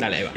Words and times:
Dale, 0.00 0.16
ahí 0.16 0.22
va. 0.24 0.32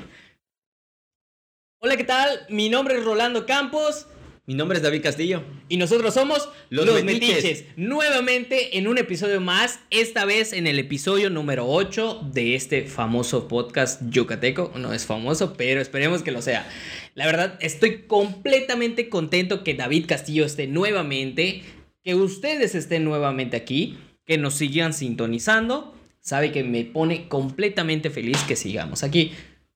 Hola, 1.80 1.98
¿qué 1.98 2.04
tal? 2.04 2.46
Mi 2.50 2.70
nombre 2.70 2.98
es 2.98 3.04
Rolando 3.04 3.46
Campos 3.46 4.08
Mi 4.46 4.56
nombre 4.56 4.78
es 4.78 4.84
David 4.84 5.04
Castillo. 5.04 5.44
y 5.70 5.78
nosotros 5.78 6.14
somos 6.14 6.50
Los 6.70 7.04
Metiches. 7.04 7.66
Nuevamente 7.76 8.78
en 8.78 8.88
un 8.88 8.98
episodio 8.98 9.40
más, 9.40 9.80
esta 9.90 10.26
vez 10.26 10.54
en 10.54 10.68
el 10.68 10.80
episodio 10.80 11.30
número 11.30 11.68
8 11.68 12.30
de 12.34 12.56
este 12.56 12.84
famoso 12.86 13.48
podcast 13.48 14.02
yucateco. 14.10 14.72
No 14.76 14.94
es 14.94 15.06
famoso, 15.06 15.54
pero 15.54 15.80
esperemos 15.80 16.24
que 16.24 16.32
lo 16.32 16.42
sea. 16.42 16.68
La 17.14 17.26
verdad, 17.28 17.58
estoy 17.62 18.04
completamente 18.04 19.10
contento 19.10 19.64
que 19.64 19.76
David 19.76 20.06
Castillo 20.08 20.46
esté 20.46 20.68
nuevamente, 20.68 21.64
que 22.04 22.16
ustedes 22.16 22.74
estén 22.74 23.06
nuevamente 23.06 23.58
aquí, 23.58 23.98
que 24.26 24.38
nos 24.38 24.56
sigan 24.56 24.94
sintonizando. 24.94 25.96
Sabe 26.20 26.52
que 26.52 26.64
me 26.64 26.84
pone 26.84 27.28
completamente 27.28 28.12
feliz 28.12 28.38
que 28.48 28.56
sigamos 28.56 29.04
aquí. 29.04 29.32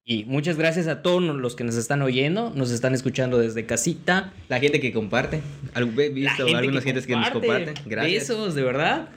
Y 0.08 0.24
muchas 0.26 0.56
gracias 0.58 0.86
a 0.86 1.02
todos 1.02 1.24
los 1.24 1.56
que 1.56 1.64
nos 1.64 1.76
están 1.76 2.04
oyendo, 2.04 2.52
nos 2.56 2.70
están 2.70 2.94
escuchando 2.94 3.40
desde 3.40 3.66
casita. 3.66 4.34
La 4.50 4.60
gente 4.60 4.80
que 4.80 4.94
comparte. 4.94 5.42
He 5.76 5.80
La 5.80 5.86
visto 6.10 6.46
gente 6.46 6.56
algunas 6.58 6.84
que 6.84 6.90
gentes 6.90 7.08
que 7.08 7.16
nos 7.16 7.30
comparte. 7.32 7.66
comparten. 7.66 7.90
Gracias. 7.90 8.14
Besos, 8.30 8.54
de 8.54 8.62
verdad. 8.62 9.10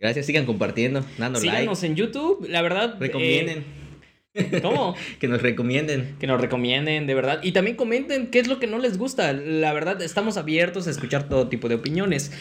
Gracias, 0.00 0.24
sigan 0.24 0.46
compartiendo, 0.46 1.04
dando 1.18 1.38
Síganos 1.38 1.82
like. 1.82 1.86
en 1.86 1.96
YouTube, 1.96 2.46
la 2.48 2.62
verdad. 2.62 2.96
Recomienden. 2.98 3.64
eh, 4.32 4.60
¿Cómo? 4.62 4.96
Que 5.20 5.28
nos 5.28 5.42
recomienden. 5.42 6.16
Que 6.18 6.26
nos 6.26 6.40
recomienden, 6.40 7.06
de 7.06 7.14
verdad. 7.14 7.40
Y 7.42 7.52
también 7.52 7.76
comenten 7.76 8.28
qué 8.28 8.38
es 8.38 8.48
lo 8.48 8.58
que 8.58 8.66
no 8.66 8.78
les 8.78 8.96
gusta. 8.96 9.30
La 9.34 9.74
verdad, 9.74 10.00
estamos 10.00 10.38
abiertos 10.38 10.86
a 10.86 10.90
escuchar 10.90 11.28
todo 11.28 11.48
tipo 11.48 11.68
de 11.68 11.74
opiniones. 11.74 12.32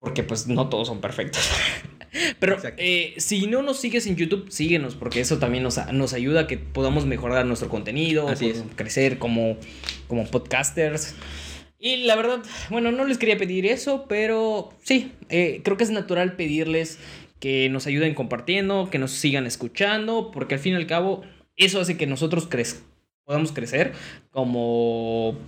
Porque 0.00 0.22
pues 0.22 0.48
no 0.48 0.68
todos 0.68 0.88
son 0.88 1.00
perfectos. 1.00 1.48
Pero 2.40 2.56
eh, 2.78 3.14
si 3.18 3.46
no 3.46 3.62
nos 3.62 3.78
sigues 3.78 4.06
en 4.06 4.16
YouTube, 4.16 4.50
síguenos, 4.50 4.96
porque 4.96 5.20
eso 5.20 5.38
también 5.38 5.62
nos, 5.62 5.78
nos 5.92 6.12
ayuda 6.12 6.40
a 6.40 6.46
que 6.46 6.58
podamos 6.58 7.06
mejorar 7.06 7.46
nuestro 7.46 7.68
contenido, 7.68 8.28
Así 8.28 8.46
es. 8.46 8.52
podamos 8.54 8.74
crecer 8.76 9.18
como, 9.18 9.56
como 10.08 10.26
podcasters. 10.26 11.14
Y 11.78 11.98
la 11.98 12.16
verdad, 12.16 12.42
bueno, 12.68 12.90
no 12.92 13.04
les 13.04 13.16
quería 13.16 13.38
pedir 13.38 13.64
eso, 13.66 14.06
pero 14.08 14.70
sí, 14.82 15.12
eh, 15.28 15.60
creo 15.64 15.76
que 15.76 15.84
es 15.84 15.90
natural 15.90 16.34
pedirles 16.34 16.98
que 17.38 17.68
nos 17.70 17.86
ayuden 17.86 18.14
compartiendo, 18.14 18.88
que 18.90 18.98
nos 18.98 19.12
sigan 19.12 19.46
escuchando, 19.46 20.30
porque 20.30 20.54
al 20.54 20.60
fin 20.60 20.74
y 20.74 20.76
al 20.76 20.86
cabo 20.86 21.22
eso 21.56 21.80
hace 21.80 21.96
que 21.96 22.06
nosotros 22.06 22.46
crez 22.48 22.82
podamos 23.24 23.52
crecer 23.52 23.92
como 24.30 25.38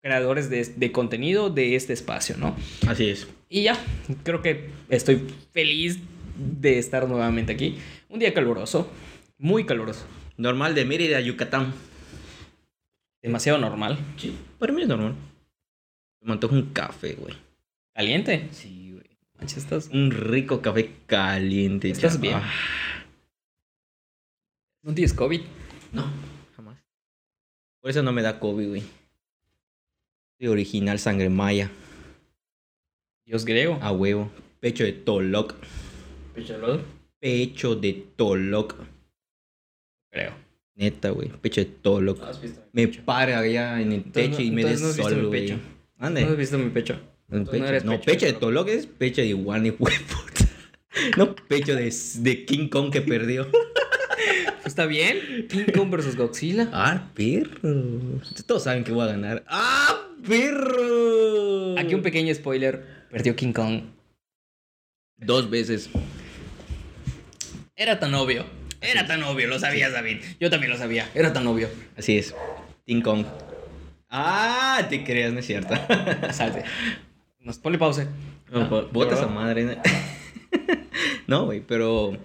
creadores 0.00 0.48
de, 0.48 0.64
de 0.64 0.92
contenido 0.92 1.50
de 1.50 1.76
este 1.76 1.92
espacio, 1.92 2.36
¿no? 2.38 2.56
Así 2.86 3.10
es. 3.10 3.26
Y 3.54 3.64
ya, 3.64 3.76
creo 4.24 4.40
que 4.40 4.70
estoy 4.88 5.18
feliz 5.52 5.98
de 6.38 6.78
estar 6.78 7.06
nuevamente 7.06 7.52
aquí. 7.52 7.76
Un 8.08 8.18
día 8.18 8.32
caluroso, 8.32 8.90
muy 9.36 9.66
caluroso, 9.66 10.06
Normal 10.38 10.74
de 10.74 10.86
Mérida, 10.86 11.20
Yucatán. 11.20 11.74
demasiado 13.20 13.58
normal. 13.58 13.98
Sí, 14.16 14.34
para 14.58 14.72
mí 14.72 14.80
es 14.82 14.88
normal. 14.88 15.14
Me 16.22 16.32
antoja 16.32 16.54
un 16.54 16.72
café, 16.72 17.12
güey. 17.14 17.34
Caliente. 17.94 18.48
Sí, 18.52 18.92
güey. 18.92 19.04
Manches, 19.38 19.58
estás- 19.58 19.88
Un 19.92 20.10
rico 20.10 20.62
café 20.62 20.90
caliente. 21.06 21.90
¿Estás 21.90 22.18
bien? 22.18 22.38
¿No 24.82 24.94
tienes 24.94 25.12
COVID? 25.12 25.42
No, 25.92 26.10
jamás. 26.56 26.78
Por 27.80 27.90
eso 27.90 28.02
no 28.02 28.12
me 28.12 28.22
da 28.22 28.40
COVID, 28.40 28.68
güey. 28.68 28.82
Soy 30.38 30.48
original 30.48 30.98
sangre 30.98 31.28
maya. 31.28 31.70
Dios 33.26 33.44
griego. 33.44 33.78
A 33.80 33.92
huevo. 33.92 34.30
Pecho 34.60 34.84
de 34.84 34.92
Toloc. 34.92 35.54
Pecholodro. 36.34 36.82
Pecho 37.20 37.74
de 37.76 38.06
Toloc. 38.16 38.74
Creo. 40.10 40.32
Neta, 40.74 41.10
güey. 41.10 41.28
Pecho 41.40 41.60
de 41.60 41.66
Toloc. 41.66 42.22
has 42.22 42.40
visto 42.40 42.62
Me 42.72 42.88
para 42.88 43.38
allá 43.38 43.80
en 43.80 43.92
el 43.92 44.02
pecho 44.02 44.38
no- 44.38 44.44
y 44.44 44.50
me 44.50 44.62
entonces 44.62 44.80
no 44.82 44.88
has 44.88 44.96
visto 44.96 45.08
desolo, 45.10 45.22
mi 45.22 45.28
güey. 45.28 45.40
pecho. 45.48 45.58
¿No 45.98 46.06
has 46.32 46.36
visto 46.36 46.58
mi 46.58 46.70
pecho? 46.70 47.00
No 47.28 47.44
pecho. 47.44 47.84
No, 47.84 47.92
pecho 47.92 48.04
pecho, 48.04 48.26
de 48.26 48.32
de 48.32 48.38
Toloc 48.38 48.68
es 48.68 48.86
pecho 48.86 49.20
de 49.22 49.28
iguana 49.28 49.66
y 49.68 49.70
hueputa. 49.70 50.48
No 51.16 51.34
pecho 51.34 51.74
de, 51.74 51.92
de 52.18 52.44
King 52.44 52.68
Kong 52.68 52.90
que 52.92 53.00
perdió. 53.02 53.46
¿Está 54.64 54.86
bien? 54.86 55.46
King 55.48 55.64
Kong 55.74 55.90
versus 55.90 56.16
Godzilla. 56.16 56.68
¡Ah, 56.72 57.10
perro! 57.14 58.20
Todos 58.46 58.64
saben 58.64 58.84
que 58.84 58.92
voy 58.92 59.04
a 59.04 59.06
ganar. 59.12 59.44
¡Ah, 59.48 60.06
perro! 60.26 61.78
Aquí 61.78 61.94
un 61.94 62.02
pequeño 62.02 62.32
spoiler. 62.34 63.01
Perdió 63.12 63.36
King 63.36 63.52
Kong. 63.52 63.82
Dos 65.18 65.50
veces. 65.50 65.90
Era 67.76 68.00
tan 68.00 68.14
obvio. 68.14 68.46
Era 68.80 69.06
tan 69.06 69.22
obvio, 69.22 69.48
lo 69.48 69.58
sabías, 69.58 69.92
David. 69.92 70.22
Yo 70.40 70.48
también 70.48 70.72
lo 70.72 70.78
sabía. 70.78 71.10
Era 71.14 71.30
tan 71.34 71.46
obvio. 71.46 71.68
Así 71.96 72.16
es. 72.16 72.34
King 72.86 73.02
Kong. 73.02 73.26
¡Ah! 74.08 74.86
Te 74.88 75.04
creas, 75.04 75.30
no 75.32 75.40
es 75.40 75.46
cierto. 75.46 75.74
Salte. 76.32 76.64
Nos 77.40 77.58
pone 77.58 77.76
pausa. 77.76 78.06
No, 78.50 78.66
bo- 78.70 78.88
Bota 78.90 79.14
esa 79.14 79.26
madre. 79.26 79.76
No, 81.26 81.44
güey, 81.46 81.60
pero. 81.60 82.16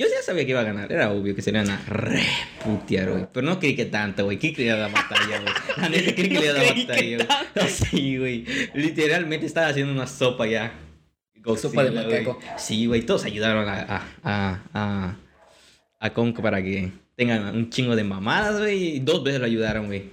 Yo 0.00 0.06
ya 0.06 0.22
sabía 0.22 0.46
que 0.46 0.52
iba 0.52 0.60
a 0.60 0.64
ganar. 0.64 0.90
Era 0.90 1.12
obvio 1.12 1.34
que 1.36 1.42
se 1.42 1.52
le 1.52 1.58
iban 1.58 1.70
a 1.70 1.82
reputear, 1.86 3.10
güey. 3.10 3.26
Pero 3.30 3.46
no 3.46 3.58
creí 3.58 3.76
que 3.76 3.84
tanto, 3.84 4.24
güey. 4.24 4.38
¿Qué 4.38 4.54
creía 4.54 4.74
la 4.74 4.88
batalla, 4.88 5.42
güey? 5.42 5.52
La 5.76 5.88
neta 5.90 6.14
creí 6.14 6.28
que 6.30 6.38
le 6.40 6.46
iba 6.46 6.58
a 6.58 6.64
dar 6.64 6.74
batalla, 6.76 7.16
güey. 7.16 7.28
tanto. 7.28 7.68
Sí, 7.68 8.16
güey. 8.16 8.46
Literalmente 8.72 9.44
estaba 9.44 9.66
haciendo 9.68 9.92
una 9.92 10.06
sopa 10.06 10.46
ya. 10.46 10.72
Sopa 11.54 11.84
de 11.84 11.90
macaco. 11.90 12.40
Sí, 12.56 12.86
güey. 12.86 13.02
Todos 13.02 13.26
ayudaron 13.26 13.68
a, 13.68 13.74
a, 13.82 14.06
a, 14.22 14.60
a, 14.72 15.16
a 15.98 16.10
Kong 16.14 16.34
para 16.40 16.62
que 16.62 16.92
tengan 17.14 17.54
un 17.54 17.68
chingo 17.68 17.94
de 17.94 18.04
mamadas, 18.04 18.58
güey. 18.58 19.00
Dos 19.00 19.22
veces 19.22 19.38
lo 19.40 19.44
ayudaron, 19.44 19.84
güey. 19.84 20.04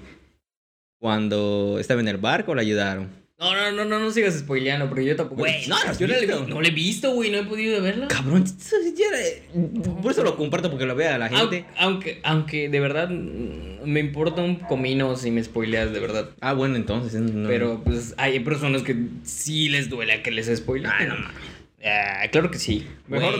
Cuando 0.99 1.77
estaba 1.79 2.01
en 2.01 2.09
el 2.09 2.17
barco, 2.17 2.53
lo 2.53 2.59
ayudaron. 2.59 3.09
No, 3.39 3.53
no, 3.53 3.71
no, 3.71 3.85
no, 3.85 3.99
no 3.99 4.09
sigas 4.09 4.33
spoileando, 4.39 4.87
porque 4.89 5.05
yo 5.05 5.15
tampoco. 5.15 5.41
Güey, 5.41 5.67
no, 5.67 5.75
¿lo 5.83 5.89
has 5.91 5.99
yo 5.99 6.07
no 6.07 6.15
visto? 6.19 6.47
no 6.47 6.59
le 6.59 6.69
he 6.69 6.71
visto, 6.71 7.11
güey, 7.11 7.29
no 7.29 7.37
he 7.37 7.43
podido 7.43 7.79
verla. 7.83 8.07
Cabrón, 8.07 8.43
era- 8.73 9.93
por 10.01 10.11
eso 10.11 10.23
lo 10.23 10.35
comparto 10.35 10.71
porque 10.71 10.87
lo 10.87 10.95
vea 10.95 11.19
la 11.19 11.29
gente. 11.29 11.65
Aunque, 11.77 12.19
aunque, 12.23 12.67
de 12.67 12.79
verdad 12.79 13.09
me 13.09 13.99
importa 13.99 14.41
un 14.41 14.55
comino 14.55 15.15
si 15.15 15.29
me 15.29 15.43
spoileas, 15.43 15.93
de 15.93 15.99
verdad. 15.99 16.29
Ah, 16.41 16.53
bueno, 16.53 16.77
entonces. 16.77 17.21
no. 17.21 17.47
Pero 17.47 17.83
pues 17.83 18.15
hay 18.17 18.39
personas 18.39 18.81
que 18.81 18.95
sí 19.23 19.69
les 19.69 19.87
duele 19.89 20.13
a 20.13 20.23
que 20.23 20.31
les 20.31 20.47
spoilen. 20.57 20.89
Ay, 20.91 21.05
no 21.07 21.13
mames. 21.15 21.56
Ah, 21.85 22.23
claro 22.31 22.49
que 22.49 22.57
sí. 22.57 22.87
Mejor. 23.07 23.33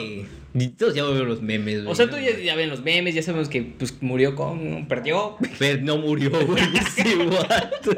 Todos 0.78 0.96
ya 0.96 1.04
veo 1.04 1.26
los 1.26 1.42
memes, 1.42 1.84
güey. 1.84 1.92
O 1.92 1.96
sea, 1.96 2.10
tú 2.10 2.18
ya, 2.18 2.38
ya 2.40 2.56
ven 2.56 2.70
los 2.70 2.84
memes, 2.84 3.14
ya 3.14 3.22
sabemos 3.22 3.50
que 3.50 3.62
pues 3.62 4.02
murió 4.02 4.36
con. 4.36 4.88
perdió. 4.88 5.38
Pero 5.60 5.82
no 5.84 5.98
murió, 5.98 6.32
güey. 6.46 6.64
Ese 6.76 7.16
vato. 7.26 7.92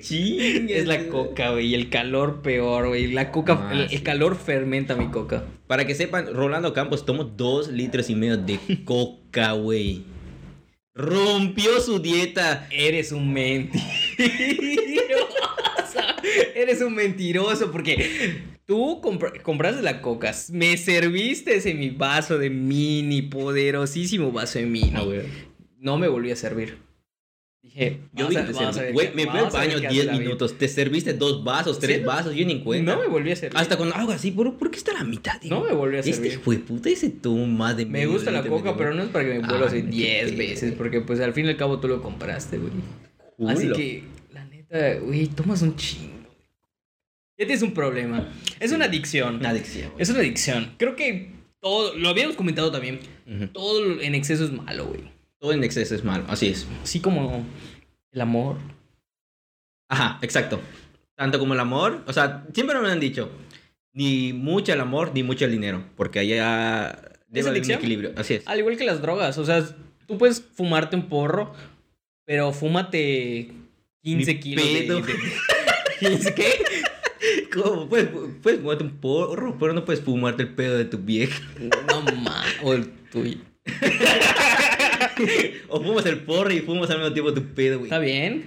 Chingue. 0.00 0.78
Es 0.78 0.86
la 0.86 1.08
coca, 1.08 1.50
güey. 1.52 1.66
Y 1.68 1.74
el 1.74 1.88
calor 1.88 2.42
peor, 2.42 2.88
güey. 2.88 3.12
La 3.12 3.30
coca, 3.32 3.58
Ah, 3.68 3.72
el, 3.72 3.80
el 3.82 3.88
sí. 3.88 3.98
calor 4.00 4.36
fermenta 4.36 4.94
mi 4.96 5.08
coca. 5.08 5.44
Para 5.66 5.86
que 5.86 5.94
sepan, 5.94 6.32
Rolando 6.34 6.72
Campos 6.72 7.06
tomó 7.06 7.24
dos 7.24 7.68
litros 7.68 8.10
y 8.10 8.14
medio 8.14 8.36
de 8.36 8.58
coca, 8.84 9.52
güey. 9.52 10.02
Rompió 10.94 11.80
su 11.80 12.00
dieta. 12.00 12.68
Eres 12.70 13.12
un 13.12 13.32
mentiroso. 13.32 13.82
Eres 16.54 16.80
un 16.82 16.94
mentiroso 16.94 17.72
porque 17.72 18.42
tú 18.66 19.00
compra- 19.00 19.32
compraste 19.42 19.82
la 19.82 20.00
coca, 20.00 20.32
me 20.52 20.76
serviste 20.76 21.56
ese 21.56 21.74
mi 21.74 21.90
vaso 21.90 22.38
de 22.38 22.50
mini, 22.50 23.22
poderosísimo 23.22 24.32
vaso 24.32 24.58
de 24.58 24.66
mini. 24.66 24.92
Güey. 25.04 25.22
No 25.78 25.98
me 25.98 26.08
volví 26.08 26.30
a 26.30 26.36
servir. 26.36 26.78
Dije, 27.62 28.00
Yo 28.12 28.26
a- 28.26 28.28
a 28.28 28.90
Güey, 28.92 29.14
me 29.14 29.24
fui 29.26 29.38
al 29.38 29.46
a 29.46 29.50
baño 29.50 29.78
qué 29.80 29.86
hace 29.86 29.94
10 29.94 30.06
David. 30.06 30.20
minutos. 30.20 30.58
Te 30.58 30.66
serviste 30.66 31.12
dos 31.14 31.44
vasos, 31.44 31.78
tres 31.78 31.98
¿Sí? 31.98 32.04
vasos. 32.04 32.34
Yo 32.34 32.44
ni 32.44 32.54
en 32.54 32.64
cuenta. 32.64 32.94
No 32.96 33.00
me 33.00 33.06
volví 33.06 33.30
a 33.30 33.36
servir. 33.36 33.56
Hasta 33.56 33.76
cuando 33.76 33.94
hago 33.94 34.10
así, 34.10 34.32
¿por, 34.32 34.58
¿por 34.58 34.70
qué 34.72 34.78
está 34.78 34.90
a 34.90 34.94
la 34.94 35.04
mitad? 35.04 35.40
Digo, 35.40 35.56
No 35.60 35.64
me 35.64 35.72
volví 35.72 35.96
a 35.96 36.00
Este 36.00 36.12
servir. 36.12 36.32
hijo 36.32 36.50
de 36.50 36.58
puta, 36.58 36.88
ese 36.90 37.10
tuvo 37.10 37.46
más 37.46 37.76
de 37.76 37.86
Me 37.86 38.04
gusta 38.06 38.32
la 38.32 38.42
coca, 38.42 38.76
pero 38.76 38.94
no 38.94 39.04
es 39.04 39.10
para 39.10 39.24
que 39.26 39.34
me 39.34 39.46
vuelva 39.46 39.66
Ah, 39.66 39.68
así 39.68 39.82
qué 39.82 39.88
10 39.88 40.24
pedo. 40.32 40.38
veces, 40.38 40.72
porque 40.72 41.00
pues 41.02 41.20
al 41.20 41.32
fin 41.34 41.46
y 41.46 41.50
al 41.50 41.56
cabo 41.56 41.78
tú 41.78 41.86
lo 41.86 42.02
compraste, 42.02 42.58
güey. 42.58 42.72
Así 43.48 43.70
que, 43.70 44.04
la 44.32 44.44
neta, 44.44 44.94
güey, 44.96 45.28
tomas 45.28 45.62
un 45.62 45.76
chingo. 45.76 46.11
Ya 47.38 47.46
tienes 47.46 47.62
un 47.62 47.72
problema. 47.74 48.28
Es 48.60 48.70
Sí. 48.70 48.76
una 48.76 48.84
adicción. 48.86 49.36
Una 49.36 49.50
adicción. 49.50 49.90
güey. 49.90 50.02
Es 50.02 50.10
una 50.10 50.18
adicción. 50.20 50.74
Creo 50.78 50.96
que 50.96 51.30
todo, 51.60 51.94
lo 51.96 52.08
habíamos 52.08 52.36
comentado 52.36 52.70
también, 52.70 53.00
todo 53.52 54.00
en 54.00 54.14
exceso 54.14 54.44
es 54.44 54.52
malo, 54.52 54.86
güey. 54.86 55.00
Todo 55.38 55.52
en 55.52 55.64
exceso 55.64 55.94
es 55.94 56.04
malo, 56.04 56.24
así 56.28 56.48
es. 56.48 56.66
Así 56.82 57.00
como 57.00 57.44
el 58.12 58.20
amor. 58.20 58.56
Ajá, 59.88 60.18
exacto. 60.22 60.60
Tanto 61.16 61.38
como 61.38 61.54
el 61.54 61.60
amor, 61.60 62.02
o 62.06 62.12
sea, 62.12 62.44
siempre 62.54 62.78
me 62.80 62.88
han 62.88 63.00
dicho, 63.00 63.30
ni 63.92 64.32
mucho 64.32 64.72
el 64.72 64.80
amor, 64.80 65.12
ni 65.14 65.22
mucho 65.22 65.44
el 65.44 65.50
dinero, 65.52 65.84
porque 65.96 66.20
allá 66.20 66.98
debe 67.28 67.40
haber 67.40 67.44
un 67.44 67.50
adicción? 67.50 67.78
equilibrio, 67.78 68.12
así 68.16 68.34
es. 68.34 68.46
Al 68.46 68.58
igual 68.58 68.76
que 68.76 68.84
las 68.84 69.02
drogas, 69.02 69.36
o 69.38 69.44
sea, 69.44 69.64
tú 70.06 70.16
puedes 70.18 70.40
fumarte 70.40 70.96
un 70.96 71.08
porro, 71.08 71.54
pero 72.24 72.52
fúmate 72.52 73.52
15 74.02 74.34
Mi 74.34 74.40
kilos 74.40 74.64
de- 74.64 74.80
pedo. 74.82 75.00
de... 75.02 75.12
¿15 76.00 76.34
qué? 76.34 76.52
¿Cómo? 77.52 77.88
Puedes, 77.88 78.08
puedes 78.42 78.60
fumarte 78.60 78.84
un 78.84 78.98
porro, 78.98 79.56
pero 79.58 79.72
no 79.72 79.84
puedes 79.84 80.02
fumarte 80.02 80.42
el 80.42 80.54
pedo 80.54 80.78
de 80.78 80.84
tu 80.84 80.98
vieja. 80.98 81.42
No, 81.88 82.02
ma. 82.22 82.44
O 82.62 82.74
el 82.74 82.88
tuyo. 83.10 83.38
o 85.68 85.82
fumas 85.82 86.06
el 86.06 86.20
porro 86.20 86.52
y 86.52 86.60
fumas 86.60 86.90
al 86.90 86.98
mismo 86.98 87.12
tiempo 87.12 87.34
tu 87.34 87.42
pedo, 87.54 87.78
güey. 87.78 87.88
¿Está 87.88 87.98
bien? 87.98 88.44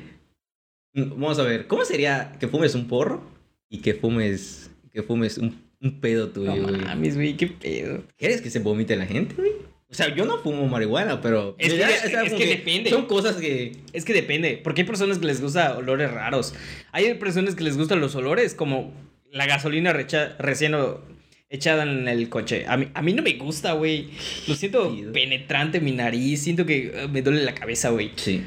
Vamos 0.94 1.40
a 1.40 1.44
ver, 1.44 1.68
¿cómo 1.68 1.84
sería 1.84 2.34
que 2.40 2.48
fumes 2.48 2.74
un 2.74 2.88
porro 2.88 3.22
y 3.69 3.80
que 3.80 3.94
fumes, 3.94 4.72
que 4.92 5.04
fumes 5.04 5.38
un, 5.38 5.62
un 5.81 6.00
pedo 6.00 6.30
tuyo, 6.30 6.56
No 6.56 6.78
mames, 6.78 7.16
güey, 7.16 7.36
qué 7.36 7.48
pedo. 7.48 8.04
¿Quieres 8.18 8.42
que 8.42 8.50
se 8.50 8.60
vomite 8.60 8.96
la 8.96 9.06
gente, 9.06 9.36
güey? 9.36 9.51
O 9.95 9.97
sea, 9.97 10.13
yo 10.13 10.25
no 10.25 10.39
fumo 10.39 10.68
marihuana, 10.68 11.21
pero... 11.21 11.56
Es 11.57 11.71
que- 11.71 11.80
Ya, 11.80 11.89
es 11.89 12.12
como 12.27 12.38
que 12.38 12.45
depende. 12.47 12.89
Son 12.89 13.06
cosas 13.06 13.38
que... 13.38 13.77
Es 13.94 14.03
que 14.03 14.12
depende, 14.12 14.59
porque 14.62 14.81
hay 14.81 14.88
personas 14.88 15.19
que 15.19 15.25
les 15.25 15.39
gusta 15.39 15.77
olores 15.77 16.12
raros. 16.12 16.53
Hay 16.92 17.13
personas 17.13 17.56
que 17.56 17.63
les 17.63 17.77
gustan 17.77 18.01
los 18.01 18.13
olores 18.15 18.53
como 18.56 18.94
la 19.31 19.45
gasolina 19.45 19.94
recha- 19.94 20.36
recién 20.38 20.75
echada 21.50 21.83
en 21.83 22.09
el 22.09 22.27
coche. 22.27 22.65
A 22.68 22.75
mí, 22.75 22.89
a 22.94 23.01
mí 23.01 23.13
no 23.13 23.24
me 23.24 23.31
gusta, 23.36 23.71
güey. 23.71 24.09
Lo 24.50 24.56
siento 24.56 24.94
Sí. 24.94 25.06
penetrante 25.13 25.77
en 25.77 25.86
mi 25.86 25.94
nariz, 25.94 26.41
siento 26.44 26.65
que 26.65 26.91
eh, 26.94 27.07
me 27.07 27.21
duele 27.21 27.44
la 27.44 27.56
cabeza, 27.56 27.89
güey. 27.91 28.12
Sí. 28.18 28.44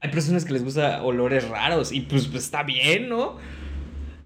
Hay 0.00 0.10
personas 0.12 0.44
que 0.44 0.52
les 0.52 0.62
gusta 0.62 1.02
olores 1.02 1.48
raros 1.48 1.90
y 1.90 2.02
pues, 2.02 2.26
pues, 2.28 2.44
está 2.44 2.62
bien, 2.62 3.08
¿no? 3.08 3.38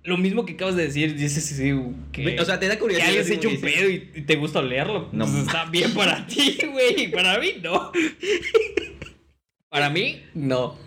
Lo 0.06 0.16
mismo 0.16 0.46
que 0.46 0.52
acabas 0.54 0.76
de 0.76 0.84
decir, 0.84 1.14
dices 1.16 1.44
sí, 1.44 1.72
que, 2.12 2.40
O 2.40 2.44
sea, 2.44 2.58
te 2.60 2.68
da 2.68 2.74
que 2.74 2.80
curiosidad. 2.80 3.08
alguien 3.08 3.24
se 3.24 3.32
así 3.34 3.40
echa 3.40 3.48
un 3.54 3.60
pedo 3.60 3.90
y, 3.90 4.10
y 4.14 4.22
te 4.22 4.36
gusta 4.36 4.60
olerlo. 4.60 5.08
No 5.12 5.26
pues 5.26 5.38
está 5.38 5.64
bien 5.66 5.92
para 5.94 6.26
ti, 6.28 6.58
güey. 6.70 7.10
Para 7.10 7.38
mí, 7.38 7.54
no. 7.62 7.92
para 9.68 9.90
mí, 9.90 10.22
no. 10.34 10.78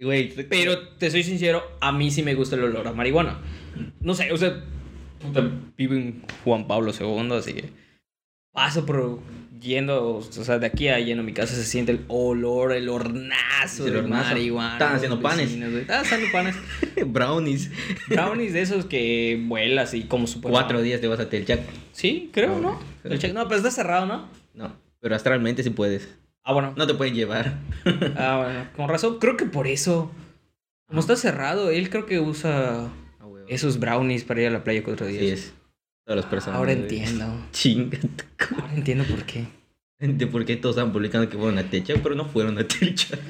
Güey, 0.00 0.28
Pero 0.48 0.88
te 0.98 1.10
soy 1.10 1.24
sincero, 1.24 1.62
a 1.80 1.90
mí 1.90 2.10
sí 2.10 2.22
me 2.22 2.34
gusta 2.34 2.54
el 2.56 2.62
olor 2.64 2.86
a 2.86 2.92
marihuana. 2.92 3.40
No 4.00 4.14
sé, 4.14 4.30
o 4.32 4.36
sea, 4.36 4.64
puta, 5.20 5.50
vivo 5.76 5.94
en 5.94 6.22
Juan 6.44 6.68
Pablo 6.68 6.92
II, 6.98 7.32
así 7.32 7.52
que 7.54 7.64
paso 8.58 8.84
por 8.84 9.20
yendo, 9.60 10.16
o 10.16 10.22
sea, 10.22 10.58
de 10.58 10.66
aquí 10.66 10.88
a 10.88 10.98
yendo 10.98 11.22
a 11.22 11.26
mi 11.26 11.32
casa 11.32 11.54
se 11.54 11.64
siente 11.64 11.92
el 11.92 12.04
olor, 12.08 12.72
el 12.72 12.88
hornazo 12.88 13.86
El 13.86 13.92
de 13.92 13.98
hornazo. 14.00 14.28
marihuana. 14.30 14.72
Estaban 14.72 14.96
haciendo 14.96 15.20
panes. 15.20 15.50
Estaban 15.52 16.04
haciendo 16.04 16.26
panes. 16.32 16.56
brownies. 17.06 17.70
Brownies 18.08 18.52
de 18.52 18.60
esos 18.62 18.84
que 18.86 19.40
vuelas 19.46 19.94
y 19.94 20.02
como 20.04 20.26
super. 20.26 20.50
Cuatro 20.50 20.82
días 20.82 21.00
te 21.00 21.06
vas 21.06 21.20
a 21.20 21.28
Telchac. 21.28 21.60
Sí, 21.92 22.30
creo, 22.32 22.58
¿no? 22.58 22.80
El 23.04 23.18
check- 23.20 23.32
No, 23.32 23.44
pero 23.44 23.58
está 23.58 23.70
cerrado, 23.70 24.06
¿no? 24.06 24.28
No, 24.54 24.74
pero 25.00 25.14
astralmente 25.14 25.62
sí 25.62 25.70
puedes. 25.70 26.08
Ah, 26.44 26.52
bueno. 26.52 26.74
No 26.76 26.86
te 26.86 26.94
pueden 26.94 27.14
llevar. 27.14 27.58
Ah, 28.16 28.42
bueno. 28.44 28.68
Con 28.76 28.88
razón, 28.88 29.18
creo 29.20 29.36
que 29.36 29.44
por 29.44 29.66
eso. 29.68 30.10
Como 30.88 31.00
está 31.00 31.14
cerrado, 31.16 31.70
él 31.70 31.90
creo 31.90 32.06
que 32.06 32.18
usa 32.20 32.88
Ah, 33.20 33.26
esos 33.48 33.78
brownies 33.78 34.24
para 34.24 34.40
ir 34.42 34.46
a 34.48 34.50
la 34.50 34.64
playa 34.64 34.82
cuatro 34.82 35.06
días. 35.06 35.20
Sí 35.22 35.28
es. 35.30 35.52
Todas 36.08 36.22
las 36.24 36.30
personas. 36.30 36.56
Ahora 36.58 36.72
entiendo. 36.72 37.26
Chinga. 37.52 37.98
Ahora 38.62 38.72
entiendo 38.74 39.04
por 39.04 39.24
qué. 39.24 39.44
De 39.98 40.26
por 40.26 40.46
qué 40.46 40.56
todos 40.56 40.76
estaban 40.76 40.90
publicando 40.90 41.28
que 41.28 41.36
fueron 41.36 41.58
a 41.58 41.68
Telchac, 41.68 42.00
pero 42.00 42.14
no 42.14 42.24
fueron 42.24 42.56
a 42.56 42.66
Telchac. 42.66 43.20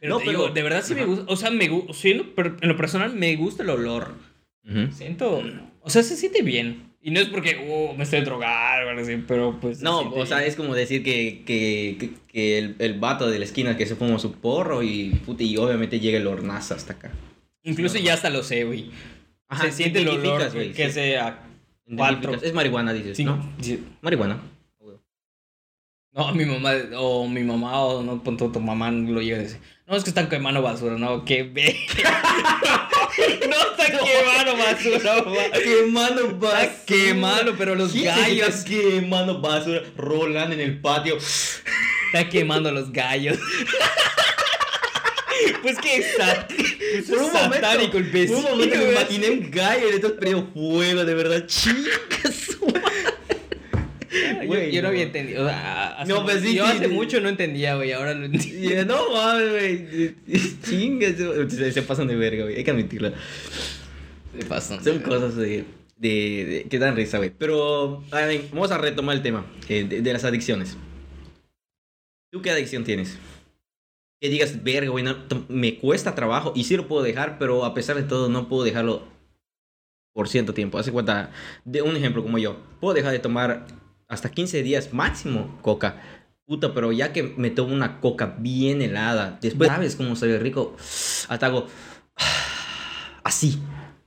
Pero 0.00 0.12
No, 0.12 0.18
te 0.18 0.26
pero- 0.26 0.38
digo, 0.42 0.50
de 0.52 0.62
verdad 0.62 0.82
sí 0.84 0.94
me 0.94 1.06
gusta. 1.06 1.24
O 1.28 1.34
sea, 1.36 1.50
me 1.50 1.66
gusta. 1.68 2.08
En 2.60 2.68
lo 2.68 2.76
personal 2.76 3.14
me 3.14 3.34
gusta 3.36 3.62
el 3.62 3.70
olor. 3.70 4.12
Ujú. 4.68 4.92
Siento. 4.92 5.42
O 5.80 5.88
sea, 5.88 6.02
se 6.02 6.14
siente 6.18 6.42
bien. 6.42 6.92
Y 7.00 7.10
no 7.10 7.20
es 7.20 7.28
porque 7.28 7.66
oh, 7.70 7.94
me 7.96 8.04
estoy 8.04 8.20
drogando 8.20 9.02
pero 9.26 9.58
pues. 9.62 9.78
se 9.78 9.84
No, 9.84 10.00
siente 10.00 10.20
o 10.20 10.26
sea, 10.26 10.38
bien. 10.38 10.50
es 10.50 10.56
como 10.56 10.74
decir 10.74 11.02
que, 11.02 11.42
que, 11.46 11.96
que, 11.98 12.10
que 12.28 12.58
el, 12.58 12.76
el 12.80 12.98
vato 13.00 13.30
de 13.30 13.38
la 13.38 13.46
esquina 13.46 13.78
que 13.78 13.86
se 13.86 13.96
fuma 13.96 14.18
su 14.18 14.32
porro 14.32 14.82
y, 14.82 15.10
puta, 15.24 15.42
y 15.42 15.56
obviamente 15.56 16.00
llega 16.00 16.18
el 16.18 16.26
hornazo 16.26 16.74
hasta 16.74 16.92
acá. 16.92 17.10
Incluso 17.62 17.96
ya 17.98 18.12
hasta 18.12 18.28
lo 18.28 18.42
sé, 18.42 18.64
güey. 18.64 18.90
Ajá, 19.48 19.64
se 19.64 19.72
siente 19.72 20.00
el 20.00 20.08
olor 20.08 20.50
güey, 20.52 20.72
que 20.72 20.88
sí. 20.88 20.92
sea. 20.92 21.43
Cuatro. 21.96 22.34
Es 22.42 22.52
marihuana, 22.54 22.92
dices, 22.92 23.16
Sí, 23.16 23.24
¿no? 23.24 23.54
sí. 23.60 23.84
Marihuana. 24.00 24.38
No, 26.12 26.32
mi 26.32 26.44
mamá, 26.44 26.70
o 26.96 27.26
mi 27.26 27.42
mamá, 27.42 27.80
o 27.80 28.00
no, 28.04 28.22
punto, 28.22 28.48
tu 28.52 28.60
mamá 28.60 28.88
lo 28.92 29.20
llega 29.20 29.38
a 29.38 29.42
decir. 29.42 29.58
No, 29.86 29.96
es 29.96 30.04
que 30.04 30.10
están 30.10 30.28
quemando 30.28 30.62
basura, 30.62 30.96
no, 30.96 31.24
que 31.24 31.42
ve. 31.42 31.76
no 33.48 33.56
están 33.56 33.98
quemando 33.98 34.56
basura, 34.56 35.16
mamá. 35.24 35.36
Quemando 35.52 36.38
basura. 36.38 36.62
Está 36.62 36.84
quemando, 36.86 37.54
pero 37.58 37.74
los 37.74 37.90
¿Quién 37.90 38.04
gallos. 38.14 38.48
está 38.48 38.70
quemando 38.70 39.40
basura, 39.40 39.82
rolan 39.96 40.52
en 40.52 40.60
el 40.60 40.80
patio. 40.80 41.16
Está 41.16 42.28
quemando 42.30 42.70
los 42.70 42.92
gallos. 42.92 43.36
pues 45.62 45.78
que 45.78 45.96
es, 45.96 46.06
pues 46.16 47.04
Por 47.08 47.18
un 47.18 47.32
momento, 47.32 47.54
satánico 47.54 47.98
el 47.98 48.04
por 48.04 48.12
vecino. 48.12 48.38
un 48.38 48.44
momento 48.44 48.76
me 48.76 48.90
imaginé 48.92 49.30
un 49.30 49.50
gallo 49.50 49.86
y 49.88 49.90
le 49.90 49.96
estás 49.96 50.12
prendiendo 50.12 50.50
fuego, 50.52 51.04
de 51.04 51.14
verdad. 51.14 51.44
Madre. 54.46 54.46
Yo, 54.46 54.54
yo 54.70 54.82
no 54.82 54.82
no. 54.82 54.88
había 54.88 55.02
entendido. 55.02 55.44
o 55.44 55.48
sea, 55.48 55.88
hace, 55.98 56.12
No, 56.12 56.22
pues 56.24 56.40
sí, 56.42 56.54
yo 56.54 56.64
sí, 56.66 56.72
hace 56.76 56.86
sí. 56.88 56.92
mucho 56.94 57.20
no 57.20 57.28
entendía, 57.28 57.74
güey. 57.74 57.92
Ahora 57.92 58.14
lo 58.14 58.26
entiendo. 58.26 58.84
No 58.94 59.10
mames, 59.12 59.50
güey. 59.50 60.14
Chinga, 60.62 61.08
su- 61.16 61.50
se, 61.50 61.72
se 61.72 61.82
pasan 61.82 62.06
de 62.06 62.14
verga, 62.16 62.44
güey. 62.44 62.56
Hay 62.56 62.64
que 62.64 62.70
admitirlo. 62.70 63.12
Se 64.38 64.44
pasan. 64.46 64.82
Son 64.84 65.00
cosas 65.00 65.34
de, 65.36 65.64
de, 65.96 66.08
de- 66.44 66.66
que 66.70 66.78
dan 66.78 66.94
risa, 66.94 67.18
güey. 67.18 67.32
Pero, 67.36 68.04
a 68.12 68.20
ver, 68.26 68.42
vamos 68.52 68.70
a 68.70 68.78
retomar 68.78 69.16
el 69.16 69.22
tema 69.22 69.46
eh, 69.68 69.84
de, 69.88 70.00
de 70.00 70.12
las 70.12 70.24
adicciones. 70.24 70.76
¿Tú 72.30 72.40
qué 72.40 72.50
adicción 72.50 72.84
tienes? 72.84 73.16
Que 74.20 74.28
digas, 74.28 74.62
verga, 74.62 74.90
güey, 74.90 75.04
no, 75.04 75.16
me 75.48 75.78
cuesta 75.78 76.14
trabajo 76.14 76.52
y 76.54 76.64
sí 76.64 76.76
lo 76.76 76.88
puedo 76.88 77.02
dejar, 77.02 77.38
pero 77.38 77.64
a 77.64 77.74
pesar 77.74 77.96
de 77.96 78.04
todo 78.04 78.28
no 78.28 78.48
puedo 78.48 78.64
dejarlo 78.64 79.02
por 80.14 80.28
cierto 80.28 80.54
tiempo. 80.54 80.78
Hace 80.78 80.92
cuenta, 80.92 81.30
de 81.64 81.82
un 81.82 81.96
ejemplo 81.96 82.22
como 82.22 82.38
yo, 82.38 82.56
puedo 82.80 82.94
dejar 82.94 83.12
de 83.12 83.18
tomar 83.18 83.66
hasta 84.08 84.30
15 84.30 84.62
días 84.62 84.92
máximo 84.92 85.58
coca. 85.60 86.00
Puta, 86.46 86.74
pero 86.74 86.92
ya 86.92 87.12
que 87.12 87.22
me 87.22 87.50
tomo 87.50 87.74
una 87.74 88.00
coca 88.00 88.36
bien 88.38 88.82
helada, 88.82 89.38
después 89.40 89.68
sabes 89.68 89.96
cómo 89.96 90.14
sabe 90.14 90.38
rico, 90.38 90.76
hasta 91.28 91.46
hago 91.46 91.66
así. 93.24 93.60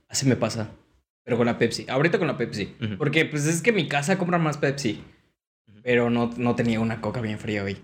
Así 0.08 0.26
me 0.26 0.36
pasa. 0.36 0.70
Pero 1.22 1.36
con 1.36 1.46
la 1.46 1.58
Pepsi. 1.58 1.84
Ahorita 1.88 2.18
con 2.18 2.26
la 2.26 2.38
Pepsi. 2.38 2.74
Porque 2.96 3.26
pues 3.26 3.44
es 3.46 3.60
que 3.60 3.70
en 3.70 3.76
mi 3.76 3.88
casa 3.88 4.16
compran 4.16 4.42
más 4.42 4.56
Pepsi. 4.56 5.04
Pero 5.82 6.08
no, 6.08 6.30
no 6.38 6.54
tenía 6.54 6.80
una 6.80 7.02
coca 7.02 7.20
bien 7.20 7.38
fría 7.38 7.64
hoy. 7.64 7.76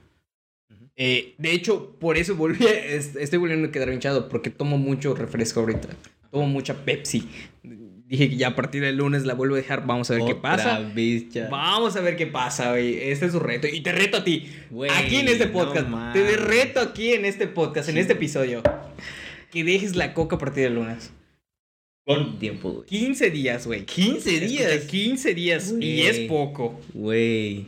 Eh, 0.96 1.35
de 1.38 1.52
hecho, 1.52 1.96
por 1.99 2.17
eso 2.17 2.37
volví, 2.37 2.64
estoy 2.64 3.38
volviendo 3.38 3.69
a 3.69 3.70
quedar 3.70 3.93
hinchado. 3.93 4.29
Porque 4.29 4.50
tomo 4.50 4.79
mucho 4.79 5.14
refresco 5.14 5.61
ahorita. 5.61 5.88
Tomo 6.31 6.46
mucha 6.46 6.85
Pepsi. 6.85 7.29
Dije 7.62 8.29
que 8.29 8.37
ya 8.37 8.49
a 8.49 8.56
partir 8.56 8.82
del 8.82 8.96
lunes 8.96 9.25
la 9.25 9.35
vuelvo 9.35 9.55
a 9.55 9.58
dejar. 9.58 9.87
Vamos 9.87 10.11
a 10.11 10.14
ver 10.14 10.25
qué 10.26 10.35
pasa. 10.35 10.93
Vamos 11.50 11.96
a 11.96 12.00
ver 12.00 12.17
qué 12.17 12.26
pasa, 12.26 12.70
güey. 12.70 13.11
Este 13.11 13.26
es 13.26 13.32
su 13.32 13.41
reto. 13.41 13.67
Y 13.67 13.81
te 13.81 13.93
reto 13.93 14.19
a 14.19 14.25
ti. 14.25 14.46
Aquí 14.91 15.17
en 15.17 15.29
este 15.29 15.46
no 15.46 15.52
podcast. 15.52 15.87
te 16.12 16.37
reto 16.37 16.80
aquí 16.80 17.12
en 17.12 17.25
este 17.25 17.47
podcast, 17.47 17.88
en 17.88 17.99
este 17.99 18.12
episodio. 18.12 18.62
Que 19.50 19.64
dejes 19.64 19.97
la 19.97 20.12
coca 20.12 20.37
a 20.37 20.38
partir 20.38 20.64
del 20.64 20.75
lunes. 20.75 21.12
Con 22.07 22.38
tiempo, 22.38 22.71
güey. 22.71 22.87
15 22.87 23.30
días, 23.30 23.66
güey. 23.66 23.87
15 23.87 24.40
días. 24.40 24.71
Escucha, 24.73 24.87
15 24.90 25.35
días. 25.35 25.75
Y 25.80 26.02
es 26.02 26.18
poco. 26.21 26.78
Güey. 26.92 27.66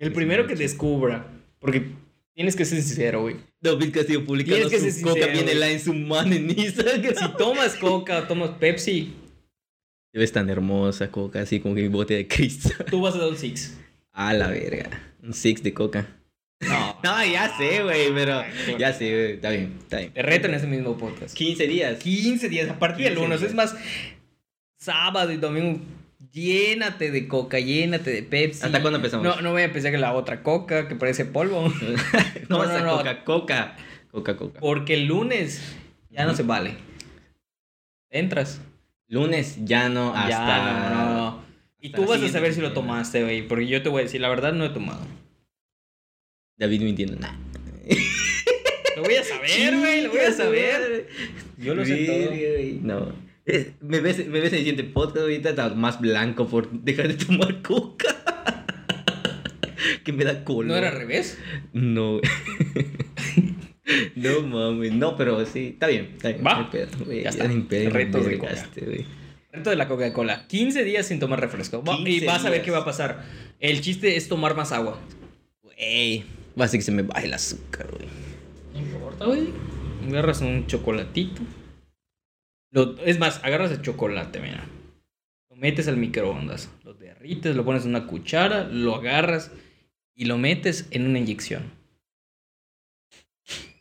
El 0.00 0.12
primero 0.12 0.48
que 0.48 0.56
descubra. 0.56 1.26
Porque 1.60 1.92
tienes 2.40 2.56
que 2.56 2.64
ser 2.64 2.80
sincero, 2.82 3.20
güey. 3.20 3.36
David 3.60 3.92
Castillo 3.92 4.24
publicando 4.24 4.66
Tienes 4.66 4.72
que 4.72 4.90
su 4.92 5.02
coca 5.02 5.12
sincero, 5.12 5.32
bien 5.32 5.44
güey. 5.44 5.56
helada 5.56 5.72
en 5.72 5.80
su 5.80 5.92
mano 5.92 6.34
en 6.34 6.48
Instagram. 6.58 7.02
Si 7.14 7.36
tomas 7.36 7.76
coca 7.76 8.20
o 8.20 8.22
tomas 8.22 8.52
Pepsi, 8.52 9.12
Te 10.10 10.18
ves 10.18 10.32
tan 10.32 10.48
hermosa, 10.48 11.10
coca, 11.10 11.42
así 11.42 11.60
como 11.60 11.74
que 11.74 11.82
mi 11.82 11.88
bote 11.88 12.14
de 12.14 12.26
Cristo. 12.26 12.70
tú 12.90 13.02
vas 13.02 13.14
a 13.14 13.18
dar 13.18 13.28
un 13.28 13.36
six. 13.36 13.76
A 14.12 14.32
la 14.32 14.48
verga. 14.48 14.88
Un 15.22 15.34
six 15.34 15.62
de 15.62 15.74
coca. 15.74 16.08
No. 16.62 16.98
No, 17.04 17.24
ya 17.26 17.54
sé, 17.58 17.82
güey, 17.82 18.10
pero. 18.14 18.42
Ya 18.78 18.94
sé, 18.94 19.10
güey. 19.10 19.32
Está 19.32 19.50
bien, 19.50 19.76
está 19.78 19.98
bien. 19.98 20.12
Te 20.14 20.22
reto 20.22 20.48
en 20.48 20.54
ese 20.54 20.66
mismo 20.66 20.96
podcast. 20.96 21.34
15 21.36 21.66
días. 21.66 21.98
15 21.98 22.48
días, 22.48 22.70
a 22.70 22.78
partir 22.78 23.04
del 23.04 23.16
15 23.16 23.28
lunes. 23.28 23.42
Es 23.42 23.54
más, 23.54 23.76
sábado 24.78 25.30
y 25.30 25.36
domingo, 25.36 25.78
llénate 26.32 27.10
de 27.10 27.28
coca, 27.28 27.58
llénate 27.58 28.10
de 28.10 28.22
Pepsi. 28.22 28.64
¿Hasta 28.64 28.80
cuándo 28.80 28.96
empezamos? 28.98 29.24
No, 29.24 29.40
no 29.40 29.52
voy 29.52 29.62
a 29.62 29.66
empezar 29.66 29.90
con 29.92 30.00
la 30.00 30.12
otra 30.14 30.42
coca 30.42 30.88
que 30.88 30.94
parece 30.96 31.24
polvo. 31.24 31.68
no, 32.48 32.64
No, 32.64 32.66
no, 32.66 32.80
no. 32.84 32.96
coca, 32.98 33.24
coca. 33.24 33.76
Coca, 34.10 34.36
coca. 34.36 34.60
Porque 34.60 34.94
el 34.94 35.06
lunes 35.06 35.62
ya 36.10 36.24
no 36.24 36.34
se 36.34 36.42
vale. 36.42 36.74
Entras. 38.10 38.60
Lunes 39.06 39.58
ya 39.64 39.88
no 39.88 40.14
hasta. 40.14 40.28
Ya, 40.28 40.90
no, 40.94 41.14
no. 41.14 41.44
Y 41.80 41.90
tú 41.90 42.04
vas 42.06 42.22
a 42.22 42.28
saber 42.28 42.52
si 42.54 42.60
lo 42.60 42.72
tomaste, 42.72 43.22
güey. 43.22 43.46
Porque 43.46 43.66
yo 43.66 43.82
te 43.82 43.88
voy 43.88 44.00
a 44.00 44.04
decir, 44.04 44.20
la 44.20 44.28
verdad 44.28 44.52
no 44.52 44.64
he 44.64 44.70
tomado. 44.70 45.00
David 46.56 46.82
mintiendo. 46.82 47.16
Nah. 47.16 47.34
Lo 48.96 49.02
voy 49.02 49.14
a 49.14 49.24
saber, 49.24 49.78
güey. 49.78 50.02
Lo 50.02 50.10
voy 50.10 50.20
a 50.20 50.32
saber. 50.32 51.08
Yo 51.56 51.74
lo 51.74 51.84
sé 51.84 52.04
todo. 52.06 52.30
No. 52.82 53.29
Eh, 53.52 53.72
Me 53.80 54.00
ves, 54.00 54.18
me 54.28 54.38
ves 54.40 54.52
en 54.52 54.58
el 54.58 54.64
siguiente 54.64 54.84
podcast 54.84 55.18
ahorita 55.18 55.50
está 55.50 55.68
más 55.74 56.00
blanco 56.00 56.46
por 56.46 56.70
dejar 56.70 57.08
de 57.08 57.14
tomar 57.14 57.62
coca. 57.62 58.16
que 60.04 60.12
me 60.12 60.24
da 60.24 60.44
color. 60.44 60.66
¿No 60.66 60.76
era 60.76 60.88
al 60.90 60.96
revés? 60.96 61.38
No. 61.72 62.20
no 64.16 64.40
mames. 64.42 64.92
No, 64.92 65.16
pero 65.16 65.44
sí. 65.46 65.68
Está 65.74 65.86
bien. 65.88 66.10
Está 66.14 66.28
bien. 66.28 66.44
Va. 66.46 66.70
güey, 67.04 67.22
Ya 67.24 67.30
está. 67.30 67.48
pedo, 67.68 67.90
Retos 67.90 68.26
de 68.26 68.38
coca. 68.38 68.54
güey. 68.84 69.04
Reto 69.52 69.70
de 69.70 69.76
la 69.76 69.88
Coca-Cola. 69.88 70.46
15 70.46 70.84
días 70.84 71.06
sin 71.06 71.18
tomar 71.18 71.40
refresco. 71.40 71.82
Y 72.00 72.04
15 72.20 72.26
vas 72.26 72.40
a 72.44 72.50
ver 72.50 72.52
días. 72.54 72.64
qué 72.64 72.70
va 72.70 72.78
a 72.78 72.84
pasar. 72.84 73.24
El 73.58 73.80
chiste 73.80 74.16
es 74.16 74.28
tomar 74.28 74.54
más 74.54 74.70
agua. 74.72 75.00
Ey, 75.76 76.24
va 76.58 76.66
a 76.66 76.68
ser 76.68 76.78
que 76.78 76.84
se 76.84 76.92
me 76.92 77.02
baje 77.02 77.26
el 77.26 77.34
azúcar, 77.34 77.88
güey. 77.90 78.06
No 78.74 78.78
importa, 78.80 79.24
güey. 79.24 79.48
Agarras 80.08 80.40
un 80.40 80.66
chocolatito. 80.66 81.42
Lo- 82.70 82.96
es 83.04 83.18
más, 83.18 83.40
agarras 83.42 83.70
el 83.72 83.82
chocolate, 83.82 84.40
mira. 84.40 84.64
Lo 85.50 85.56
metes 85.56 85.88
al 85.88 85.96
microondas. 85.96 86.70
Lo 86.84 86.94
derrites, 86.94 87.56
lo 87.56 87.64
pones 87.64 87.84
en 87.84 87.90
una 87.90 88.06
cuchara, 88.06 88.64
lo 88.64 88.94
agarras 88.94 89.50
y 90.14 90.26
lo 90.26 90.38
metes 90.38 90.86
en 90.90 91.06
una 91.06 91.18
inyección. 91.18 91.64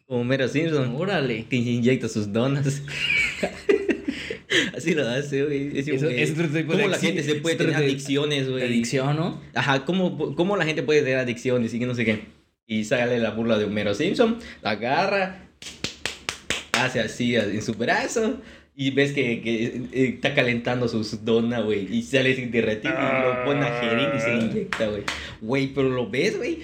Como 0.08 0.24
Mero 0.24 0.48
Simpson, 0.48 0.96
Órale. 0.96 1.46
que 1.48 1.56
inyecta 1.58 2.10
sus 2.10 2.34
donas. 2.34 2.82
Así 4.76 4.96
lo 4.96 5.08
hace, 5.08 5.44
güey. 5.46 5.78
Es 5.78 5.86
como 5.86 5.98
Eso- 5.98 6.08
que- 6.08 6.24
es 6.24 6.32
otro 6.32 6.48
tipo 6.48 6.72
¿Cómo 6.72 6.80
de 6.80 6.88
la 6.88 6.98
gente 6.98 7.22
se 7.24 7.36
puede 7.36 7.56
tener 7.56 7.76
de- 7.78 7.84
adicciones, 7.86 8.50
güey? 8.50 8.64
Adicción, 8.64 9.16
¿no? 9.16 9.40
Ajá, 9.54 9.86
¿cómo, 9.86 10.36
¿cómo 10.36 10.58
la 10.58 10.66
gente 10.66 10.82
puede 10.82 11.02
tener 11.02 11.18
adicciones 11.18 11.74
y 11.74 11.80
que 11.80 11.86
no 11.86 11.94
sé 11.94 12.06
qué? 12.06 12.24
Y 12.66 12.86
sale 12.86 13.20
la 13.20 13.32
burla 13.32 13.58
de 13.60 13.66
Homero 13.66 13.94
Simpson, 13.94 14.40
la 14.64 14.72
agarra, 14.72 15.48
hace 16.74 17.00
así 17.00 17.36
en 17.36 17.62
su 17.62 17.74
brazo 17.74 18.42
y 18.82 18.92
ves 18.92 19.12
que, 19.12 19.42
que, 19.42 19.66
eh, 19.92 20.14
está 20.16 20.34
calentando 20.34 20.88
sus 20.88 21.26
donas, 21.26 21.66
güey, 21.66 21.94
y 21.94 22.02
sale 22.02 22.34
sin 22.34 22.50
derretir 22.50 22.90
y 22.92 23.24
lo 23.26 23.44
pone 23.44 23.66
a 23.66 23.82
jeringa 23.82 24.16
y 24.16 24.22
se 24.22 24.34
le 24.38 24.46
inyecta, 24.46 24.88
güey. 24.88 25.04
Güey, 25.42 25.68
pero 25.74 25.90
lo 25.90 26.10
ves, 26.10 26.38
güey. 26.38 26.60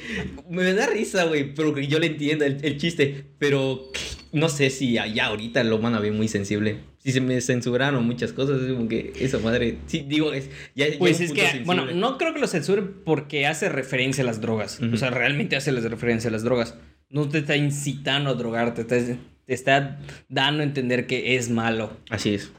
Me 0.49 0.73
da 0.73 0.87
risa, 0.87 1.25
güey, 1.25 1.53
pero 1.53 1.73
que 1.73 1.87
yo 1.87 1.99
le 1.99 2.07
entiendo 2.07 2.45
el, 2.45 2.59
el 2.63 2.77
chiste, 2.77 3.25
pero 3.37 3.91
no 4.31 4.47
sé 4.47 4.69
si 4.69 4.97
allá 4.97 5.25
ahorita 5.25 5.61
lo 5.65 5.79
van 5.79 5.93
a 5.93 5.99
ver 5.99 6.13
muy 6.13 6.29
sensible. 6.29 6.77
Si 6.99 7.11
se 7.11 7.19
me 7.19 7.41
censuraron 7.41 8.05
muchas 8.05 8.31
cosas, 8.31 8.61
es 8.61 8.71
como 8.71 8.87
que 8.87 9.11
esa 9.19 9.39
madre, 9.39 9.79
sí, 9.87 10.05
digo, 10.07 10.31
es, 10.31 10.49
ya, 10.73 10.87
ya 10.87 10.97
Pues 10.97 11.19
un 11.19 11.25
es 11.25 11.31
que, 11.33 11.41
sensible. 11.41 11.65
bueno, 11.65 11.85
no 11.91 12.17
creo 12.17 12.33
que 12.33 12.39
lo 12.39 12.47
censuren 12.47 12.93
porque 13.03 13.45
hace 13.45 13.67
referencia 13.67 14.23
a 14.23 14.25
las 14.25 14.39
drogas. 14.39 14.79
Ujú. 14.79 14.93
O 14.93 14.97
sea, 14.97 15.09
realmente 15.09 15.57
hace 15.57 15.69
referencia 15.73 16.29
a 16.29 16.31
las 16.31 16.43
drogas. 16.43 16.75
No 17.09 17.27
te 17.27 17.39
está 17.39 17.57
incitando 17.57 18.29
a 18.29 18.35
drogarte, 18.35 18.85
te, 18.85 19.17
te 19.45 19.53
está 19.53 19.99
dando 20.29 20.61
a 20.61 20.65
entender 20.65 21.07
que 21.07 21.35
es 21.35 21.49
malo. 21.49 21.95
Así 22.09 22.33
es. 22.33 22.51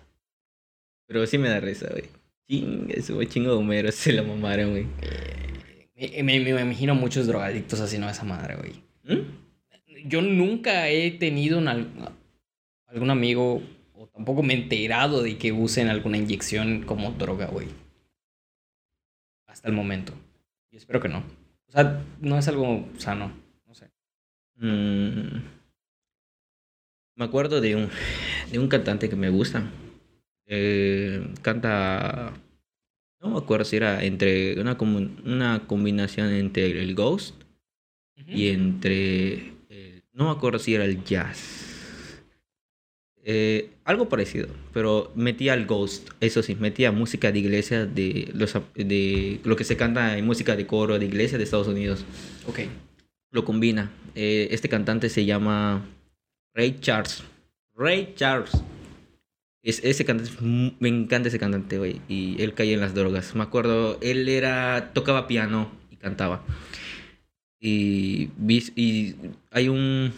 Pero 1.07 1.27
sí 1.27 1.39
me 1.39 1.49
da 1.49 1.61
risa, 1.61 1.89
güey. 1.91 2.05
Chinga, 2.49 2.95
güey 3.15 3.27
chingo 3.29 3.51
de 3.51 3.57
Homero, 3.57 3.91
se 3.93 4.13
la 4.13 4.23
mamaron, 4.23 4.71
güey. 4.71 4.87
Me, 5.97 6.23
me- 6.23 6.41
me 6.41 6.61
imagino 6.61 6.95
muchos 6.95 7.27
drogadictos 7.27 7.81
así, 7.81 7.99
¿no? 7.99 8.09
Esa 8.09 8.25
madre, 8.25 8.57
güey. 8.57 8.73
¿Mm? 9.05 10.09
Yo 10.09 10.23
nunca 10.23 10.89
he 10.89 11.11
tenido 11.13 11.59
un 11.59 11.69
al- 11.69 11.89
algún 12.87 13.11
amigo 13.11 13.63
o 13.95 14.07
tampoco 14.09 14.43
me 14.43 14.55
he 14.55 14.57
enterado 14.63 15.23
de 15.23 15.39
que 15.39 15.53
usen 15.53 15.89
alguna 15.89 16.19
inyección 16.19 16.83
como 16.83 17.13
droga, 17.13 17.47
güey. 17.47 17.69
Hasta 19.47 19.69
el 19.69 19.75
momento. 19.75 20.13
Y 20.71 20.77
espero 20.77 21.01
que 21.01 21.09
no. 21.09 21.19
O 21.69 21.73
sea, 21.73 22.05
no 22.21 22.39
es 22.39 22.47
algo 22.49 22.87
sano. 22.99 23.33
No 23.67 23.75
sé. 23.75 23.91
Mm. 24.57 25.56
Me 27.17 27.25
acuerdo 27.25 27.63
de 27.63 27.75
un, 27.75 27.89
de 28.53 28.59
un 28.59 28.69
cantante 28.69 29.09
que 29.09 29.17
me 29.17 29.31
gusta. 29.31 29.71
Eh, 30.47 31.27
canta. 31.41 32.35
No 33.21 33.31
me 33.31 33.39
acuerdo 33.39 33.65
si 33.65 33.77
era 33.77 34.05
entre 34.05 34.61
una, 34.61 34.77
una 35.25 35.67
combinación 35.67 36.33
entre 36.33 36.67
el 36.83 36.95
Ghost 36.95 37.35
y 38.29 38.49
entre. 38.49 39.55
eh, 39.71 40.03
no 40.13 40.27
me 40.27 40.31
acuerdo 40.31 40.59
si 40.59 40.75
era 40.75 40.85
el 40.85 41.03
jazz. 41.05 42.23
Eh, 43.25 43.71
algo 43.85 44.09
parecido, 44.09 44.49
pero 44.73 45.11
metía 45.17 45.55
el 45.55 45.67
Ghost, 45.67 46.11
eso 46.21 46.45
sí, 46.45 46.55
metía 46.55 46.93
música 46.93 47.33
de 47.33 47.41
iglesia 47.41 47.85
de, 47.85 48.31
los, 48.33 48.57
de 48.77 49.41
lo 49.43 49.57
que 49.57 49.65
se 49.65 49.77
canta 49.77 50.17
en 50.17 50.25
música 50.25 50.55
de 50.55 50.67
coro 50.67 50.99
de 51.01 51.07
iglesia 51.07 51.37
de 51.39 51.43
Estados 51.45 51.67
Unidos. 51.67 52.05
Ok. 52.47 52.61
Lo 53.33 53.45
combina. 53.45 53.91
Eh, 54.15 54.49
este 54.53 54.69
cantante 54.69 55.09
se 55.09 55.25
llama 55.25 55.85
Ray 56.57 56.79
Charles. 56.81 57.23
Ray 57.75 58.15
Charles. 58.17 58.51
Es, 59.63 59.85
ese 59.85 60.05
cantante, 60.07 60.33
me 60.81 60.89
encanta 60.89 61.29
ese 61.29 61.39
cantante, 61.39 61.77
güey. 61.77 62.01
Y 62.09 62.41
él 62.43 62.55
caía 62.55 62.75
en 62.75 62.81
las 62.81 62.95
drogas. 62.95 63.35
Me 63.35 63.43
acuerdo, 63.43 63.99
él 64.01 64.29
era, 64.29 64.93
tocaba 64.95 65.27
piano 65.29 65.71
y 65.91 65.97
cantaba. 65.97 66.43
Y, 67.61 68.31
y 68.77 69.15
hay 69.51 69.69
un, 69.69 70.13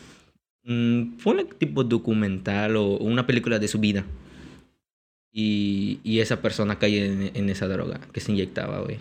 fue 1.19 1.35
un 1.35 1.49
tipo 1.59 1.83
documental 1.83 2.77
o 2.77 2.99
una 2.99 3.27
película 3.27 3.59
de 3.59 3.69
su 3.69 3.81
vida. 3.81 4.05
Y, 5.33 5.99
y 6.05 6.21
esa 6.21 6.41
persona 6.41 6.79
cae 6.79 7.31
en, 7.35 7.51
esa 7.51 7.67
droga 7.69 8.01
que 8.13 8.21
se 8.21 8.33
inyectaba, 8.33 8.81
güey. 8.81 8.99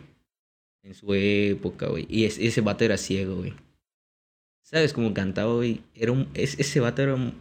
En 0.83 0.93
su 0.95 1.13
época, 1.13 1.87
güey. 1.87 2.07
Y 2.09 2.23
es- 2.25 2.39
ese 2.39 2.61
vato 2.61 2.83
era 2.85 2.97
ciego, 2.97 3.35
güey. 3.35 3.53
¿Sabes 4.69 4.91
cómo 4.91 5.13
cantaba, 5.13 5.53
güey? 5.53 5.79
Era 5.95 6.11
un, 6.11 6.27
es- 6.33 6.59
ese 6.59 6.81
vato 6.81 7.01
era, 7.01 7.15
un- 7.15 7.33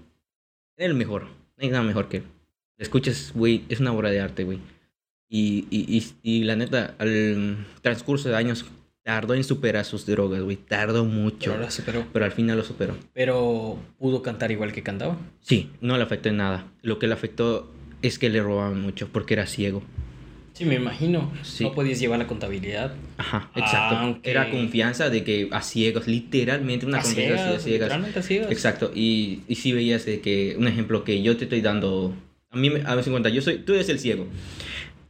era 0.76 0.87
el 0.87 0.95
mejor. 0.95 1.25
No 1.25 1.30
hay 1.64 1.71
nada 1.71 1.83
mejor 1.83 2.09
que 2.09 2.18
él. 2.18 2.23
Lo 2.78 2.83
escuchas, 2.85 3.33
güey, 3.35 3.64
es 3.68 3.80
una 3.80 3.92
obra 3.92 4.11
de 4.11 4.21
arte, 4.21 4.45
güey. 4.45 4.61
Y, 5.28 5.66
y, 5.71 5.97
y, 5.97 6.04
y 6.23 6.45
la 6.45 6.54
neta, 6.54 6.95
al 6.99 7.66
transcurso 7.83 8.28
de 8.28 8.37
años, 8.37 8.64
tardó 9.02 9.35
en 9.35 9.42
superar 9.42 9.85
sus 9.85 10.06
drogas, 10.06 10.40
güey. 10.42 10.54
Tardó 10.56 11.04
mucho. 11.04 11.52
Pero 11.52 11.68
superó. 11.68 12.06
Pero 12.12 12.25
al 12.26 12.30
final 12.33 12.59
lo 12.59 12.62
superó. 12.64 12.97
Pero 13.12 13.76
pudo 13.99 14.23
cantar 14.23 14.52
igual 14.52 14.73
que 14.73 14.85
cantaba. 14.85 15.18
Sí, 15.40 15.71
no 15.80 15.97
le 15.97 16.04
afectó 16.04 16.28
en 16.28 16.37
nada. 16.37 16.71
Lo 16.83 17.00
que 17.00 17.09
le 17.09 17.14
afectó 17.14 17.73
es 18.02 18.21
que 18.21 18.28
le 18.30 18.40
robaban 18.40 18.80
mucho 18.80 19.09
porque 19.09 19.35
era 19.35 19.47
ciego. 19.47 19.83
Sí, 20.56 20.64
me 20.64 20.76
imagino. 20.76 21.30
Sí. 21.42 21.64
No 21.64 21.72
podías 21.72 22.00
llevar 22.00 22.18
la 22.18 22.26
contabilidad. 22.26 22.94
Ajá, 23.18 23.50
exacto. 23.54 23.96
Aunque- 23.96 24.30
Era 24.30 24.50
confianza 24.50 25.10
de 25.10 25.22
que 25.22 25.48
a 25.52 25.60
ciegos, 25.60 26.06
literalmente 26.06 26.86
una 26.86 26.98
A 26.98 27.02
confianza 27.02 27.34
ciegas, 27.36 27.54
a 27.56 27.60
ciegas. 27.60 27.80
literalmente 27.88 28.18
a 28.18 28.22
ciegas. 28.22 28.50
Exacto, 28.50 28.90
y, 28.94 29.42
y 29.48 29.56
si 29.56 29.72
veías 29.72 30.06
de 30.06 30.20
que, 30.22 30.56
un 30.58 30.66
ejemplo 30.66 31.04
que 31.04 31.20
yo 31.22 31.36
te 31.36 31.44
estoy 31.44 31.60
dando, 31.60 32.14
a 32.50 32.56
mí, 32.56 32.70
a 32.86 32.94
veces 32.94 33.10
cuenta, 33.10 33.28
yo 33.28 33.42
soy, 33.42 33.58
tú 33.58 33.75
eres 33.75 33.90
el 33.90 33.98
ciego, 33.98 34.26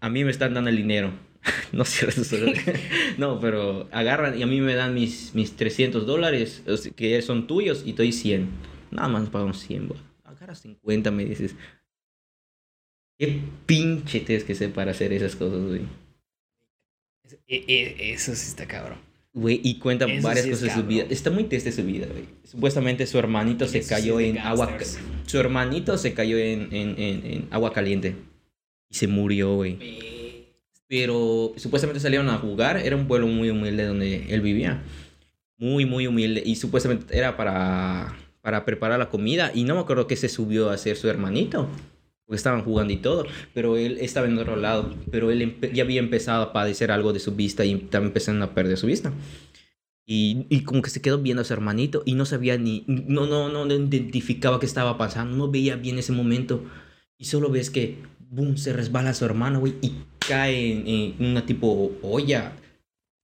a 0.00 0.08
mí 0.10 0.24
me 0.24 0.32
están 0.32 0.52
dando 0.52 0.68
el 0.68 0.76
dinero, 0.76 1.12
no 1.72 1.84
cierres 1.84 2.28
no, 3.18 3.38
pero 3.38 3.88
agarran 3.92 4.36
y 4.36 4.42
a 4.42 4.48
mí 4.48 4.60
me 4.60 4.74
dan 4.74 4.94
mis, 4.94 5.32
mis 5.36 5.54
300 5.54 6.06
dólares, 6.06 6.64
que 6.96 7.22
son 7.22 7.46
tuyos, 7.46 7.84
y 7.86 7.92
te 7.92 8.02
doy 8.02 8.10
100, 8.10 8.48
nada 8.90 9.06
más 9.06 9.28
pagamos 9.28 9.60
100, 9.60 9.86
güey. 9.86 10.00
agarras 10.24 10.60
50, 10.62 11.12
me 11.12 11.24
dices, 11.24 11.54
qué 13.18 13.40
pinche 13.66 14.20
tienes 14.20 14.44
que 14.44 14.54
ser 14.54 14.73
para 14.73 14.90
hacer 14.90 15.12
esas 15.12 15.37
cosas, 15.37 15.61
güey. 15.62 15.82
E- 17.49 17.64
e- 17.66 18.12
Eso 18.12 18.35
sí 18.35 18.49
está 18.49 18.66
cabrón. 18.66 18.99
Güey, 19.32 19.61
y 19.62 19.78
cuenta 19.78 20.06
Eso 20.06 20.26
varias 20.26 20.44
sí 20.46 20.50
cosas 20.52 20.68
de 20.68 20.80
su 20.80 20.87
vida. 20.87 21.04
Está 21.11 21.30
muy 21.30 21.44
triste 21.44 21.70
su 21.70 21.85
vida, 21.85 22.06
güey. 22.06 22.25
Supuestamente 22.44 23.06
su 23.06 23.18
hermanito 23.18 23.66
se 23.68 23.82
cayó 23.82 24.18
en 24.18 24.38
agua. 24.38 24.78
Su 25.26 25.38
hermanito 25.38 25.99
se 25.99 26.14
cayó 26.14 26.38
en, 26.38 26.73
en, 26.75 26.99
en, 26.99 27.26
en 27.26 27.49
agua 27.50 27.73
caliente. 27.73 28.14
Y 28.88 28.94
se 28.94 29.08
murió, 29.08 29.56
güey. 29.56 29.76
Pero 30.88 31.52
supuestamente 31.56 32.00
salieron 32.00 32.30
a 32.30 32.38
jugar. 32.38 32.78
Era 32.78 32.96
un 32.96 33.06
pueblo 33.08 33.26
muy 33.26 33.50
humilde 33.50 33.85
donde 33.85 34.25
él 34.32 34.40
vivía. 34.40 34.82
Muy, 35.58 35.85
muy 35.85 36.06
humilde. 36.06 36.42
Y 36.46 36.56
supuestamente 36.56 37.16
era 37.18 37.37
para, 37.37 38.16
para 38.40 38.64
preparar 38.64 38.99
la 38.99 39.11
comida. 39.11 39.50
Y 39.54 39.64
no 39.64 39.75
me 39.75 39.80
acuerdo 39.80 40.06
qué 40.06 40.16
se 40.16 40.30
subió 40.30 40.70
a 40.70 40.75
hacer 40.75 40.96
su 40.96 41.11
hermanito. 41.11 41.68
Porque 42.26 42.37
estaban 42.37 42.62
jugando 42.62 42.92
y 42.92 42.97
todo. 42.97 43.25
Pero 43.54 43.76
él 43.76 43.99
estaba 44.00 44.26
en 44.26 44.37
otro 44.38 44.56
lado. 44.56 44.95
Pero 45.11 45.30
él 45.30 45.56
ya 45.73 45.85
había 45.85 46.00
empezado 46.00 46.42
a 46.42 46.52
padecer 46.52 46.90
algo 46.90 47.12
de 47.12 47.21
su 47.21 47.33
vista. 47.37 47.64
Y 47.64 47.75
también 47.76 48.09
empezando 48.09 48.45
a 48.45 48.54
perder 48.54 48.76
su 48.76 48.87
vista. 48.88 49.12
Y, 50.09 50.47
y 50.49 50.61
como 50.62 50.83
que 50.83 50.90
se 50.90 51.00
quedó 51.02 51.18
viendo 51.18 51.42
a 51.42 51.45
su 51.45 51.52
hermanito. 51.52 52.02
Y 52.04 52.14
no 52.14 52.26
sabía 52.26 52.59
ni... 52.59 52.85
No, 52.87 53.26
no, 53.26 53.49
no, 53.49 53.64
no 53.64 53.75
identificaba 53.75 54.61
qué 54.61 54.66
estaba 54.66 54.99
pasando. 54.99 55.37
No 55.37 55.50
veía 55.50 55.76
bien 55.76 55.99
ese 55.99 56.12
momento. 56.12 56.64
Y 57.18 57.26
solo 57.26 57.49
ves 57.50 57.71
que... 57.71 57.97
Boom, 58.28 58.56
se 58.59 58.73
resbala 58.73 59.14
su 59.14 59.25
hermano, 59.25 59.61
güey. 59.61 59.75
Y 59.83 59.92
cae 60.18 60.73
en, 60.73 60.87
en 61.21 61.30
una 61.30 61.47
tipo 61.47 61.92
olla. 62.02 62.52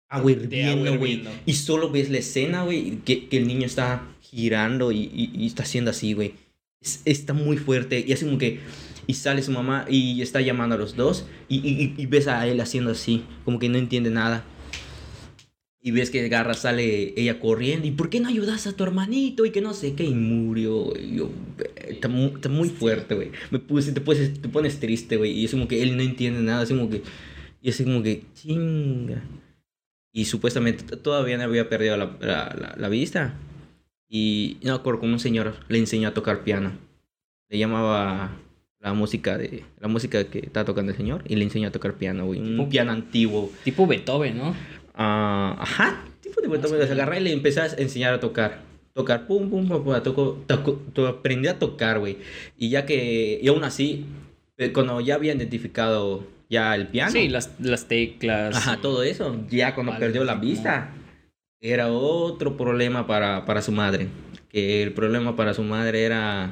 Agua 0.09 0.33
hirviendo, 0.33 0.99
güey. 0.99 1.23
Y 1.47 1.52
solo 1.52 1.90
ves 1.90 2.11
la 2.11 2.19
escena, 2.19 2.64
güey, 2.64 2.97
que, 3.05 3.28
que 3.28 3.37
el 3.37 3.47
niño 3.47 3.67
está 3.67 4.09
girando 4.21 4.90
y, 4.90 4.99
y- 5.14 5.31
y 5.35 5.47
está 5.47 5.62
haciendo 5.62 5.90
así, 5.93 6.14
güey. 6.14 6.35
Es- 6.81 7.02
está 7.05 7.33
muy 7.33 7.59
fuerte. 7.59 8.05
Y 8.07 8.12
así 8.12 8.25
como 8.25 8.38
que... 8.38 8.59
Y 9.09 9.15
sale 9.15 9.43
su 9.43 9.50
mamá 9.50 9.87
y 9.88 10.23
está 10.23 10.41
llamando 10.41 10.77
a 10.77 10.79
los 10.79 10.95
dos. 10.95 11.25
Y, 11.49 11.57
y- 11.67 11.83
y- 11.83 12.03
y 12.03 12.07
ves 12.07 12.29
a 12.29 12.47
él 12.47 12.61
haciendo 12.61 12.91
así. 12.93 13.25
Como 13.45 13.59
que 13.59 13.69
no 13.69 13.79
entiende 13.79 14.11
nada. 14.11 14.45
Y 15.81 15.93
ves 15.93 16.11
que 16.11 16.29
Garra 16.29 16.53
sale 16.55 17.19
ella 17.19 17.41
corriendo. 17.41 17.87
¿Y 17.87 17.93
por 17.93 18.11
qué 18.11 18.21
no 18.21 18.29
ayudas 18.29 18.67
a 18.67 18.73
tu 18.77 18.85
hermanito? 18.85 19.47
Y 19.47 19.50
que 19.50 19.62
no 19.62 19.73
sé 19.73 19.95
qué. 19.95 20.05
Y 20.05 20.12
murió, 20.15 20.77
güey. 20.85 21.17
Yo, 21.17 21.31
está, 21.88 22.09
muy, 22.09 22.27
está 22.35 22.49
muy 22.50 22.69
fuerte, 22.69 23.15
güey. 23.15 23.31
Me 23.50 23.59
puse, 23.59 23.93
te, 23.93 24.00
pones, 24.03 24.43
te 24.43 24.49
pones 24.50 24.79
triste, 24.79 25.17
güey. 25.17 25.33
Y 25.33 25.47
es 25.47 25.53
como 25.53 25.67
que 25.69 25.83
él 25.83 25.97
no 25.97 26.03
entiende 26.03 26.41
nada. 26.43 26.62
Es 26.65 26.69
como 26.69 26.91
que... 26.91 27.03
Y 27.62 27.71
así 27.71 27.85
como 27.85 28.03
que... 28.03 28.25
Chinga. 28.35 29.23
Y 30.12 30.27
supuestamente 30.27 30.97
todavía 30.97 31.38
no 31.38 31.45
había 31.45 31.69
perdido 31.71 31.97
la, 31.97 32.17
la, 32.21 32.55
la- 32.61 32.75
la 32.77 32.88
vista. 32.91 33.38
Y 34.07 34.59
no 34.62 34.73
me 34.73 34.79
acuerdo 34.81 35.00
como 35.00 35.12
un 35.15 35.21
señor 35.21 35.55
le 35.69 35.79
enseñó 35.79 36.09
a 36.09 36.15
tocar 36.15 36.45
piano. 36.45 36.73
Le 37.49 37.57
llamaba 37.59 38.37
la 38.80 38.92
música 38.94 39.37
de 39.37 39.64
la 39.80 39.88
música 39.88 40.25
que 40.25 40.38
está 40.38 40.64
tocando 40.64 40.92
el 40.92 40.97
señor 40.99 41.23
y 41.26 41.37
le 41.37 41.44
enseñó 41.44 41.68
a 41.68 41.73
tocar 41.73 41.94
piano, 41.94 42.26
güey. 42.26 42.40
Un 42.40 42.56
Tipo- 42.56 42.68
piano 42.68 42.92
antiguo. 42.92 43.50
Tipo 43.64 43.87
Beethoven, 43.87 44.38
¿no? 44.38 44.54
Ah, 44.94 45.56
ajá, 45.58 46.04
tipo 46.20 46.40
de 46.40 46.49
vuelta, 46.49 46.68
pues, 46.68 46.90
agarré 46.90 47.20
y 47.20 47.25
le 47.25 47.32
empecé 47.32 47.61
a 47.61 47.66
enseñar 47.66 48.14
a 48.14 48.20
tocar. 48.20 48.62
Tocar, 48.94 49.26
pum, 49.26 49.49
pum, 49.49 49.68
pum, 49.68 49.85
pum, 49.85 50.02
toco, 50.02 50.42
toco, 50.47 51.06
aprendí 51.06 51.47
a 51.49 51.58
tocar, 51.58 51.99
güey. 52.00 52.18
Y 52.56 52.70
ya 52.70 52.85
que, 52.85 53.38
y 53.40 53.47
aún 53.49 53.62
así, 53.62 54.06
eh, 54.56 54.73
cuando 54.73 55.00
ya 55.00 55.14
había 55.14 55.35
identificado 55.35 56.25
ya 56.50 56.75
el 56.75 56.88
piano. 56.88 57.12
Sí, 57.12 57.28
las, 57.28 57.52
las 57.61 57.87
teclas. 57.87 58.56
Ajá, 58.56 58.78
todo 58.80 59.02
eso. 59.04 59.37
Ya 59.50 59.75
cuando 59.75 59.97
perdió 59.99 60.25
la 60.25 60.35
vista, 60.35 60.90
era 61.61 61.92
otro 61.92 62.56
problema 62.56 63.06
para, 63.06 63.44
para 63.44 63.62
su 63.62 63.70
madre. 63.70 64.08
Que 64.49 64.82
el 64.82 64.92
problema 64.92 65.37
para 65.37 65.54
su 65.54 65.62
madre 65.62 66.02
era 66.04 66.50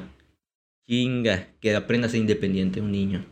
chinga, 0.87 1.49
que 1.59 1.75
aprenda 1.75 2.07
a 2.07 2.09
ser 2.09 2.21
independiente 2.21 2.81
un 2.81 2.91
niño. 2.91 3.25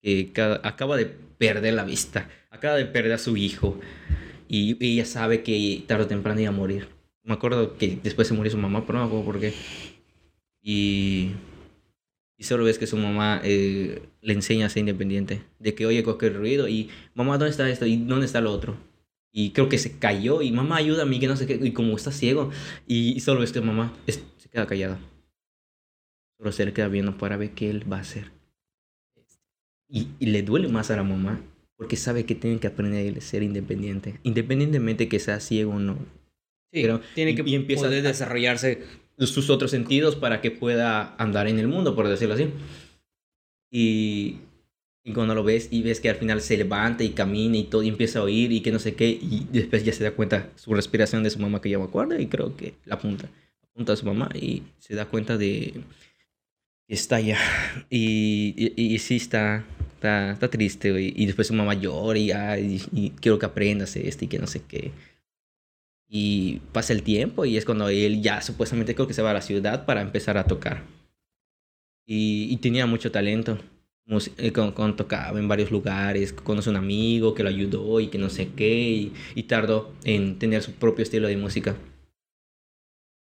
Que 0.00 0.32
acaba 0.62 0.96
de 0.96 1.06
perder 1.06 1.74
la 1.74 1.84
vista, 1.84 2.28
acaba 2.50 2.76
de 2.76 2.86
perder 2.86 3.12
a 3.12 3.18
su 3.18 3.36
hijo. 3.36 3.78
Y 4.48 4.76
ella 4.84 5.04
sabe 5.04 5.42
que 5.42 5.84
tarde 5.86 6.04
o 6.04 6.08
temprano 6.08 6.40
iba 6.40 6.50
a 6.50 6.52
morir. 6.52 6.88
Me 7.24 7.34
acuerdo 7.34 7.78
que 7.78 7.98
después 8.02 8.26
se 8.28 8.34
murió 8.34 8.50
su 8.50 8.58
mamá, 8.58 8.84
pero 8.84 8.98
no 8.98 9.04
me 9.04 9.08
acuerdo 9.08 9.24
por 9.24 9.40
qué. 9.40 9.54
Y, 10.60 11.30
y 12.36 12.44
solo 12.44 12.64
ves 12.64 12.78
que 12.78 12.86
su 12.86 12.96
mamá 12.96 13.40
eh, 13.44 14.02
le 14.20 14.32
enseña 14.32 14.66
a 14.66 14.68
ser 14.68 14.80
independiente. 14.80 15.42
De 15.58 15.74
que 15.74 15.86
oye 15.86 16.02
cualquier 16.02 16.36
ruido 16.36 16.68
y 16.68 16.90
mamá, 17.14 17.38
¿dónde 17.38 17.50
está 17.50 17.68
esto? 17.70 17.86
¿Y 17.86 17.96
dónde 17.96 18.26
está 18.26 18.40
lo 18.40 18.52
otro? 18.52 18.76
Y 19.32 19.50
creo 19.50 19.68
que 19.68 19.78
se 19.78 19.98
cayó 19.98 20.42
y 20.42 20.52
mamá, 20.52 20.76
ayúdame, 20.76 21.18
que 21.18 21.28
no 21.28 21.36
sé 21.36 21.46
qué. 21.46 21.58
Y 21.62 21.72
como 21.72 21.96
está 21.96 22.12
ciego. 22.12 22.50
Y, 22.86 23.20
solo 23.20 23.40
ves 23.40 23.52
que 23.52 23.60
mamá 23.60 23.94
se 24.06 24.48
queda 24.50 24.66
callada. 24.66 24.98
Solo 26.42 26.50
se 26.50 26.66
le 26.66 26.72
queda 26.72 26.88
viendo 26.88 27.16
para 27.16 27.36
ver 27.36 27.52
qué 27.52 27.70
él 27.70 27.90
va 27.90 27.98
a 27.98 28.00
hacer. 28.00 28.32
Y, 29.88 30.08
y 30.18 30.26
le 30.26 30.42
duele 30.42 30.66
más 30.66 30.90
a 30.90 30.96
la 30.96 31.04
mamá 31.04 31.40
porque 31.76 31.94
sabe 31.94 32.26
que 32.26 32.34
tiene 32.34 32.58
que 32.58 32.66
aprender 32.66 33.16
a 33.16 33.20
ser 33.20 33.44
independiente. 33.44 34.18
Independientemente 34.24 35.08
que 35.08 35.20
sea 35.20 35.38
ciego 35.38 35.74
o 35.74 35.78
no 35.78 35.98
pero, 36.72 37.00
tiene 37.14 37.34
que 37.34 37.42
y, 37.44 37.54
empieza 37.54 37.86
a 37.86 37.90
desarrollarse 37.90 38.82
sus 39.18 39.50
otros 39.50 39.70
sentidos 39.70 40.16
para 40.16 40.40
que 40.40 40.50
pueda 40.50 41.14
andar 41.16 41.46
en 41.46 41.58
el 41.58 41.68
mundo, 41.68 41.94
por 41.94 42.08
decirlo 42.08 42.34
así. 42.34 42.48
Y, 43.70 44.38
y, 45.04 45.12
cuando 45.12 45.34
lo 45.34 45.44
ves 45.44 45.68
y 45.70 45.82
ves 45.82 46.00
que 46.00 46.08
al 46.08 46.16
final 46.16 46.40
se 46.40 46.56
levanta 46.56 47.04
y 47.04 47.10
camina 47.10 47.58
y 47.58 47.64
todo 47.64 47.82
y 47.82 47.88
empieza 47.88 48.20
a 48.20 48.22
oír 48.22 48.52
y 48.52 48.62
que 48.62 48.72
no 48.72 48.78
sé 48.78 48.94
qué, 48.94 49.06
y 49.06 49.46
después 49.52 49.84
ya 49.84 49.92
se 49.92 50.02
da 50.02 50.12
cuenta 50.12 50.50
su 50.56 50.74
respiración 50.74 51.22
de 51.22 51.30
su 51.30 51.38
mamá 51.38 51.60
que 51.60 51.68
ya 51.68 51.78
me 51.78 51.84
acuerdo 51.84 52.18
y 52.18 52.26
creo 52.26 52.56
que 52.56 52.74
la 52.86 52.94
apunta, 52.94 53.28
apunta 53.62 53.92
a 53.92 53.96
su 53.96 54.06
mamá 54.06 54.30
y 54.34 54.62
se 54.78 54.94
da 54.94 55.04
cuenta 55.04 55.36
de 55.36 55.74
está 56.92 57.16
allá. 57.16 57.38
Y, 57.90 58.54
y, 58.56 58.94
y 58.94 58.98
sí 58.98 59.16
está, 59.16 59.64
está, 59.94 60.32
está 60.32 60.48
triste, 60.50 60.88
y 61.00 61.26
después 61.26 61.48
su 61.48 61.54
mamá 61.54 61.74
llora 61.74 62.18
y, 62.18 62.80
y, 62.92 63.10
quiero 63.10 63.38
que 63.38 63.46
aprendas 63.46 63.96
esto 63.96 64.24
y 64.24 64.28
que 64.28 64.38
no 64.38 64.46
sé 64.46 64.62
qué. 64.66 64.92
Y 66.08 66.60
pasa 66.72 66.92
el 66.92 67.02
tiempo 67.02 67.46
y 67.46 67.56
es 67.56 67.64
cuando 67.64 67.88
él 67.88 68.20
ya 68.20 68.42
supuestamente 68.42 68.94
creo 68.94 69.06
que 69.06 69.14
se 69.14 69.22
va 69.22 69.30
a 69.30 69.34
la 69.34 69.40
ciudad 69.40 69.86
para 69.86 70.02
empezar 70.02 70.36
a 70.36 70.44
tocar. 70.44 70.82
Y, 72.06 72.56
tenía 72.58 72.86
mucho 72.86 73.10
talento. 73.10 73.58
Eh, 74.36 74.52
cuando, 74.52 74.94
tocaba 74.94 75.38
en 75.38 75.48
varios 75.48 75.70
lugares, 75.70 76.32
conoce 76.32 76.68
un 76.68 76.76
amigo 76.76 77.34
que 77.34 77.42
lo 77.42 77.48
ayudó 77.48 78.00
y 78.00 78.08
que 78.08 78.18
no 78.18 78.28
sé 78.28 78.50
qué, 78.54 79.10
y, 79.34 79.42
tardó 79.44 79.94
en 80.04 80.38
tener 80.38 80.62
su 80.62 80.72
propio 80.72 81.02
estilo 81.04 81.28
de 81.28 81.36
música. 81.36 81.76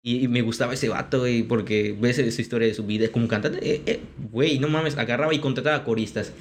Y, 0.07 0.29
me 0.29 0.41
gustaba 0.41 0.73
ese 0.73 0.87
vato, 0.87 1.19
güey, 1.19 1.43
porque 1.43 1.93
ves 1.99 2.15
su 2.33 2.41
historia 2.41 2.65
de 2.65 2.73
su 2.73 2.85
vida 2.85 3.09
como 3.09 3.27
cantante. 3.27 3.59
Eh, 3.61 3.81
eh, 3.85 3.99
güey, 4.31 4.57
no 4.57 4.69
mames, 4.69 4.97
agarraba 4.97 5.33
y 5.33 5.39
contrataba 5.39 5.83
coristas. 5.83 6.31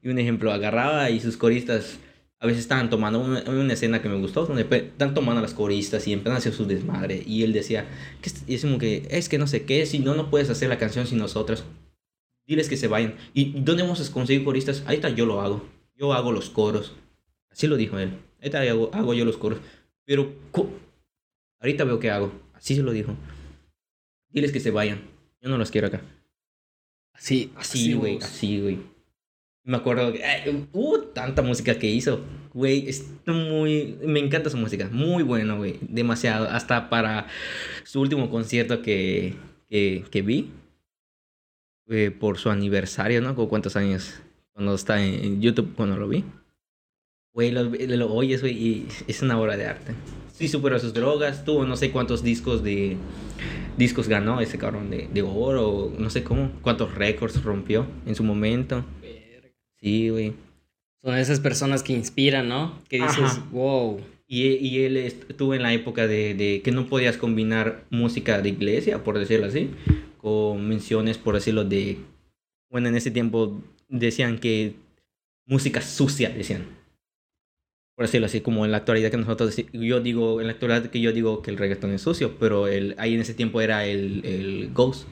Y 0.00 0.08
un 0.08 0.20
ejemplo, 0.20 0.52
agarraba 0.52 1.10
y 1.10 1.18
sus 1.18 1.36
coristas 1.36 1.98
a 2.38 2.46
veces 2.46 2.62
estaban 2.62 2.90
tomando 2.90 3.18
una, 3.18 3.72
escena 3.72 4.00
que 4.00 4.08
me 4.08 4.14
gustó, 4.20 4.46
donde 4.46 4.62
están 4.62 5.14
tomando 5.14 5.40
a 5.40 5.42
las 5.42 5.52
coristas 5.52 6.06
y 6.06 6.12
empiezan 6.12 6.34
a 6.34 6.38
hacer 6.38 6.52
su 6.52 6.64
desmadre. 6.64 7.24
Y 7.26 7.42
él 7.42 7.52
decía, 7.52 7.88
que 8.22 8.30
es 8.54 8.62
como 8.62 8.78
que, 8.78 9.08
es 9.10 9.28
que 9.28 9.38
no 9.38 9.48
sé 9.48 9.64
qué, 9.64 9.84
si 9.86 9.98
no, 9.98 10.14
no 10.14 10.30
puedes 10.30 10.48
hacer 10.48 10.68
la 10.68 10.78
canción 10.78 11.04
sin 11.08 11.18
nosotras. 11.18 11.64
Diles 12.46 12.68
que 12.68 12.76
se 12.76 12.86
vayan. 12.86 13.16
¿Y 13.34 13.46
dónde 13.62 13.82
vamos 13.82 14.00
a 14.00 14.12
conseguir 14.12 14.44
coristas? 14.44 14.84
Ahí 14.86 14.94
está, 14.94 15.08
yo 15.08 15.26
lo 15.26 15.40
hago. 15.40 15.66
Yo 15.96 16.12
hago 16.12 16.30
los 16.30 16.50
coros. 16.50 16.94
Así 17.50 17.66
lo 17.66 17.76
dijo 17.76 17.98
él. 17.98 18.10
Ahí 18.40 18.46
está, 18.46 18.60
hago, 18.60 18.90
hago 18.94 19.12
yo 19.12 19.24
los 19.24 19.38
coros. 19.38 19.58
Pero, 20.04 20.32
ahorita 21.58 21.82
veo 21.82 21.98
qué 21.98 22.12
hago. 22.12 22.46
Así 22.58 22.74
se 22.74 22.82
lo 22.82 22.92
dijo. 22.92 23.16
Diles 24.28 24.52
que 24.52 24.60
se 24.60 24.70
vayan. 24.70 25.00
Yo 25.40 25.48
no 25.48 25.56
los 25.56 25.70
quiero 25.70 25.86
acá. 25.86 26.02
Así, 27.14 27.52
así, 27.56 27.94
güey. 27.94 28.18
Así, 28.18 28.60
güey. 28.60 28.78
Me 29.64 29.76
acuerdo 29.76 30.12
que 30.12 30.22
uh, 30.72 30.98
tanta 31.14 31.42
música 31.42 31.78
que 31.78 31.86
hizo. 31.86 32.20
Güey, 32.52 32.88
es 32.88 33.06
muy. 33.26 33.98
Me 34.02 34.18
encanta 34.20 34.50
su 34.50 34.56
música. 34.56 34.88
Muy 34.90 35.22
bueno, 35.22 35.56
güey. 35.56 35.78
Demasiado. 35.82 36.48
Hasta 36.48 36.90
para 36.90 37.28
su 37.84 38.00
último 38.00 38.30
concierto 38.30 38.82
que, 38.82 39.34
que, 39.68 40.04
que 40.10 40.22
vi. 40.22 40.50
Eh, 41.90 42.10
por 42.10 42.36
su 42.36 42.50
aniversario, 42.50 43.22
¿no? 43.22 43.34
¿Cuántos 43.34 43.76
años? 43.76 44.20
Cuando 44.52 44.74
está 44.74 45.02
en, 45.02 45.40
YouTube, 45.40 45.74
cuando 45.74 45.96
lo 45.96 46.08
vi. 46.08 46.24
Güey, 47.32 47.50
lo, 47.50 47.62
lo 47.64 48.12
oyes, 48.12 48.40
güey, 48.42 48.54
y 48.54 48.88
es 49.06 49.22
una 49.22 49.40
obra 49.40 49.56
de 49.56 49.66
arte. 49.66 49.94
Sí, 50.38 50.46
superó 50.46 50.78
sus 50.78 50.94
drogas. 50.94 51.44
Tuvo 51.44 51.64
no 51.64 51.76
sé 51.76 51.90
cuántos 51.90 52.22
discos 52.22 52.62
de. 52.62 52.96
Discos 53.76 54.06
ganó 54.06 54.40
ese 54.40 54.56
cabrón 54.56 54.88
de, 54.88 55.08
de 55.12 55.22
oro. 55.22 55.92
No 55.98 56.10
sé 56.10 56.22
cómo. 56.22 56.52
Cuántos 56.62 56.94
récords 56.94 57.42
rompió 57.42 57.86
en 58.06 58.14
su 58.14 58.22
momento. 58.22 58.84
Sí, 59.80 60.10
güey. 60.10 60.34
Son 61.02 61.16
esas 61.16 61.40
personas 61.40 61.82
que 61.82 61.92
inspiran, 61.92 62.48
¿no? 62.48 62.78
Que 62.88 63.02
dices, 63.02 63.40
wow. 63.50 64.00
Y, 64.28 64.46
y, 64.46 64.84
él 64.84 64.96
estuvo 64.96 65.54
en 65.54 65.62
la 65.62 65.72
época 65.72 66.06
de, 66.06 66.34
de, 66.34 66.60
que 66.62 66.70
no 66.70 66.86
podías 66.86 67.16
combinar 67.16 67.84
música 67.90 68.40
de 68.40 68.50
iglesia, 68.50 69.02
por 69.02 69.18
decirlo 69.18 69.46
así, 69.46 69.70
con 70.18 70.68
menciones, 70.68 71.18
por 71.18 71.34
decirlo, 71.34 71.64
de... 71.64 71.98
Bueno, 72.70 72.88
en 72.88 72.96
ese 72.96 73.10
tiempo 73.10 73.62
decían 73.88 74.38
que 74.38 74.74
música 75.46 75.80
sucia, 75.80 76.28
decían. 76.28 76.77
Por 77.98 78.06
decirlo 78.06 78.26
así, 78.26 78.42
como 78.42 78.64
en 78.64 78.70
la 78.70 78.76
actualidad 78.76 79.10
que 79.10 79.16
nosotros... 79.16 79.56
Yo 79.72 79.98
digo, 79.98 80.40
en 80.40 80.46
la 80.46 80.52
actualidad 80.52 80.86
que 80.86 81.00
yo 81.00 81.12
digo 81.12 81.42
que 81.42 81.50
el 81.50 81.56
reggaetón 81.56 81.90
es 81.90 82.02
sucio, 82.02 82.36
pero 82.38 82.68
el, 82.68 82.94
ahí 82.96 83.14
en 83.14 83.20
ese 83.20 83.34
tiempo 83.34 83.60
era 83.60 83.86
el, 83.86 84.24
el 84.24 84.70
ghost 84.72 85.08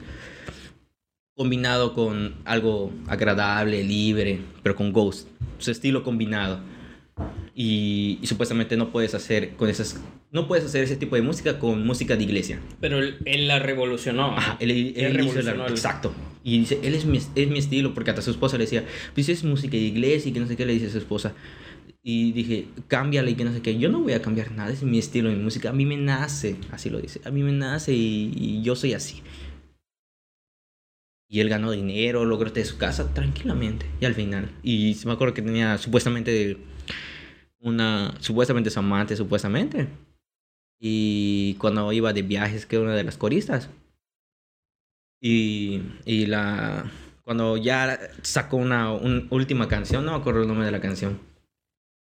combinado 1.35 1.93
con 1.93 2.33
algo 2.45 2.91
agradable, 3.07 3.83
libre, 3.83 4.39
pero 4.63 4.75
con 4.75 4.91
Ghost, 4.91 5.27
su 5.59 5.69
estilo 5.69 6.01
combinado. 6.03 6.61
Y, 7.53 8.19
supuestamente 8.23 8.77
no 8.77 8.91
puedes 8.91 9.15
hacer 9.15 9.51
con 9.55 9.69
esas 9.69 10.01
no 10.31 10.47
puedes 10.47 10.65
hacer 10.65 10.83
ese 10.83 10.95
tipo 10.97 11.15
de 11.15 11.21
música 11.21 11.57
con 11.57 11.85
música 11.85 12.15
de 12.15 12.23
iglesia. 12.23 12.59
Pero 12.79 12.99
él, 12.99 13.47
la 13.47 13.59
revolucionó. 13.59 14.37
Ajá, 14.37 14.57
él, 14.59 14.93
revolucionó. 14.95 15.67
Exacto. 15.67 16.13
Y 16.43 16.59
dice, 16.59 16.79
él 16.83 16.95
es 16.95 17.05
mi, 17.05 17.17
es 17.17 17.47
mi 17.49 17.59
estilo, 17.59 17.93
porque 17.93 18.11
hasta 18.11 18.21
su 18.21 18.31
esposa 18.31 18.57
le 18.57 18.65
decía, 18.65 18.83
pues 19.13 19.29
es 19.29 19.43
música 19.43 19.77
de 19.77 19.83
iglesia 19.83 20.29
y 20.29 20.33
que 20.33 20.39
no 20.39 20.47
sé 20.47 20.55
qué 20.55 20.65
le 20.65 20.73
dice 20.73 20.87
a 20.87 20.89
su 20.89 20.97
esposa. 20.97 21.33
Y 22.07 22.31
dije, 22.31 22.67
cámbiale 22.87 23.31
y 23.31 23.35
que 23.35 23.43
no 23.43 23.51
sé 23.51 23.61
qué. 23.61 23.77
Yo 23.77 23.89
no 23.89 23.99
voy 23.99 24.13
a 24.13 24.21
cambiar 24.21 24.51
nada, 24.51 24.71
es 24.71 24.81
mi 24.83 24.97
estilo 24.97 25.29
de 25.29 25.35
música. 25.35 25.71
A 25.71 25.73
mí 25.73 25.85
me 25.85 25.97
nace, 25.97 26.55
así 26.71 26.89
lo 26.89 27.01
dice. 27.01 27.19
A 27.25 27.31
mí 27.31 27.43
me 27.43 27.51
nace 27.51 27.93
y 27.93 28.61
yo 28.61 28.75
soy 28.77 28.93
así. 28.93 29.21
Y 31.29 31.41
él 31.41 31.49
ganó 31.49 31.71
dinero, 31.71 32.23
logró 32.23 32.51
de 32.51 32.63
su 32.63 32.77
casa 32.77 33.13
tranquilamente. 33.13 33.85
Y 33.99 34.05
al 34.05 34.15
final. 34.15 34.49
Y 34.63 34.95
me 35.05 35.11
acuerdo 35.11 35.33
que 35.33 35.41
tenía 35.41 35.77
supuestamente 35.77 36.57
una. 37.59 38.15
Supuestamente 38.21 38.69
su 38.69 38.79
amante, 38.79 39.15
supuestamente. 39.17 39.87
Y 40.79 41.55
cuando 41.55 41.91
iba 41.91 42.13
de 42.13 42.21
viajes, 42.21 42.65
que 42.65 42.77
una 42.77 42.95
de 42.95 43.03
las 43.03 43.17
coristas. 43.17 43.69
Y, 45.21 45.81
y 46.05 46.27
la. 46.27 46.89
Cuando 47.23 47.57
ya 47.57 47.99
sacó 48.21 48.55
una, 48.55 48.93
última 48.93 49.67
canción, 49.67 50.05
no 50.05 50.11
me 50.11 50.17
acuerdo 50.17 50.43
el 50.43 50.47
nombre 50.47 50.65
de 50.65 50.71
la 50.71 50.79
canción. 50.79 51.19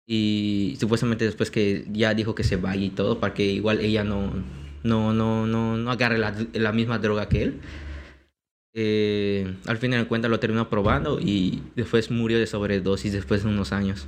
Y 0.07 0.77
supuestamente 0.79 1.25
después 1.25 1.51
que 1.51 1.85
ya 1.91 2.13
dijo 2.13 2.33
que 2.33 2.43
se 2.43 2.55
vaya 2.55 2.85
y 2.85 2.89
todo, 2.89 3.19
para 3.19 3.33
que 3.33 3.43
igual 3.43 3.81
ella 3.81 4.03
no, 4.03 4.31
no, 4.83 5.13
no, 5.13 5.45
no, 5.45 5.77
no 5.77 5.91
agarre 5.91 6.17
la, 6.17 6.33
la 6.53 6.71
misma 6.71 6.97
droga 6.97 7.27
que 7.27 7.43
él 7.43 7.59
eh, 8.79 9.55
al 9.65 9.79
final 9.79 10.01
de 10.01 10.07
cuentas 10.07 10.29
lo 10.29 10.39
terminó 10.39 10.69
probando 10.69 11.19
y 11.19 11.63
después 11.75 12.11
murió 12.11 12.37
de 12.37 12.45
sobredosis 12.45 13.11
después 13.11 13.43
de 13.43 13.49
unos 13.49 13.71
años. 13.71 14.07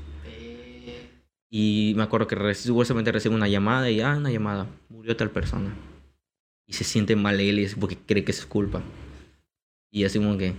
Y 1.49 1.93
me 1.95 2.03
acuerdo 2.03 2.27
que 2.27 2.53
supuestamente 2.53 3.11
recibe 3.11 3.33
una 3.33 3.47
llamada 3.47 3.89
y, 3.89 3.99
ah, 4.01 4.15
una 4.15 4.29
llamada, 4.29 4.67
murió 4.89 5.17
tal 5.17 5.31
persona. 5.31 5.73
Y 6.67 6.73
se 6.73 6.83
siente 6.83 7.15
mal 7.15 7.39
él 7.39 7.67
porque 7.79 7.97
cree 7.97 8.23
que 8.23 8.31
es 8.31 8.45
culpa. 8.45 8.83
Y 9.91 10.03
así 10.03 10.19
como 10.19 10.37
que, 10.37 10.53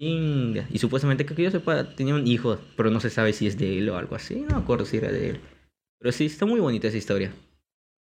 Y 0.00 0.78
supuestamente, 0.78 1.26
que 1.26 1.42
yo 1.42 1.50
sepa, 1.50 1.94
tenía 1.96 2.14
un 2.14 2.26
hijo, 2.26 2.58
pero 2.76 2.90
no 2.90 3.00
se 3.00 3.10
sabe 3.10 3.32
si 3.32 3.48
es 3.48 3.58
de 3.58 3.78
él 3.78 3.88
o 3.88 3.96
algo 3.96 4.14
así. 4.14 4.36
No 4.36 4.56
me 4.56 4.62
acuerdo 4.62 4.84
si 4.84 4.96
era 4.96 5.10
de 5.10 5.30
él. 5.30 5.40
Pero 5.98 6.12
sí, 6.12 6.26
está 6.26 6.46
muy 6.46 6.60
bonita 6.60 6.86
esa 6.86 6.96
historia. 6.96 7.32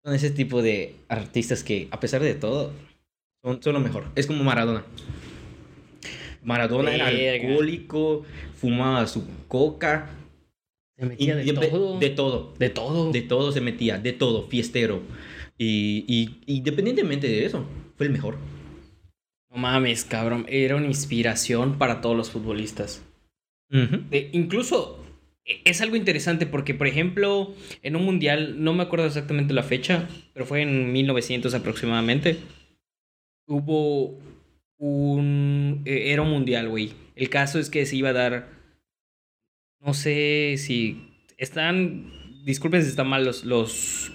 Son 0.04 0.14
ese 0.14 0.30
tipo 0.30 0.60
de 0.60 0.96
artistas 1.08 1.64
que, 1.64 1.88
a 1.90 1.98
pesar 1.98 2.22
de 2.22 2.34
todo, 2.34 2.72
son, 3.42 3.62
son 3.62 3.72
lo 3.72 3.80
mejor. 3.80 4.04
Es 4.14 4.26
como 4.26 4.44
Maradona. 4.44 4.84
Maradona 6.42 6.94
era 6.94 7.08
alcohólico, 7.08 8.24
fumaba 8.54 9.06
su 9.06 9.26
coca, 9.48 10.10
Se 10.96 11.06
metía 11.06 11.36
de, 11.36 11.52
todo. 11.52 11.98
De 11.98 12.10
todo. 12.10 12.54
De 12.58 12.68
todo. 12.68 13.12
De 13.12 13.22
todo 13.22 13.52
se 13.52 13.62
metía, 13.62 13.98
de 13.98 14.12
todo, 14.12 14.46
fiestero. 14.46 15.00
Y, 15.56 16.04
y 16.06 16.54
independientemente 16.58 17.26
de 17.26 17.46
eso, 17.46 17.64
fue 17.96 18.06
el 18.06 18.12
mejor. 18.12 18.36
Mames, 19.58 20.04
cabrón. 20.04 20.46
Era 20.48 20.76
una 20.76 20.86
inspiración 20.86 21.78
para 21.78 22.00
todos 22.00 22.16
los 22.16 22.30
futbolistas. 22.30 23.04
De- 23.70 24.30
incluso 24.32 25.04
e- 25.44 25.60
es 25.64 25.80
algo 25.80 25.96
interesante 25.96 26.46
porque, 26.46 26.74
por 26.74 26.86
ejemplo, 26.86 27.54
en 27.82 27.96
un 27.96 28.04
mundial, 28.04 28.62
no 28.62 28.72
me 28.72 28.82
acuerdo 28.84 29.06
exactamente 29.06 29.52
la 29.54 29.62
fecha, 29.62 30.08
pero 30.32 30.46
fue 30.46 30.62
en 30.62 30.92
1900 30.92 31.54
aproximadamente. 31.54 32.38
Hubo 33.46 34.18
un. 34.78 35.82
eh, 35.84 36.12
Era 36.12 36.22
un 36.22 36.30
mundial, 36.30 36.68
güey. 36.68 36.92
El 37.16 37.28
caso 37.30 37.58
es 37.58 37.68
que 37.70 37.84
se 37.86 37.96
iba 37.96 38.10
a 38.10 38.12
dar. 38.14 38.48
No 39.80 39.92
sé 39.94 40.54
si. 40.58 41.02
Están. 41.36 42.12
Disculpen 42.44 42.82
si 42.82 42.88
están 42.90 43.08
mal 43.08 43.24
los. 43.24 43.44
los 43.44 44.12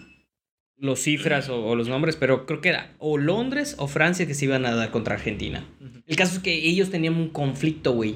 los 0.83 0.99
cifras 0.99 1.47
o, 1.47 1.65
o 1.65 1.75
los 1.75 1.87
nombres, 1.87 2.17
pero 2.17 2.45
creo 2.45 2.59
que 2.59 2.69
era 2.69 2.91
o 2.99 3.17
Londres 3.17 3.75
o 3.77 3.87
Francia 3.87 4.27
que 4.27 4.33
se 4.33 4.45
iban 4.45 4.65
a 4.65 4.75
dar 4.75 4.91
contra 4.91 5.15
Argentina. 5.15 5.65
El 6.05 6.15
caso 6.17 6.35
es 6.35 6.39
que 6.43 6.53
ellos 6.67 6.91
tenían 6.91 7.15
un 7.15 7.29
conflicto, 7.29 7.93
güey. 7.93 8.15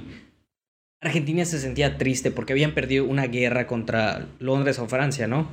Argentina 1.02 1.46
se 1.46 1.60
sentía 1.60 1.98
triste 1.98 2.30
porque 2.30 2.52
habían 2.54 2.74
perdido 2.74 3.06
una 3.06 3.28
guerra 3.28 3.68
contra 3.68 4.28
Londres 4.40 4.80
o 4.80 4.88
Francia, 4.88 5.28
¿no? 5.28 5.48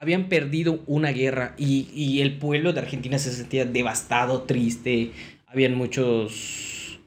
Habían 0.00 0.28
perdido 0.28 0.80
una 0.86 1.10
guerra 1.10 1.54
y, 1.58 1.88
y 1.92 2.22
el 2.22 2.38
pueblo 2.38 2.72
de 2.72 2.80
Argentina 2.80 3.18
se 3.18 3.32
sentía 3.32 3.64
devastado, 3.66 4.42
triste. 4.42 5.10
Habían 5.48 5.74
muchos. 5.74 6.98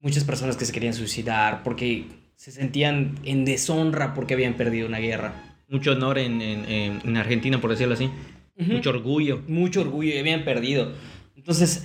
muchas 0.00 0.24
personas 0.24 0.56
que 0.56 0.64
se 0.64 0.72
querían 0.72 0.94
suicidar 0.94 1.62
porque 1.64 2.04
se 2.36 2.50
sentían 2.52 3.18
en 3.24 3.44
deshonra 3.44 4.14
porque 4.14 4.34
habían 4.34 4.54
perdido 4.54 4.86
una 4.86 5.00
guerra. 5.00 5.56
Mucho 5.68 5.92
honor 5.92 6.18
en, 6.18 6.40
en- 6.40 6.64
en- 6.70 7.00
en 7.04 7.16
Argentina, 7.16 7.60
por 7.60 7.70
decirlo 7.70 7.94
así. 7.94 8.08
Mucho 8.56 8.90
orgullo. 8.90 9.42
mucho 9.48 9.80
orgullo 9.80 10.14
y 10.14 10.18
habían 10.18 10.44
perdido. 10.44 10.92
Entonces, 11.36 11.84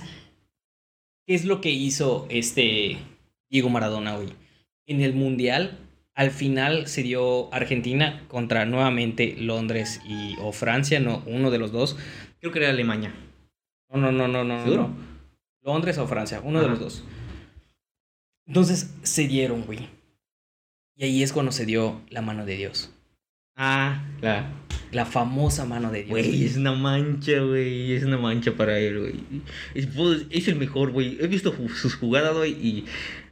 ¿qué 1.26 1.34
es 1.34 1.44
lo 1.44 1.60
que 1.60 1.70
hizo 1.70 2.26
este 2.30 2.98
Diego 3.48 3.68
Maradona, 3.68 4.16
güey? 4.16 4.28
En 4.86 5.00
el 5.00 5.14
Mundial, 5.14 5.78
al 6.14 6.30
final 6.30 6.86
se 6.86 7.02
dio 7.02 7.52
Argentina 7.52 8.24
contra 8.28 8.64
nuevamente 8.64 9.36
Londres 9.38 10.00
y 10.06 10.36
o 10.40 10.52
Francia, 10.52 11.00
no, 11.00 11.22
uno 11.26 11.50
de 11.50 11.58
los 11.58 11.72
dos. 11.72 11.96
Creo 12.40 12.52
que 12.52 12.60
era 12.60 12.70
Alemania. 12.70 13.14
No, 13.88 14.00
no, 14.00 14.12
no, 14.12 14.28
no, 14.28 14.44
no. 14.44 14.62
¿Seguro? 14.62 14.88
no. 14.88 15.10
Londres 15.62 15.98
o 15.98 16.06
Francia, 16.06 16.40
uno 16.42 16.60
de 16.60 16.68
los 16.68 16.80
dos. 16.80 17.04
Entonces 18.46 18.94
se 19.02 19.28
dieron, 19.28 19.62
güey. 19.62 19.88
Y 20.96 21.04
ahí 21.04 21.22
es 21.22 21.32
cuando 21.32 21.52
se 21.52 21.66
dio 21.66 22.00
la 22.08 22.22
mano 22.22 22.44
de 22.44 22.56
Dios. 22.56 22.90
Ah, 23.62 24.02
la. 24.22 24.50
La 24.90 25.04
famosa 25.04 25.66
mano 25.66 25.90
de 25.92 25.98
Dios. 25.98 26.10
Güey, 26.10 26.44
es 26.44 26.56
una 26.56 26.72
mancha, 26.72 27.40
güey. 27.40 27.92
Es 27.92 28.02
una 28.04 28.16
mancha 28.16 28.52
para 28.56 28.78
él, 28.78 28.98
güey. 29.00 29.14
Es, 29.74 29.86
pues, 29.86 30.22
es 30.30 30.48
el 30.48 30.56
mejor, 30.56 30.90
güey. 30.92 31.18
He 31.20 31.26
visto 31.28 31.54
sus 31.76 31.94
jugadas, 31.94 32.34
güey, 32.34 32.52
y. 32.52 32.84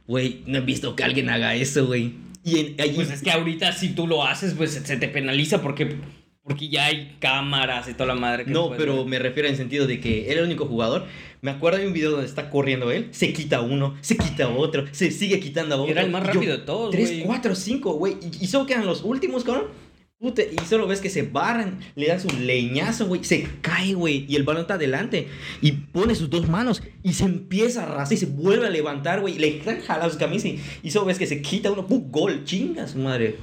Güey, 0.07 0.43
no 0.45 0.59
he 0.59 0.61
visto 0.61 0.95
que 0.95 1.03
alguien 1.03 1.29
haga 1.29 1.55
eso, 1.55 1.87
güey. 1.87 2.13
Y 2.45 2.59
en, 2.59 2.75
allí. 2.79 2.93
Pues 2.95 3.09
es 3.11 3.21
que 3.23 3.31
ahorita 3.31 3.71
si 3.73 3.89
tú 3.89 4.05
lo 4.07 4.23
haces, 4.25 4.53
pues 4.53 4.71
se 4.71 4.97
te 4.97 5.07
penaliza 5.09 5.61
porque, 5.61 5.97
porque 6.43 6.69
ya 6.69 6.85
hay 6.85 7.17
cámaras 7.19 7.89
y 7.89 7.93
toda 7.93 8.13
la 8.13 8.15
madre. 8.15 8.45
que 8.45 8.51
No, 8.51 8.69
pero 8.77 8.97
ver. 8.97 9.05
me 9.07 9.19
refiero 9.19 9.49
en 9.49 9.57
sentido 9.57 9.85
de 9.87 9.99
que 9.99 10.25
él 10.27 10.31
era 10.33 10.39
el 10.41 10.45
único 10.45 10.65
jugador. 10.67 11.07
Me 11.41 11.51
acuerdo 11.51 11.79
de 11.79 11.87
un 11.87 11.93
video 11.93 12.11
donde 12.11 12.25
está 12.27 12.49
corriendo 12.49 12.91
él, 12.91 13.07
se 13.11 13.33
quita 13.33 13.61
uno, 13.61 13.95
se 14.01 14.15
quita 14.17 14.47
otro, 14.49 14.85
se 14.91 15.09
sigue 15.11 15.39
quitando 15.39 15.75
a 15.75 15.77
otro. 15.79 15.91
Era 15.91 16.01
el 16.03 16.11
más 16.11 16.21
Y 16.23 16.27
yo, 16.27 16.33
rápido 16.33 16.57
de 16.57 16.63
todos, 16.63 16.91
Tres, 16.91 17.09
güey. 17.11 17.23
cuatro, 17.23 17.55
cinco, 17.55 17.93
güey. 17.93 18.15
Y, 18.39 18.45
y 18.45 18.47
solo 18.47 18.65
quedan 18.65 18.85
los 18.85 19.03
últimos, 19.03 19.43
cabrón. 19.43 19.88
Puta, 20.19 20.41
y 20.43 20.57
solo 20.67 20.85
ves 20.85 20.99
que 20.99 21.09
se 21.09 21.21
barran, 21.21 21.79
le 21.95 22.07
dan 22.07 22.19
su 22.19 22.27
leñazo, 22.27 23.07
güey. 23.07 23.23
Se 23.23 23.47
cae, 23.61 23.93
güey. 23.93 24.25
Y 24.27 24.35
el 24.35 24.43
balón 24.43 24.63
está 24.63 24.73
adelante. 24.73 25.29
Y 25.61 25.71
pone 25.71 26.13
sus 26.13 26.29
dos 26.29 26.49
manos 26.49 26.83
y 27.03 27.13
se 27.13 27.23
empieza 27.23 27.81
a 27.81 27.83
arrastrar 27.85 28.17
y 28.17 28.17
se 28.17 28.25
vuelve 28.25 28.67
a 28.67 28.69
levantar, 28.69 29.21
güey. 29.21 29.35
y 29.35 29.39
Le 29.39 29.61
jala 29.61 30.09
sus 30.09 30.17
camisas 30.17 30.47
y, 30.47 30.59
y 30.83 30.91
solo 30.91 31.05
ves 31.05 31.17
que 31.17 31.25
se 31.25 31.41
quita 31.41 31.71
uno. 31.71 31.87
¡Pum! 31.87 32.11
Gol, 32.11 32.43
chingas, 32.43 32.97
madre. 32.97 33.37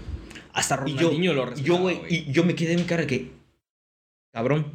Hasta 0.52 0.76
Ronaldinho 0.76 1.32
lo 1.32 1.42
y 1.42 1.46
respetaba, 1.46 1.66
yo, 1.66 1.82
güey, 1.82 1.98
y 2.10 2.30
yo 2.30 2.44
me 2.44 2.54
quedé 2.54 2.72
en 2.72 2.80
mi 2.80 2.84
cara 2.84 3.06
que. 3.06 3.30
Cabrón. 4.32 4.66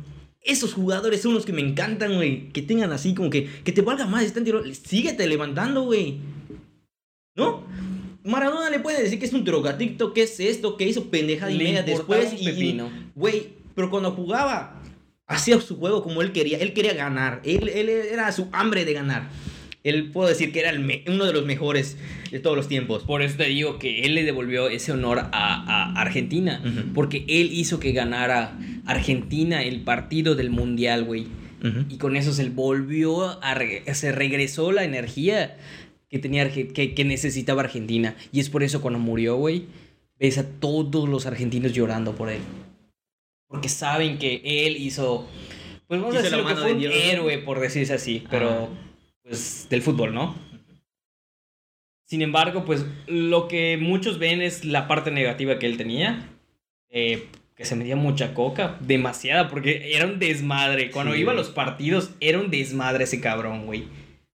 Esos 0.44 0.74
jugadores 0.74 1.22
son 1.22 1.36
los 1.36 1.46
que 1.46 1.54
me 1.54 1.62
encantan, 1.62 2.16
güey. 2.16 2.50
Que 2.50 2.64
tengan 2.64 2.92
así 2.92 3.14
como 3.14 3.30
que. 3.30 3.48
Que 3.64 3.72
te 3.72 3.84
valga 3.84 4.08
más. 4.08 4.24
Están 4.24 4.44
tiro. 4.44 4.64
Síguete 4.74 5.28
levantando, 5.28 5.84
güey. 5.84 6.18
¿No? 7.36 7.64
Maradona 8.24 8.70
le 8.70 8.80
puede 8.80 9.02
decir 9.02 9.20
que 9.20 9.26
es 9.26 9.34
un 9.34 9.44
drogadicto, 9.44 10.14
que 10.14 10.24
es 10.24 10.40
esto, 10.40 10.78
que 10.78 10.88
hizo 10.88 11.10
pendejada 11.10 11.52
y 11.52 11.58
Le 11.58 11.64
media 11.64 11.84
después. 11.84 12.32
un 12.34 12.38
y-. 12.40 12.82
Güey, 13.16 13.50
pero 13.76 13.90
cuando 13.90 14.12
jugaba, 14.12 14.82
hacía 15.28 15.60
su 15.62 15.78
juego 15.78 16.04
como 16.04 16.22
él 16.22 16.32
quería. 16.32 16.58
Él 16.60 16.74
quería 16.74 16.94
ganar. 16.94 17.42
Él, 17.44 17.68
él 17.70 17.90
era 17.90 18.32
su 18.32 18.48
hambre 18.52 18.86
de 18.86 18.94
ganar. 18.94 19.30
Él 19.84 20.12
puedo 20.12 20.30
decir 20.30 20.52
que 20.52 20.60
era 20.60 20.70
el 20.70 21.04
uno 21.08 21.26
de 21.26 21.34
los 21.34 21.44
mejores 21.46 21.98
de 22.30 22.40
todos 22.40 22.56
los 22.56 22.68
tiempos. 22.68 23.04
Por 23.04 23.24
eso 23.24 23.38
te 23.38 23.46
digo 23.46 23.80
que 23.80 24.02
él 24.02 24.14
le 24.14 24.24
devolvió 24.24 24.68
ese 24.70 24.92
honor 24.92 25.18
a, 25.20 25.30
a 25.32 26.00
Argentina. 26.00 26.62
Porque 26.94 27.26
él 27.28 27.50
hizo 27.52 27.80
que 27.80 27.92
ganara 27.92 28.56
Argentina 28.86 29.64
el 29.64 29.82
partido 29.82 30.36
del 30.36 30.52
Mundial, 30.52 31.04
güey. 31.06 31.26
Y 31.90 31.98
con 31.98 32.16
eso 32.16 32.34
se 32.34 32.50
volvió 32.50 33.42
a... 33.44 33.54
re- 33.56 33.84
se 33.94 34.12
regresó 34.12 34.72
la 34.72 34.84
energía 34.84 35.58
que 36.12 36.20
tenía 36.20 36.44
Arge- 36.46 36.72
que, 36.74 36.94
que 36.94 37.06
necesitaba 37.06 37.62
Argentina. 37.64 38.16
Y 38.32 38.40
es 38.42 38.50
por 38.50 38.62
eso 38.64 38.82
cuando 38.82 39.00
murió, 39.00 39.38
güey, 39.38 39.66
ves 40.20 40.38
a 40.38 40.48
todos 40.48 41.10
los 41.10 41.26
argentinos 41.26 41.72
llorando 41.74 42.14
por 42.16 42.30
él. 42.30 42.42
Porque 43.48 43.70
saben 43.70 44.20
que 44.20 44.42
él 44.44 44.78
hizo... 44.78 45.28
Pues 45.88 46.00
vamos 46.00 46.16
a 46.16 46.20
Hizo 46.20 46.30
la 46.30 46.38
decir 46.38 46.48
que 46.48 46.54
mano 46.54 46.62
fue 46.62 46.74
de 46.82 46.88
un 46.88 46.94
héroe, 46.94 47.38
por 47.40 47.60
decirse 47.60 47.94
así. 47.94 48.24
Pero, 48.30 48.50
Ajá. 48.50 48.68
pues, 49.24 49.68
del 49.70 49.82
fútbol, 49.82 50.14
¿no? 50.14 50.36
Sin 52.06 52.22
embargo, 52.22 52.66
pues 52.66 52.86
lo 53.08 53.48
que 53.48 53.78
muchos 53.78 54.20
ven 54.20 54.42
es 54.42 54.66
la 54.66 54.88
parte 54.88 55.12
negativa 55.12 55.60
que 55.60 55.66
él 55.66 55.78
tenía. 55.78 56.28
eh, 56.90 57.28
que 57.56 57.66
se 57.66 57.76
metía 57.76 57.96
mucha 57.96 58.34
coca, 58.34 58.78
demasiada, 58.82 59.48
porque 59.48 59.94
era 59.96 60.08
un 60.08 60.18
desmadre. 60.18 60.90
Cuando 60.90 61.14
Sí, 61.14 61.20
iba 61.22 61.32
a 61.32 61.36
los 61.36 61.50
partidos, 61.50 62.10
era 62.20 62.40
un 62.40 62.50
desmadre 62.50 63.04
ese 63.04 63.22
cabrón, 63.22 63.66
güey. 63.68 63.84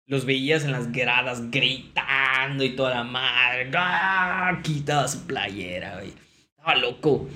Los 0.07 0.25
veías 0.25 0.63
en 0.63 0.71
las 0.71 0.91
gradas 0.91 1.51
gritando 1.51 2.63
y 2.63 2.69
toda 2.75 2.91
la 2.95 3.03
madre. 3.03 3.69
¡Ah! 3.75 4.59
Quitaba 4.63 5.07
su 5.07 5.27
playera, 5.27 5.95
güey. 5.99 6.11
Estaba 6.57 6.75
loco. 6.77 7.27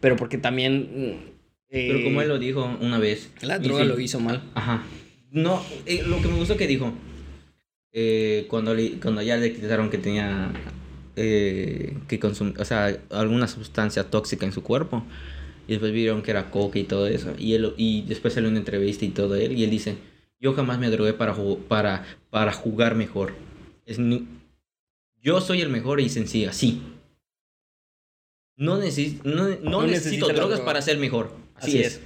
Pero 0.00 0.16
porque 0.16 0.36
también. 0.36 0.90
mm, 0.92 1.30
Pero 1.70 1.98
eh, 1.98 2.04
como 2.04 2.20
él 2.22 2.28
lo 2.28 2.38
dijo 2.38 2.64
una 2.80 2.98
vez. 2.98 3.30
La 3.42 3.58
droga 3.60 3.82
sí, 3.84 3.88
lo 3.88 4.00
hizo 4.00 4.18
mal. 4.20 4.42
Ajá. 4.54 4.82
No, 5.30 5.62
eh, 5.86 6.02
lo 6.06 6.20
que 6.20 6.28
me 6.28 6.34
gustó 6.36 6.56
que 6.56 6.66
dijo. 6.66 6.92
eh, 7.92 8.46
cuando, 8.48 8.74
le- 8.74 8.98
cuando 9.00 9.22
ya 9.22 9.36
le 9.36 9.52
quitaron 9.54 9.88
que 9.90 9.98
tenía. 9.98 10.50
eh, 11.14 11.96
que 12.08 12.18
consum 12.18 12.52
o 12.58 12.64
sea, 12.64 12.94
alguna 13.10 13.46
sustancia 13.48 14.04
tóxica 14.10 14.44
en 14.44 14.52
su 14.52 14.62
cuerpo. 14.64 15.04
Y 15.68 15.72
después 15.72 15.92
vieron 15.92 16.22
que 16.22 16.30
era 16.32 16.50
coca 16.50 16.78
y 16.78 16.84
todo 16.84 17.06
eso. 17.06 17.34
Y, 17.38 17.54
él, 17.54 17.72
y 17.76 18.02
después 18.02 18.34
salió 18.34 18.48
una 18.48 18.58
entrevista 18.58 19.04
y 19.04 19.08
todo 19.10 19.34
él. 19.36 19.52
Y 19.58 19.62
él 19.64 19.70
dice: 19.70 19.96
Yo 20.38 20.54
jamás 20.54 20.78
me 20.78 20.90
drogué 20.90 21.12
para, 21.14 21.34
para, 21.68 22.04
para 22.30 22.52
jugar 22.52 22.94
mejor. 22.94 23.34
Es 23.86 23.98
yo 25.22 25.40
soy 25.40 25.60
el 25.60 25.70
mejor 25.70 26.00
y 26.00 26.08
sencilla, 26.08 26.52
sí. 26.52 26.82
No, 28.56 28.78
neces 28.78 29.24
no, 29.24 29.48
no 29.48 29.56
No 29.62 29.82
necesita 29.82 29.86
necesito 29.86 30.26
drogas 30.28 30.48
droga. 30.58 30.64
para 30.64 30.82
ser 30.82 30.98
mejor. 30.98 31.32
Así, 31.54 31.70
Así 31.70 31.78
es. 31.80 31.86
es. 31.94 32.00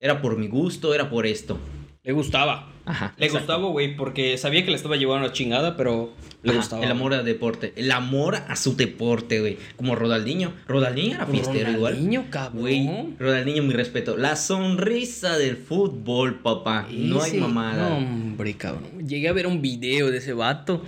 Era 0.00 0.20
por 0.20 0.36
mi 0.36 0.48
gusto, 0.48 0.94
era 0.94 1.08
por 1.08 1.26
esto. 1.26 1.58
Le 2.04 2.12
gustaba. 2.12 2.68
Ajá. 2.84 3.14
Le 3.16 3.26
exacto. 3.26 3.46
gustaba, 3.46 3.68
güey, 3.68 3.96
porque 3.96 4.36
sabía 4.36 4.64
que 4.64 4.70
le 4.70 4.76
estaba 4.76 4.96
llevando 4.96 5.28
la 5.28 5.32
chingada, 5.32 5.76
pero 5.76 6.12
le 6.42 6.50
Ajá, 6.50 6.58
gustaba. 6.58 6.84
El 6.84 6.90
amor 6.90 7.14
al 7.14 7.24
deporte. 7.24 7.72
El 7.76 7.92
amor 7.92 8.34
a 8.34 8.56
su 8.56 8.74
deporte, 8.74 9.38
güey. 9.38 9.56
Como 9.76 9.94
Rodaldinho. 9.94 10.52
Rodaldinho 10.66 11.14
era 11.14 11.26
fiestero 11.26 11.70
igual. 11.70 11.92
Ronaldinho, 11.94 12.28
cabrón. 12.28 12.60
Güey, 12.60 13.16
Rodaldinho, 13.20 13.62
mi 13.62 13.72
respeto. 13.72 14.16
La 14.16 14.34
sonrisa 14.34 15.38
del 15.38 15.56
fútbol, 15.56 16.40
papá. 16.40 16.88
No 16.90 17.22
hay 17.22 17.34
mamada. 17.34 17.90
No, 17.90 17.98
hombre, 17.98 18.54
cabrón. 18.56 19.06
Llegué 19.06 19.28
a 19.28 19.32
ver 19.32 19.46
un 19.46 19.62
video 19.62 20.10
de 20.10 20.18
ese 20.18 20.32
vato. 20.32 20.82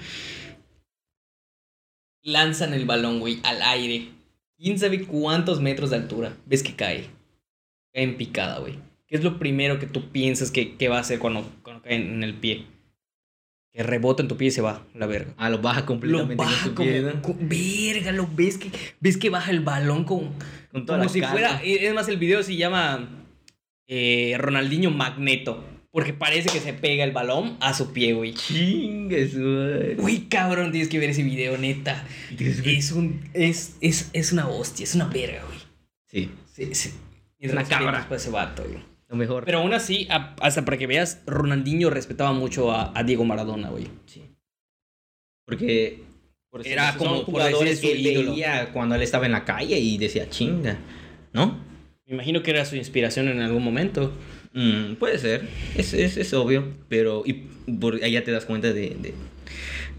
Lanzan 2.23 2.75
el 2.75 2.87
balón, 2.87 3.21
güey, 3.21 3.39
al 3.45 3.63
aire. 3.63 4.09
¿Quién 4.59 4.81
sabe 4.81 5.05
cuántos 5.05 5.61
metros 5.61 5.91
de 5.91 5.97
altura? 5.97 6.37
Ves 6.47 6.65
que 6.65 6.75
cae. 6.75 7.09
Cae 7.93 8.03
en 8.03 8.17
picada, 8.17 8.59
güey. 8.59 8.79
¿Qué 9.15 9.19
es 9.19 9.23
lo 9.23 9.39
primero 9.39 9.79
que 9.79 9.87
tú 9.87 10.11
piensas 10.11 10.51
que, 10.51 10.75
que 10.75 10.89
va 10.89 10.97
a 10.97 11.01
hacer 11.03 11.21
cuando, 11.21 11.49
cuando 11.63 11.85
cae 11.85 11.95
en 11.95 12.25
el 12.25 12.35
pie? 12.35 12.67
Que 13.73 13.85
rebota 13.85 14.25
en 14.25 14.29
tu 14.29 14.37
pie 14.37 14.49
y 14.49 14.51
se 14.51 14.61
va, 14.61 14.85
la 14.93 15.07
verga. 15.07 15.33
Ah, 15.37 15.51
lo 15.51 15.59
baja 15.59 15.83
Lo 15.83 15.87
completamente 15.87 16.35
con 16.35 16.47
baja 16.47 16.65
su 16.65 16.75
como, 16.75 16.91
pie, 16.91 17.01
¿no? 17.01 17.23
co- 17.23 17.37
verga, 17.39 18.11
lo 18.11 18.29
ves 18.35 18.59
que 18.59 18.73
ves 18.99 19.17
que 19.17 19.31
baja 19.31 19.53
el 19.53 19.61
balón 19.61 20.03
con 20.03 20.33
Con 20.73 20.85
toda 20.85 20.99
como 20.99 21.05
la 21.05 21.09
si 21.09 21.23
fuera, 21.23 21.63
es 21.63 21.95
más 21.95 22.09
el 22.09 22.17
video 22.17 22.43
se 22.43 22.57
llama 22.57 23.09
eh, 23.87 24.35
Ronaldinho 24.37 24.91
Magneto, 24.91 25.65
Porque 25.93 26.13
parece 26.13 26.51
que 26.51 26.59
se 26.59 26.73
pega 26.73 27.05
el 27.05 27.13
balón 27.13 27.57
a 27.61 27.73
su 27.73 27.93
pie, 27.93 28.15
güey. 28.15 28.35
Chingues, 28.35 29.39
güey. 29.39 29.95
Uy, 30.01 30.27
cabrón, 30.29 30.73
tienes 30.73 30.89
que 30.89 30.99
ver 30.99 31.11
ese 31.11 31.23
video, 31.23 31.57
neta. 31.57 32.05
Es 32.37 32.91
un. 32.91 33.21
Es, 33.33 33.77
es, 33.81 34.11
es 34.13 34.33
una 34.33 34.49
hostia, 34.49 34.83
es 34.83 34.97
una 34.97 35.07
verga, 35.07 35.45
güey. 35.47 35.59
Sí. 36.09 36.31
Sí, 36.53 36.75
sí. 36.75 36.91
Es 37.39 37.53
una 37.53 37.63
cabra. 37.63 38.03
Para 38.09 38.17
ese 38.17 38.31
vato, 38.31 38.65
güey. 38.65 38.93
Lo 39.09 39.17
mejor. 39.17 39.45
Pero 39.45 39.59
aún 39.59 39.75
así, 39.75 40.07
a- 40.11 40.35
hasta 40.41 40.65
para 40.65 40.77
que 40.79 40.87
veas, 40.87 41.23
Ronaldinho 41.27 41.91
respetaba 41.91 42.33
mucho 42.33 42.73
a, 42.73 42.93
a 42.99 43.03
Diego 43.05 43.25
Maradona, 43.25 43.69
güey. 43.71 43.87
Sí. 44.07 44.23
Porque. 45.47 46.03
por 46.51 46.67
Era 46.67 46.95
como, 46.97 47.17
por 47.17 47.25
jugadores 47.27 47.81
decir, 47.83 47.97
que 47.97 48.03
su 48.03 48.09
él 48.09 48.15
ídolo. 48.15 48.31
veía 48.33 48.73
cuando 48.73 48.95
él 48.95 49.03
estaba 49.03 49.27
en 49.27 49.33
la 49.33 49.45
calle 49.45 49.79
y 49.79 49.99
decía 49.99 50.29
chinga. 50.31 50.79
¿No? 51.33 51.59
Me 52.07 52.15
imagino 52.15 52.43
que 52.43 52.51
era 52.51 52.65
su 52.65 52.77
inspiración 52.77 53.29
en 53.29 53.41
algún 53.41 53.63
momento. 53.65 54.13
Mm, 54.53 54.95
puede 54.95 55.19
ser, 55.19 55.49
es, 55.77 55.93
es, 55.95 56.17
es 56.17 56.33
obvio, 56.33 56.75
pero 56.89 57.23
y 57.27 57.33
por 57.81 57.97
allá 58.05 58.23
te 58.23 58.31
das 58.31 58.45
cuenta 58.45 58.73
de, 58.73 58.91
de- 58.91 59.15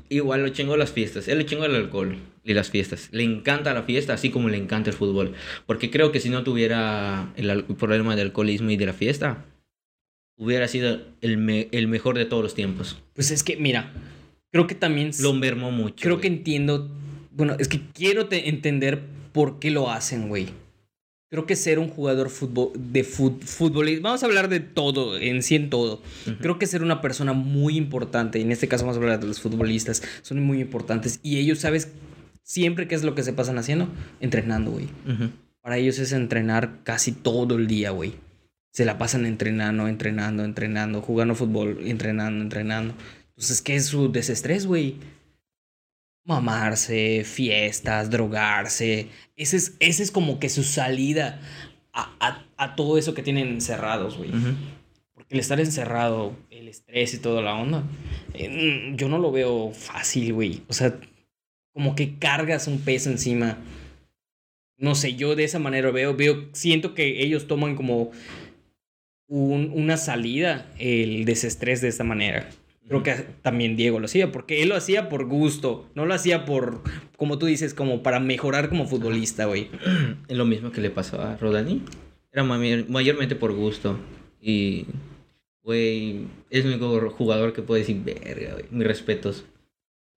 Igual 0.09 0.43
lo 0.43 0.49
chingo 0.49 0.77
las 0.77 0.91
fiestas, 0.91 1.27
él 1.27 1.39
le 1.39 1.45
chingo 1.45 1.65
el 1.65 1.73
alcohol 1.75 2.17
y 2.43 2.53
las 2.53 2.69
fiestas. 2.69 3.09
Le 3.11 3.23
encanta 3.23 3.73
la 3.73 3.83
fiesta 3.83 4.13
así 4.13 4.29
como 4.29 4.49
le 4.49 4.57
encanta 4.57 4.91
el 4.91 4.95
fútbol. 4.95 5.33
Porque 5.65 5.89
creo 5.89 6.11
que 6.11 6.19
si 6.19 6.29
no 6.29 6.43
tuviera 6.43 7.31
el, 7.35 7.63
problema 7.63 8.15
del 8.15 8.27
alcoholismo 8.27 8.69
y 8.69 8.77
de 8.77 8.85
la 8.85 8.93
fiesta, 8.93 9.45
hubiera 10.37 10.67
sido 10.67 11.01
el, 11.21 11.37
me- 11.37 11.69
el 11.71 11.87
mejor 11.87 12.17
de 12.17 12.25
todos 12.25 12.43
los 12.43 12.53
tiempos. 12.53 13.01
Pues 13.13 13.31
es 13.31 13.41
que, 13.43 13.57
mira, 13.57 13.91
creo 14.51 14.67
que 14.67 14.75
también. 14.75 15.11
Lo 15.21 15.33
mermó 15.33 15.71
mucho. 15.71 16.03
creo 16.03 16.21
que 16.21 16.27
entiendo. 16.27 16.89
Bueno, 17.31 17.55
es 17.59 17.67
que 17.67 17.81
quiero 17.93 18.27
te- 18.27 18.47
entender 18.49 19.01
por 19.33 19.59
qué 19.59 19.71
lo 19.71 19.89
hacen, 19.89 20.29
güey. 20.29 20.47
Creo 21.36 21.45
que 21.45 21.58
ser 21.58 21.80
un 21.80 21.89
jugador 21.89 22.30
fútbol, 22.30 22.71
de 22.78 23.04
fut, 23.04 23.43
futbolista. 23.43 24.02
Vamos 24.02 24.24
a 24.24 24.26
hablar 24.26 24.48
de 24.48 24.62
todo, 24.62 25.17
en 25.17 25.43
sí 25.43 25.56
en 25.56 25.69
todo. 25.69 26.02
Ujú. 26.26 26.38
Creo 26.39 26.58
que 26.58 26.65
ser 26.65 26.82
una 26.82 27.02
persona 27.02 27.34
muy 27.34 27.76
importante, 27.76 28.39
y 28.39 28.43
en 28.43 28.54
este 28.54 28.69
caso 28.69 28.86
vamos 28.86 28.95
a 28.95 29.02
hablar 29.02 29.19
de 29.19 29.28
los 29.28 29.41
futbolistas, 29.41 30.02
son 30.21 30.41
muy 30.41 30.62
importantes. 30.62 31.19
Y 31.24 31.39
ellos, 31.39 31.60
¿sabes? 31.60 31.91
Siempre 32.41 32.88
qué 32.88 32.95
es 32.95 33.04
lo 33.04 33.15
que 33.15 33.24
se 33.24 33.34
pasan 33.34 33.58
haciendo? 33.58 33.89
Entrenando, 34.21 34.71
güey. 34.71 34.86
Ujú. 34.86 35.32
Para 35.60 35.78
ellos 35.78 36.00
es 36.00 36.13
entrenar 36.13 36.84
casi 36.84 37.12
todo 37.12 37.58
el 37.58 37.67
día, 37.67 37.89
güey. 37.89 38.13
Se 38.71 38.86
la 38.86 38.98
pasan 38.98 39.26
entrenando, 39.26 39.89
entrenando, 39.89 40.45
entrenando, 40.45 41.02
jugando 41.02 41.36
fútbol, 41.36 41.80
entrenando, 41.84 42.41
entrenando. 42.41 42.93
Entonces, 43.32 43.62
¿qué 43.62 43.76
es 43.76 43.88
su 43.88 44.10
desestrés, 44.10 44.67
güey? 44.67 44.95
Mamarse, 46.25 47.23
fiestas, 47.23 48.09
drogarse. 48.09 49.07
Ese 49.35 49.57
es, 49.57 49.75
ese 49.79 50.03
es 50.03 50.11
como 50.11 50.39
que 50.39 50.49
su 50.49 50.63
salida 50.63 51.39
a, 51.93 52.15
a- 52.19 52.45
a 52.57 52.75
todo 52.75 52.97
eso 52.97 53.13
que 53.13 53.21
tienen 53.23 53.47
encerrados, 53.47 54.17
güey. 54.17 54.31
Porque 55.13 55.33
el 55.35 55.39
estar 55.39 55.59
encerrado, 55.59 56.35
el 56.49 56.67
estrés 56.67 57.13
y 57.13 57.19
toda 57.19 57.41
la 57.41 57.53
onda, 57.55 57.83
eh, 58.33 58.93
yo 58.95 59.07
no 59.07 59.17
lo 59.19 59.31
veo 59.31 59.71
fácil, 59.71 60.33
güey. 60.33 60.63
O 60.67 60.73
sea, 60.73 60.99
como 61.73 61.95
que 61.95 62.17
cargas 62.17 62.67
un 62.67 62.79
peso 62.79 63.09
encima. 63.11 63.57
No 64.77 64.95
sé, 64.95 65.15
yo 65.15 65.35
de 65.35 65.43
esa 65.45 65.59
manera 65.59 65.91
veo, 65.91 66.15
veo, 66.15 66.49
siento 66.53 66.93
que 66.95 67.21
ellos 67.23 67.47
toman 67.47 67.75
como 67.75 68.11
un- 69.27 69.71
una 69.73 69.97
salida, 69.97 70.71
el 70.79 71.23
desestrés 71.25 71.81
de 71.81 71.88
esta 71.89 72.03
manera. 72.03 72.49
Creo 72.88 73.02
que 73.02 73.13
también 73.41 73.76
Diego 73.76 74.00
lo 74.00 74.06
hacía, 74.06 74.32
porque 74.32 74.62
él 74.62 74.69
lo 74.69 74.76
hacía 74.76 75.10
por 75.10 75.26
gusto, 75.26 75.89
no 75.95 76.06
lo 76.06 76.13
hacía 76.13 76.45
por, 76.45 76.84
como 77.17 77.39
tú 77.39 77.48
dices, 77.48 77.74
como 77.74 78.04
para 78.04 78.19
mejorar 78.19 78.69
como 78.69 78.86
futbolista, 78.88 79.45
güey. 79.45 79.69
Es 80.28 80.38
lo 80.38 80.45
mismo 80.45 80.71
que 80.71 80.82
le 80.82 80.91
pasó 80.91 81.19
a 81.21 81.36
Rodani. 81.38 81.82
Era 82.32 82.43
mayor- 82.43 82.88
mayormente 82.89 83.36
por 83.36 83.54
gusto. 83.54 83.98
Y, 84.41 84.86
güey, 85.63 86.28
es 86.52 86.63
el 86.65 86.71
único 86.71 87.10
jugador 87.10 87.54
que 87.54 87.62
puede 87.63 87.82
decir, 87.82 88.02
verga, 88.04 88.54
güey, 88.54 88.65
mis 88.69 88.86
respetos. 88.86 89.45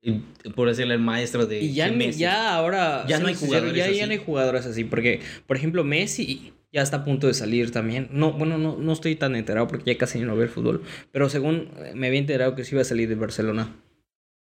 Y 0.03 0.21
por 0.55 0.69
decirle 0.69 0.95
el 0.95 1.01
maestro 1.01 1.47
de, 1.47 1.61
Y 1.61 1.73
ya, 1.75 1.89
de 1.91 1.97
Messi. 1.97 2.21
ya 2.21 2.55
ahora. 2.55 3.05
Ya 3.09 3.19
no 3.19 3.29
hay 3.29 3.35
jugadores 3.35 3.75
ya, 3.75 3.87
así. 3.87 3.97
ya 3.97 4.07
no 4.07 4.13
hay 4.13 4.19
jugadores 4.19 4.67
así. 4.67 4.85
Porque, 4.85 5.21
por 5.47 5.57
ejemplo, 5.57 5.83
Messi 5.85 6.53
ya 6.73 6.83
está 6.83 6.99
a 6.99 7.05
punto 7.05 7.27
de 7.27 7.35
salir 7.35 7.71
también. 7.71 8.09
No, 8.13 8.33
bueno, 8.33 8.59
no, 8.59 8.77
no 8.77 8.93
estoy 8.93 9.17
tan 9.17 9.35
enterado 9.37 9.67
porque 9.69 9.93
ya 9.93 9.99
casi 9.99 10.21
no 10.21 10.35
veo 10.35 10.45
el 10.45 10.49
fútbol. 10.51 10.83
Pero 11.13 11.29
según 11.29 11.71
eh, 11.79 11.93
me 11.95 12.09
había 12.09 12.19
enterado 12.21 12.55
que 12.55 12.65
sí 12.65 12.75
iba 12.75 12.83
a 12.83 12.85
salir 12.85 13.09
de 13.09 13.15
Barcelona. 13.15 13.75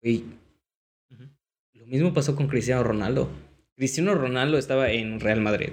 Y 0.02 0.24
lo 1.74 1.86
mismo 1.86 2.14
pasó 2.14 2.36
con 2.36 2.48
Cristiano 2.48 2.84
Ronaldo. 2.84 3.30
Cristiano 3.76 4.16
Ronaldo 4.16 4.58
estaba 4.58 4.90
en 4.92 5.20
Real 5.20 5.42
Madrid. 5.42 5.70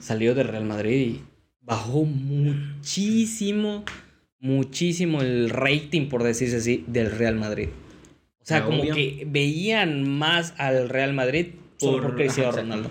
Salió 0.00 0.34
de 0.34 0.42
Real 0.42 0.64
Madrid 0.64 1.00
y 1.06 1.20
bajó 1.60 2.04
muchísimo, 2.04 3.84
muchísimo 4.40 5.22
el 5.22 5.50
rating, 5.50 6.08
por 6.08 6.22
decirse 6.24 6.56
así, 6.56 6.84
del 6.88 7.10
Real 7.12 7.36
Madrid. 7.36 7.68
O 8.40 8.44
sea, 8.46 8.58
Ah, 8.58 8.64
como 8.64 8.82
obvio. 8.82 8.94
que 8.94 9.24
veían 9.30 10.08
más 10.08 10.54
al 10.58 10.88
Real 10.88 11.14
Madrid 11.14 11.46
solo 11.78 12.02
Por- 12.08 12.16
Cristiano. 12.16 12.52
Ronaldo. 12.52 12.90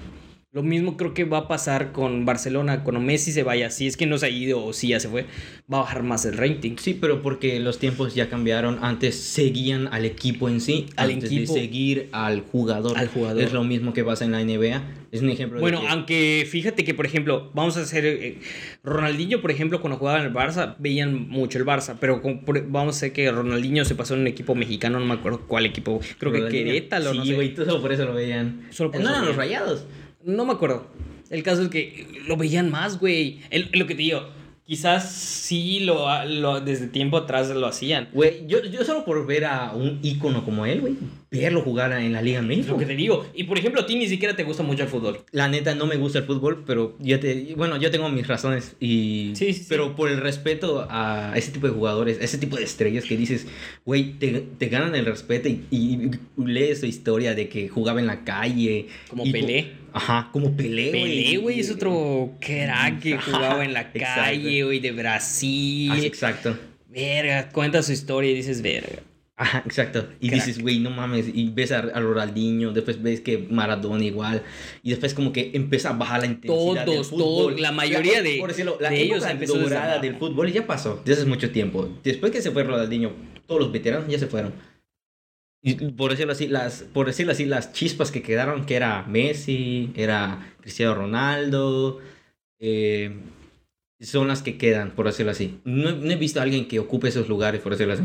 Lo 0.53 0.61
mismo 0.61 0.97
creo 0.97 1.15
que 1.15 1.23
va 1.23 1.39
a 1.39 1.47
pasar 1.47 1.91
con 1.93 2.25
Barcelona 2.25 2.83
cuando 2.83 3.01
Messi 3.01 3.31
se 3.31 3.41
vaya. 3.41 3.71
Si 3.71 3.87
es 3.87 3.97
que 3.97 4.05
no 4.05 4.19
se 4.19 4.27
ha 4.27 4.29
ido 4.29 4.63
o 4.63 4.71
si 4.71 4.89
ya 4.89 4.99
se 4.99 5.09
fue, 5.09 5.23
va 5.71 5.79
a 5.79 5.81
bajar 5.81 6.03
más 6.03 6.25
el 6.25 6.37
rating. 6.37 6.75
Sí, 6.77 6.93
pero 6.93 7.23
porque 7.23 7.59
los 7.59 7.79
tiempos 7.79 8.13
ya 8.13 8.29
cambiaron. 8.29 8.77
Antes 8.83 9.15
seguían 9.15 9.87
al 9.91 10.05
equipo 10.05 10.49
en 10.49 10.61
sí, 10.61 10.85
Al 10.95 11.09
antes 11.09 11.31
equipo. 11.31 11.53
de 11.55 11.59
seguir 11.59 12.09
al 12.11 12.41
jugador. 12.41 12.95
Al 12.99 13.07
jugador. 13.07 13.41
Es 13.41 13.51
lo 13.51 13.63
mismo 13.63 13.93
que 13.93 14.03
pasa 14.03 14.25
en 14.25 14.31
la 14.31 14.43
NBA. 14.43 14.83
Es 15.11 15.21
un 15.21 15.29
ejemplo 15.31 15.59
Bueno, 15.59 15.79
de 15.81 15.85
que... 15.87 15.91
aunque 15.91 16.47
fíjate 16.49 16.83
que, 16.83 16.93
por 16.93 17.07
ejemplo, 17.07 17.49
vamos 17.55 17.75
a 17.77 17.81
hacer. 17.81 18.05
eh, 18.05 18.37
Ronaldinho, 18.83 19.41
por 19.41 19.49
ejemplo, 19.49 19.81
cuando 19.81 19.97
jugaba 19.97 20.19
en 20.19 20.25
el 20.25 20.33
Barça, 20.33 20.75
veían 20.77 21.29
mucho 21.29 21.57
el 21.57 21.65
Barça. 21.65 21.95
Pero 21.99 22.21
con- 22.21 22.45
por- 22.45 22.67
vamos 22.69 22.95
a 22.95 22.97
hacer 22.97 23.11
que 23.13 23.31
Ronaldinho 23.31 23.85
se 23.85 23.95
pasó 23.95 24.13
en 24.13 24.21
un 24.21 24.27
equipo 24.27 24.53
mexicano, 24.53 24.99
no 24.99 25.05
me 25.07 25.13
acuerdo 25.15 25.41
cuál 25.47 25.65
equipo. 25.65 25.99
Creo 26.19 26.31
que 26.31 26.39
no 26.41 26.49
Sí, 26.51 27.27
sé. 27.27 27.33
güey, 27.33 27.55
solo 27.55 27.81
por 27.81 27.91
eso 27.91 28.05
lo 28.05 28.13
veían. 28.13 28.67
Solo 28.69 28.91
por 28.91 29.01
no 29.01 29.07
eso 29.07 29.15
eran 29.15 29.21
lo 29.23 29.27
los 29.29 29.37
rayados. 29.37 29.85
No 30.25 30.45
me 30.45 30.53
acuerdo. 30.53 30.87
El 31.29 31.43
caso 31.43 31.63
es 31.63 31.69
que 31.69 32.07
lo 32.27 32.37
veían 32.37 32.69
más, 32.69 32.99
güey. 32.99 33.39
Lo 33.73 33.87
que 33.87 33.95
te 33.95 34.01
digo, 34.03 34.27
quizás 34.65 35.11
sí 35.11 35.79
lo, 35.81 36.05
lo 36.25 36.61
desde 36.61 36.87
tiempo 36.87 37.17
atrás 37.17 37.49
lo 37.49 37.65
hacían. 37.65 38.09
Güey, 38.13 38.45
yo, 38.47 38.63
yo 38.65 38.83
solo 38.85 39.03
por 39.03 39.25
ver 39.25 39.45
a 39.45 39.73
un 39.73 39.99
ícono 40.03 40.45
como 40.45 40.65
él, 40.65 40.81
güey, 40.81 40.93
verlo 41.31 41.61
jugar 41.61 41.91
en 41.93 42.13
la 42.13 42.21
Liga 42.21 42.41
México. 42.43 42.73
lo 42.73 42.77
que 42.77 42.85
te 42.85 42.95
digo. 42.95 43.25
Y 43.33 43.45
por 43.45 43.57
ejemplo, 43.57 43.81
a 43.81 43.85
ti 43.87 43.95
ni 43.95 44.07
siquiera 44.07 44.35
te 44.35 44.43
gusta 44.43 44.61
mucho 44.61 44.83
el 44.83 44.89
fútbol. 44.89 45.21
La 45.31 45.47
neta 45.47 45.73
no 45.73 45.87
me 45.87 45.95
gusta 45.95 46.19
el 46.19 46.25
fútbol, 46.25 46.63
pero 46.67 46.95
yo 46.99 47.19
te, 47.19 47.55
bueno, 47.57 47.77
yo 47.77 47.89
tengo 47.89 48.07
mis 48.09 48.27
razones 48.27 48.75
y 48.79 49.31
Sí, 49.33 49.47
sí, 49.47 49.53
sí. 49.53 49.65
pero 49.69 49.95
por 49.95 50.09
el 50.11 50.17
respeto 50.21 50.85
a 50.89 51.33
ese 51.35 51.51
tipo 51.51 51.65
de 51.67 51.73
jugadores, 51.73 52.21
a 52.21 52.23
ese 52.23 52.37
tipo 52.37 52.57
de 52.57 52.63
estrellas 52.63 53.05
que 53.05 53.17
dices, 53.17 53.47
güey, 53.85 54.13
te, 54.19 54.45
te 54.57 54.67
ganan 54.67 54.93
el 54.95 55.05
respeto 55.05 55.49
y, 55.49 55.63
y 55.71 56.11
lees 56.37 56.81
su 56.81 56.85
historia 56.85 57.33
de 57.33 57.49
que 57.49 57.69
jugaba 57.69 57.99
en 57.99 58.05
la 58.05 58.23
calle, 58.23 58.87
Como 59.09 59.25
y- 59.25 59.31
Pelé. 59.31 59.82
Ajá, 59.93 60.29
como 60.33 60.55
Pelé, 60.55 60.89
güey. 60.89 61.03
Pelé, 61.03 61.37
güey, 61.37 61.59
es 61.59 61.71
otro 61.71 62.31
crack 62.39 62.99
que 62.99 63.17
jugaba 63.17 63.63
en 63.63 63.73
la 63.73 63.91
calle, 63.93 64.63
güey, 64.63 64.79
de 64.79 64.91
Brasil. 64.91 65.91
Ah, 65.93 65.99
exacto. 65.99 66.57
Verga, 66.89 67.49
cuenta 67.49 67.81
su 67.83 67.91
historia 67.91 68.31
y 68.31 68.35
dices, 68.35 68.61
verga. 68.61 69.01
Ajá, 69.35 69.63
exacto. 69.65 70.07
Y 70.19 70.29
Crack. 70.29 70.45
dices, 70.45 70.61
güey, 70.61 70.79
no 70.79 70.91
mames. 70.91 71.25
Y 71.33 71.49
ves 71.49 71.71
a, 71.71 71.79
a 71.79 71.99
Ronaldinho, 71.99 72.71
después 72.71 73.01
ves 73.01 73.19
que 73.21 73.39
Maradona 73.49 74.03
igual. 74.05 74.43
Y 74.83 74.91
después 74.91 75.15
como 75.15 75.33
que 75.33 75.49
empieza 75.55 75.89
a 75.89 75.93
bajar 75.93 76.21
la 76.21 76.27
intensidad 76.27 76.85
del 76.85 76.85
Todos, 76.85 77.09
fútbol. 77.09 77.19
todos, 77.47 77.59
la 77.59 77.71
mayoría 77.71 78.21
de- 78.21 78.37
por 78.37 78.49
decirlo, 78.49 78.77
la 78.79 78.91
de 78.91 79.01
ellos 79.01 79.25
empezó 79.25 79.57
dorada 79.57 79.97
del 79.99 80.17
fútbol 80.17 80.51
ya 80.51 80.67
pasó. 80.67 81.01
Desde 81.03 81.21
hace 81.23 81.29
mucho 81.29 81.49
tiempo. 81.51 81.89
Después 82.03 82.31
que 82.31 82.41
se 82.43 82.51
fue 82.51 82.63
Ronaldinho, 82.63 83.11
todos 83.47 83.59
los 83.61 83.71
veteranos 83.71 84.07
ya 84.07 84.19
se 84.19 84.27
fueron. 84.27 84.53
Y 85.65 85.75
por 85.75 86.11
decirlo 86.11 86.33
así, 86.33 86.47
las, 86.47 86.83
por 86.93 87.07
decirlo 87.07 87.31
así, 87.31 87.45
las 87.45 87.71
chispas 87.71 88.11
que 88.11 88.21
quedaron, 88.21 88.65
que 88.65 88.75
era 88.75 89.03
Messi, 89.07 89.91
era 89.95 90.53
Cristiano 90.61 90.93
Ronaldo, 90.93 91.99
eh, 92.59 93.15
son 94.01 94.27
las 94.27 94.41
que 94.41 94.57
quedan, 94.57 94.91
por 94.91 95.05
decirlo 95.05 95.31
así. 95.31 95.59
No, 95.63 95.89
he- 95.89 95.93
no 95.95 96.11
he 96.11 96.15
visto 96.17 96.39
a 96.39 96.43
alguien 96.43 96.67
que 96.67 96.79
ocupe 96.79 97.07
esos 97.07 97.29
lugares, 97.29 97.61
por 97.61 97.71
decirlo 97.71 97.93
así. 97.93 98.03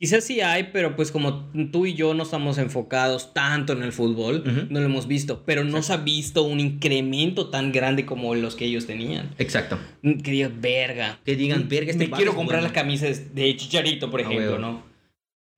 Quizás 0.00 0.24
sí 0.24 0.40
hay, 0.40 0.70
pero 0.72 0.96
pues 0.96 1.12
como 1.12 1.50
tú 1.70 1.84
y 1.84 1.92
yo 1.92 2.14
no 2.14 2.22
estamos 2.22 2.56
enfocados 2.56 3.34
tanto 3.34 3.74
en 3.74 3.82
el 3.82 3.92
fútbol, 3.92 4.42
no 4.70 4.80
lo 4.80 4.86
hemos 4.86 5.06
visto, 5.06 5.42
pero 5.44 5.62
no 5.62 5.82
se 5.82 5.92
ha 5.92 5.98
visto 5.98 6.42
un 6.42 6.58
incremento 6.58 7.50
tan 7.50 7.70
grande 7.70 8.06
como 8.06 8.34
los 8.34 8.56
que 8.56 8.64
ellos 8.64 8.86
tenían. 8.86 9.30
Exacto. 9.38 9.78
Que 10.02 10.30
digas, 10.30 10.52
verga. 10.58 11.20
Que 11.24 11.36
digan, 11.36 11.68
verga, 11.68 11.90
este 11.90 12.08
Me 12.08 12.16
quiero 12.16 12.34
comprar 12.34 12.60
bueno". 12.60 12.72
las 12.72 12.72
camisas 12.72 13.34
de 13.34 13.54
Chicharito, 13.56 14.10
por 14.10 14.22
ejemplo. 14.22 14.58
¿no? 14.58 14.82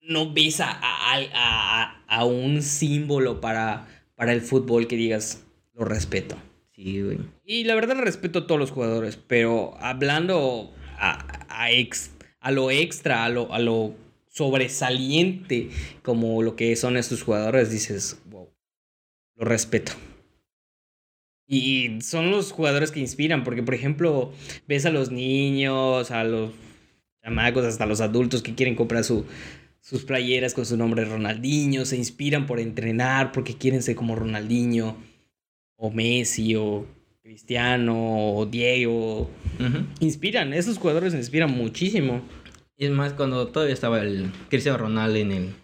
No 0.02 0.32
ves 0.32 0.60
a, 0.60 0.70
a, 0.70 1.20
a- 1.34 2.04
a 2.08 2.24
un 2.24 2.60
símbolo 2.62 3.40
para, 3.40 3.86
para 4.16 4.32
el 4.32 4.40
fútbol 4.40 4.86
que 4.86 4.96
digas, 4.96 5.44
lo 5.74 5.84
respeto. 5.84 6.36
Sí, 6.74 7.00
güey. 7.02 7.18
Y 7.44 7.64
la 7.64 7.74
verdad 7.74 7.96
respeto 7.96 8.40
a 8.40 8.46
todos 8.46 8.58
los 8.60 8.70
jugadores, 8.70 9.16
pero 9.16 9.74
hablando 9.80 10.72
a, 10.98 11.44
a, 11.48 11.70
ex- 11.70 12.10
a 12.40 12.50
lo 12.50 12.70
extra, 12.70 13.24
a 13.24 13.28
lo, 13.28 13.52
a 13.52 13.58
lo 13.58 13.94
sobresaliente 14.28 15.70
como 16.02 16.42
lo 16.42 16.56
que 16.56 16.74
son 16.76 16.96
estos 16.96 17.22
jugadores, 17.22 17.70
dices, 17.70 18.20
wow, 18.26 18.48
lo 19.36 19.44
respeto. 19.44 19.92
Y 21.46 22.00
son 22.00 22.30
los 22.30 22.50
jugadores 22.52 22.90
que 22.90 23.00
inspiran, 23.00 23.44
porque 23.44 23.62
por 23.62 23.74
ejemplo, 23.74 24.32
ves 24.66 24.86
a 24.86 24.90
los 24.90 25.10
niños, 25.10 26.10
a 26.10 26.24
los 26.24 26.52
chamacos, 27.22 27.64
hasta 27.64 27.84
los 27.86 28.00
adultos 28.00 28.42
que 28.42 28.54
quieren 28.54 28.74
comprar 28.74 29.04
su, 29.04 29.26
sus 29.82 30.04
playeras 30.04 30.54
con 30.54 30.64
su 30.64 30.76
nombre 30.76 31.04
Ronaldinho, 31.04 31.84
se 31.84 31.96
inspiran 31.96 32.46
por 32.46 32.60
entrenar 32.60 33.32
porque 33.32 33.58
quieren 33.58 33.82
ser 33.82 33.96
como 33.96 34.14
Ronaldinho, 34.14 34.96
o 35.76 35.90
Messi, 35.90 36.54
o 36.54 36.86
Cristiano, 37.20 38.36
o 38.36 38.46
Diego. 38.46 39.28
Inspiran, 39.98 40.52
esos 40.54 40.78
jugadores 40.78 41.14
inspiran 41.14 41.50
muchísimo. 41.50 42.22
Y 42.76 42.86
es 42.86 42.92
más, 42.92 43.12
cuando 43.12 43.48
todavía 43.48 43.74
estaba 43.74 44.00
el 44.00 44.30
Cristiano 44.48 44.78
Ronaldo 44.78 45.18
en 45.18 45.32
el, 45.32 45.54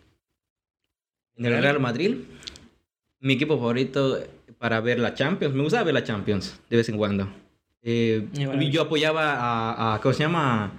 en 1.37 1.47
el 1.47 1.63
Real 1.63 1.79
Madrid, 1.79 2.17
mi 3.21 3.35
equipo 3.35 3.57
favorito 3.57 4.19
para 4.59 4.81
ver 4.81 4.99
la 4.99 5.15
Champions, 5.15 5.55
me 5.55 5.63
gustaba 5.63 5.85
ver 5.85 5.95
la 5.95 6.03
Champions 6.03 6.61
de 6.69 6.77
vez 6.77 6.89
en 6.89 6.97
cuando. 6.97 7.33
Eh, 7.83 8.27
yo 8.73 8.83
apoyaba 8.83 9.35
a, 9.35 9.95
a, 9.95 10.01
¿cómo 10.01 10.13
se 10.13 10.25
llama? 10.25 10.73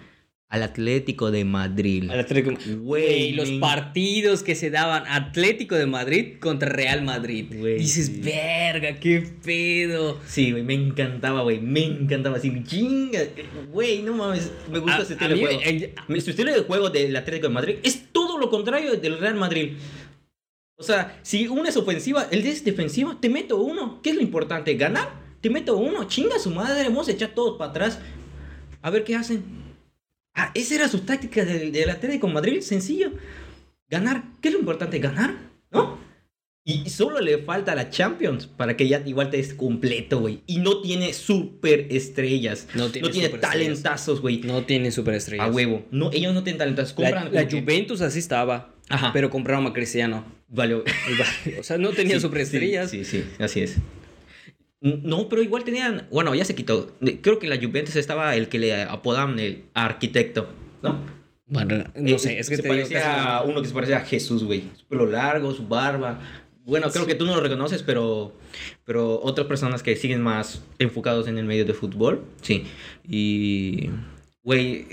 Al 0.50 0.64
Atlético 0.64 1.30
de 1.30 1.46
Madrid. 1.46 2.10
Al 2.10 2.22
Atlético. 2.22 2.58
Güey, 2.82 3.34
los 3.34 3.52
partidos 3.52 4.42
que 4.42 4.56
se 4.56 4.72
daban 4.72 5.04
Atlético 5.06 5.76
de 5.76 5.86
Madrid 5.86 6.40
contra 6.40 6.70
Real 6.70 7.04
Madrid. 7.04 7.46
Dices, 7.78 8.24
verga, 8.24 8.96
qué 8.96 9.22
pedo. 9.44 10.20
Sí, 10.26 10.50
güey, 10.50 10.64
me 10.64 10.74
encantaba, 10.74 11.44
güey. 11.44 11.60
Me 11.60 11.84
encantaba 11.86 12.38
así, 12.38 12.52
chinga. 12.64 13.20
Güey, 13.72 14.02
no 14.02 14.16
mames, 14.16 14.52
me 14.72 14.80
gusta 14.80 15.04
ese 15.04 15.14
estilo 15.14 15.36
de 15.36 15.42
juego. 15.46 16.22
Su 16.22 16.32
estilo 16.32 16.52
de 16.52 16.62
juego 16.62 16.90
del 16.90 17.16
Atlético 17.16 17.48
de 17.48 17.54
Madrid 17.54 17.76
es 17.84 18.12
todo 18.12 18.40
lo 18.40 18.50
contrario 18.50 18.96
del 18.96 19.20
Real 19.20 19.36
Madrid. 19.36 19.74
O 20.80 20.84
sea, 20.84 21.20
si 21.22 21.48
una 21.48 21.70
es 21.70 21.78
ofensiva, 21.78 22.28
el 22.32 22.44
es 22.48 22.64
defensivo, 22.64 23.18
te 23.18 23.30
meto 23.30 23.62
uno. 23.62 24.02
¿Qué 24.02 24.10
es 24.10 24.16
lo 24.16 24.24
importante? 24.24 24.74
¿Ganar? 24.74 25.10
Te 25.42 25.52
meto 25.52 25.78
uno. 25.78 26.06
Chinga 26.06 26.40
su 26.40 26.50
madre, 26.50 26.86
vamos 26.86 27.08
a 27.08 27.12
echar 27.12 27.36
todos 27.36 27.60
para 27.60 27.70
atrás. 27.70 28.00
A 28.82 28.90
ver 28.90 29.04
qué 29.04 29.16
hacen. 29.16 29.69
Ah, 30.36 30.52
esa 30.54 30.76
era 30.76 30.88
su 30.88 31.00
táctica 31.00 31.44
del, 31.44 31.72
del 31.72 31.90
Atlético 31.90 32.28
Madrid, 32.28 32.62
sencillo. 32.62 33.12
Ganar. 33.90 34.24
¿Qué 34.42 34.50
es 34.50 34.54
lo 34.54 34.60
importante? 34.60 35.00
Ganar, 35.00 35.36
¿no? 35.72 35.98
Y 36.70 36.88
solo 36.92 37.20
le 37.20 37.40
falta 37.40 37.74
la 37.74 37.90
Champions 37.90 38.46
para 38.46 38.78
que 38.78 38.88
ya 38.88 39.02
igual 39.04 39.32
te 39.32 39.38
des 39.38 39.56
completo, 39.56 40.20
güey. 40.20 40.42
Y 40.46 40.60
no 40.60 40.82
tiene 40.82 41.14
super 41.14 41.88
estrellas. 41.90 42.68
No 42.76 42.90
tiene, 42.90 43.08
no 43.08 43.12
tiene 43.12 43.30
talentazos, 43.30 44.22
güey. 44.22 44.42
No 44.42 44.64
tiene 44.66 44.92
super 44.92 45.16
estrellas. 45.16 45.48
A 45.48 45.52
huevo. 45.52 45.86
No, 45.90 46.12
ellos 46.12 46.34
no 46.34 46.44
tienen 46.44 46.60
talentazos. 46.60 46.94
Compran 46.94 47.34
la, 47.34 47.50
Juventus 47.50 48.02
así 48.02 48.20
estaba. 48.20 48.76
Ajá. 48.88 49.12
Pero 49.14 49.32
compraron 49.32 49.66
a 49.66 49.74
Cristiano. 49.74 50.24
Vale. 50.48 50.76
o 51.60 51.64
sea, 51.64 51.80
no 51.80 51.90
tenía 51.90 52.20
super 52.20 52.42
estrellas. 52.42 52.92
Sí, 52.92 53.04
sí, 53.04 53.24
así 53.40 53.62
es. 53.62 53.78
No, 54.82 55.28
pero 55.28 55.42
igual 55.42 55.64
tenían. 55.64 56.08
Bueno, 56.10 56.34
ya 56.36 56.46
se 56.46 56.56
quitó. 56.56 56.96
Creo 57.22 57.40
que 57.40 57.48
la 57.48 57.58
Juventus 57.58 57.96
estaba 57.96 58.36
el 58.36 58.48
que 58.48 58.60
le 58.60 58.84
apodaban 58.84 59.38
el 59.40 59.66
arquitecto, 59.74 60.48
¿no? 60.82 61.00
Bueno, 61.48 61.84
no 61.96 62.16
eh, 62.16 62.20
sé, 62.20 62.40
es 62.40 62.48
que 62.48 62.58
se 62.58 62.62
te 62.62 62.70
parecía 62.70 63.38
a 63.38 63.44
uno 63.44 63.62
que 63.62 63.68
se 63.68 63.74
parecía 63.74 63.98
a 63.98 64.06
Jesús, 64.06 64.44
güey. 64.44 64.64
Su 64.78 64.86
pelo 64.86 65.06
largo, 65.08 65.52
su 65.52 65.68
barba. 65.68 66.20
Bueno, 66.64 66.90
creo 66.92 67.08
que 67.08 67.16
tú 67.16 67.26
no 67.26 67.36
lo 67.36 67.42
reconoces, 67.42 67.82
pero, 67.82 68.34
pero 68.86 69.20
otras 69.24 69.48
personas 69.48 69.82
que 69.82 69.96
siguen 69.96 70.22
más 70.22 70.64
enfocados 70.78 71.28
en 71.28 71.40
el 71.40 71.46
medio 71.46 71.66
de 71.66 71.74
fútbol, 71.74 72.24
sí. 72.42 72.66
Y, 73.08 73.90
güey, 74.44 74.86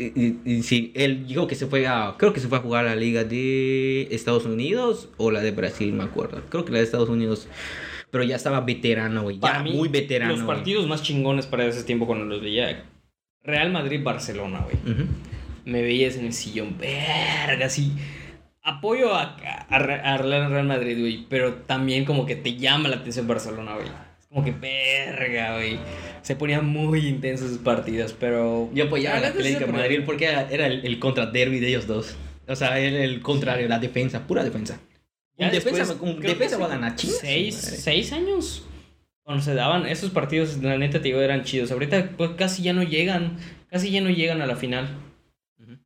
y, 0.46 0.62
sí, 0.62 0.92
él 0.94 1.26
dijo 1.26 1.46
que 1.46 1.54
se 1.54 1.66
fue 1.66 1.86
a, 1.86 2.14
creo 2.16 2.32
que 2.32 2.40
se 2.40 2.48
fue 2.48 2.56
a 2.56 2.62
jugar 2.62 2.86
a 2.86 2.94
la 2.94 2.96
liga 2.96 3.24
de 3.24 4.08
Estados 4.10 4.46
Unidos 4.46 5.10
o 5.18 5.30
la 5.30 5.42
de 5.42 5.50
Brasil, 5.50 5.92
me 5.92 6.04
acuerdo. 6.04 6.42
Creo 6.48 6.64
que 6.64 6.72
la 6.72 6.78
de 6.78 6.84
Estados 6.84 7.10
Unidos 7.10 7.46
pero 8.10 8.24
ya 8.24 8.36
estaba 8.36 8.60
veterano, 8.60 9.22
güey. 9.22 9.38
Ya 9.38 9.62
muy 9.62 9.88
veterano. 9.88 10.34
Los 10.34 10.44
partidos 10.44 10.86
más 10.86 11.02
chingones 11.02 11.46
para 11.46 11.66
ese 11.66 11.84
tiempo 11.84 12.06
cuando 12.06 12.24
los 12.24 12.40
veía. 12.40 12.84
Real 13.42 13.70
Madrid-Barcelona, 13.70 14.64
güey. 14.64 15.06
Me 15.64 15.82
veías 15.82 16.16
en 16.16 16.26
el 16.26 16.32
sillón, 16.32 16.76
verga, 16.78 17.66
así. 17.66 17.92
Apoyo 18.62 19.14
a, 19.14 19.36
a, 19.68 20.18
Real 20.18 20.66
Madrid, 20.66 20.98
güey. 20.98 21.26
Pero 21.28 21.54
también 21.54 22.04
como 22.04 22.26
que 22.26 22.36
te 22.36 22.56
llama 22.56 22.88
la 22.88 22.96
atención 22.96 23.26
Barcelona, 23.26 23.74
güey. 23.74 23.86
Es 24.18 24.26
como 24.26 24.44
que 24.44 24.52
verga, 24.52 25.54
güey. 25.54 25.78
Se 26.22 26.34
ponían 26.34 26.66
muy 26.66 27.06
intensos 27.06 27.50
sus 27.50 27.58
partidos, 27.58 28.12
pero. 28.18 28.70
Yo 28.74 28.84
apoyaba 28.84 29.18
a 29.18 29.20
la 29.20 29.28
Atlético 29.28 29.70
Madrid 29.70 30.00
porque 30.04 30.26
era, 30.26 30.66
el, 30.66 30.84
el 30.84 30.98
contra 30.98 31.26
derby 31.26 31.60
de 31.60 31.68
ellos 31.68 31.86
dos. 31.86 32.16
O 32.48 32.56
sea, 32.56 32.78
era 32.78 33.02
el 33.04 33.20
contrario, 33.20 33.68
la 33.68 33.78
defensa, 33.78 34.26
pura 34.26 34.42
defensa. 34.44 34.80
Un 35.38 35.50
defensa, 35.50 35.96
un 36.00 36.20
defensa 36.20 36.56
va 36.56 36.66
a 36.66 36.68
ganar 36.68 36.98
seis, 36.98 37.54
seis, 37.54 38.12
años. 38.12 38.64
Cuando 39.22 39.42
se 39.42 39.54
daban 39.54 39.86
esos 39.86 40.10
partidos, 40.10 40.62
la 40.62 40.78
neta 40.78 40.98
te 40.98 41.08
digo, 41.08 41.20
eran 41.20 41.44
chidos. 41.44 41.70
Ahorita 41.72 42.12
pues 42.16 42.30
casi 42.38 42.62
ya 42.62 42.72
no 42.72 42.82
llegan, 42.82 43.36
casi 43.68 43.90
ya 43.90 44.00
no 44.00 44.10
llegan 44.10 44.40
a 44.40 44.46
la 44.46 44.56
final. 44.56 44.88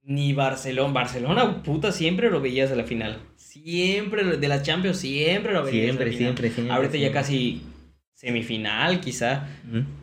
Ni 0.03 0.33
Barcelona. 0.33 0.93
Barcelona, 0.93 1.63
puta, 1.63 1.93
siempre 1.93 2.31
lo 2.31 2.41
veías 2.41 2.71
a 2.71 2.77
la 2.77 2.85
final. 2.85 3.19
Siempre, 3.37 4.25
de 4.25 4.49
la 4.49 4.63
Champions, 4.63 4.99
siempre 4.99 5.53
lo 5.53 5.65
veías. 5.65 5.85
Siempre, 5.85 6.13
siempre, 6.13 6.51
siempre. 6.51 6.75
Ahorita 6.75 6.97
ya 6.97 7.13
casi 7.13 7.63
semifinal, 8.15 9.01
quizá. 9.01 9.49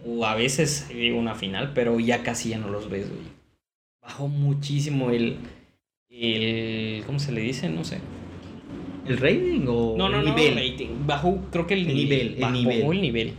O 0.06 0.26
a 0.26 0.36
veces 0.36 0.90
digo 0.90 1.18
una 1.18 1.36
final, 1.36 1.74
pero 1.74 2.00
ya 2.00 2.24
casi 2.24 2.50
ya 2.50 2.58
no 2.58 2.70
los 2.70 2.90
ves, 2.90 3.10
güey. 3.10 3.22
Bajó 4.02 4.28
muchísimo 4.28 5.12
el. 5.12 5.38
el 6.10 7.04
¿Cómo 7.06 7.20
se 7.20 7.32
le 7.32 7.42
dice? 7.42 7.70
No 7.70 7.84
sé. 7.84 8.00
¿El 9.08 9.18
rating 9.18 9.66
o 9.68 9.96
no, 9.98 10.10
no, 10.10 10.20
el 10.20 10.26
nivel? 10.26 10.56
No, 10.56 10.62
rating. 10.62 10.88
Bajó, 11.06 11.42
creo 11.52 11.68
que 11.68 11.74
el, 11.74 11.88
nivel. 11.88 12.38
el 12.40 12.54
nivel. 12.54 12.82
el 12.82 13.02
nivel. 13.02 13.34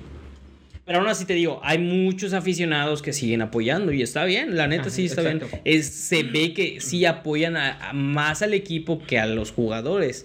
Pero 0.89 1.01
aún 1.01 1.09
así 1.09 1.27
te 1.27 1.35
digo, 1.35 1.61
hay 1.63 1.77
muchos 1.77 2.33
aficionados 2.33 3.03
que 3.03 3.13
siguen 3.13 3.43
apoyando 3.43 3.93
y 3.93 4.01
está 4.01 4.25
bien, 4.25 4.57
la 4.57 4.69
neta 4.69 4.89
sí 4.89 5.05
está 5.05 5.21
bien. 5.21 5.43
Es, 5.67 5.87
se 5.87 6.23
ve 6.23 6.55
que 6.55 6.81
sí 6.81 7.05
apoyan 7.05 7.59
más 7.93 8.41
al 8.41 8.55
equipo 8.55 8.99
que 9.07 9.19
a 9.19 9.27
los 9.27 9.53
jugadores. 9.53 10.25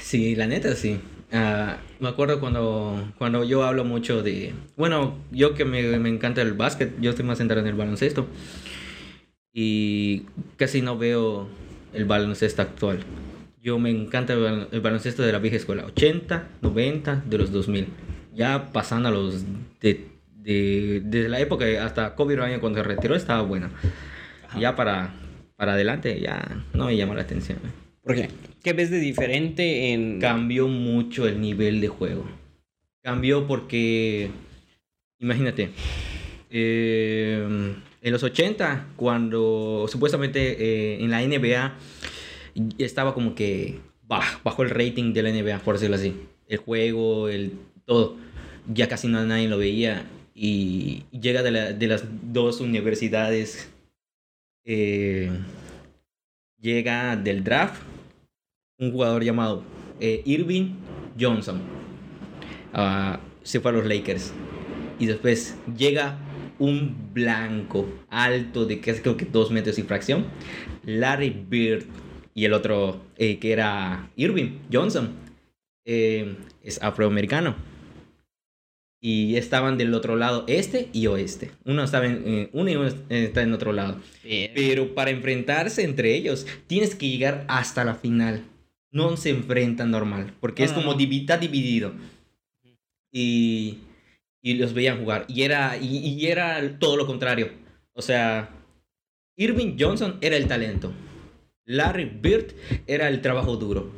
Sí, 0.00 0.36
la 0.36 0.46
neta 0.46 0.76
sí. 0.76 1.00
Ah, 1.32 1.78
me 1.98 2.08
acuerdo 2.08 2.38
cuando, 2.38 3.12
cuando 3.18 3.42
yo 3.42 3.64
hablo 3.64 3.84
mucho 3.84 4.22
de... 4.22 4.52
Bueno, 4.76 5.16
yo 5.32 5.54
que 5.54 5.64
me, 5.64 5.82
me 5.98 6.08
encanta 6.08 6.40
el 6.42 6.52
básquet, 6.52 7.00
yo 7.00 7.10
estoy 7.10 7.24
más 7.24 7.38
centrado 7.38 7.62
en 7.62 7.66
el 7.66 7.74
baloncesto. 7.74 8.28
Y 9.52 10.22
casi 10.56 10.82
no 10.82 10.96
veo 10.96 11.48
el 11.92 12.04
baloncesto 12.04 12.62
actual. 12.62 13.00
Yo 13.62 13.78
me 13.78 13.90
encanta 13.90 14.32
el, 14.32 14.80
baloncesto 14.80 15.22
de 15.22 15.32
la 15.32 15.38
vieja 15.38 15.56
escuela, 15.56 15.84
80, 15.84 16.48
90, 16.62 17.24
de 17.26 17.38
los 17.38 17.52
2000. 17.52 17.88
Ya 18.34 18.72
pasando 18.72 19.08
a 19.08 19.12
los 19.12 19.44
de, 19.80 20.08
de 20.34 21.02
desde 21.04 21.28
la 21.28 21.40
época 21.40 21.66
hasta 21.84 22.14
Kobe 22.14 22.36
Bryant 22.36 22.60
cuando 22.60 22.78
se 22.78 22.84
retiró 22.84 23.14
estaba 23.14 23.42
bueno. 23.42 23.68
Ya 24.58 24.74
para, 24.76 25.12
para 25.56 25.74
adelante 25.74 26.18
ya 26.20 26.64
no 26.72 26.86
me 26.86 26.96
llama 26.96 27.14
la 27.14 27.22
atención. 27.22 27.58
¿Por 28.02 28.14
qué? 28.14 28.30
¿Qué 28.62 28.72
ves 28.72 28.90
de 28.90 28.98
diferente 28.98 29.92
en...? 29.92 30.20
Cambió 30.20 30.68
mucho 30.68 31.28
el 31.28 31.40
nivel 31.40 31.80
de 31.80 31.88
juego. 31.88 32.24
Cambió 33.02 33.46
porque, 33.46 34.30
imagínate, 35.18 35.70
eh, 36.50 37.74
en 38.02 38.12
los 38.12 38.22
80, 38.22 38.88
cuando 38.96 39.86
supuestamente 39.88 40.56
eh, 40.58 41.02
en 41.02 41.10
la 41.10 41.20
NBA 41.22 41.74
estaba 42.78 43.14
como 43.14 43.34
que 43.34 43.78
bajo 44.06 44.62
el 44.62 44.70
rating 44.70 45.12
de 45.12 45.22
la 45.22 45.30
NBA, 45.30 45.58
por 45.60 45.74
decirlo 45.74 45.96
así. 45.96 46.14
El 46.48 46.58
juego, 46.58 47.28
el 47.28 47.52
todo. 47.84 48.16
Ya 48.72 48.88
casi 48.88 49.08
nadie 49.08 49.48
lo 49.48 49.58
veía. 49.58 50.06
Y 50.34 51.04
llega 51.12 51.42
de, 51.42 51.74
de 51.74 51.86
las 51.86 52.04
dos 52.32 52.60
universidades. 52.60 53.70
Eh, 54.64 55.30
llega 56.58 57.16
del 57.16 57.44
draft 57.44 57.82
un 58.80 58.92
jugador 58.92 59.22
llamado 59.22 59.62
eh, 60.00 60.22
Irving 60.24 60.74
Johnson. 61.20 61.60
Ah, 62.72 63.20
se 63.42 63.60
fue 63.60 63.70
a 63.70 63.74
los 63.74 63.86
Lakers. 63.86 64.32
Y 64.98 65.06
después 65.06 65.56
llega 65.76 66.18
un 66.60 67.12
blanco 67.12 67.88
alto 68.08 68.66
de 68.66 68.78
casi 68.80 69.00
creo 69.00 69.16
que 69.16 69.24
dos 69.24 69.50
metros 69.50 69.78
y 69.78 69.82
fracción, 69.82 70.26
Larry 70.84 71.30
Bird 71.48 71.86
y 72.34 72.44
el 72.44 72.52
otro 72.52 73.00
eh, 73.16 73.38
que 73.38 73.50
era 73.50 74.10
Irving 74.14 74.58
Johnson, 74.72 75.10
eh, 75.84 76.36
es 76.62 76.80
afroamericano. 76.82 77.56
Y 79.02 79.36
estaban 79.36 79.78
del 79.78 79.94
otro 79.94 80.14
lado, 80.14 80.44
este 80.46 80.90
y 80.92 81.06
oeste. 81.06 81.50
Uno 81.64 81.82
estaba 81.82 82.04
en 82.04 82.22
eh, 82.26 82.50
uno 82.52 82.70
y 82.70 82.76
uno 82.76 82.90
está 83.08 83.40
en 83.40 83.54
otro 83.54 83.72
lado. 83.72 83.98
Pero 84.22 84.94
para 84.94 85.10
enfrentarse 85.10 85.82
entre 85.84 86.14
ellos, 86.14 86.46
tienes 86.66 86.94
que 86.94 87.08
llegar 87.08 87.46
hasta 87.48 87.82
la 87.82 87.94
final. 87.94 88.44
No 88.92 89.16
se 89.16 89.30
enfrentan 89.30 89.90
normal, 89.90 90.34
porque 90.38 90.64
es 90.64 90.72
como 90.72 90.92
está 90.92 91.38
dividido. 91.38 91.92
Y 93.10 93.78
y 94.42 94.54
los 94.54 94.72
veían 94.74 95.00
jugar. 95.00 95.24
Y 95.28 95.42
era, 95.42 95.76
y, 95.76 96.26
era 96.26 96.78
todo 96.78 96.96
lo 96.96 97.06
contrario. 97.06 97.50
O 97.92 98.02
sea, 98.02 98.50
Irving 99.36 99.76
Johnson 99.78 100.18
era 100.20 100.36
el 100.36 100.46
talento. 100.46 100.92
Larry 101.66 102.04
Bird 102.04 102.54
era 102.86 103.08
el 103.08 103.20
trabajo 103.20 103.56
duro. 103.56 103.92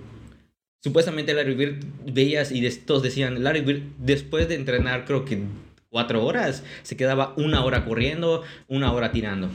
Supuestamente 0.82 1.32
Larry 1.32 1.54
Bird 1.54 1.84
veías 2.12 2.50
y 2.50 2.68
todos 2.80 3.02
decían, 3.02 3.42
Larry 3.42 3.60
Bird 3.60 3.82
después 3.98 4.48
de 4.48 4.56
entrenar 4.56 5.04
creo 5.04 5.24
que 5.24 5.42
cuatro 5.88 6.24
horas, 6.24 6.64
se 6.82 6.96
quedaba 6.96 7.34
una 7.36 7.64
hora 7.64 7.84
corriendo, 7.84 8.42
una 8.66 8.92
hora 8.92 9.12
tirando. 9.12 9.48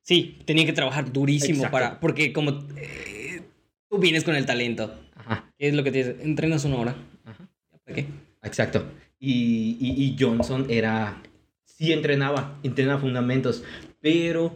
Sí, 0.00 0.38
tenía 0.44 0.64
que 0.64 0.72
trabajar 0.72 1.12
durísimo 1.12 1.64
Exacto. 1.64 1.72
para. 1.72 2.00
Porque 2.00 2.32
como 2.32 2.64
eh, 2.76 3.42
tú 3.90 3.98
vienes 3.98 4.22
con 4.22 4.36
el 4.36 4.46
talento. 4.46 4.96
Ajá, 5.16 5.52
¿Qué 5.58 5.68
es 5.68 5.74
lo 5.74 5.82
que 5.82 5.90
te? 5.90 6.00
Entrenas 6.22 6.64
una 6.64 6.76
hora. 6.76 6.96
ajá. 7.24 7.48
¿Para 7.84 7.96
qué? 7.96 8.06
Exacto. 8.44 8.86
Y, 9.26 9.76
y, 9.80 10.04
y 10.04 10.16
Johnson 10.18 10.66
era. 10.68 11.20
Sí 11.64 11.92
entrenaba, 11.92 12.58
entrenaba 12.62 13.00
fundamentos, 13.00 13.62
pero 14.00 14.52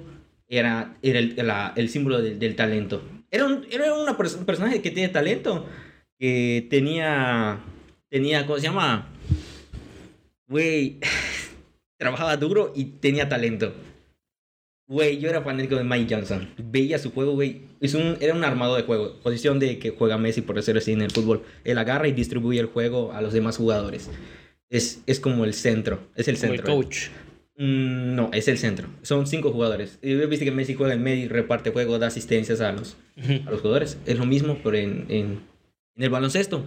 era, 0.48 0.96
era 1.02 1.18
el, 1.18 1.34
la- 1.36 1.72
el 1.76 1.88
símbolo 1.88 2.22
del, 2.22 2.38
del 2.38 2.54
talento. 2.56 3.02
Era 3.30 3.46
un, 3.46 3.66
era 3.70 3.92
una 3.94 4.12
un 4.12 4.44
personaje 4.46 4.80
que 4.80 4.90
tiene 4.90 5.08
talento, 5.08 5.66
que 6.18 6.66
tenía. 6.70 7.58
Tenía, 8.08 8.46
¿cómo 8.46 8.58
se 8.58 8.64
llama? 8.64 9.08
Güey, 10.48 10.98
trabajaba 11.98 12.36
duro 12.36 12.72
y 12.74 12.84
tenía 12.84 13.28
talento. 13.28 13.72
Güey, 14.88 15.18
yo 15.18 15.28
era 15.30 15.42
fanático 15.42 15.76
de 15.76 15.84
Mike 15.84 16.12
Johnson. 16.14 16.48
Veía 16.58 16.98
su 16.98 17.12
juego, 17.12 17.32
güey. 17.32 17.60
Un, 17.94 18.16
era 18.20 18.34
un 18.34 18.42
armado 18.44 18.74
de 18.76 18.82
juego. 18.82 19.14
Posición 19.22 19.60
de 19.60 19.78
que 19.78 19.90
juega 19.90 20.18
Messi, 20.18 20.40
por 20.42 20.56
decirlo 20.56 20.80
así, 20.80 20.92
en 20.92 21.02
el 21.02 21.12
fútbol. 21.12 21.42
Él 21.64 21.78
agarra 21.78 22.08
y 22.08 22.12
distribuye 22.12 22.58
el 22.58 22.66
juego 22.66 23.12
a 23.12 23.20
los 23.22 23.32
demás 23.32 23.56
jugadores. 23.56 24.10
Es, 24.70 25.02
es 25.06 25.20
como 25.20 25.44
el 25.44 25.52
centro. 25.52 26.00
Es 26.14 26.28
el 26.28 26.38
Como 26.38 26.52
el 26.52 26.58
centro. 26.60 26.74
coach. 26.74 27.08
Mm, 27.56 28.14
no, 28.14 28.30
es 28.32 28.48
el 28.48 28.56
centro. 28.56 28.88
Son 29.02 29.26
cinco 29.26 29.50
jugadores. 29.52 29.98
Viste 30.00 30.44
que 30.44 30.50
Messi 30.52 30.74
juega 30.74 30.94
en 30.94 31.02
medio 31.02 31.28
reparte 31.28 31.70
juego, 31.72 31.98
da 31.98 32.06
asistencias 32.06 32.60
a 32.60 32.72
los, 32.72 32.96
a 33.46 33.50
los 33.50 33.60
jugadores. 33.60 33.98
Es 34.06 34.16
lo 34.16 34.24
mismo, 34.26 34.58
pero 34.62 34.76
en, 34.78 35.04
en, 35.08 35.40
en 35.96 36.02
el 36.02 36.08
baloncesto. 36.10 36.64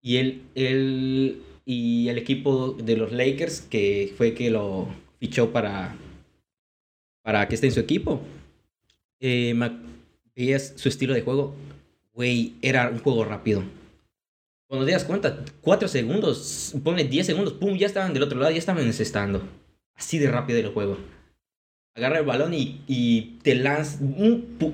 Y 0.00 0.16
él, 0.18 0.42
él 0.54 1.42
y 1.64 2.08
el 2.08 2.18
equipo 2.18 2.72
de 2.74 2.96
los 2.96 3.12
Lakers, 3.12 3.62
que 3.62 4.12
fue 4.16 4.34
que 4.34 4.50
lo 4.50 4.88
fichó 5.18 5.50
para, 5.52 5.96
para 7.22 7.48
que 7.48 7.54
esté 7.54 7.68
en 7.68 7.72
su 7.72 7.80
equipo, 7.80 8.20
eh, 9.20 9.54
veías 10.36 10.74
su 10.76 10.88
estilo 10.88 11.14
de 11.14 11.22
juego, 11.22 11.54
güey, 12.12 12.54
era 12.62 12.88
un 12.90 12.98
juego 12.98 13.24
rápido. 13.24 13.62
Cuando 14.72 14.86
te 14.86 14.92
das 14.92 15.04
cuenta, 15.04 15.44
cuatro 15.60 15.86
segundos, 15.86 16.74
ponle 16.82 17.04
10 17.04 17.26
segundos, 17.26 17.52
pum, 17.52 17.76
ya 17.76 17.86
estaban 17.86 18.14
del 18.14 18.22
otro 18.22 18.38
lado, 18.38 18.50
ya 18.52 18.56
estaban 18.58 18.82
encestando. 18.86 19.46
Así 19.94 20.18
de 20.18 20.30
rápido 20.30 20.58
el 20.60 20.68
juego. 20.68 20.96
Agarra 21.94 22.20
el 22.20 22.24
balón 22.24 22.54
y, 22.54 22.80
y 22.88 23.38
te 23.42 23.54
lanza. 23.54 23.98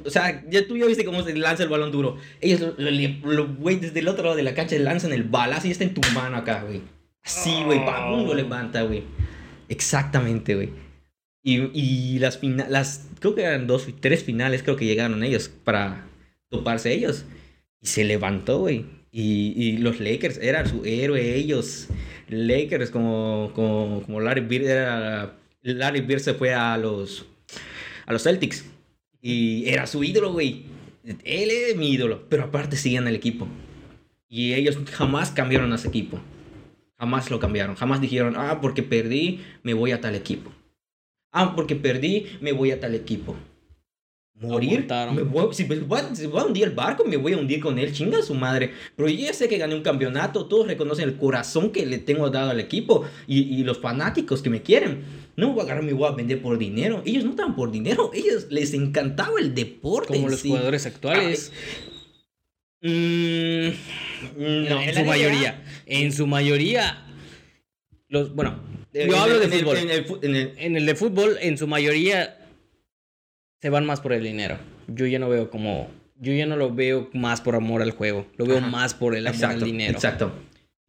o 0.04 0.08
sea, 0.08 0.44
ya 0.48 0.68
tú 0.68 0.76
ya 0.76 0.86
viste 0.86 1.04
cómo 1.04 1.24
se 1.24 1.34
lanza 1.34 1.64
el 1.64 1.68
balón 1.68 1.90
duro. 1.90 2.16
Ellos, 2.40 2.60
lo, 2.78 2.90
lo- 2.92 3.32
lo- 3.32 3.54
güey, 3.56 3.74
desde 3.80 3.98
el 3.98 4.06
otro 4.06 4.22
lado 4.22 4.36
de 4.36 4.44
la 4.44 4.54
cancha 4.54 4.78
lanzan 4.78 5.12
el 5.12 5.24
balazo 5.24 5.66
y 5.66 5.72
está 5.72 5.82
en 5.82 5.94
tu 5.94 6.00
mano 6.14 6.36
acá, 6.36 6.62
güey. 6.62 6.80
Así, 7.24 7.60
güey, 7.64 7.84
pam, 7.84 8.24
lo 8.24 8.34
levanta, 8.34 8.82
güey. 8.82 9.02
Exactamente, 9.68 10.54
güey. 10.54 10.70
Y, 11.42 11.56
y 11.76 12.18
las 12.20 12.38
finales, 12.38 13.08
creo 13.18 13.34
que 13.34 13.42
eran 13.42 13.66
dos, 13.66 13.88
tres 13.98 14.22
finales, 14.22 14.62
creo 14.62 14.76
que 14.76 14.84
llegaron 14.86 15.24
ellos 15.24 15.48
para 15.64 16.06
toparse 16.50 16.92
ellos. 16.94 17.24
Y 17.82 17.88
se 17.88 18.04
levantó, 18.04 18.60
güey. 18.60 18.86
Y, 19.10 19.54
y 19.56 19.78
los 19.78 20.00
Lakers 20.00 20.38
eran 20.38 20.68
su 20.68 20.84
héroe, 20.84 21.34
ellos. 21.34 21.88
Lakers, 22.28 22.90
como, 22.90 23.52
como, 23.54 24.02
como 24.02 24.20
Larry 24.20 24.42
Bird 24.42 24.66
era. 24.66 25.36
Larry 25.62 26.02
Bird 26.02 26.20
se 26.20 26.34
fue 26.34 26.54
a 26.54 26.76
los, 26.76 27.26
a 28.06 28.12
los 28.12 28.22
Celtics. 28.22 28.64
Y 29.20 29.68
era 29.68 29.86
su 29.86 30.04
ídolo, 30.04 30.32
güey. 30.32 30.64
Él 31.24 31.50
es 31.50 31.76
mi 31.76 31.92
ídolo. 31.92 32.28
Pero 32.28 32.44
aparte 32.44 32.76
siguen 32.76 33.08
el 33.08 33.16
equipo. 33.16 33.48
Y 34.28 34.54
ellos 34.54 34.78
jamás 34.92 35.30
cambiaron 35.30 35.72
a 35.72 35.76
ese 35.76 35.88
equipo. 35.88 36.20
Jamás 36.98 37.30
lo 37.30 37.40
cambiaron. 37.40 37.76
Jamás 37.76 38.00
dijeron, 38.00 38.34
ah, 38.36 38.60
porque 38.60 38.82
perdí, 38.82 39.40
me 39.62 39.72
voy 39.72 39.92
a 39.92 40.00
tal 40.00 40.14
equipo. 40.14 40.52
Ah, 41.32 41.54
porque 41.54 41.76
perdí, 41.76 42.26
me 42.40 42.52
voy 42.52 42.70
a 42.72 42.80
tal 42.80 42.94
equipo. 42.94 43.36
Morir. 44.40 44.86
Me 45.14 45.22
voy- 45.22 45.52
si, 45.52 45.64
me 45.64 45.76
va 45.80 46.00
a 46.42 46.44
hundir 46.46 46.64
el 46.64 46.70
barco, 46.70 47.04
me 47.04 47.16
voy 47.16 47.32
a 47.32 47.38
hundir 47.38 47.58
con 47.60 47.76
él. 47.78 47.92
Chinga 47.92 48.22
su 48.22 48.34
madre. 48.34 48.72
Pero 48.94 49.08
yo 49.08 49.18
ya 49.26 49.32
sé 49.32 49.48
que 49.48 49.58
gané 49.58 49.74
un 49.74 49.82
campeonato. 49.82 50.46
Todos 50.46 50.66
reconocen 50.68 51.08
el 51.08 51.16
corazón 51.16 51.70
que 51.72 51.84
le 51.86 51.98
tengo 51.98 52.30
dado 52.30 52.50
al 52.50 52.60
equipo. 52.60 53.04
Y, 53.26 53.40
y 53.58 53.64
los 53.64 53.78
fanáticos 53.80 54.40
que 54.40 54.50
me 54.50 54.62
quieren. 54.62 55.02
No 55.36 55.50
voy 55.52 55.60
a 55.60 55.64
agarrar, 55.64 55.82
me 55.82 55.92
voy 55.92 56.08
a 56.08 56.12
vender 56.12 56.40
por 56.40 56.56
dinero. 56.58 57.02
Ellos 57.04 57.24
no 57.24 57.30
estaban 57.30 57.56
por 57.56 57.72
dinero. 57.72 58.10
Ellos 58.14 58.46
les 58.50 58.74
encantaba 58.74 59.40
el 59.40 59.54
deporte. 59.54 60.14
Como 60.14 60.28
los 60.28 60.40
sí. 60.40 60.48
jugadores 60.50 60.86
actuales. 60.86 61.52
Mm, 62.80 63.68
no, 64.36 64.80
en 64.82 64.94
su 64.94 65.04
mayoría. 65.04 65.64
En 65.86 66.12
su 66.12 66.26
mayoría. 66.26 67.04
Los, 68.08 68.34
bueno, 68.34 68.62
yo 68.94 69.00
en 69.02 69.14
hablo 69.14 69.34
el- 69.34 69.40
de 69.40 69.46
en 69.46 69.52
el- 69.52 69.58
fútbol. 69.64 69.76
en 69.78 69.90
el 69.90 70.04
fu- 70.04 70.18
en 70.22 70.36
el- 70.36 70.52
En 70.58 70.76
el 70.76 70.86
de 70.86 70.94
fútbol, 70.94 71.36
en 71.40 71.58
su 71.58 71.66
mayoría, 71.66 72.37
se 73.60 73.70
van 73.70 73.86
más 73.86 74.00
por 74.00 74.12
el 74.12 74.22
dinero. 74.24 74.58
Yo 74.88 75.06
ya 75.06 75.18
no 75.18 75.28
veo 75.28 75.50
como. 75.50 75.88
Yo 76.20 76.32
ya 76.32 76.46
no 76.46 76.56
lo 76.56 76.74
veo 76.74 77.08
más 77.12 77.40
por 77.40 77.54
amor 77.54 77.80
al 77.82 77.92
juego. 77.92 78.26
Lo 78.36 78.44
veo 78.46 78.58
Ajá. 78.58 78.66
más 78.68 78.94
por 78.94 79.14
el 79.14 79.26
amor 79.26 79.44
al 79.44 79.60
dinero. 79.62 79.92
Exacto. 79.92 80.32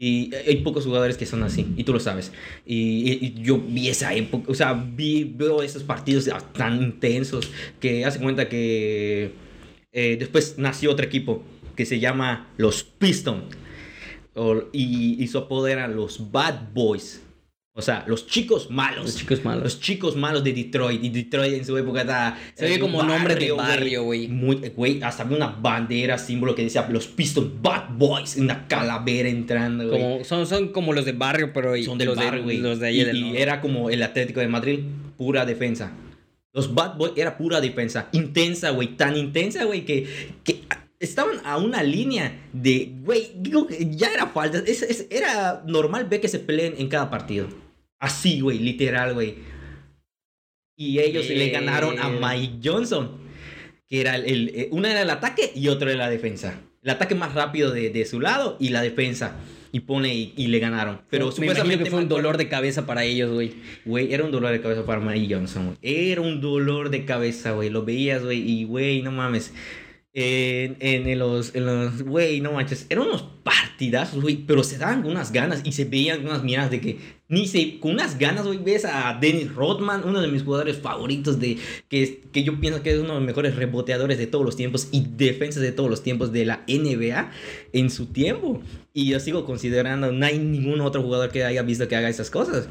Y 0.02 0.34
hay 0.34 0.58
pocos 0.58 0.86
jugadores 0.86 1.18
que 1.18 1.26
son 1.26 1.44
así, 1.44 1.68
y 1.76 1.84
tú 1.84 1.92
lo 1.92 2.00
sabes. 2.00 2.32
Y, 2.66 3.12
y- 3.12 3.26
y 3.38 3.44
yo 3.44 3.58
vi 3.60 3.90
esa 3.90 4.14
época, 4.14 4.50
o 4.50 4.56
sea, 4.56 4.74
vi, 4.74 5.26
veo 5.26 5.62
esos 5.62 5.84
partidos 5.84 6.30
tan 6.54 6.82
intensos 6.82 7.52
que 7.82 8.06
hace 8.06 8.20
cuenta 8.20 8.48
que 8.48 9.34
eh, 9.92 10.16
después 10.18 10.56
nació 10.58 10.92
otro 10.92 11.06
equipo 11.06 11.44
que 11.76 11.86
se 11.86 12.00
llama 12.00 12.48
los 12.58 12.84
Pistons. 12.84 13.44
Y, 14.72 15.22
y 15.22 15.28
su 15.28 15.38
apodo 15.38 15.68
eran 15.68 15.98
los 15.98 16.32
Bad 16.32 16.72
Boys. 16.74 17.22
O 17.80 17.82
sea, 17.82 18.04
los 18.08 18.28
chicos 18.28 18.70
malos. 18.70 19.06
Los 19.06 19.16
chicos 19.18 19.44
malos. 19.44 19.64
Los 19.64 19.80
chicos 19.80 20.16
malos 20.16 20.44
de 20.44 20.54
Detroit. 20.54 21.04
Y 21.04 21.10
Detroit 21.10 21.54
en 21.54 21.66
su 21.66 21.78
época 21.78 22.02
estaba. 22.02 22.38
Se 22.54 22.66
ve 22.66 22.74
era 22.74 22.82
como 22.82 23.00
un 23.00 23.08
nombre 23.08 23.36
de 23.36 23.52
barrio, 23.52 24.04
güey. 24.04 25.02
Hasta 25.02 25.24
había 25.24 25.38
una 25.38 25.48
bandera, 25.48 26.18
símbolo 26.18 26.54
que 26.56 26.64
decía 26.64 26.88
los 26.92 27.08
Pistons 27.08 27.50
Bad 27.62 27.90
Boys. 27.98 28.36
Una 28.38 28.68
calavera 28.68 29.30
entrando, 29.30 29.88
güey. 29.90 30.24
Son, 30.24 30.46
son 30.46 30.68
como 30.70 30.94
los 30.94 31.06
de 31.06 31.14
barrio, 31.14 31.52
pero 31.54 31.76
Son 31.84 31.98
del 31.98 32.10
los, 32.10 32.18
barrio, 32.18 32.44
güey. 32.44 32.58
los 32.58 32.80
de 32.80 32.88
ahí 32.88 33.02
y, 33.02 33.04
del 33.06 33.18
y 33.18 33.22
norte. 33.24 33.42
era 33.42 33.62
como 33.62 33.90
el 33.90 34.04
Atlético 34.04 34.40
de 34.42 34.48
Madrid, 34.48 34.80
pura 35.18 35.46
defensa. 35.46 35.92
Los 36.54 36.74
Bad 36.74 36.98
Boys 36.98 37.14
era 37.16 37.38
pura 37.38 37.62
defensa. 37.62 38.10
Intensa, 38.12 38.72
güey. 38.72 38.98
Tan 38.98 39.16
intensa, 39.16 39.64
güey, 39.66 39.86
que, 39.86 40.08
que 40.44 40.62
estaban 41.00 41.38
a 41.46 41.58
una 41.58 41.84
línea 41.84 42.42
de, 42.52 42.92
güey, 43.04 43.32
digo 43.38 43.68
ya 43.92 44.12
era 44.12 44.28
falta. 44.28 44.58
Es- 44.66 44.82
es- 44.82 45.06
era 45.12 45.64
normal 45.68 46.06
ver 46.10 46.20
que 46.20 46.28
se 46.28 46.40
peleen 46.40 46.74
en 46.78 46.90
cada 46.90 47.10
partido. 47.10 47.48
Así, 48.00 48.40
güey, 48.42 48.60
literal, 48.60 49.14
güey. 49.14 49.36
Y 50.78 51.00
ellos 51.00 51.28
le 51.30 51.50
ganaron 51.50 52.00
a 52.00 52.10
Mike 52.10 52.60
Johnson. 52.64 53.20
Que 53.88 54.02
era 54.02 54.16
el, 54.16 54.26
el- 54.26 54.50
eh, 54.56 54.68
una 54.72 54.92
era 54.92 55.02
el 55.02 55.10
ataque 55.10 55.52
y 55.56 55.68
otro 55.68 55.90
era 55.90 55.98
la 55.98 56.10
defensa. 56.10 56.62
El 56.84 56.92
ataque 56.92 57.16
más 57.16 57.34
rápido 57.34 57.72
de, 57.72 57.90
de 57.90 58.06
su 58.06 58.20
lado 58.22 58.56
y 58.60 58.70
la 58.70 58.82
defensa. 58.82 59.36
Y 59.72 59.82
pone 59.82 60.16
y, 60.16 60.34
y 60.38 60.48
le 60.48 60.60
ganaron. 60.60 61.02
Pero 61.10 61.28
Me 61.28 61.32
supuestamente 61.32 61.84
que 61.84 61.92
fue 61.92 62.00
un 62.00 62.08
dolor 62.10 62.38
de 62.38 62.48
cabeza 62.48 62.86
para 62.86 63.04
ellos, 63.04 63.32
güey. 63.32 63.54
Güey, 63.86 64.14
era 64.14 64.24
un 64.24 64.32
dolor 64.32 64.52
de 64.52 64.62
cabeza 64.62 64.86
para 64.86 65.00
Mike 65.02 65.34
Johnson, 65.36 65.66
güey. 65.66 65.78
Era 65.82 66.22
un 66.22 66.40
dolor 66.42 66.90
de 66.90 67.06
cabeza, 67.06 67.52
güey. 67.52 67.70
Lo 67.70 67.84
veías, 67.84 68.24
güey. 68.24 68.40
Y, 68.40 68.64
güey, 68.64 69.02
no 69.02 69.12
mames. 69.12 69.54
En, 70.14 70.78
en 70.80 71.20
los, 71.20 71.54
en 71.54 71.66
los, 71.68 72.02
güey, 72.02 72.42
no 72.42 72.54
manches. 72.54 72.88
Eran 72.90 73.06
unos 73.08 73.24
partidazos, 73.44 74.22
güey. 74.22 74.38
Pero 74.38 74.64
se 74.64 74.78
daban 74.80 75.06
unas 75.06 75.32
ganas 75.32 75.62
y 75.64 75.72
se 75.74 75.86
veían 75.86 76.26
unas 76.26 76.44
miradas 76.44 76.72
de 76.72 76.82
que 76.82 76.98
ni 77.30 77.48
se, 77.48 77.80
con 77.80 77.92
unas 77.92 78.18
ganas, 78.18 78.48
güey, 78.48 78.58
ves 78.58 78.86
a 78.86 79.16
Dennis 79.22 79.54
Rodman, 79.54 80.02
uno 80.04 80.20
de 80.20 80.28
mis 80.28 80.42
jugadores 80.42 80.80
favoritos 80.80 81.40
de, 81.40 81.58
que, 81.88 82.24
que 82.32 82.44
yo 82.44 82.60
pienso 82.60 82.82
que 82.82 82.92
es 82.92 82.98
uno 82.98 83.10
de 83.10 83.16
los 83.16 83.24
mejores 83.24 83.56
reboteadores 83.56 84.18
de 84.18 84.26
todos 84.26 84.44
los 84.44 84.56
tiempos 84.56 84.88
y 84.92 85.06
defensas 85.16 85.62
de 85.62 85.72
todos 85.72 85.92
los 85.92 86.02
tiempos 86.02 86.32
de 86.32 86.46
la 86.46 86.64
NBA 86.68 87.32
en 87.74 87.92
su 87.92 88.08
tiempo. 88.08 88.62
Y 88.96 89.06
yo 89.10 89.20
sigo 89.20 89.46
considerando, 89.46 90.12
no 90.12 90.26
hay 90.26 90.40
ningún 90.40 90.82
otro 90.82 91.04
jugador 91.04 91.32
que 91.32 91.44
haya 91.44 91.62
visto 91.62 91.88
que 91.88 91.96
haga 91.96 92.10
esas 92.10 92.32
cosas. 92.32 92.68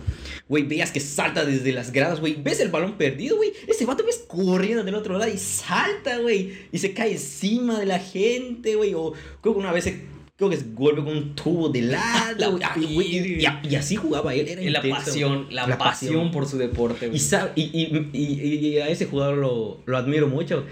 Güey, 0.48 0.64
veas 0.64 0.90
que 0.90 0.98
salta 0.98 1.44
desde 1.44 1.72
las 1.72 1.92
gradas, 1.92 2.18
güey. 2.18 2.34
Ves 2.42 2.58
el 2.58 2.70
balón 2.70 2.98
perdido, 2.98 3.36
güey. 3.36 3.52
Ese 3.68 3.86
vato 3.86 4.04
ves 4.04 4.24
corriendo 4.26 4.82
del 4.82 4.96
otro 4.96 5.16
lado 5.16 5.32
y 5.32 5.38
salta, 5.38 6.18
güey. 6.18 6.52
Y 6.72 6.78
se 6.78 6.92
cae 6.92 7.12
encima 7.12 7.78
de 7.78 7.86
la 7.86 8.00
gente, 8.00 8.74
güey. 8.74 8.92
O 8.94 9.12
creo 9.40 9.54
que 9.54 9.60
una 9.60 9.72
vez 9.72 9.84
se, 9.84 10.17
creo 10.38 10.48
que 10.50 10.56
se 10.56 10.66
golpeó 10.72 11.04
con 11.04 11.16
un 11.16 11.34
tubo 11.34 11.68
de 11.68 11.82
lado, 11.82 12.56
La 12.58 12.72
güey, 12.76 13.16
y, 13.16 13.44
y- 13.44 13.68
y 13.70 13.74
así 13.74 13.96
jugaba 13.96 14.32
él. 14.34 14.46
Era 14.48 14.62
la 14.62 14.68
intenso, 14.78 15.04
pasión, 15.04 15.46
la, 15.50 15.76
pasión, 15.76 16.30
por 16.30 16.46
su 16.46 16.56
deporte, 16.56 17.06
Y, 17.06 17.08
güey. 17.08 17.18
sa- 17.20 17.52
y, 17.56 17.62
y- 17.62 18.10
y- 18.12 18.68
y 18.68 18.78
a 18.78 18.88
ese 18.88 19.06
jugador 19.06 19.36
lo, 19.38 19.82
lo 19.84 19.96
admiro 19.98 20.28
mucho. 20.28 20.64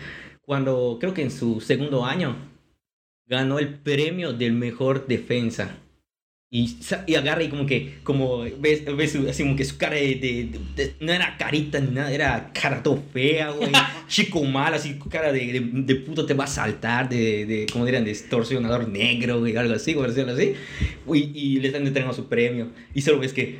Cuando 0.42 0.98
creo 1.00 1.12
que 1.12 1.22
en 1.22 1.32
su 1.32 1.60
segundo 1.60 2.04
año 2.04 2.36
ganó 3.26 3.58
el 3.58 3.74
premio 3.80 4.32
del 4.32 4.52
mejor 4.52 5.08
defensa. 5.08 5.76
Y, 6.48 6.78
y 7.08 7.14
agarra 7.16 7.42
y 7.42 7.48
como 7.48 7.66
que, 7.66 7.96
como 8.04 8.38
ves, 8.58 8.84
ves 8.96 9.12
su- 9.12 9.28
así 9.28 9.42
como 9.42 9.56
que 9.56 9.64
su 9.64 9.76
cara 9.78 9.96
de, 9.96 10.14
de- 10.14 10.58
de- 10.76 10.94
no 11.00 11.12
era 11.12 11.36
carita 11.36 11.80
ni 11.80 11.90
nada, 11.90 12.12
era 12.12 12.52
cara 12.54 12.84
todo 12.84 13.02
fea, 13.12 13.50
güey. 13.50 13.70
Chico 14.08 14.44
mal, 14.44 14.72
así 14.72 14.96
cara 15.10 15.32
de, 15.32 15.60
de, 15.60 15.94
puto 15.96 16.24
te 16.24 16.34
va 16.34 16.44
a 16.44 16.46
saltar, 16.46 17.08
de, 17.08 17.46
de 17.46 17.66
como 17.72 17.84
dirían, 17.84 18.04
de 18.04 18.12
extorsionador 18.12 18.88
negro, 18.88 19.40
güey, 19.40 19.56
algo 19.56 19.74
así, 19.74 19.94
por 19.94 20.06
decirlo 20.08 20.34
así. 20.34 20.52
Uy, 21.04 21.32
y 21.34 21.58
le 21.58 21.66
están 21.66 21.84
entregando 21.84 22.14
su 22.14 22.28
premio. 22.28 22.68
Y 22.94 23.02
solo 23.02 23.18
ves 23.18 23.32
que 23.32 23.58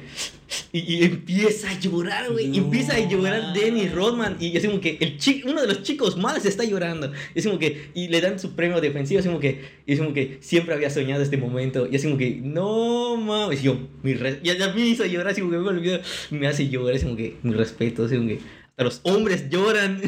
Y, 0.72 1.04
empieza 1.04 1.70
a 1.70 1.78
llorar, 1.78 2.30
güey. 2.30 2.56
empieza 2.56 2.94
a 2.94 3.00
llorar 3.00 3.52
Dennis 3.52 3.92
Rodman. 3.92 4.36
Y 4.40 4.56
es 4.56 4.64
como 4.66 4.80
que 4.80 4.98
el 5.00 5.18
chico, 5.18 5.50
uno 5.50 5.60
de 5.60 5.68
los 5.68 5.82
chicos 5.82 6.16
malos 6.16 6.44
está 6.44 6.64
llorando. 6.64 7.12
Es 7.34 7.46
como 7.46 7.58
que, 7.58 7.90
y 7.94 8.08
le 8.08 8.20
dan 8.20 8.38
su 8.38 8.54
premio 8.54 8.80
defensivo. 8.80 9.20
Es 9.20 9.26
como 9.26 9.40
que, 9.40 9.62
es 9.86 9.98
como 9.98 10.12
que 10.12 10.38
siempre 10.40 10.74
había 10.74 10.90
soñado 10.90 11.22
este 11.22 11.36
momento. 11.36 11.88
Y 11.90 11.96
es 11.96 12.04
como 12.04 12.16
que, 12.16 12.40
no 12.42 13.16
mames. 13.16 13.62
yo, 13.62 13.78
mi 14.02 14.12
y 14.12 14.50
a 14.50 14.68
mí 14.72 14.80
me 14.82 14.88
hizo 14.88 15.04
llorar. 15.06 15.28
Así 15.28 15.40
como 15.40 15.52
que 15.52 15.58
me, 15.58 16.00
me 16.38 16.46
hace 16.46 16.68
llorar. 16.68 16.94
Es 16.94 17.04
como 17.04 17.16
que, 17.16 17.36
mi 17.42 17.52
respeto. 17.52 18.04
Es 18.04 18.12
como 18.12 18.28
que, 18.28 18.40
hasta 18.76 18.84
los 18.84 19.00
hombres 19.04 19.48
lloran. 19.48 20.02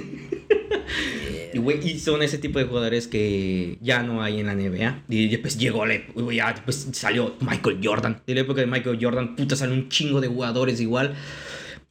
Y, 1.54 1.98
son 1.98 2.22
ese 2.22 2.36
tipo 2.36 2.58
de 2.58 2.66
jugadores 2.66 3.08
que 3.08 3.78
ya 3.80 4.02
no 4.02 4.22
hay 4.22 4.38
en 4.38 4.46
la 4.46 4.54
NBA. 4.54 5.04
Y 5.08 5.28
después 5.28 5.58
llegó, 5.58 5.84
ya 6.30 6.52
después 6.52 6.88
salió 6.92 7.34
Michael 7.40 7.80
Jordan. 7.82 8.22
De 8.26 8.34
la 8.34 8.42
época 8.42 8.60
de 8.60 8.66
Michael 8.66 8.98
Jordan, 9.00 9.34
puta, 9.34 9.56
salió 9.56 9.74
un 9.74 9.88
chingo 9.88 10.20
de 10.20 10.28
jugadores 10.28 10.80
igual. 10.80 11.14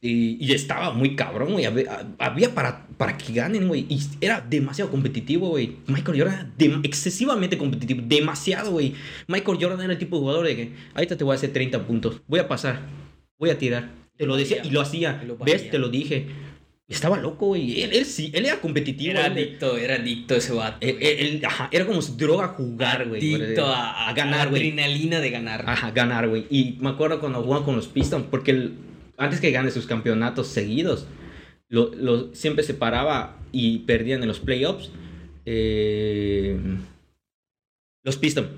Y, 0.00 0.52
estaba 0.52 0.92
muy 0.92 1.16
cabrón, 1.16 1.52
güey. 1.52 1.66
Había, 2.18 2.54
para, 2.54 2.86
para 2.96 3.18
que 3.18 3.32
ganen, 3.32 3.66
güey. 3.66 3.84
Y 3.88 4.00
era 4.20 4.40
demasiado 4.40 4.92
competitivo, 4.92 5.48
güey. 5.48 5.76
Michael 5.88 6.20
Jordan 6.20 6.54
era 6.56 6.80
excesivamente 6.84 7.58
competitivo. 7.58 8.02
Demasiado, 8.06 8.70
güey. 8.70 8.94
Michael 9.26 9.58
Jordan 9.60 9.80
era 9.82 9.92
el 9.94 9.98
tipo 9.98 10.16
de 10.16 10.20
jugador 10.20 10.46
de 10.46 10.56
que 10.56 10.72
ahorita 10.94 11.16
te 11.16 11.24
voy 11.24 11.32
a 11.32 11.36
hacer 11.36 11.52
30 11.52 11.84
puntos. 11.84 12.22
Voy 12.28 12.38
a 12.38 12.46
pasar. 12.46 12.82
Voy 13.38 13.50
a 13.50 13.58
tirar. 13.58 13.90
Te 14.16 14.26
lo 14.26 14.36
decía 14.36 14.62
y 14.64 14.70
lo 14.70 14.80
hacía. 14.80 15.22
¿Ves? 15.44 15.70
Te 15.70 15.78
lo 15.78 15.88
dije. 15.88 16.26
Estaba 16.88 17.18
loco, 17.18 17.48
güey. 17.48 17.82
Él, 17.82 17.92
él, 17.92 18.06
sí, 18.06 18.30
él 18.32 18.46
era 18.46 18.60
competitivo. 18.60 19.10
Era 19.10 19.26
adicto, 19.26 19.76
era 19.76 19.96
adicto 19.96 20.34
ese 20.34 20.54
vato. 20.54 20.78
Él, 20.80 21.42
ajá, 21.44 21.68
era 21.70 21.84
como 21.84 22.00
su 22.00 22.16
droga 22.16 22.48
jugar, 22.48 23.06
güey. 23.08 23.34
Adicto 23.34 23.66
a, 23.66 24.10
ganar, 24.14 24.48
güey. 24.48 24.70
Adrenalina 24.70 25.20
de 25.20 25.30
ganar. 25.30 25.64
Ajá, 25.68 25.90
ganar, 25.90 26.28
güey. 26.28 26.46
Y 26.48 26.78
me 26.80 26.88
acuerdo 26.88 27.20
cuando 27.20 27.42
jugaba 27.42 27.66
con 27.66 27.76
los 27.76 27.88
Pistons, 27.88 28.24
porque 28.30 28.70
antes 29.18 29.38
que 29.38 29.50
gane 29.50 29.70
sus 29.70 29.86
campeonatos 29.86 30.48
seguidos, 30.48 31.06
lo, 31.68 31.94
lo, 31.94 32.34
siempre 32.34 32.64
se 32.64 32.72
paraba 32.72 33.36
y 33.52 33.80
perdían 33.80 34.22
en 34.22 34.28
los 34.28 34.40
playoffs. 34.40 34.90
Eh, 35.44 36.58
los 38.02 38.16
Pistons. 38.16 38.48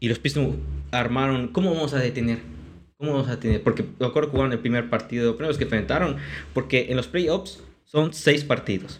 Y 0.00 0.08
los 0.10 0.18
Pistons 0.18 0.56
armaron. 0.90 1.48
¿Cómo 1.48 1.72
vamos 1.72 1.94
a 1.94 1.98
detener? 1.98 2.55
¿Cómo 2.98 3.12
vamos 3.12 3.28
a 3.28 3.38
tener? 3.38 3.62
Porque 3.62 3.84
me 3.98 4.06
acuerdo 4.06 4.28
que 4.28 4.32
jugaron 4.32 4.52
el 4.52 4.58
primer 4.58 4.88
partido, 4.88 5.36
primeros 5.36 5.58
que 5.58 5.64
enfrentaron, 5.64 6.16
porque 6.54 6.86
en 6.88 6.96
los 6.96 7.08
playoffs 7.08 7.62
son 7.84 8.14
seis 8.14 8.42
partidos. 8.44 8.98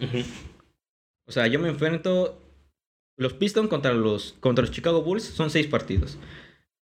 O 1.25 1.31
sea, 1.31 1.47
yo 1.47 1.59
me 1.59 1.69
enfrento. 1.69 2.41
Los 3.17 3.33
Pistons 3.33 3.69
contra 3.69 3.93
los, 3.93 4.35
contra 4.39 4.63
los 4.63 4.71
Chicago 4.71 5.01
Bulls 5.01 5.23
son 5.23 5.49
seis 5.49 5.65
partidos. 5.65 6.19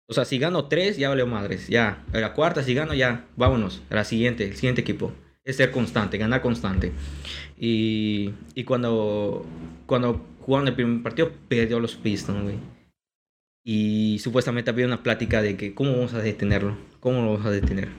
O 0.07 0.13
sea, 0.13 0.25
si 0.25 0.39
gano 0.39 0.65
tres, 0.65 0.97
ya 0.97 1.09
vale 1.09 1.25
madres. 1.25 1.67
Ya, 1.67 2.03
a 2.13 2.19
la 2.19 2.33
cuarta, 2.33 2.63
si 2.63 2.73
gano, 2.73 2.93
ya, 2.93 3.27
vámonos. 3.35 3.81
A 3.89 3.95
la 3.95 4.03
siguiente, 4.05 4.45
el 4.45 4.55
siguiente 4.55 4.81
equipo. 4.81 5.13
Es 5.43 5.57
ser 5.57 5.71
constante, 5.71 6.17
ganar 6.17 6.41
constante. 6.41 6.91
Y, 7.57 8.33
y 8.55 8.63
cuando, 8.63 9.45
cuando 9.85 10.25
jugaron 10.41 10.67
el 10.67 10.75
primer 10.75 11.03
partido, 11.03 11.31
perdió 11.49 11.79
los 11.79 11.95
Pistons, 11.95 12.43
güey. 12.43 12.57
Y 13.63 14.19
supuestamente 14.19 14.71
había 14.71 14.85
una 14.85 15.03
plática 15.03 15.41
de 15.41 15.55
que 15.55 15.73
cómo 15.73 15.91
vamos 15.91 16.13
a 16.13 16.21
detenerlo, 16.21 16.77
cómo 17.01 17.21
lo 17.21 17.33
vamos 17.33 17.45
a 17.45 17.51
detener. 17.51 17.89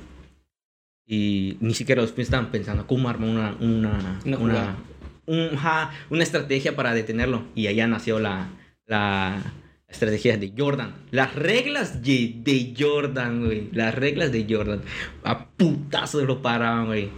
Y 1.06 1.58
ni 1.60 1.74
siquiera 1.74 2.00
los 2.00 2.16
estaban 2.16 2.50
pensando 2.50 2.86
cómo 2.86 3.10
armar 3.10 3.28
una, 3.28 3.56
una, 3.60 4.78
una, 5.26 5.90
una, 6.08 6.22
estrategia 6.22 6.74
para 6.74 6.94
detenerlo. 6.94 7.44
Y 7.54 7.66
allá 7.66 7.86
nació 7.86 8.18
la, 8.18 8.48
la 8.86 9.42
estrategia 9.88 10.38
de 10.38 10.54
Jordan. 10.56 10.94
Las 11.10 11.34
reglas 11.34 12.02
de, 12.02 12.36
de 12.42 12.74
Jordan, 12.78 13.44
güey. 13.44 13.68
Las 13.72 13.94
reglas 13.94 14.32
de 14.32 14.46
Jordan. 14.48 14.80
A 15.24 15.48
putazos 15.50 16.22
lo 16.22 16.40
paraban, 16.40 16.86
güey. 16.86 17.10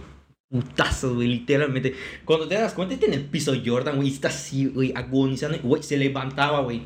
Putazos, 0.49 1.13
güey, 1.13 1.27
literalmente. 1.27 1.95
Cuando 2.25 2.47
te 2.47 2.55
das 2.55 2.73
cuenta, 2.73 2.95
está 2.95 3.05
en 3.05 3.13
el 3.13 3.25
piso 3.25 3.53
Jordan, 3.63 3.97
güey. 3.97 4.09
Está 4.09 4.27
así, 4.27 4.65
güey, 4.65 4.91
agonizando. 4.95 5.59
Güey, 5.59 5.83
se 5.83 5.95
levantaba, 5.95 6.61
güey 6.61 6.81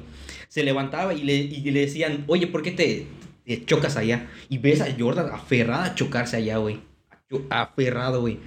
se 0.50 0.64
levantaba 0.64 1.14
y 1.14 1.24
le, 1.24 1.36
y 1.36 1.72
le 1.72 1.82
decían, 1.82 2.26
oye, 2.28 2.48
¿por 2.48 2.64
qué 2.64 2.72
te, 2.72 3.06
chocas 3.66 3.98
allá? 3.98 4.30
Y 4.50 4.58
ves 4.58 4.82
a 4.82 4.88
Jordan 4.98 5.30
aferrada 5.34 5.86
a 5.86 5.96
chocarse 5.96 6.38
allá, 6.38 6.58
güey. 6.58 6.82
Aferrado, 7.50 8.22
güey. 8.22 8.40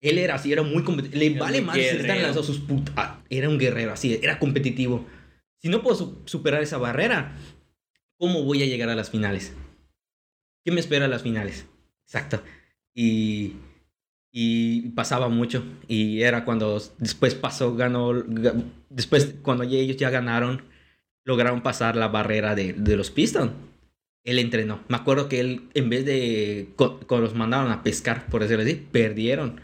Él 0.00 0.18
era 0.18 0.36
así, 0.36 0.52
era 0.52 0.62
muy 0.62 0.84
competitivo. 0.84 1.18
Le 1.18 1.38
vale 1.38 1.62
más 1.62 1.76
si 1.76 1.82
le 1.82 1.90
están 2.00 2.22
lanzando 2.22 2.42
sus 2.42 2.58
putas. 2.58 2.94
Ah, 2.96 3.20
era 3.28 3.48
un 3.48 3.58
guerrero, 3.58 3.92
así, 3.92 4.18
era 4.22 4.38
competitivo. 4.38 5.06
Si 5.60 5.68
no 5.68 5.82
puedo 5.82 6.22
superar 6.26 6.62
esa 6.62 6.78
barrera, 6.78 7.36
¿cómo 8.18 8.44
voy 8.44 8.62
a 8.62 8.66
llegar 8.66 8.88
a 8.88 8.94
las 8.94 9.10
finales? 9.10 9.52
¿Qué 10.64 10.70
me 10.70 10.80
espera 10.80 11.06
a 11.06 11.08
las 11.08 11.22
finales? 11.22 11.66
Exacto. 12.06 12.42
Y, 12.94 13.54
y 14.32 14.90
pasaba 14.90 15.28
mucho. 15.28 15.64
Y 15.88 16.22
era 16.22 16.44
cuando 16.44 16.80
después 16.98 17.34
pasó, 17.34 17.74
ganó. 17.74 18.12
Después, 18.90 19.34
cuando 19.42 19.64
ellos 19.64 19.96
ya 19.96 20.10
ganaron, 20.10 20.62
lograron 21.24 21.62
pasar 21.62 21.96
la 21.96 22.08
barrera 22.08 22.54
de, 22.54 22.74
los 22.96 23.10
Pistons. 23.10 23.52
Él 24.26 24.40
entrenó. 24.40 24.80
Me 24.88 24.96
acuerdo 24.96 25.28
que 25.28 25.40
él, 25.40 25.70
en 25.74 25.88
vez 25.88 26.04
de. 26.04 26.68
Cuando 26.76 27.20
los 27.20 27.34
mandaron 27.34 27.70
a 27.70 27.82
pescar, 27.82 28.26
por 28.26 28.42
decirlo 28.42 28.64
así, 28.64 28.74
perdieron. 28.74 29.60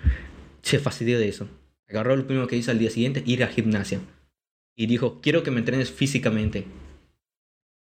Se 0.62 0.78
fastidió 0.78 1.18
de 1.18 1.28
eso. 1.28 1.48
Agarró 1.88 2.16
lo 2.16 2.26
primero 2.26 2.46
que 2.46 2.56
hizo 2.56 2.70
al 2.70 2.78
día 2.78 2.88
siguiente: 2.88 3.24
ir 3.26 3.42
a 3.42 3.48
gimnasia. 3.48 4.00
Y 4.76 4.86
dijo: 4.86 5.20
Quiero 5.20 5.42
que 5.42 5.50
me 5.50 5.58
entrenes 5.58 5.90
físicamente. 5.90 6.64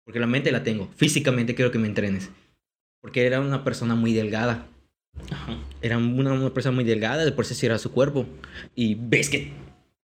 Porque 0.04 0.20
la 0.20 0.26
mente 0.26 0.50
la 0.50 0.64
tengo. 0.64 0.90
Físicamente 0.96 1.54
quiero 1.54 1.70
que 1.70 1.78
me 1.78 1.86
entrenes. 1.86 2.30
Porque 3.02 3.26
era 3.26 3.40
una 3.40 3.62
persona 3.62 3.94
muy 3.94 4.14
delgada. 4.14 4.66
Era 5.82 5.98
una, 5.98 6.32
una 6.32 6.54
persona 6.54 6.74
muy 6.74 6.84
delgada, 6.84 7.24
de 7.26 7.32
por 7.32 7.44
sí 7.44 7.66
era 7.66 7.78
su 7.78 7.92
cuerpo. 7.92 8.26
Y 8.74 8.94
ves 8.94 9.28
que 9.28 9.52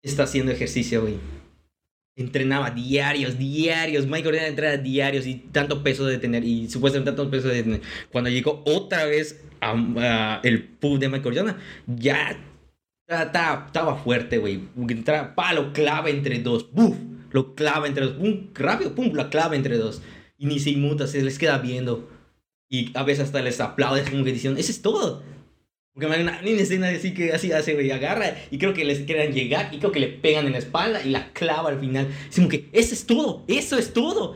está 0.01 0.23
haciendo 0.23 0.51
ejercicio, 0.51 1.01
güey 1.01 1.42
entrenaba 2.15 2.71
diarios, 2.71 3.37
diarios. 3.37 4.05
Michael 4.05 4.35
Jordan 4.35 4.45
entrenaba 4.45 4.77
diarios 4.77 5.25
y 5.25 5.35
tanto 5.35 5.83
peso 5.83 6.05
de 6.05 6.17
tener, 6.17 6.43
y 6.43 6.69
supuestamente 6.69 7.11
tanto 7.11 7.29
peso 7.29 7.47
de 7.47 7.63
tener. 7.63 7.81
Cuando 8.11 8.29
llegó 8.29 8.61
otra 8.65 9.05
vez 9.05 9.43
a, 9.61 10.39
el 10.43 10.63
pub 10.63 10.99
de 10.99 11.09
Michael 11.09 11.37
Jordan, 11.37 11.57
ya 11.87 12.37
estaba 13.07 13.95
fuerte, 14.03 14.37
güey. 14.37 14.61
Entraba, 14.87 15.35
pa, 15.35 15.53
lo 15.53 15.73
clava 15.73 16.09
entre 16.09 16.39
dos. 16.39 16.71
¡Buf! 16.71 16.95
Lo 17.31 17.55
clava 17.55 17.87
entre 17.87 18.05
dos. 18.05 18.15
¡Pum! 18.15 18.47
Rápido, 18.53 18.95
¡pum! 18.95 19.11
Lo 19.13 19.29
clava 19.29 19.55
entre 19.55 19.77
dos. 19.77 20.01
Y 20.37 20.45
ni 20.45 20.59
se 20.59 20.71
inmuta, 20.71 21.07
se 21.07 21.21
les 21.21 21.39
queda 21.39 21.57
viendo. 21.57 22.09
Y 22.69 22.91
a 22.95 23.03
veces 23.03 23.25
hasta 23.25 23.41
les 23.41 23.59
aplaude 23.61 24.03
como 24.03 24.23
que 24.23 24.31
diciendo, 24.31 24.59
eso 24.59 24.71
es 24.71 24.81
todo. 24.81 25.21
Porque 25.93 26.07
hay 26.11 26.23
una, 26.23 26.39
escena 26.41 26.89
así 26.89 27.13
que 27.13 27.33
así 27.33 27.51
hace, 27.51 27.75
güey, 27.75 27.91
agarra 27.91 28.35
y 28.49 28.57
creo 28.57 28.73
que 28.73 28.83
les 28.83 29.01
quieran 29.01 29.31
llegar 29.31 29.69
y 29.71 29.77
creo 29.77 29.91
que 29.91 29.99
le 29.99 30.07
pegan 30.07 30.47
en 30.47 30.53
la 30.53 30.57
espalda 30.57 31.03
y 31.05 31.09
la 31.09 31.31
clava 31.33 31.69
al 31.69 31.79
final. 31.79 32.07
Es 32.29 32.35
como 32.35 32.49
que 32.49 32.67
eso 32.71 32.95
es 32.95 33.05
todo, 33.05 33.43
eso 33.47 33.77
es 33.77 33.93
todo. 33.93 34.35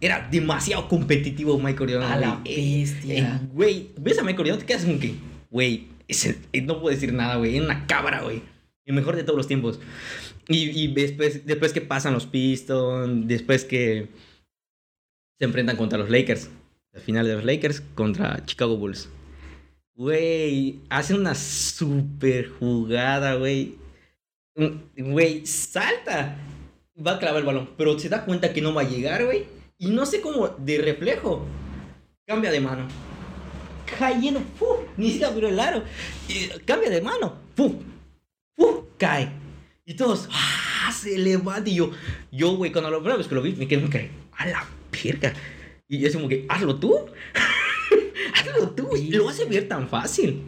Era 0.00 0.28
demasiado 0.30 0.88
competitivo 0.88 1.58
Michael 1.58 1.92
Jordan. 1.92 2.12
A 2.12 2.16
la 2.16 2.40
bestia. 2.42 3.40
Güey, 3.52 3.90
ves 3.98 4.18
a 4.18 4.22
Michael 4.22 4.48
Jordan, 4.48 4.60
te 4.60 4.66
quedas 4.66 4.84
como 4.84 4.98
que, 4.98 5.14
güey, 5.50 5.88
no 6.62 6.80
puedo 6.80 6.94
decir 6.94 7.12
nada, 7.12 7.36
güey, 7.36 7.58
es 7.58 7.62
una 7.62 7.86
cabra, 7.86 8.22
güey. 8.22 8.42
El 8.86 8.94
mejor 8.94 9.16
de 9.16 9.24
todos 9.24 9.36
los 9.36 9.46
tiempos. 9.46 9.80
Y, 10.48 10.70
y 10.70 10.88
después, 10.88 11.44
después 11.44 11.72
que 11.74 11.80
pasan 11.82 12.14
los 12.14 12.26
Pistons, 12.26 13.26
después 13.28 13.64
que 13.64 14.08
se 15.38 15.44
enfrentan 15.44 15.76
contra 15.76 15.98
los 15.98 16.08
Lakers. 16.08 16.50
Al 16.94 17.00
final 17.00 17.26
de 17.26 17.34
los 17.34 17.44
Lakers 17.44 17.82
contra 17.94 18.44
Chicago 18.46 18.76
Bulls. 18.76 19.08
Güey, 19.96 20.80
hace 20.88 21.14
una 21.14 21.36
super 21.36 22.48
jugada, 22.48 23.34
güey. 23.34 23.76
Güey, 24.96 25.46
salta. 25.46 26.36
Va 26.94 27.12
a 27.12 27.18
clavar 27.20 27.40
el 27.40 27.46
balón, 27.46 27.70
pero 27.76 27.96
se 27.98 28.08
da 28.08 28.24
cuenta 28.24 28.52
que 28.52 28.60
no 28.60 28.74
va 28.74 28.82
a 28.82 28.88
llegar, 28.88 29.24
güey. 29.24 29.46
Y 29.78 29.90
no 29.90 30.04
sé 30.04 30.20
cómo, 30.20 30.48
de 30.48 30.78
reflejo, 30.78 31.46
cambia 32.26 32.50
de 32.50 32.60
mano. 32.60 32.88
Cayendo, 33.98 34.40
¡puf! 34.58 34.80
Ni 34.96 35.10
siquiera 35.10 35.28
abrió 35.28 35.48
el 35.48 35.60
aro. 35.60 35.84
cambia 36.64 36.90
de 36.90 37.00
mano, 37.00 37.36
¡puf! 37.54 37.74
¡puf! 38.56 38.84
Cae. 38.98 39.30
Y 39.84 39.94
todos, 39.94 40.28
¡ah! 40.32 40.90
Se 40.92 41.18
levanta. 41.18 41.70
Y 41.70 41.76
yo, 41.76 41.92
yo, 42.32 42.56
güey, 42.56 42.72
cuando 42.72 42.90
lo 42.90 43.00
primera 43.00 43.22
que 43.22 43.34
lo 43.34 43.42
vi, 43.42 43.52
me 43.52 43.68
quedé, 43.68 43.82
me 43.82 43.90
quedé, 43.90 44.10
a 44.32 44.46
la 44.46 44.66
verga. 44.90 45.32
Y 45.86 46.04
es 46.04 46.14
como 46.14 46.28
que, 46.28 46.46
hazlo 46.48 46.80
tú. 46.80 47.06
Hazlo 48.34 48.70
tú, 48.70 48.88
Lo 49.10 49.28
hace 49.28 49.44
ver 49.46 49.68
tan 49.68 49.88
fácil. 49.88 50.42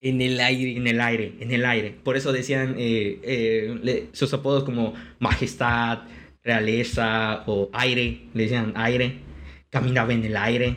En 0.00 0.20
el 0.22 0.40
aire. 0.40 0.76
En 0.76 0.86
el 0.86 1.00
aire, 1.00 1.34
en 1.40 1.50
el 1.50 1.64
aire. 1.64 1.96
Por 2.02 2.16
eso 2.16 2.32
decían 2.32 2.74
eh, 2.78 3.20
eh, 3.22 4.08
sus 4.12 4.32
apodos 4.32 4.64
como 4.64 4.94
majestad, 5.18 6.00
realeza 6.42 7.44
o 7.46 7.68
aire. 7.72 8.22
Le 8.32 8.44
decían 8.44 8.72
aire. 8.76 9.18
Caminaba 9.68 10.12
en 10.12 10.24
el 10.24 10.36
aire. 10.36 10.76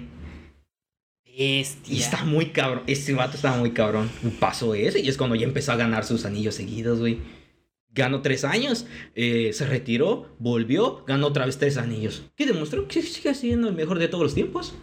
Bestia. 1.26 1.96
Y 1.96 2.00
está 2.00 2.26
muy 2.26 2.48
cabrón. 2.48 2.84
Este 2.86 3.14
vato 3.14 3.36
estaba 3.36 3.58
muy 3.58 3.72
cabrón. 3.72 4.10
Pasó 4.40 4.76
eso 4.76 4.98
y 4.98 5.08
es 5.08 5.18
cuando 5.18 5.36
ya 5.36 5.46
empezó 5.46 5.72
a 5.72 5.78
ganar 5.78 6.06
sus 6.06 6.26
anillos 6.26 6.56
seguidos, 6.56 7.00
güey. 7.00 7.20
Ganó 7.96 8.22
tres 8.22 8.44
años, 8.44 8.88
eh, 9.14 9.52
se 9.54 9.68
retiró, 9.68 10.36
volvió, 10.40 11.04
ganó 11.06 11.28
otra 11.28 11.46
vez 11.46 11.60
tres 11.60 11.78
anillos. 11.78 12.24
¿Qué 12.36 12.48
demostró 12.48 12.88
que 12.88 13.04
sigue 13.04 13.36
siendo 13.36 13.70
el 13.70 13.76
mejor 13.76 14.00
de 14.00 14.08
todos 14.08 14.24
los 14.24 14.34
tiempos. 14.34 14.74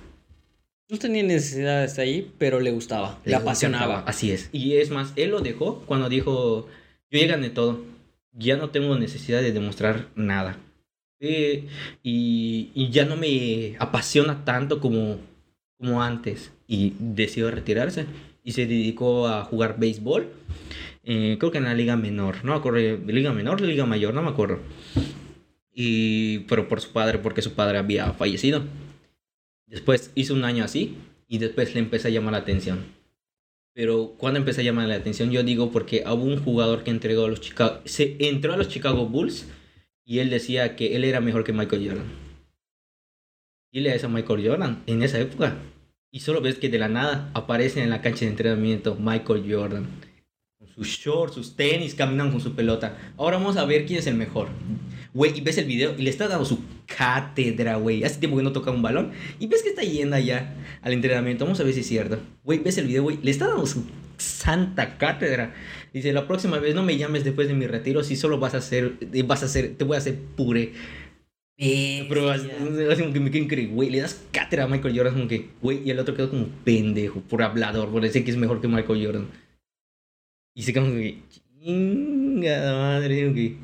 No 0.91 0.99
tenía 0.99 1.23
necesidad 1.23 1.81
de 1.81 1.87
estar 1.87 2.05
ahí, 2.05 2.33
pero 2.37 2.59
le 2.59 2.73
gustaba, 2.73 3.21
le, 3.25 3.37
apasionaba. 3.37 4.01
Así 4.01 4.33
es. 4.33 4.49
Y 4.53 4.75
es 4.75 4.91
más, 4.91 5.13
él 5.15 5.31
lo 5.31 5.41
dejó 5.41 5.83
cuando 5.87 6.09
dijo, 6.09 6.67
yo 7.11 7.21
ya 7.21 7.29
gané 7.29 7.51
todo, 7.51 7.85
ya 8.33 8.57
no 8.57 8.71
tengo 8.71 8.99
necesidad 8.99 9.41
de 9.41 9.53
demostrar 9.53 10.09
nada. 10.17 10.59
Eh, 11.21 11.69
y, 12.03 12.71
y, 12.75 12.91
ya 12.91 13.05
no 13.05 13.15
me 13.15 13.77
apasiona 13.79 14.45
tanto 14.45 14.81
como, 14.81 15.19
como 15.79 16.03
antes. 16.03 16.51
Y 16.67 16.95
decidió 16.99 17.51
retirarse 17.53 18.07
y 18.43 18.53
se 18.53 18.67
dedicó 18.67 19.29
a 19.29 19.45
jugar 19.45 19.79
béisbol. 19.79 20.29
Eh, 21.05 21.37
creo 21.39 21.53
que 21.53 21.59
en 21.59 21.65
la 21.65 21.75
liga 21.75 21.97
menor, 21.97 22.45
no 22.45 22.53
me 22.53 22.59
acuerdo, 22.59 22.81
liga 23.07 23.33
menor, 23.33 23.61
liga 23.61 23.87
mayor, 23.87 24.13
no 24.13 24.23
me 24.23 24.31
acuerdo. 24.31 24.59
Y, 25.73 26.41
pero 26.41 26.69
por 26.69 26.81
su 26.81 26.91
padre, 26.91 27.19
porque 27.19 27.43
su 27.43 27.53
padre 27.53 27.79
había 27.79 28.13
fallecido. 28.13 28.63
Después 29.71 30.11
hizo 30.17 30.35
un 30.35 30.45
año 30.45 30.65
así 30.65 30.97
y 31.29 31.39
después 31.39 31.73
le 31.75 31.81
empecé 31.81 32.09
a 32.09 32.11
llamar 32.11 32.33
la 32.33 32.39
atención. 32.39 32.85
Pero 33.73 34.15
cuando 34.19 34.41
empecé 34.41 34.63
a 34.63 34.65
llamar 34.65 34.89
la 34.89 34.97
atención, 34.97 35.31
yo 35.31 35.45
digo 35.45 35.71
porque 35.71 36.03
hubo 36.05 36.25
un 36.25 36.43
jugador 36.43 36.83
que 36.83 36.91
entregó 36.91 37.25
a 37.25 37.29
los 37.29 37.41
Chicago, 37.41 37.81
se 37.85 38.17
entró 38.19 38.53
a 38.53 38.57
los 38.57 38.69
Chicago 38.69 39.07
Bulls 39.07 39.47
y 40.05 40.19
él 40.19 40.29
decía 40.29 40.75
que 40.75 40.97
él 40.97 41.05
era 41.05 41.21
mejor 41.21 41.45
que 41.45 41.53
Michael 41.53 41.89
Jordan. 41.89 42.07
Dile 43.73 43.93
a 43.93 43.95
eso 43.95 44.09
a 44.09 44.11
Michael 44.11 44.45
Jordan 44.45 44.83
en 44.87 45.05
esa 45.05 45.21
época. 45.21 45.57
Y 46.11 46.19
solo 46.19 46.41
ves 46.41 46.59
que 46.59 46.69
de 46.69 46.81
la 46.81 46.89
nada 46.89 47.31
aparece 47.35 47.81
en 47.81 47.91
la 47.91 48.03
cancha 48.03 48.25
de 48.25 48.33
entrenamiento 48.33 48.97
Michael 48.97 49.45
Jordan. 49.49 49.87
Con 50.59 50.67
sus 50.67 50.89
shorts, 50.89 51.37
sus 51.37 51.55
tenis, 51.55 51.95
caminan 51.95 52.33
con 52.33 52.41
su 52.41 52.57
pelota. 52.57 52.99
Ahora 53.17 53.37
vamos 53.37 53.57
a 53.57 53.65
ver 53.65 53.87
quién 53.87 54.01
es 54.01 54.09
el 54.09 54.17
mejor. 54.17 54.49
Güey, 55.15 55.39
y 55.39 55.41
ves 55.41 55.59
el 55.59 55.67
video 55.67 55.95
y 55.97 56.03
le 56.03 56.11
está 56.11 56.27
dando 56.27 56.45
su 56.45 56.59
cátedra, 57.01 57.77
güey. 57.77 58.05
Hace 58.05 58.21
tiempo 58.21 58.37
que 58.37 58.43
no 58.43 58.53
toca 58.53 58.71
un 58.71 58.83
balón. 58.83 59.13
Y 59.39 59.47
ves 59.47 59.63
que 59.63 59.71
está 59.71 59.81
yendo 59.81 60.17
allá 60.17 60.53
al 60.83 60.93
entrenamiento. 60.93 61.47
Vamos 61.47 61.59
a 61.59 61.65
ver 61.65 61.73
si 61.73 61.81
es 61.81 61.87
cierto. 61.87 62.21
Güey, 62.45 62.59
ves 62.59 62.77
el 62.77 62.89
video, 62.89 63.05
güey. 63.05 63.19
Le 63.23 63.31
está 63.31 63.49
dando 63.49 63.65
su 63.65 63.85
santa 64.19 64.99
cátedra. 64.99 65.55
Dice, 65.95 66.13
la 66.13 66.27
próxima 66.27 66.59
vez 66.59 66.75
no 66.75 66.83
me 66.83 66.99
llames 66.99 67.25
después 67.25 67.49
de 67.49 67.55
mi 67.55 67.67
retiro 67.67 68.05
si 68.05 68.17
solo 68.17 68.39
vas 68.39 68.53
a 68.53 68.59
hacer, 68.59 68.99
vas 69.25 69.43
a 69.43 69.47
hacer, 69.47 69.77
te 69.79 69.85
voy 69.85 69.95
a 69.95 69.99
hacer 69.99 70.19
pure. 70.37 70.75
Pero 71.57 72.31
así 72.31 72.49
como 73.01 73.15
que 73.15 73.21
me 73.21 73.31
quedé 73.31 73.45
increíble, 73.45 73.75
güey, 73.75 73.91
le 73.91 74.01
das 74.01 74.23
cátedra 74.31 74.65
a 74.65 74.69
Michael 74.69 74.97
Jordan 74.97 75.15
como 75.15 75.29
que, 75.29 75.51
güey, 75.61 75.83
y 75.85 75.91
el 75.91 75.99
otro 75.99 76.15
quedó 76.15 76.31
como 76.31 76.47
pendejo, 76.65 77.21
por 77.21 77.43
hablador, 77.43 77.91
por 77.91 78.03
decir 78.03 78.25
que 78.25 78.31
es 78.31 78.37
mejor 78.37 78.61
que 78.61 78.69
Michael 78.69 79.05
Jordan. 79.05 79.29
Y 80.55 80.63
se 80.63 80.73
quedó 80.73 80.85
como 80.85 80.97
que, 80.97 81.19
chingada 81.63 82.79
madre, 82.79 83.33
que 83.35 83.57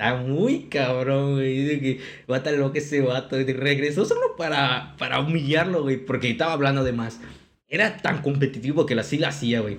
está 0.00 0.16
muy 0.16 0.62
cabrón, 0.70 1.34
güey, 1.34 1.62
dice 1.62 1.80
que 1.80 2.00
va 2.30 2.38
a 2.38 2.52
loco 2.52 2.78
ese 2.78 3.02
vato, 3.02 3.38
y 3.38 3.44
regresó 3.44 4.06
solo 4.06 4.34
para, 4.34 4.96
para 4.96 5.20
humillarlo, 5.20 5.82
güey, 5.82 5.98
porque 5.98 6.30
estaba 6.30 6.54
hablando 6.54 6.82
de 6.84 6.92
más. 6.92 7.20
Era 7.68 7.98
tan 7.98 8.22
competitivo 8.22 8.86
que 8.86 8.94
así 8.94 9.18
la 9.18 9.28
hacía, 9.28 9.60
güey. 9.60 9.76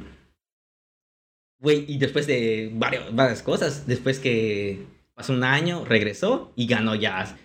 Güey, 1.59 1.85
y 1.87 1.97
después 1.97 2.27
de 2.27 2.71
varias, 2.73 3.13
varias 3.15 3.41
cosas, 3.41 3.87
después 3.87 4.19
que 4.19 4.85
pasó 5.15 5.33
un 5.33 5.43
año, 5.43 5.85
regresó 5.85 6.53
y 6.55 6.67
ganó 6.67 6.93
ya. 6.93 7.37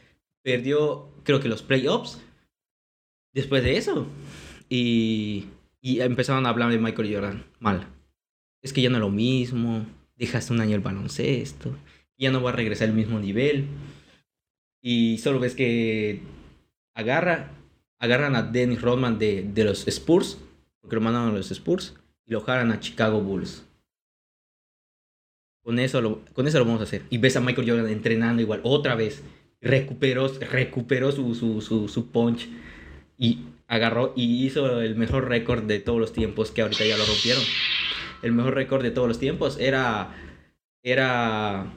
Perdió, 0.43 1.09
creo 1.24 1.41
que 1.41 1.49
los 1.49 1.62
playoffs. 1.62 2.20
Después 3.33 3.62
de 3.64 3.77
eso. 3.77 4.07
Y, 4.68 5.47
y 5.81 6.01
empezaron 6.01 6.47
a 6.47 6.51
hablar 6.51 6.70
de 6.70 6.79
Michael 6.79 7.14
Jordan. 7.14 7.47
Mal. 7.59 7.89
Es 8.62 8.72
que 8.72 8.83
ya 8.83 8.91
no 8.91 8.97
es 8.97 9.01
lo 9.01 9.11
mismo. 9.11 9.87
Dejaste 10.16 10.53
un 10.53 10.61
año 10.61 10.77
el 10.77 10.81
baloncesto. 10.81 11.77
Ya 12.18 12.30
no 12.30 12.42
va 12.42 12.50
a 12.50 12.54
regresar 12.54 12.88
al 12.88 12.94
mismo 12.94 13.18
nivel. 13.18 13.66
Y 14.82 15.18
solo 15.18 15.40
ves 15.40 15.54
que 15.54 16.22
agarra, 16.94 17.50
agarran 17.98 18.36
a 18.36 18.42
Dennis 18.42 18.80
Rodman 18.80 19.18
de, 19.18 19.42
de 19.42 19.64
los 19.64 19.86
Spurs. 19.88 20.38
Porque 20.80 20.96
lo 20.96 21.02
mandaron 21.02 21.30
a 21.30 21.32
los 21.32 21.50
Spurs. 21.50 21.94
Y 22.24 22.32
lo 22.32 22.40
jalan 22.40 22.72
a 22.72 22.80
Chicago 22.80 23.20
Bulls. 23.20 23.64
Con 25.66 25.80
eso, 25.80 26.00
lo, 26.00 26.24
con 26.32 26.46
eso 26.46 26.60
lo 26.60 26.64
vamos 26.64 26.80
a 26.80 26.84
hacer. 26.84 27.02
Y 27.10 27.18
ves 27.18 27.36
a 27.36 27.40
Michael 27.40 27.68
Jordan 27.68 27.88
entrenando 27.88 28.40
igual, 28.40 28.60
otra 28.62 28.94
vez. 28.94 29.24
Recuperó, 29.60 30.28
recuperó 30.28 31.10
su, 31.10 31.34
su, 31.34 31.60
su, 31.60 31.88
su 31.88 32.12
punch. 32.12 32.48
Y 33.18 33.40
agarró 33.66 34.12
y 34.14 34.46
hizo 34.46 34.80
el 34.80 34.94
mejor 34.94 35.28
récord 35.28 35.64
de 35.64 35.80
todos 35.80 35.98
los 35.98 36.12
tiempos, 36.12 36.52
que 36.52 36.62
ahorita 36.62 36.84
ya 36.84 36.96
lo 36.96 37.04
rompieron. 37.04 37.42
El 38.22 38.32
mejor 38.32 38.54
récord 38.54 38.82
de 38.82 38.92
todos 38.92 39.08
los 39.08 39.18
tiempos 39.18 39.58
era. 39.58 40.14
Era. 40.84 41.72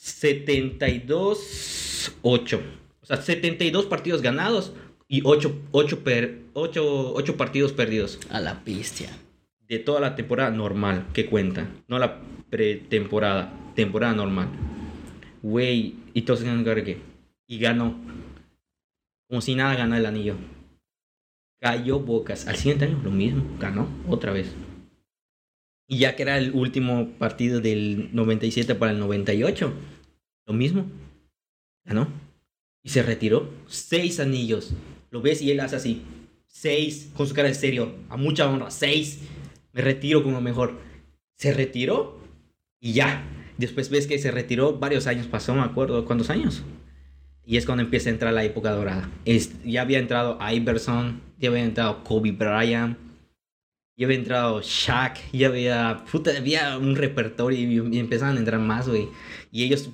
72-8. 0.00 2.60
O 3.02 3.06
sea, 3.06 3.18
72 3.18 3.86
partidos 3.86 4.22
ganados 4.22 4.72
y 5.08 5.22
8, 5.24 5.52
8, 5.72 6.04
per, 6.04 6.38
8, 6.54 7.14
8 7.14 7.36
partidos 7.36 7.72
perdidos. 7.72 8.20
A 8.30 8.40
la 8.40 8.64
pistia. 8.64 9.10
De 9.68 9.78
toda 9.78 10.00
la 10.00 10.16
temporada 10.16 10.50
normal 10.50 11.06
que 11.12 11.26
cuenta. 11.26 11.68
No 11.86 11.98
la 11.98 12.20
pretemporada, 12.48 13.52
temporada 13.74 14.14
normal. 14.14 14.48
Güey, 15.42 15.96
y 16.14 16.22
todos 16.22 16.40
que 16.40 16.98
Y 17.46 17.58
ganó. 17.58 18.00
Como 19.28 19.40
si 19.40 19.54
nada 19.54 19.76
ganó 19.76 19.96
el 19.96 20.06
anillo. 20.06 20.36
Cayó 21.60 22.00
bocas. 22.00 22.48
Al 22.48 22.56
siguiente 22.56 22.86
año 22.86 23.00
lo 23.04 23.10
mismo, 23.10 23.44
ganó 23.58 23.86
otra 24.08 24.32
vez. 24.32 24.54
Y 25.90 25.98
ya 25.98 26.14
que 26.14 26.22
era 26.22 26.38
el 26.38 26.52
último 26.52 27.08
partido 27.18 27.60
del 27.60 28.10
97 28.12 28.76
para 28.76 28.92
el 28.92 29.00
98, 29.00 29.72
lo 30.46 30.52
mismo. 30.54 30.86
Ganó. 31.84 32.06
Y 32.84 32.90
se 32.90 33.02
retiró. 33.02 33.50
Seis 33.66 34.20
anillos. 34.20 34.72
Lo 35.10 35.20
ves 35.20 35.42
y 35.42 35.50
él 35.50 35.58
hace 35.58 35.74
así. 35.74 36.02
Seis. 36.46 37.10
Con 37.16 37.26
su 37.26 37.34
cara 37.34 37.48
en 37.48 37.56
serio. 37.56 37.92
A 38.08 38.16
mucha 38.16 38.48
honra. 38.48 38.70
Seis. 38.70 39.18
Me 39.72 39.82
retiro 39.82 40.22
como 40.22 40.40
mejor. 40.40 40.78
Se 41.36 41.52
retiró 41.52 42.20
y 42.78 42.92
ya. 42.92 43.24
Después 43.58 43.90
ves 43.90 44.06
que 44.06 44.20
se 44.20 44.30
retiró, 44.30 44.78
varios 44.78 45.08
años 45.08 45.26
pasó, 45.26 45.54
me 45.56 45.62
acuerdo 45.62 46.04
cuántos 46.04 46.30
años. 46.30 46.62
Y 47.44 47.56
es 47.56 47.66
cuando 47.66 47.82
empieza 47.82 48.10
a 48.10 48.12
entrar 48.12 48.32
la 48.32 48.44
época 48.44 48.70
dorada. 48.70 49.10
Es, 49.24 49.60
ya 49.64 49.82
había 49.82 49.98
entrado 49.98 50.38
Iverson, 50.52 51.20
ya 51.36 51.48
había 51.48 51.64
entrado 51.64 52.04
Kobe 52.04 52.30
Bryant, 52.30 52.96
ya 54.00 54.06
había 54.06 54.16
entrado 54.16 54.62
Shaq, 54.62 55.18
ya 55.30 55.48
había, 55.48 56.04
puta, 56.10 56.30
había 56.34 56.78
un 56.78 56.96
repertorio 56.96 57.58
y, 57.58 57.98
empezaban 57.98 58.36
a 58.36 58.38
entrar 58.38 58.58
más, 58.58 58.88
güey. 58.88 59.08
Y 59.52 59.64
ellos, 59.64 59.90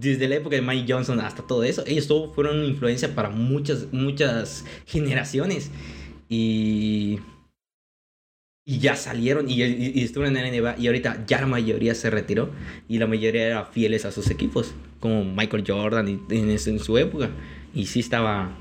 desde 0.00 0.26
la 0.26 0.36
época 0.36 0.56
de 0.56 0.62
Mike 0.62 0.90
Johnson 0.90 1.20
hasta 1.20 1.46
todo 1.46 1.62
eso, 1.62 1.84
ellos 1.86 2.08
todos 2.08 2.34
fueron 2.34 2.60
una 2.60 2.66
influencia 2.66 3.14
para 3.14 3.28
muchas, 3.28 3.92
muchas 3.92 4.64
generaciones. 4.86 5.70
Y 6.30 7.18
y 8.64 8.78
ya 8.78 8.96
salieron 8.96 9.50
y, 9.50 9.62
y, 9.62 10.02
estuvieron 10.02 10.34
en 10.36 10.44
la 10.44 10.72
NBA 10.72 10.78
y 10.78 10.86
ahorita 10.86 11.24
ya 11.26 11.40
la 11.40 11.46
mayoría 11.46 11.94
se 11.94 12.10
retiró 12.10 12.50
y 12.88 12.98
la 12.98 13.08
mayoría 13.08 13.44
era 13.44 13.64
fieles 13.66 14.04
a 14.04 14.12
sus 14.12 14.30
equipos, 14.30 14.72
como 15.00 15.24
Michael 15.24 15.64
Jordan 15.66 16.08
y, 16.08 16.34
en, 16.34 16.78
su 16.78 16.96
época. 16.96 17.28
Y 17.74 17.86
sí 17.86 18.00
estaba, 18.00 18.56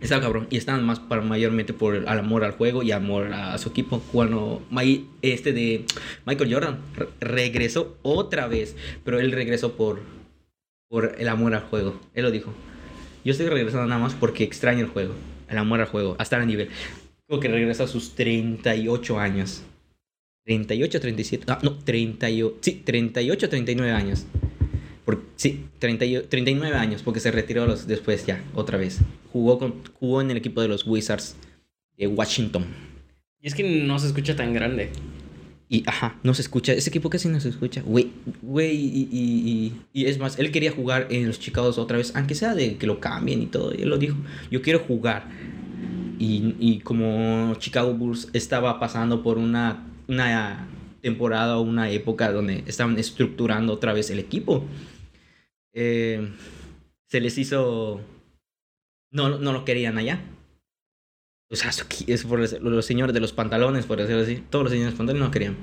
estaba 0.00 0.22
cabrón. 0.22 0.46
Y 0.50 0.56
estaban 0.56 0.84
más 0.84 1.00
para 1.00 1.22
mayormente 1.22 1.72
por 1.72 1.94
el 1.94 2.08
amor 2.08 2.44
al 2.44 2.52
juego 2.52 2.82
y 2.82 2.92
amor 2.92 3.32
a 3.32 3.56
su 3.58 3.68
equipo. 3.68 4.00
Cuando 4.12 4.62
este 5.22 5.52
de 5.52 5.84
Michael 6.24 6.52
Jordan 6.52 6.78
regresó 7.20 7.96
otra 8.02 8.46
vez, 8.46 8.76
pero 9.04 9.20
él 9.20 9.32
regresó 9.32 9.76
por, 9.76 10.00
por 10.88 11.16
el 11.18 11.28
amor 11.28 11.54
al 11.54 11.62
juego. 11.62 12.00
Él 12.14 12.24
lo 12.24 12.30
dijo. 12.30 12.52
Yo 13.24 13.32
estoy 13.32 13.48
regresando 13.48 13.86
nada 13.86 14.00
más 14.00 14.14
porque 14.14 14.44
extraño 14.44 14.80
el 14.80 14.88
juego, 14.88 15.14
el 15.48 15.58
amor 15.58 15.80
al 15.80 15.88
juego, 15.88 16.14
hasta 16.18 16.36
el 16.36 16.46
nivel. 16.46 16.68
Creo 17.26 17.40
que 17.40 17.48
regresa 17.48 17.84
a 17.84 17.88
sus 17.88 18.14
38 18.14 19.18
años. 19.18 19.62
38, 20.44 21.00
37. 21.00 21.44
Ah, 21.48 21.58
no, 21.62 21.76
38. 21.76 22.58
Sí, 22.60 22.82
38, 22.84 23.48
39 23.48 23.92
años. 23.92 24.26
Por, 25.06 25.22
sí, 25.36 25.64
30, 25.78 26.28
39 26.28 26.76
años, 26.76 27.02
porque 27.02 27.20
se 27.20 27.30
retiró 27.30 27.66
los, 27.66 27.86
después 27.86 28.26
ya, 28.26 28.44
otra 28.54 28.76
vez. 28.76 28.98
Jugó, 29.32 29.58
con, 29.58 29.76
jugó 29.98 30.20
en 30.20 30.30
el 30.30 30.36
equipo 30.36 30.60
de 30.60 30.68
los 30.68 30.86
Wizards 30.86 31.36
de 31.96 32.06
Washington. 32.06 32.66
Y 33.40 33.46
es 33.46 33.54
que 33.54 33.62
no 33.62 33.98
se 33.98 34.08
escucha 34.08 34.36
tan 34.36 34.52
grande. 34.52 34.90
Y, 35.68 35.82
ajá, 35.88 36.18
no 36.22 36.34
se 36.34 36.42
escucha. 36.42 36.74
Ese 36.74 36.90
equipo 36.90 37.08
casi 37.08 37.28
no 37.28 37.40
se 37.40 37.48
escucha. 37.48 37.80
Güey, 37.80 38.10
güey, 38.42 38.76
y, 38.76 39.08
y, 39.10 39.72
y, 39.94 40.04
es 40.04 40.18
más, 40.18 40.38
él 40.38 40.52
quería 40.52 40.70
jugar 40.72 41.06
en 41.10 41.26
los 41.26 41.40
Chicago 41.40 41.68
otra 41.68 41.96
vez, 41.96 42.12
aunque 42.14 42.34
sea 42.34 42.54
de 42.54 42.76
que 42.76 42.86
lo 42.86 43.00
cambien 43.00 43.40
y 43.40 43.46
todo. 43.46 43.72
Y 43.74 43.82
él 43.82 43.88
lo 43.88 43.96
dijo, 43.96 44.16
yo 44.50 44.60
quiero 44.60 44.80
jugar 44.80 45.28
y, 46.18 46.80
como 46.80 47.54
Chicago 47.58 47.94
Bulls 47.94 48.28
estaba 48.32 48.80
pasando 48.80 49.22
por 49.22 49.38
una, 49.38 49.86
una 50.08 50.66
temporada 51.02 51.58
o 51.58 51.62
una 51.62 51.90
época 51.90 52.32
donde 52.32 52.64
estaban 52.66 52.98
estructurando 52.98 53.72
otra 53.72 53.92
vez 53.92 54.10
el 54.10 54.18
equipo, 54.18 54.64
eh, 55.76 56.32
se 57.08 57.20
les 57.20 57.38
hizo... 57.38 58.00
No, 59.12 59.38
no 59.38 59.52
lo 59.52 59.64
querían 59.64 59.98
allá. 59.98 60.20
O 61.48 61.54
sea, 61.54 61.70
es 62.08 62.24
por 62.24 62.40
los 62.40 62.84
señores 62.86 63.14
de 63.14 63.20
los 63.20 63.32
pantalones, 63.32 63.86
por 63.86 63.98
decirlo 63.98 64.22
así. 64.22 64.42
Todos 64.50 64.64
los 64.64 64.72
señores 64.72 64.88
de 64.88 64.90
los 64.94 64.98
pantalones 64.98 65.26
no 65.28 65.30
querían. 65.30 65.56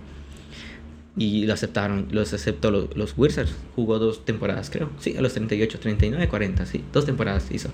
Y 1.17 1.45
lo 1.45 1.53
aceptaron, 1.53 2.07
los 2.11 2.33
aceptó 2.33 2.71
los, 2.71 2.95
los 2.95 3.13
Wizards. 3.17 3.53
Jugó 3.75 3.99
dos 3.99 4.23
temporadas, 4.25 4.69
creo. 4.69 4.89
Sí, 4.99 5.15
a 5.17 5.21
los 5.21 5.33
38, 5.33 5.79
39, 5.79 6.27
40, 6.29 6.65
sí. 6.65 6.83
Dos 6.93 7.05
temporadas 7.05 7.51
hizo. 7.51 7.69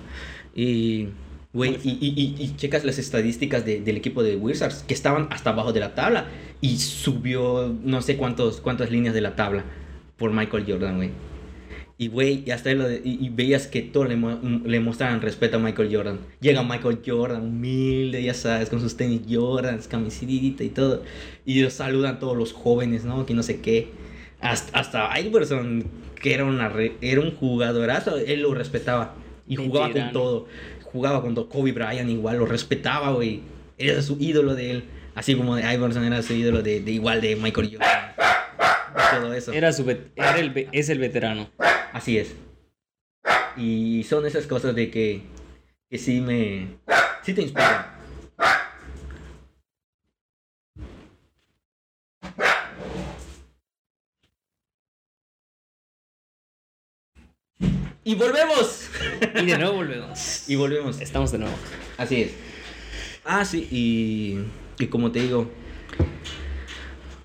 Y 0.55 1.09
Güey, 1.53 1.77
y, 1.83 1.97
y, 2.01 2.13
y, 2.15 2.35
y 2.43 2.55
checas 2.57 2.83
las 2.83 2.99
estadísticas 2.99 3.65
de- 3.65 3.81
del 3.81 3.97
equipo 3.97 4.21
de 4.23 4.35
Wizards, 4.35 4.83
que 4.87 4.93
estaban 4.93 5.27
hasta 5.31 5.49
abajo 5.51 5.73
de 5.73 5.79
la 5.79 5.95
tabla, 5.95 6.27
y 6.61 6.77
subió 6.77 7.75
no 7.83 8.01
sé 8.03 8.17
cuántos, 8.17 8.61
cuántas 8.61 8.91
líneas 8.91 9.15
de 9.15 9.21
la 9.21 9.35
tabla 9.35 9.63
por 10.17 10.31
Michael 10.31 10.65
Jordan, 10.67 10.97
güey. 10.97 11.09
Y, 12.01 12.07
güey, 12.07 12.43
y 12.45 12.51
hasta 12.51 12.73
lo 12.73 12.87
de- 12.87 13.01
y, 13.03 13.23
y 13.25 13.29
veías 13.29 13.67
que 13.67 13.81
todos 13.81 14.07
le, 14.07 14.15
mo- 14.15 14.39
le 14.65 14.79
mostraban 14.79 15.19
respeto 15.21 15.57
a 15.57 15.59
Michael 15.59 15.93
Jordan. 15.93 16.19
Llega 16.39 16.63
Michael 16.63 16.99
Jordan, 17.05 17.41
humilde, 17.43 18.23
ya 18.23 18.33
sabes, 18.33 18.69
con 18.69 18.79
sus 18.79 18.95
tenis 18.95 19.21
Jordans, 19.29 19.87
camisita 19.89 20.63
y 20.63 20.69
todo. 20.69 21.03
Y 21.45 21.61
los 21.61 21.73
saludan 21.73 22.17
todos 22.19 22.37
los 22.37 22.53
jóvenes, 22.53 23.03
¿no? 23.03 23.25
Que 23.25 23.33
no 23.33 23.43
sé 23.43 23.59
qué. 23.59 23.89
Hasta, 24.39 24.79
hasta 24.79 25.19
Iverson, 25.19 25.83
que 26.21 26.33
era, 26.33 26.45
una 26.45 26.69
re- 26.69 26.93
era 27.01 27.19
un 27.19 27.35
jugadorazo, 27.35 28.15
él 28.17 28.43
lo 28.43 28.53
respetaba. 28.53 29.15
Y 29.45 29.57
jugaba 29.57 29.87
con 29.87 29.93
Veterano. 29.93 30.11
todo. 30.13 30.47
Jugaba 30.83 31.21
con 31.21 31.35
todo. 31.35 31.49
Kobe 31.49 31.73
Bryant 31.73 32.09
igual, 32.09 32.37
lo 32.37 32.45
respetaba, 32.45 33.11
güey. 33.11 33.41
Era 33.77 34.01
su 34.01 34.15
ídolo 34.21 34.55
de 34.55 34.71
él. 34.71 34.83
Así 35.15 35.35
como 35.35 35.57
de 35.57 35.73
Iverson 35.73 36.05
era 36.05 36.21
su 36.21 36.31
ídolo 36.33 36.61
de, 36.61 36.79
de 36.79 36.91
igual 36.91 37.19
de 37.19 37.35
Michael 37.35 37.71
Jordan. 37.73 38.13
Todo 39.21 39.33
eso. 39.33 39.51
Era 39.51 39.73
su 39.73 39.89
era 39.89 40.37
el, 40.39 40.67
es 40.71 40.87
el 40.87 40.99
veterano. 40.99 41.49
Así 41.93 42.17
es. 42.17 42.35
Y 43.57 44.03
son 44.03 44.25
esas 44.25 44.47
cosas 44.47 44.75
de 44.75 44.89
que, 44.89 45.23
que 45.89 45.97
sí 45.97 46.21
me... 46.21 46.77
Sí 47.23 47.33
te 47.33 47.41
inspiran. 47.41 47.99
Y 58.03 58.15
volvemos. 58.15 58.89
Y 59.35 59.45
de 59.45 59.57
nuevo 59.57 59.75
volvemos. 59.75 60.49
Y 60.49 60.55
volvemos. 60.55 61.01
Estamos 61.01 61.31
de 61.31 61.39
nuevo. 61.39 61.55
Así 61.97 62.23
es. 62.23 62.31
Ah, 63.23 63.45
sí, 63.45 63.67
y, 63.69 64.39
y 64.83 64.87
como 64.87 65.11
te 65.11 65.19
digo, 65.19 65.51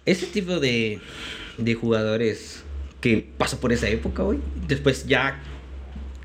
ese 0.04 0.26
tipo 0.26 0.60
de, 0.60 1.00
de 1.56 1.74
jugadores 1.74 2.63
que 3.04 3.18
pasó 3.36 3.60
por 3.60 3.70
esa 3.70 3.86
época, 3.86 4.22
güey, 4.22 4.38
después 4.66 5.06
ya, 5.06 5.38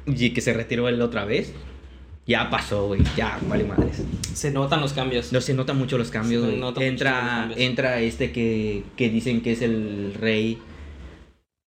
y 0.08 0.30
que 0.30 0.40
se 0.40 0.54
retiró 0.54 0.88
él 0.88 1.02
otra 1.02 1.26
vez, 1.26 1.52
ya 2.26 2.50
pasó, 2.50 2.88
güey, 2.88 3.02
ya, 3.18 3.38
vale 3.50 3.66
madres. 3.66 4.02
Se 4.34 4.50
notan 4.50 4.80
los 4.80 4.94
cambios. 4.94 5.34
No 5.34 5.42
se 5.42 5.54
notan 5.54 5.78
mucho 5.78 5.98
los 5.98 6.10
cambios, 6.10 6.42
güey. 6.42 6.56
Entra, 6.88 7.12
cambios. 7.12 7.60
entra 7.60 8.00
este 8.00 8.32
que, 8.32 8.84
que 8.96 9.10
dicen 9.10 9.42
que 9.42 9.52
es 9.52 9.62
el 9.62 10.14
rey, 10.14 10.58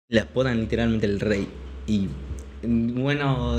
le 0.08 0.22
apodan 0.22 0.62
literalmente 0.62 1.06
el 1.06 1.20
rey, 1.20 1.50
y 1.86 2.08
bueno, 2.64 3.58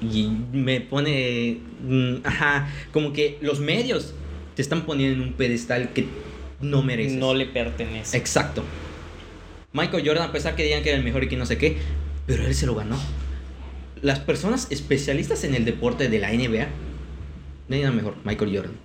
y 0.00 0.30
me 0.52 0.80
pone, 0.80 1.58
mm, 1.86 2.14
ajá, 2.24 2.68
como 2.92 3.12
que 3.12 3.38
los 3.40 3.60
medios 3.60 4.14
te 4.56 4.62
están 4.62 4.84
poniendo 4.84 5.22
en 5.22 5.28
un 5.28 5.34
pedestal 5.34 5.92
que 5.92 6.06
no 6.60 6.82
mereces. 6.82 7.18
No 7.18 7.34
le 7.34 7.46
pertenece. 7.46 8.16
Exacto. 8.16 8.64
Michael 9.72 10.06
Jordan, 10.06 10.28
a 10.28 10.32
pesar 10.32 10.54
que 10.56 10.64
digan 10.64 10.82
que 10.82 10.90
era 10.90 10.98
el 10.98 11.04
mejor 11.04 11.24
y 11.24 11.28
que 11.28 11.36
no 11.36 11.46
sé 11.46 11.58
qué, 11.58 11.78
pero 12.26 12.46
él 12.46 12.54
se 12.54 12.66
lo 12.66 12.74
ganó. 12.74 12.98
Las 14.00 14.20
personas 14.20 14.70
especialistas 14.70 15.44
en 15.44 15.54
el 15.54 15.64
deporte 15.64 16.08
de 16.08 16.18
la 16.18 16.32
NBA, 16.32 16.68
no 17.68 17.74
hay 17.76 17.82
nada 17.82 17.94
mejor, 17.94 18.16
Michael 18.24 18.54
Jordan. 18.56 18.76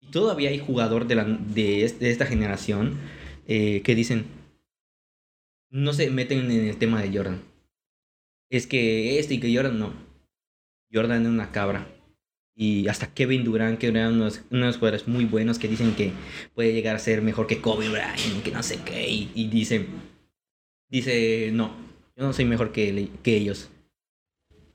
Y 0.00 0.10
todavía 0.10 0.50
hay 0.50 0.58
jugador 0.58 1.06
de, 1.06 1.14
la, 1.16 1.24
de, 1.24 1.84
es- 1.84 1.98
de 1.98 2.10
esta 2.10 2.26
generación 2.26 2.98
eh, 3.46 3.82
que 3.82 3.94
dicen, 3.94 4.26
no 5.70 5.92
se 5.92 6.10
meten 6.10 6.50
en 6.50 6.66
el 6.68 6.76
tema 6.78 7.02
de 7.02 7.14
Jordan. 7.16 7.42
Es 8.50 8.66
que 8.66 9.18
este 9.18 9.34
y 9.34 9.40
que 9.40 9.54
Jordan 9.54 9.78
no. 9.78 9.92
Jordan 10.92 11.22
es 11.22 11.28
una 11.28 11.50
cabra. 11.50 11.88
Y 12.58 12.88
hasta 12.88 13.12
Kevin 13.12 13.44
Durant, 13.44 13.78
que 13.78 13.88
eran 13.88 14.14
unos, 14.14 14.40
unos 14.50 14.78
jugadores 14.78 15.06
muy 15.06 15.26
buenos 15.26 15.58
que 15.58 15.68
dicen 15.68 15.94
que 15.94 16.12
puede 16.54 16.72
llegar 16.72 16.96
a 16.96 16.98
ser 16.98 17.20
mejor 17.20 17.46
que 17.46 17.60
Kobe 17.60 17.90
Bryant, 17.90 18.42
que 18.42 18.50
no 18.50 18.62
sé 18.62 18.78
qué. 18.82 19.06
Y, 19.08 19.30
y 19.34 19.48
dice, 19.48 19.84
dice, 20.88 21.50
no, 21.52 21.76
yo 22.16 22.24
no 22.24 22.32
soy 22.32 22.46
mejor 22.46 22.72
que, 22.72 23.10
que 23.22 23.36
ellos. 23.36 23.68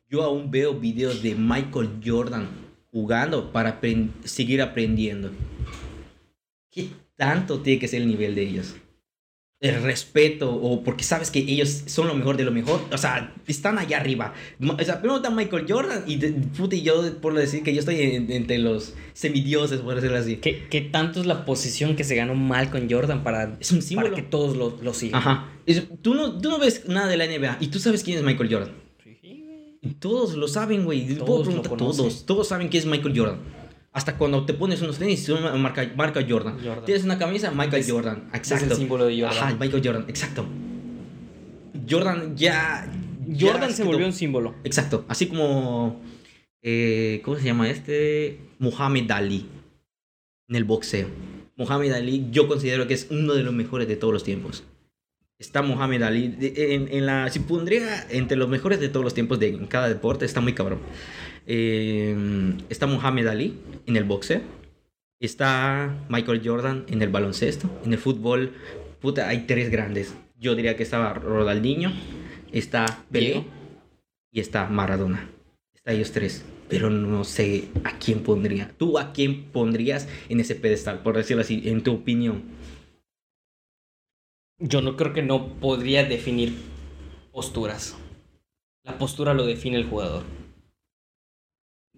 Yo 0.07 0.21
aún 0.23 0.51
veo 0.51 0.79
videos 0.79 1.23
de 1.23 1.33
Michael 1.33 2.01
Jordan 2.05 2.47
jugando 2.91 3.51
para 3.51 3.81
apren- 3.81 4.11
seguir 4.25 4.61
aprendiendo. 4.61 5.31
¿Qué 6.69 6.89
tanto 7.15 7.61
tiene 7.61 7.79
que 7.79 7.87
ser 7.87 8.03
el 8.03 8.07
nivel 8.09 8.35
de 8.35 8.43
ellos? 8.43 8.75
El 9.61 9.83
respeto, 9.83 10.51
o 10.55 10.83
porque 10.83 11.03
sabes 11.03 11.29
que 11.29 11.37
ellos 11.37 11.83
son 11.85 12.07
lo 12.07 12.15
mejor 12.15 12.35
de 12.35 12.43
lo 12.43 12.51
mejor. 12.51 12.81
O 12.91 12.97
sea, 12.97 13.31
están 13.45 13.77
allá 13.77 13.99
arriba. 13.99 14.33
O 14.59 14.83
sea, 14.83 14.99
primero 14.99 15.17
está 15.17 15.29
Michael 15.29 15.65
Jordan 15.69 16.03
y, 16.07 16.15
de- 16.15 16.31
puta, 16.31 16.75
y 16.75 16.81
yo 16.81 17.19
por 17.21 17.35
decir 17.35 17.61
que 17.61 17.71
yo 17.71 17.79
estoy 17.79 18.01
en- 18.01 18.31
entre 18.31 18.57
los 18.57 18.95
semidioses, 19.13 19.81
por 19.81 19.93
decirlo 19.93 20.17
así. 20.17 20.37
¿Qué, 20.37 20.65
qué 20.67 20.81
tanto 20.81 21.19
es 21.19 21.27
la 21.27 21.45
posición 21.45 21.95
que 21.95 22.03
se 22.03 22.15
ganó 22.15 22.33
mal 22.33 22.71
con 22.71 22.89
Jordan 22.89 23.23
para, 23.23 23.55
Es 23.59 23.71
un 23.71 23.83
símbolo. 23.83 24.09
para 24.09 24.19
que 24.19 24.27
todos 24.27 24.57
lo, 24.57 24.79
lo 24.81 24.95
sigan? 24.95 25.21
Ajá. 25.21 25.47
Es- 25.67 25.83
tú, 26.01 26.15
no, 26.15 26.39
tú 26.41 26.49
no 26.49 26.57
ves 26.57 26.87
nada 26.87 27.07
de 27.07 27.17
la 27.17 27.25
NBA 27.27 27.57
y 27.59 27.67
tú 27.67 27.77
sabes 27.77 28.03
quién 28.03 28.17
es 28.17 28.23
Michael 28.23 28.51
Jordan. 28.51 28.71
Sí, 29.03 29.43
güey. 29.45 29.93
Todos 29.99 30.33
lo 30.37 30.47
saben, 30.47 30.85
güey. 30.85 31.05
Todos 31.17 31.47
todos. 31.77 32.25
Todos 32.25 32.47
saben 32.47 32.67
quién 32.69 32.81
es 32.81 32.87
Michael 32.89 33.13
Jordan. 33.15 33.37
Hasta 33.93 34.17
cuando 34.17 34.45
te 34.45 34.53
pones 34.53 34.81
unos 34.81 34.97
tenis, 34.97 35.23
son 35.25 35.61
marca, 35.61 35.89
marca 35.97 36.25
Jordan. 36.27 36.57
Jordan. 36.63 36.85
Tienes 36.85 37.03
una 37.03 37.17
camisa, 37.17 37.51
Michael 37.51 37.81
Es- 37.81 37.91
Jordan. 37.91 38.29
es 38.31 38.37
Exacto. 38.39 38.65
el 38.65 38.75
símbolo 38.75 39.05
de 39.05 39.19
Jordan. 39.21 39.37
Ajá, 39.43 39.57
Michael 39.59 39.81
Jordan, 39.85 40.05
exacto. 40.07 40.45
Jordan 41.89 42.35
ya. 42.35 42.89
Jordan 43.39 43.69
ya 43.69 43.75
se 43.75 43.83
quedó- 43.83 43.91
volvió 43.91 44.05
un 44.05 44.13
símbolo. 44.13 44.55
Exacto. 44.63 45.05
Así 45.07 45.27
como. 45.27 46.01
eh, 46.63 47.21
¿Cómo 47.25 47.37
se 47.37 47.43
llama 47.45 47.69
este? 47.69 48.39
Muhammad 48.59 49.09
Ali. 49.11 49.45
En 50.47 50.55
el 50.55 50.63
boxeo. 50.63 51.07
Muhammad 51.55 51.91
Ali, 51.93 52.27
yo 52.31 52.47
considero 52.47 52.87
que 52.87 52.93
es 52.93 53.07
uno 53.09 53.33
de 53.33 53.43
los 53.43 53.53
mejores 53.53 53.87
de 53.87 53.95
todos 53.95 54.13
los 54.13 54.23
tiempos. 54.23 54.63
Está 55.39 55.61
Muhammad 55.63 56.03
Ali. 56.03 56.35
en 56.39 57.05
la, 57.05 57.29
si 57.29 57.39
pondría 57.39 58.05
entre 58.09 58.37
los 58.37 58.47
mejores 58.49 58.79
de 58.79 58.89
todos 58.89 59.03
los 59.03 59.13
tiempos 59.13 59.39
de 59.39 59.49
en 59.49 59.65
cada 59.65 59.89
deporte, 59.89 60.25
está 60.25 60.39
muy 60.41 60.53
cabrón. 60.53 60.79
Eh, 61.47 62.15
está 62.69 62.87
Muhammad 62.87 63.27
Ali 63.27 63.59
en 63.85 63.95
el 63.95 64.03
boxeo. 64.03 64.41
Está 65.19 66.05
Michael 66.09 66.41
Jordan 66.43 66.85
en 66.87 67.01
el 67.01 67.09
baloncesto. 67.09 67.69
En 67.85 67.93
el 67.93 67.99
fútbol, 67.99 68.55
puta, 68.99 69.27
hay 69.27 69.45
tres 69.45 69.69
grandes. 69.69 70.15
Yo 70.39 70.55
diría 70.55 70.75
que 70.75 70.83
estaba 70.83 71.13
Ronaldinho, 71.13 71.91
está 72.51 73.03
Pelé 73.11 73.45
y 74.31 74.39
está 74.39 74.67
Maradona. 74.67 75.29
Está 75.75 75.91
ellos 75.91 76.11
tres. 76.11 76.43
Pero 76.69 76.89
no 76.89 77.23
sé 77.23 77.67
a 77.83 77.99
quién 77.99 78.23
pondría. 78.23 78.71
¿Tú 78.77 78.97
a 78.97 79.13
quién 79.13 79.43
pondrías 79.51 80.07
en 80.29 80.39
ese 80.39 80.55
pedestal? 80.55 81.03
Por 81.03 81.17
decirlo 81.17 81.41
así, 81.41 81.61
en 81.65 81.83
tu 81.83 81.93
opinión. 81.93 82.43
Yo 84.57 84.81
no 84.81 84.95
creo 84.95 85.13
que 85.13 85.21
no 85.21 85.59
podría 85.59 86.03
definir 86.03 86.55
posturas. 87.31 87.97
La 88.83 88.97
postura 88.97 89.33
lo 89.33 89.45
define 89.45 89.77
el 89.77 89.85
jugador. 89.85 90.23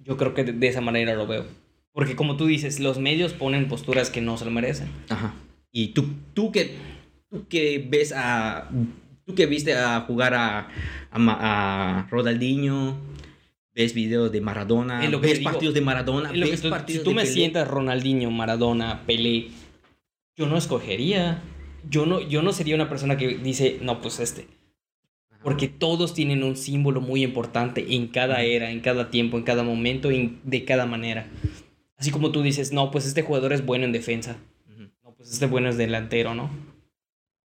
Yo 0.03 0.17
creo 0.17 0.33
que 0.33 0.43
de, 0.43 0.53
de 0.53 0.67
esa 0.67 0.81
manera 0.81 1.13
lo 1.15 1.27
veo. 1.27 1.45
Porque 1.91 2.15
como 2.15 2.37
tú 2.37 2.45
dices, 2.47 2.79
los 2.79 2.97
medios 2.99 3.33
ponen 3.33 3.67
posturas 3.67 4.09
que 4.09 4.21
no 4.21 4.37
se 4.37 4.45
lo 4.45 4.51
merecen. 4.51 4.89
Ajá. 5.09 5.33
Y 5.71 5.89
tú, 5.89 6.07
tú 6.33 6.51
que 6.51 6.75
tú 7.29 7.47
que 7.47 7.85
ves 7.89 8.13
a 8.15 8.69
tú 9.25 9.35
que 9.35 9.45
viste 9.45 9.73
a 9.75 10.01
jugar 10.01 10.33
a 10.33 10.67
a, 11.11 11.99
a 11.99 12.07
Ronaldinho, 12.09 12.97
ves 13.75 13.93
videos 13.93 14.31
de 14.31 14.41
Maradona, 14.41 15.07
lo 15.07 15.21
que 15.21 15.27
ves 15.27 15.39
digo. 15.39 15.51
partidos 15.51 15.73
de 15.73 15.81
Maradona, 15.81 16.31
lo 16.33 16.45
que 16.45 16.51
ves 16.51 16.59
si 16.61 16.69
partidos 16.69 17.03
tú 17.03 17.11
de 17.11 17.15
me 17.17 17.21
Pelé. 17.23 17.33
sientas 17.33 17.67
Ronaldinho, 17.67 18.29
Maradona, 18.31 19.03
Pelé, 19.05 19.49
yo 20.35 20.47
no 20.47 20.57
escogería. 20.57 21.41
Yo 21.89 22.05
no, 22.05 22.21
yo 22.21 22.41
no 22.41 22.53
sería 22.53 22.75
una 22.75 22.87
persona 22.87 23.17
que 23.17 23.37
dice, 23.37 23.77
no, 23.81 23.99
pues 23.99 24.19
este. 24.21 24.47
Porque 25.43 25.67
todos 25.67 26.13
tienen 26.13 26.43
un 26.43 26.55
símbolo 26.55 27.01
muy 27.01 27.23
importante 27.23 27.95
en 27.95 28.07
cada 28.07 28.41
era, 28.43 28.71
en 28.71 28.79
cada 28.79 29.11
tiempo, 29.11 29.37
en 29.37 29.43
cada 29.43 29.63
momento, 29.63 30.09
en- 30.11 30.39
de 30.43 30.63
cada 30.65 30.85
manera. 30.85 31.27
Así 31.97 32.11
como 32.11 32.31
tú 32.31 32.41
dices, 32.41 32.71
no, 32.71 32.91
pues 32.91 33.05
este 33.05 33.21
jugador 33.23 33.53
es 33.53 33.65
bueno 33.65 33.85
en 33.85 33.91
defensa. 33.91 34.37
No, 35.03 35.13
pues 35.15 35.31
este 35.31 35.45
bueno 35.45 35.69
es 35.69 35.77
delantero, 35.77 36.33
¿no? 36.33 36.49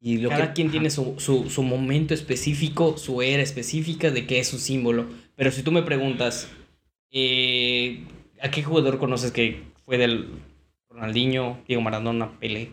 Y 0.01 0.17
lo 0.17 0.29
Cada 0.29 0.47
que- 0.49 0.53
quien 0.53 0.71
tiene 0.71 0.89
su, 0.89 1.15
su, 1.19 1.49
su 1.49 1.63
momento 1.63 2.13
específico, 2.13 2.97
su 2.97 3.21
era 3.21 3.41
específica 3.41 4.11
de 4.11 4.25
qué 4.27 4.39
es 4.39 4.47
su 4.47 4.57
símbolo. 4.59 5.05
Pero 5.35 5.49
si 5.51 5.63
tú 5.63 5.71
me 5.71 5.81
preguntas, 5.83 6.49
eh, 7.11 8.03
¿a 8.41 8.49
qué 8.51 8.63
jugador 8.63 8.97
conoces 8.99 9.31
que 9.31 9.61
fue 9.85 9.97
del 9.97 10.27
Ronaldinho, 10.89 11.59
Diego 11.67 11.81
Maradona, 11.81 12.37
Pelé? 12.39 12.69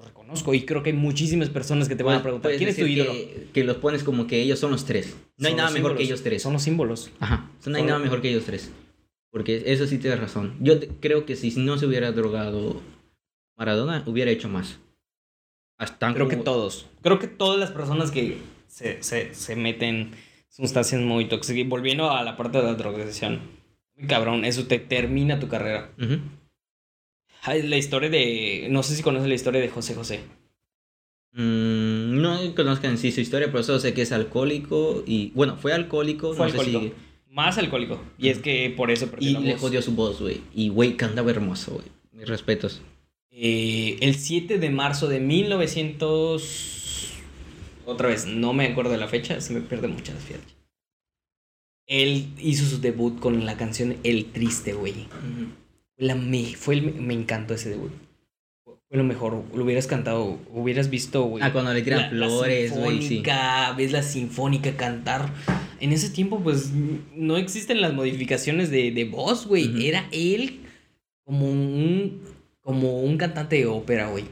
Lo 0.00 0.06
reconozco 0.06 0.54
y 0.54 0.64
creo 0.64 0.82
que 0.82 0.90
hay 0.90 0.96
muchísimas 0.96 1.50
personas 1.50 1.88
que 1.88 1.94
te 1.96 2.02
van 2.02 2.16
a 2.18 2.22
preguntar, 2.22 2.52
¿quién 2.56 2.70
es 2.70 2.76
tu 2.76 2.86
ídolo? 2.86 3.12
Que, 3.12 3.48
que 3.52 3.64
los 3.64 3.76
pones 3.76 4.02
como 4.02 4.26
que 4.26 4.40
ellos 4.40 4.58
son 4.58 4.70
los 4.70 4.84
tres. 4.86 5.14
No 5.36 5.48
hay 5.48 5.54
nada 5.54 5.70
mejor 5.70 5.92
que 5.92 5.98
símbolos, 5.98 6.08
ellos 6.08 6.22
tres. 6.22 6.42
Son 6.42 6.52
los 6.54 6.62
símbolos. 6.62 7.10
Ajá. 7.20 7.50
No 7.66 7.76
hay 7.76 7.80
Son- 7.82 7.86
nada 7.86 7.98
mejor 7.98 8.22
que 8.22 8.30
ellos 8.30 8.44
tres. 8.44 8.70
Porque 9.30 9.62
eso 9.66 9.86
sí 9.86 9.98
tienes 9.98 10.18
razón. 10.18 10.56
Yo 10.60 10.78
te- 10.80 10.88
creo 10.88 11.26
que 11.26 11.36
si 11.36 11.50
no 11.56 11.76
se 11.78 11.86
hubiera 11.86 12.10
drogado 12.12 12.80
Maradona, 13.58 14.02
hubiera 14.06 14.30
hecho 14.30 14.48
más. 14.48 14.78
Hasta 15.78 16.12
Creo 16.14 16.28
que 16.28 16.36
como- 16.36 16.44
todos. 16.44 16.86
Creo 17.02 17.18
que 17.18 17.28
todas 17.28 17.58
las 17.60 17.70
personas 17.70 18.10
que 18.10 18.38
se, 18.68 19.02
se, 19.02 19.34
se 19.34 19.56
meten 19.56 20.12
sustancias 20.48 21.00
muy 21.00 21.26
tóxicas. 21.26 21.58
Y 21.58 21.64
volviendo 21.64 22.10
a 22.10 22.22
la 22.24 22.36
parte 22.36 22.58
de 22.58 22.64
la 22.64 22.74
drogación. 22.74 23.40
Cabrón, 24.08 24.44
eso 24.46 24.66
te 24.66 24.78
termina 24.78 25.38
tu 25.38 25.48
carrera. 25.48 25.90
Ujú. 25.98 26.14
Ay, 26.14 26.20
La 27.46 27.76
historia 27.76 28.10
de. 28.10 28.68
No 28.70 28.82
sé 28.82 28.94
si 28.96 29.02
conoces 29.02 29.28
la 29.28 29.34
historia 29.34 29.60
de 29.60 29.68
José 29.68 29.94
José. 29.94 30.20
Mm, 31.32 32.20
no 32.20 32.54
conozco 32.54 32.86
en 32.86 32.98
sí 32.98 33.12
su 33.12 33.20
historia, 33.20 33.50
pero 33.50 33.62
solo 33.62 33.78
sé 33.78 33.94
que 33.94 34.02
es 34.02 34.12
alcohólico 34.12 35.04
y... 35.06 35.30
Bueno, 35.30 35.56
fue 35.56 35.72
alcohólico, 35.72 36.34
Fue 36.34 36.46
no 36.46 36.52
sé 36.52 36.58
alcohólico. 36.58 36.94
si... 36.94 37.32
Más 37.32 37.56
alcohólico. 37.58 38.02
Y 38.18 38.28
es 38.28 38.38
que 38.38 38.74
por 38.76 38.90
eso 38.90 39.08
Y 39.20 39.36
le 39.38 39.56
jodió 39.56 39.80
su 39.82 39.92
voz, 39.92 40.20
güey. 40.20 40.40
Y, 40.52 40.68
güey, 40.68 40.96
cantaba 40.96 41.30
hermoso, 41.30 41.74
güey. 41.74 41.86
Mis 42.12 42.28
respetos. 42.28 42.82
Eh, 43.30 43.98
el 44.00 44.16
7 44.16 44.58
de 44.58 44.70
marzo 44.70 45.06
de 45.06 45.20
1900. 45.20 47.12
Otra 47.86 48.08
vez, 48.08 48.26
no 48.26 48.52
me 48.52 48.66
acuerdo 48.66 48.90
de 48.90 48.98
la 48.98 49.06
fecha, 49.06 49.40
se 49.40 49.52
me 49.52 49.60
pierde 49.60 49.86
muchas 49.86 50.16
fechas. 50.22 50.42
Él 51.86 52.26
hizo 52.38 52.66
su 52.66 52.80
debut 52.80 53.20
con 53.20 53.46
la 53.46 53.56
canción 53.56 53.96
El 54.02 54.26
Triste, 54.26 54.72
güey. 54.72 55.06
La 56.00 56.14
me, 56.14 56.54
fue 56.56 56.74
el- 56.76 56.94
me 56.94 57.14
encantó 57.14 57.54
ese 57.54 57.68
debut. 57.70 57.92
Fue 58.64 58.96
lo 58.98 59.04
mejor. 59.04 59.44
Lo 59.54 59.64
hubieras 59.64 59.86
cantado, 59.86 60.38
hubieras 60.50 60.90
visto, 60.90 61.22
güey. 61.24 61.44
Ah, 61.44 61.52
cuando 61.52 61.72
le 61.72 61.82
tiran 61.82 62.00
la- 62.18 62.26
flores, 62.26 62.72
güey, 62.72 62.96
sí. 63.02 63.08
sinfónica, 63.08 63.72
ves 63.76 63.92
la 63.92 64.02
sinfónica 64.02 64.76
cantar. 64.76 65.32
En 65.78 65.92
ese 65.92 66.10
tiempo, 66.10 66.40
pues, 66.42 66.72
no 67.14 67.36
existen 67.36 67.80
las 67.80 67.92
modificaciones 67.94 68.70
de, 68.70 68.90
de 68.90 69.04
voz, 69.04 69.46
güey. 69.46 69.86
Era 69.86 70.08
él 70.10 70.60
como 71.24 71.48
un, 71.50 72.20
como 72.62 73.00
un 73.02 73.16
cantante 73.16 73.56
de 73.56 73.66
ópera, 73.66 74.08
güey. 74.08 74.24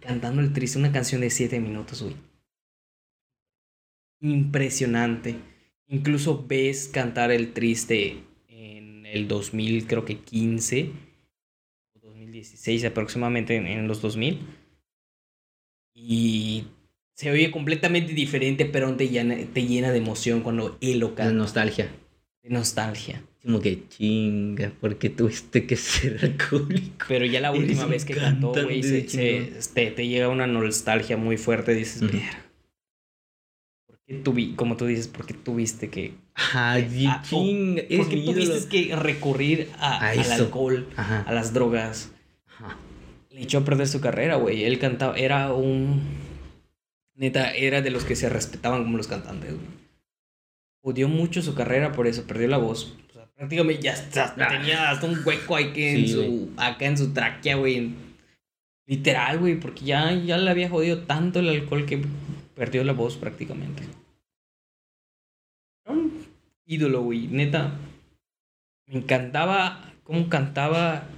Cantando 0.00 0.40
el 0.42 0.52
triste, 0.52 0.78
una 0.78 0.92
canción 0.92 1.20
de 1.22 1.30
7 1.30 1.58
minutos, 1.58 2.02
güey. 2.02 2.14
Impresionante. 4.20 5.36
Incluso 5.88 6.44
ves 6.46 6.88
cantar 6.92 7.30
el 7.30 7.52
triste 7.52 8.22
el 9.12 9.28
2000, 9.28 9.86
creo 9.86 10.04
que 10.04 10.18
15, 10.18 10.90
o 11.94 12.06
2016 12.06 12.84
aproximadamente, 12.84 13.56
en, 13.56 13.66
en 13.66 13.88
los 13.88 14.00
2000. 14.02 14.38
Y 15.94 16.64
se 17.14 17.30
oye 17.30 17.50
completamente 17.50 18.12
diferente, 18.12 18.64
pero 18.64 18.94
te 18.96 19.08
llena, 19.08 19.36
te 19.52 19.66
llena 19.66 19.90
de 19.90 19.98
emoción 19.98 20.42
cuando 20.42 20.78
él 20.80 21.00
lo 21.00 21.14
canta. 21.14 21.32
nostalgia. 21.32 21.88
De 22.42 22.50
nostalgia. 22.50 23.22
Como 23.42 23.60
que 23.60 23.88
chinga, 23.88 24.72
porque 24.80 25.10
tuviste 25.10 25.66
que 25.66 25.76
ser 25.76 26.18
alcohólico. 26.22 27.06
Pero 27.08 27.24
ya 27.24 27.40
la 27.40 27.50
última 27.52 27.86
vez 27.86 28.04
que 28.04 28.14
cantó, 28.14 28.52
güey, 28.52 28.80
te, 28.82 29.90
te 29.90 30.06
llega 30.08 30.28
una 30.28 30.46
nostalgia 30.46 31.16
muy 31.16 31.36
fuerte. 31.36 31.74
Dices, 31.74 32.02
Ujú. 32.02 32.12
"Verga, 32.12 32.30
¿por 32.30 32.42
qué 32.42 32.47
tuvi- 34.08 34.54
como 34.56 34.76
tú 34.76 34.86
dices, 34.86 35.08
¿por 35.08 35.26
qué 35.26 35.34
tuviste 35.34 35.88
que... 35.90 36.14
Ay, 36.52 37.04
Ah, 37.06 37.20
o- 37.22 37.28
chinga. 37.28 37.82
Es 37.88 37.98
¿Por 37.98 38.08
qué 38.08 38.16
mi 38.16 38.22
ídolo. 38.24 38.46
tuviste 38.46 38.68
que 38.68 38.96
recurrir 38.96 39.70
a- 39.78 39.98
A 40.06 40.10
al 40.10 40.32
alcohol, 40.32 40.86
Ajá. 40.96 41.22
a 41.26 41.32
las 41.32 41.52
drogas? 41.52 42.10
Ajá. 42.46 42.76
Le 43.30 43.42
echó 43.42 43.58
a 43.58 43.64
perder 43.64 43.86
su 43.88 44.00
carrera, 44.00 44.36
güey. 44.36 44.64
Él 44.64 44.78
cantaba, 44.78 45.16
era 45.16 45.52
un... 45.52 46.02
Neta, 47.14 47.52
era 47.52 47.82
de 47.82 47.90
los 47.90 48.04
que 48.04 48.14
se 48.16 48.28
respetaban 48.28 48.84
como 48.84 48.96
los 48.96 49.08
cantantes, 49.08 49.50
güey. 49.54 49.66
Odió 50.82 51.08
mucho 51.08 51.42
su 51.42 51.54
carrera 51.54 51.92
por 51.92 52.06
eso, 52.06 52.24
perdió 52.26 52.46
la 52.48 52.56
voz. 52.58 52.96
O 53.10 53.12
sea, 53.12 53.26
prácticamente 53.34 53.82
ya 53.82 53.92
hasta- 53.92 54.34
Ah. 54.38 54.48
tenía 54.48 54.90
hasta 54.90 55.06
un 55.06 55.18
hueco 55.24 55.56
ahí 55.56 55.72
que 55.72 55.92
en 55.98 56.08
su, 56.08 56.50
acá 56.56 56.86
en 56.86 56.96
su 56.96 57.12
tráquea, 57.12 57.56
güey. 57.56 57.92
Literal, 58.86 59.38
güey, 59.38 59.58
porque 59.60 59.84
ya, 59.84 60.14
ya 60.14 60.38
le 60.38 60.50
había 60.50 60.70
jodido 60.70 61.00
tanto 61.02 61.40
el 61.40 61.48
alcohol 61.50 61.84
que 61.84 62.00
perdió 62.54 62.82
la 62.84 62.92
voz 62.94 63.16
prácticamente. 63.16 63.82
Ídolo, 66.68 67.02
güey, 67.02 67.26
neta. 67.28 67.72
Me 68.86 68.98
encantaba 68.98 69.92
cómo 70.04 70.28
cantaba 70.28 71.08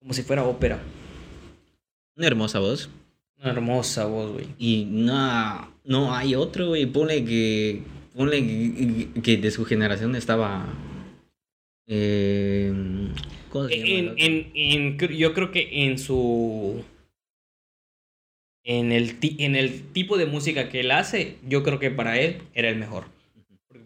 como 0.00 0.14
si 0.14 0.22
fuera 0.22 0.44
ópera. 0.44 0.80
Una 2.16 2.26
hermosa 2.28 2.60
voz. 2.60 2.88
Una 3.38 3.50
hermosa 3.50 4.06
voz, 4.06 4.32
güey. 4.32 4.46
Y 4.58 4.84
no, 4.88 5.72
no 5.84 6.14
hay 6.14 6.34
otro, 6.36 6.68
güey. 6.68 6.86
Ponle 6.86 7.24
que. 7.24 7.82
Ponle 8.14 8.40
que, 9.14 9.20
que 9.20 9.36
de 9.36 9.50
su 9.50 9.64
generación 9.64 10.14
estaba. 10.14 10.66
Eh, 11.86 12.72
¿Cómo 13.50 13.66
se 13.68 13.76
llama 13.78 14.14
En, 14.16 14.52
en, 14.54 14.96
en- 14.98 14.98
yo 15.18 15.34
creo 15.34 15.50
que 15.50 15.84
en 15.86 15.98
su. 15.98 16.84
En 18.62 18.92
el, 18.92 19.16
en 19.22 19.56
el 19.56 19.90
tipo 19.92 20.18
de 20.18 20.26
música 20.26 20.68
que 20.68 20.80
él 20.80 20.90
hace, 20.92 21.38
yo 21.48 21.62
creo 21.64 21.78
que 21.80 21.90
para 21.90 22.20
él 22.20 22.42
era 22.54 22.68
el 22.68 22.76
mejor. 22.76 23.06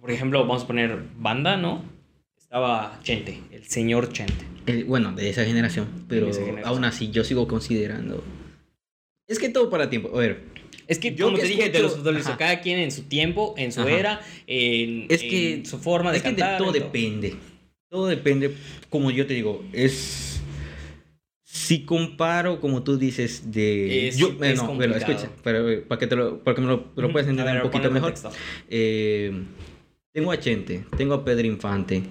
Por 0.04 0.10
ejemplo, 0.10 0.40
vamos 0.40 0.64
a 0.64 0.66
poner 0.66 0.98
banda, 1.16 1.56
¿no? 1.56 1.82
Estaba 2.38 3.00
Chente, 3.02 3.40
el 3.50 3.64
señor 3.64 4.12
Chente. 4.12 4.44
El- 4.66 4.84
bueno, 4.84 5.12
de 5.12 5.30
esa 5.30 5.46
generación. 5.46 5.88
Pero 6.10 6.28
esa 6.28 6.40
generación. 6.44 6.68
aún 6.74 6.84
así, 6.84 7.10
yo 7.10 7.24
sigo 7.24 7.48
considerando. 7.48 8.22
Es 9.26 9.38
que 9.38 9.48
todo 9.48 9.70
para 9.70 9.88
tiempo. 9.88 10.10
A 10.14 10.18
ver, 10.20 10.42
Es 10.86 10.98
que, 10.98 11.14
Yo 11.14 11.24
como 11.28 11.36
que 11.38 11.44
te 11.44 11.48
dije, 11.48 11.70
de 11.70 11.78
escucho- 11.78 12.12
los 12.12 12.26
ajá. 12.26 12.36
cada 12.36 12.60
quien 12.60 12.78
en 12.80 12.92
su 12.92 13.04
tiempo, 13.04 13.54
en 13.56 13.72
su 13.72 13.80
Ajá. 13.80 13.90
era, 13.92 14.20
en, 14.46 15.06
Es 15.08 15.22
que- 15.22 15.54
en 15.54 15.64
su 15.64 15.78
forma 15.78 16.10
de 16.10 16.18
es 16.18 16.22
que 16.22 16.32
de 16.32 16.36
cantar. 16.36 16.58
todo 16.58 16.68
en 16.68 16.74
todo. 16.74 16.84
depende. 16.84 17.34
Todo 17.88 18.06
depende, 18.08 18.54
como 18.90 19.10
yo 19.10 19.26
te 19.26 19.32
digo, 19.32 19.64
es... 19.72 20.42
Si 21.44 21.86
comparo, 21.86 22.60
como 22.60 22.82
tú 22.82 22.98
dices, 22.98 23.50
de... 23.50 24.08
Es- 24.08 24.18
yo, 24.18 24.36
es 24.42 24.62
no, 24.62 24.76
pero 24.76 24.94
escucha, 24.96 25.30
eh, 25.46 25.84
para 25.88 25.98
que, 25.98 26.06
te 26.06 26.14
lo, 26.16 26.44
para 26.44 26.54
que 26.56 26.60
me 26.60 26.66
lo, 26.66 26.92
lo 26.94 27.10
puedas 27.12 27.26
A 27.26 27.30
entender 27.30 27.54
ver, 27.54 27.64
un 27.64 27.70
poquito 27.70 27.90
mejor. 27.90 28.12
Eh, 28.68 29.32
tengo 30.14 30.30
a 30.32 30.38
Chente, 30.38 30.84
tengo 30.96 31.14
a 31.14 31.24
Pedro 31.24 31.46
Infante, 31.46 32.04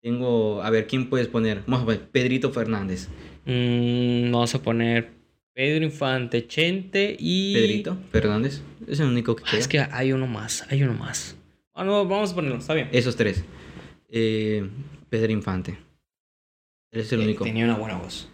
tengo... 0.00 0.62
A 0.62 0.70
ver, 0.70 0.86
¿quién 0.86 1.10
puedes 1.10 1.26
poner? 1.28 1.62
Vamos 1.66 1.82
a 1.82 1.84
poner 1.86 2.08
Pedrito 2.10 2.50
Fernández. 2.52 3.08
Mm, 3.44 4.30
vamos 4.32 4.54
a 4.54 4.62
poner 4.62 5.10
Pedro 5.52 5.84
Infante, 5.84 6.46
Chente 6.46 7.16
y. 7.18 7.54
Pedrito 7.54 7.98
Fernández, 8.10 8.62
es 8.86 9.00
el 9.00 9.06
único 9.08 9.36
que 9.36 9.42
Ah, 9.46 9.50
queda. 9.50 9.60
Es 9.60 9.68
que 9.68 9.78
hay 9.80 10.12
uno 10.12 10.26
más, 10.26 10.64
hay 10.70 10.82
uno 10.82 10.94
más. 10.94 11.36
Ah, 11.74 11.84
no, 11.84 12.06
vamos 12.06 12.32
a 12.32 12.34
ponerlo, 12.34 12.58
está 12.58 12.74
bien. 12.74 12.88
Esos 12.92 13.16
tres. 13.16 13.44
Eh, 14.08 14.68
Pedro 15.10 15.32
Infante. 15.32 15.76
Él 16.92 17.00
es 17.00 17.12
el 17.12 17.20
Eh, 17.20 17.24
único. 17.24 17.44
Tenía 17.44 17.64
una 17.64 17.76
buena 17.76 17.98
voz. 17.98 18.28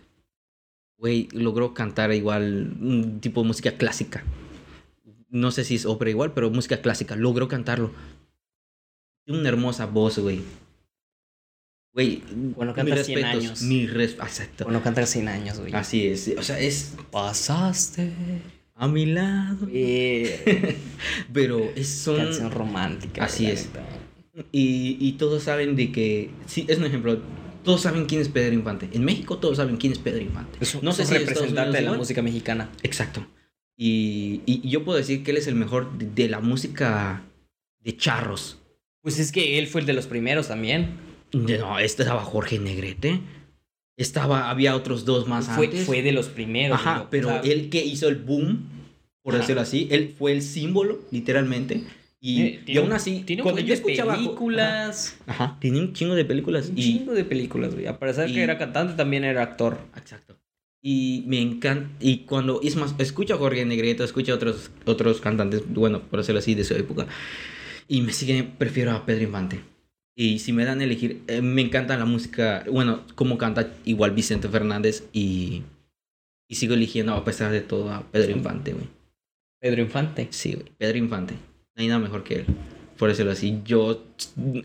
Güey, 0.98 1.28
logró 1.32 1.72
cantar 1.72 2.12
igual 2.12 2.74
un 2.80 3.20
tipo 3.20 3.40
de 3.40 3.46
música 3.48 3.72
clásica. 3.72 4.22
No 5.30 5.50
sé 5.50 5.64
si 5.64 5.76
es 5.76 5.86
ópera 5.86 6.10
igual, 6.10 6.32
pero 6.34 6.50
música 6.50 6.82
clásica. 6.82 7.16
Logró 7.16 7.48
cantarlo. 7.48 7.92
Tiene 9.30 9.40
una 9.42 9.48
hermosa 9.48 9.86
voz, 9.86 10.18
güey. 10.18 10.40
Güey, 11.92 12.22
Bueno, 12.56 12.72
mis 12.72 12.76
canta 12.76 13.04
100 13.04 13.16
respetos. 13.18 13.44
años. 13.44 13.62
Mi 13.62 13.86
res- 13.86 14.12
Exacto. 14.14 14.64
Bueno, 14.64 14.82
cantar 14.82 15.06
100 15.06 15.28
años, 15.28 15.58
güey. 15.60 15.72
Así 15.74 16.06
es. 16.06 16.32
O 16.36 16.42
sea, 16.42 16.58
es 16.58 16.94
Pasaste. 17.10 18.12
a 18.74 18.88
mi 18.88 19.06
lado. 19.06 19.66
Pero 21.32 21.60
es 21.76 21.88
son... 21.88 22.16
canción 22.18 22.50
romántica. 22.50 23.24
Así 23.24 23.46
es. 23.46 23.68
Y, 24.52 24.96
y 25.00 25.12
todos 25.12 25.42
saben 25.44 25.76
de 25.76 25.92
que... 25.92 26.30
Sí, 26.46 26.64
es 26.68 26.78
un 26.78 26.84
ejemplo. 26.86 27.20
Todos 27.64 27.82
saben 27.82 28.06
quién 28.06 28.20
es 28.20 28.28
Pedro 28.28 28.54
Infante. 28.54 28.88
En 28.92 29.04
México 29.04 29.38
todos 29.38 29.58
saben 29.58 29.76
quién 29.76 29.92
es 29.92 29.98
Pedro 29.98 30.22
Infante. 30.22 30.58
Es 30.60 30.74
un, 30.74 30.82
no 30.84 30.92
sé 30.92 31.04
si 31.04 31.14
representante 31.14 31.76
de 31.78 31.82
la 31.84 31.92
música 31.92 32.22
mexicana. 32.22 32.70
Exacto. 32.82 33.26
Y, 33.76 34.42
y 34.46 34.68
yo 34.68 34.84
puedo 34.84 34.96
decir 34.98 35.22
que 35.22 35.32
él 35.32 35.36
es 35.36 35.46
el 35.46 35.54
mejor 35.56 35.98
de, 35.98 36.06
de 36.06 36.28
la 36.28 36.40
música 36.40 37.22
de 37.80 37.96
charros. 37.96 38.59
Pues 39.02 39.18
es 39.18 39.32
que 39.32 39.58
él 39.58 39.66
fue 39.66 39.80
el 39.80 39.86
de 39.86 39.92
los 39.94 40.06
primeros 40.06 40.48
también. 40.48 40.90
No, 41.32 41.78
este 41.78 42.02
estaba 42.02 42.22
Jorge 42.22 42.58
Negrete. 42.58 43.20
Estaba, 43.96 44.50
había 44.50 44.74
otros 44.76 45.04
dos 45.04 45.28
más 45.28 45.46
Fue, 45.48 45.66
antes. 45.66 45.84
fue 45.84 46.02
de 46.02 46.12
los 46.12 46.28
primeros. 46.28 46.78
Ajá, 46.78 46.94
digo, 46.94 47.06
pero 47.10 47.42
él 47.42 47.68
que 47.68 47.84
hizo 47.84 48.08
el 48.08 48.16
boom, 48.16 48.66
por 49.22 49.34
Ajá. 49.34 49.42
decirlo 49.42 49.60
así, 49.62 49.88
él 49.90 50.14
fue 50.18 50.32
el 50.32 50.42
símbolo, 50.42 51.00
literalmente. 51.10 51.82
Y, 52.22 52.60
y 52.66 52.76
aún 52.78 52.92
así, 52.92 53.22
Tiene 53.26 53.42
cuando 53.42 53.60
yo 53.62 53.72
escuchaba... 53.72 54.14
películas. 54.14 55.16
Ajá, 55.26 55.44
ajá, 55.44 55.58
tiene 55.60 55.80
un 55.80 55.92
chingo 55.92 56.14
de 56.14 56.24
películas. 56.24 56.68
Un 56.68 56.78
y, 56.78 56.82
chingo 56.82 57.12
de 57.12 57.24
películas, 57.24 57.74
güey. 57.74 57.86
A 57.86 57.98
pesar 57.98 58.24
de 58.26 58.30
y- 58.30 58.34
que 58.34 58.42
era 58.42 58.58
cantante, 58.58 58.94
también 58.94 59.24
era 59.24 59.42
actor. 59.42 59.78
Exacto. 59.96 60.38
Y 60.82 61.24
me 61.26 61.40
encanta. 61.40 61.88
Y 62.00 62.18
cuando. 62.20 62.60
Es 62.62 62.76
más, 62.76 62.94
escucho 62.98 63.34
a 63.34 63.38
Jorge 63.38 63.64
Negrete, 63.66 64.02
escucho 64.04 64.32
a 64.32 64.36
otros, 64.36 64.70
otros 64.86 65.20
cantantes, 65.20 65.62
bueno, 65.68 66.00
por 66.02 66.20
decirlo 66.20 66.38
así, 66.38 66.54
de 66.54 66.64
su 66.64 66.74
época. 66.74 67.06
Y 67.90 68.02
me 68.02 68.12
sigue, 68.12 68.44
prefiero 68.44 68.92
a 68.92 69.04
Pedro 69.04 69.24
Infante. 69.24 69.60
Y 70.14 70.38
si 70.38 70.52
me 70.52 70.64
dan 70.64 70.80
a 70.80 70.84
elegir, 70.84 71.22
eh, 71.26 71.42
me 71.42 71.60
encanta 71.60 71.96
la 71.96 72.04
música. 72.04 72.64
Bueno, 72.70 73.04
como 73.16 73.36
canta 73.36 73.74
igual 73.84 74.12
Vicente 74.12 74.48
Fernández. 74.48 75.08
Y. 75.12 75.64
Y 76.48 76.54
sigo 76.54 76.74
eligiendo, 76.74 77.14
a 77.14 77.24
pesar 77.24 77.50
de 77.50 77.62
todo, 77.62 77.90
a 77.90 78.02
Pedro 78.12 78.30
Infante, 78.30 78.74
güey. 78.74 78.86
Pedro 79.60 79.82
Infante. 79.82 80.28
Sí, 80.30 80.52
güey. 80.54 80.66
Pedro 80.78 80.98
Infante. 80.98 81.34
No 81.34 81.82
hay 81.82 81.88
nada 81.88 81.98
mejor 81.98 82.22
que 82.22 82.36
él. 82.36 82.44
Por 82.96 83.08
decirlo 83.08 83.32
así. 83.32 83.58
Yo. 83.64 84.04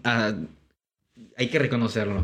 ah, 0.04 0.36
hay 1.36 1.48
que 1.48 1.58
reconocerlo. 1.58 2.24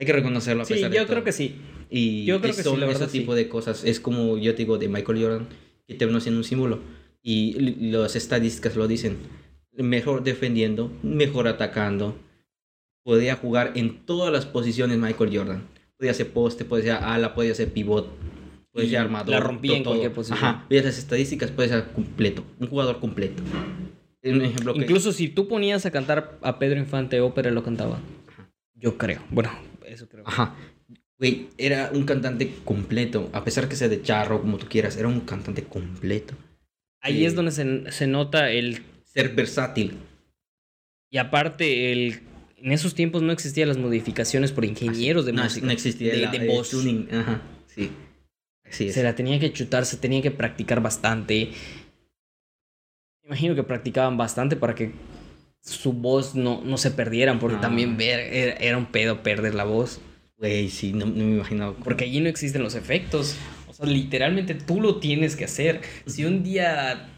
Hay 0.00 0.06
que 0.06 0.12
reconocerlo 0.12 0.62
a 0.62 0.66
Sí, 0.66 0.74
pesar 0.74 0.90
yo 0.90 1.00
de 1.00 1.06
creo 1.06 1.18
todo. 1.18 1.24
que 1.26 1.32
sí. 1.32 1.54
Y 1.90 2.24
Yo 2.24 2.40
creo 2.40 2.50
que 2.54 2.62
sí, 2.62 2.68
son 2.68 2.80
la 2.80 2.90
ese 2.90 3.06
tipo 3.06 3.34
sí. 3.34 3.38
de 3.38 3.48
cosas. 3.48 3.84
Es 3.84 4.00
como 4.00 4.36
yo 4.36 4.52
te 4.52 4.58
digo 4.58 4.78
de 4.78 4.88
Michael 4.88 5.22
Jordan, 5.22 5.46
que 5.86 5.94
terminó 5.94 6.18
siendo 6.20 6.38
un 6.40 6.44
símbolo. 6.44 6.80
Y 7.22 7.52
las 7.90 8.16
estadísticas 8.16 8.74
lo 8.74 8.88
dicen. 8.88 9.16
Mejor 9.78 10.24
defendiendo, 10.24 10.92
mejor 11.02 11.48
atacando. 11.48 12.16
podía 13.08 13.36
jugar 13.36 13.72
en 13.74 14.04
todas 14.04 14.30
las 14.30 14.44
posiciones 14.44 14.98
Michael 14.98 15.34
Jordan. 15.34 15.62
Podía 15.96 16.12
ser 16.12 16.30
poste, 16.30 16.66
podía 16.66 16.96
ser 16.96 17.04
ala, 17.04 17.34
podía 17.34 17.54
ser 17.54 17.72
pivot, 17.72 18.06
podía 18.70 18.88
ser 18.90 18.98
armador. 18.98 19.30
La 19.30 19.40
rompía 19.40 19.78
en 19.78 19.84
cualquier 19.84 20.12
posición. 20.12 20.38
Ajá, 20.38 20.66
veías 20.68 20.84
las 20.84 20.98
estadísticas, 20.98 21.50
puede 21.50 21.70
ser 21.70 21.86
completo, 21.92 22.44
un 22.58 22.66
jugador 22.68 23.00
completo. 23.00 23.42
Un 24.22 24.42
ejemplo 24.42 24.74
que... 24.74 24.80
Incluso 24.80 25.12
si 25.12 25.28
tú 25.28 25.48
ponías 25.48 25.86
a 25.86 25.90
cantar 25.90 26.38
a 26.42 26.58
Pedro 26.58 26.78
Infante 26.78 27.20
ópera, 27.22 27.50
lo 27.50 27.62
cantaba. 27.62 27.98
Yo 28.74 28.98
creo. 28.98 29.22
Bueno, 29.30 29.52
eso 29.86 30.06
creo. 30.06 30.24
Ajá. 30.26 30.54
Güey, 31.18 31.48
era 31.56 31.90
un 31.94 32.04
cantante 32.04 32.52
completo. 32.64 33.30
A 33.32 33.42
pesar 33.42 33.70
que 33.70 33.76
sea 33.76 33.88
de 33.88 34.02
charro, 34.02 34.42
como 34.42 34.58
tú 34.58 34.66
quieras, 34.68 34.98
era 34.98 35.08
un 35.08 35.20
cantante 35.20 35.62
completo. 35.64 36.34
Ahí 37.00 37.24
es 37.24 37.34
donde 37.34 37.52
se, 37.52 37.90
se 37.90 38.06
nota 38.06 38.50
el... 38.50 38.82
Ser 39.18 39.34
versátil. 39.34 39.98
Y 41.10 41.18
aparte, 41.18 41.92
el... 41.92 42.20
En 42.56 42.72
esos 42.72 42.94
tiempos 42.94 43.22
no 43.22 43.32
existían 43.32 43.68
las 43.68 43.78
modificaciones 43.78 44.50
por 44.52 44.64
ingenieros 44.64 45.24
de 45.26 45.32
no, 45.32 45.42
música. 45.44 45.64
No 45.66 45.72
existía 45.72 46.12
de, 46.12 46.18
la- 46.18 46.30
de 46.30 46.46
voz. 46.46 46.70
tuning. 46.70 47.08
Ajá, 47.12 47.42
sí. 47.66 47.90
Así 48.64 48.88
es. 48.88 48.94
Se 48.94 49.02
la 49.02 49.14
tenía 49.14 49.38
que 49.40 49.52
chutar, 49.52 49.86
se 49.86 49.96
tenía 49.96 50.22
que 50.22 50.30
practicar 50.32 50.80
bastante. 50.82 51.50
Imagino 53.24 53.54
que 53.54 53.62
practicaban 53.62 54.16
bastante 54.16 54.56
para 54.56 54.74
que 54.74 54.92
su 55.60 55.92
voz 55.92 56.34
no, 56.34 56.62
no 56.64 56.78
se 56.78 56.90
perdieran, 56.90 57.38
porque 57.38 57.56
No. 57.56 57.60
también 57.62 57.96
ver, 57.96 58.20
era, 58.20 58.52
era 58.54 58.76
un 58.78 58.86
pedo 58.86 59.22
perder 59.22 59.54
la 59.54 59.64
voz. 59.64 60.00
Güey, 60.36 60.68
sí, 60.68 60.92
no, 60.92 61.06
no 61.06 61.24
me 61.24 61.34
imaginaba. 61.36 61.72
cómo- 61.72 61.84
Porque 61.84 62.04
allí 62.04 62.20
no 62.20 62.28
existen 62.28 62.62
los 62.62 62.74
efectos. 62.74 63.36
O 63.68 63.72
sea, 63.74 63.86
literalmente 63.86 64.54
tú 64.54 64.80
lo 64.80 64.98
tienes 64.98 65.36
que 65.36 65.44
hacer. 65.44 65.80
Si 66.06 66.24
un 66.24 66.42
día 66.42 67.08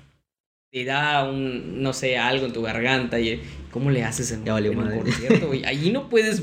te 0.70 0.84
da 0.84 1.28
un, 1.28 1.82
no 1.82 1.92
sé, 1.92 2.16
algo 2.18 2.46
en 2.46 2.52
tu 2.52 2.62
garganta, 2.62 3.18
y 3.20 3.42
¿cómo 3.70 3.90
le 3.90 4.04
haces 4.04 4.30
en, 4.32 4.44
Ya 4.44 4.52
valió 4.52 4.72
en 4.72 4.78
un 4.78 4.84
madre. 4.84 5.00
concierto, 5.00 5.46
güey? 5.48 5.64
Allí 5.66 5.90
no 5.90 6.08
puedes 6.08 6.42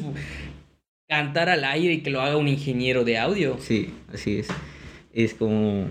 cantar 1.08 1.50
al 1.50 1.64
aire 1.64 1.94
y 1.94 2.02
que 2.04 2.10
lo 2.10 2.22
haga 2.22 2.38
un 2.38 2.48
ingeniero 2.48 3.04
de 3.06 3.18
audio. 3.18 3.58
Sí, 3.60 3.94
así 4.14 4.40
es. 4.40 4.48
Es 5.14 5.34
como. 5.34 5.88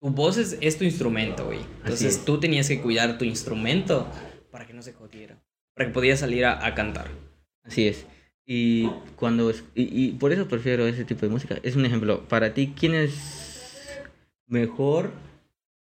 Tu 0.00 0.10
voz 0.10 0.36
es, 0.36 0.56
es 0.60 0.78
tu 0.78 0.84
instrumento, 0.84 1.46
güey. 1.46 1.60
Entonces 1.82 2.16
es. 2.18 2.24
tú 2.24 2.38
tenías 2.38 2.68
que 2.68 2.80
cuidar 2.80 3.18
tu 3.18 3.24
instrumento 3.24 4.06
para 4.50 4.66
que 4.66 4.72
no 4.74 4.82
se 4.82 4.92
jodiera. 4.92 5.42
Para 5.74 5.88
que 5.88 5.94
podías 5.94 6.20
salir 6.20 6.44
a, 6.44 6.64
a 6.64 6.74
cantar. 6.74 7.08
Así 7.64 7.88
es. 7.88 8.06
Y 8.46 8.86
cuando. 9.16 9.50
es- 9.50 9.64
Y, 9.74 9.88
y 10.06 10.12
por 10.12 10.32
eso 10.32 10.46
prefiero 10.46 10.86
ese 10.86 11.04
tipo 11.04 11.22
de 11.26 11.32
música. 11.32 11.58
Es 11.62 11.74
un 11.74 11.84
ejemplo. 11.84 12.28
Para 12.28 12.54
ti, 12.54 12.72
¿quién 12.78 12.94
es 12.94 14.00
mejor? 14.46 15.10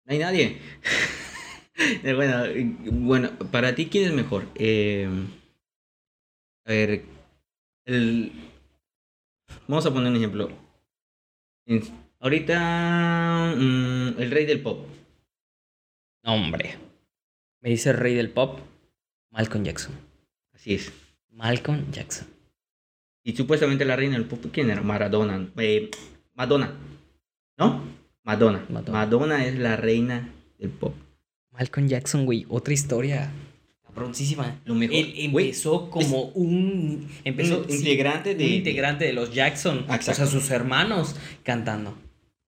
No 0.06 0.14
hay 0.14 0.20
nadie. 0.20 0.58
Eh, 1.78 2.14
bueno, 2.14 2.46
eh, 2.46 2.76
bueno, 2.86 3.32
para 3.52 3.76
ti, 3.76 3.88
¿quién 3.88 4.06
es 4.06 4.14
mejor? 4.14 4.48
Eh, 4.56 5.10
a 6.66 6.72
ver. 6.72 7.04
El, 7.86 8.32
vamos 9.68 9.86
a 9.86 9.94
poner 9.94 10.10
un 10.10 10.18
ejemplo. 10.18 10.50
Ahorita. 12.20 13.56
mm, 13.58 14.22
el 14.22 14.32
rey 14.32 14.46
del 14.46 14.62
pop. 14.62 14.88
Hombre. 16.24 16.78
Me 17.62 17.70
dice 17.70 17.90
el 17.92 17.98
rey 17.98 18.16
del 18.16 18.30
pop, 18.30 18.60
Malcolm 19.32 19.64
Jackson. 19.64 19.94
Así 20.54 20.76
es. 20.76 20.92
Malcolm 21.32 21.92
Jackson. 21.92 22.28
Y 23.24 23.36
supuestamente 23.36 23.86
la 23.86 23.96
reina 23.96 24.16
del 24.16 24.26
pop, 24.26 24.46
¿quién 24.52 24.70
era? 24.70 24.82
Maradona. 24.82 25.50
Eh, 25.58 25.90
Madonna. 26.36 26.74
¿No? 27.58 27.84
Madonna. 28.24 28.66
Madonna. 28.70 29.00
Madonna. 29.00 29.46
es 29.46 29.58
la 29.58 29.76
reina 29.76 30.32
del 30.58 30.70
pop. 30.70 30.96
Malcolm 31.58 31.88
Jackson, 31.88 32.26
güey, 32.26 32.46
otra 32.50 32.74
historia 32.74 33.32
cabroncísima. 33.84 34.60
Lo 34.66 34.76
mejor. 34.76 34.96
Él 34.96 35.14
empezó 35.18 35.90
como 35.90 36.24
un 36.36 37.10
empezó 37.24 37.60
un 37.60 37.70
sí, 37.70 37.78
integrante 37.78 38.36
de- 38.36 38.46
un 38.46 38.52
integrante 38.52 39.06
de 39.06 39.14
los 39.14 39.34
Jackson, 39.34 39.80
Exacto. 39.90 40.12
o 40.12 40.14
sea, 40.16 40.26
sus 40.28 40.50
hermanos 40.52 41.16
cantando. 41.44 41.98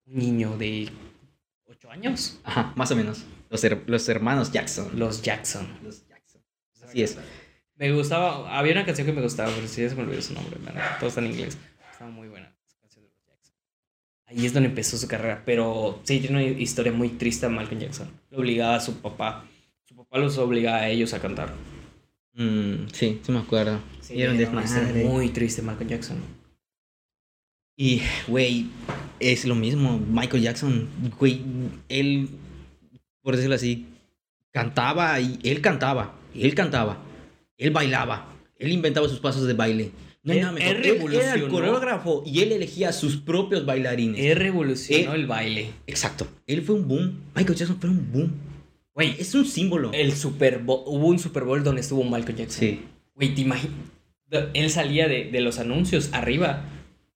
Un 0.05 0.15
niño 0.17 0.57
de 0.57 0.89
8 1.67 1.89
años, 1.91 2.39
Ajá, 2.43 2.73
más 2.75 2.91
o 2.91 2.95
menos. 2.95 3.23
Los, 3.49 3.63
her- 3.63 3.83
los 3.87 4.07
hermanos 4.09 4.51
Jackson. 4.51 4.89
los 4.99 5.21
Jackson. 5.21 5.67
Los 5.83 6.05
Jackson. 6.07 6.41
Así 6.85 7.01
es. 7.01 7.17
Me 7.75 7.91
gustaba, 7.93 8.57
había 8.57 8.73
una 8.73 8.85
canción 8.85 9.05
que 9.07 9.13
me 9.13 9.21
gustaba, 9.21 9.51
pero 9.53 9.67
sí 9.67 9.81
ya 9.83 9.89
se 9.89 9.95
me 9.95 10.03
olvidó 10.03 10.21
su 10.21 10.33
nombre, 10.33 10.59
neta, 10.59 10.97
todo 10.99 11.07
está 11.09 11.21
en 11.21 11.27
inglés. 11.27 11.57
Estaba 11.91 12.09
muy 12.11 12.27
buena 12.27 12.53
esa 12.67 12.77
canción 12.81 13.03
de 13.05 13.09
los 13.11 13.23
Jackson. 13.25 13.53
Ahí 14.27 14.45
es 14.45 14.53
donde 14.53 14.67
empezó 14.69 14.97
su 14.97 15.07
carrera, 15.07 15.41
pero 15.45 16.01
sí 16.03 16.19
tiene 16.19 16.35
una 16.35 16.61
historia 16.61 16.91
muy 16.91 17.09
triste 17.09 17.45
a 17.45 17.49
Malcolm 17.49 17.79
Jackson. 17.79 18.09
Lo 18.29 18.39
obligaba 18.39 18.75
a 18.75 18.81
su 18.81 18.97
papá. 19.01 19.45
Su 19.85 19.95
papá 19.95 20.17
los 20.19 20.37
obligaba 20.37 20.79
a 20.79 20.89
ellos 20.89 21.13
a 21.13 21.19
cantar. 21.19 21.53
Mm, 22.33 22.87
sí, 22.91 23.21
sí 23.23 23.31
me 23.31 23.39
acuerdo. 23.39 23.79
y 24.09 24.21
era 24.21 24.31
un 24.31 24.37
desmadre. 24.37 25.05
muy 25.05 25.29
triste 25.29 25.61
Malcolm 25.61 25.89
Jackson. 25.89 26.17
Y, 27.77 28.01
güey, 28.27 28.65
es 29.19 29.45
lo 29.45 29.55
mismo. 29.55 29.97
Michael 29.97 30.43
Jackson, 30.43 30.89
güey, 31.17 31.41
él, 31.87 32.27
por 33.21 33.35
decirlo 33.35 33.55
así, 33.55 33.85
cantaba 34.51 35.19
y 35.21 35.39
él 35.43 35.61
cantaba. 35.61 36.15
Él 36.35 36.53
cantaba. 36.53 36.97
Él 37.57 37.71
bailaba. 37.71 38.27
Él 38.57 38.71
inventaba 38.73 39.07
sus 39.07 39.19
pasos 39.19 39.47
de 39.47 39.53
baile. 39.53 39.91
No 40.27 40.33
Él- 40.33 41.11
era 41.13 41.33
el 41.35 41.47
coreógrafo 41.47 42.23
y 42.25 42.41
él 42.41 42.51
elegía 42.51 42.91
sus 42.91 43.17
propios 43.17 43.65
bailarines. 43.65 44.19
Él 44.23 44.35
revolucionó 44.37 45.13
el 45.13 45.25
baile. 45.25 45.69
Exacto. 45.87 46.27
Él 46.45 46.61
fue 46.63 46.75
un 46.75 46.87
boom. 46.87 47.19
Michael 47.35 47.57
Jackson 47.57 47.77
fue 47.79 47.89
un 47.89 48.11
boom. 48.11 48.31
Güey, 48.93 49.15
Es 49.19 49.33
un 49.35 49.45
símbolo. 49.45 49.91
el 49.93 50.11
Super 50.13 50.59
Bowl, 50.59 50.81
hubo 50.85 51.07
un 51.07 51.19
Super 51.19 51.43
Bowl 51.43 51.63
donde 51.63 51.81
estuvo 51.81 52.03
Malcolm 52.03 52.37
Jackson. 52.37 52.59
Sí. 52.59 52.81
Güey, 53.15 53.33
te 53.35 53.41
imaginas. 53.41 53.75
Él 54.53 54.69
salía 54.69 55.07
de, 55.07 55.25
de 55.31 55.39
los 55.41 55.59
anuncios 55.59 56.09
arriba. 56.11 56.63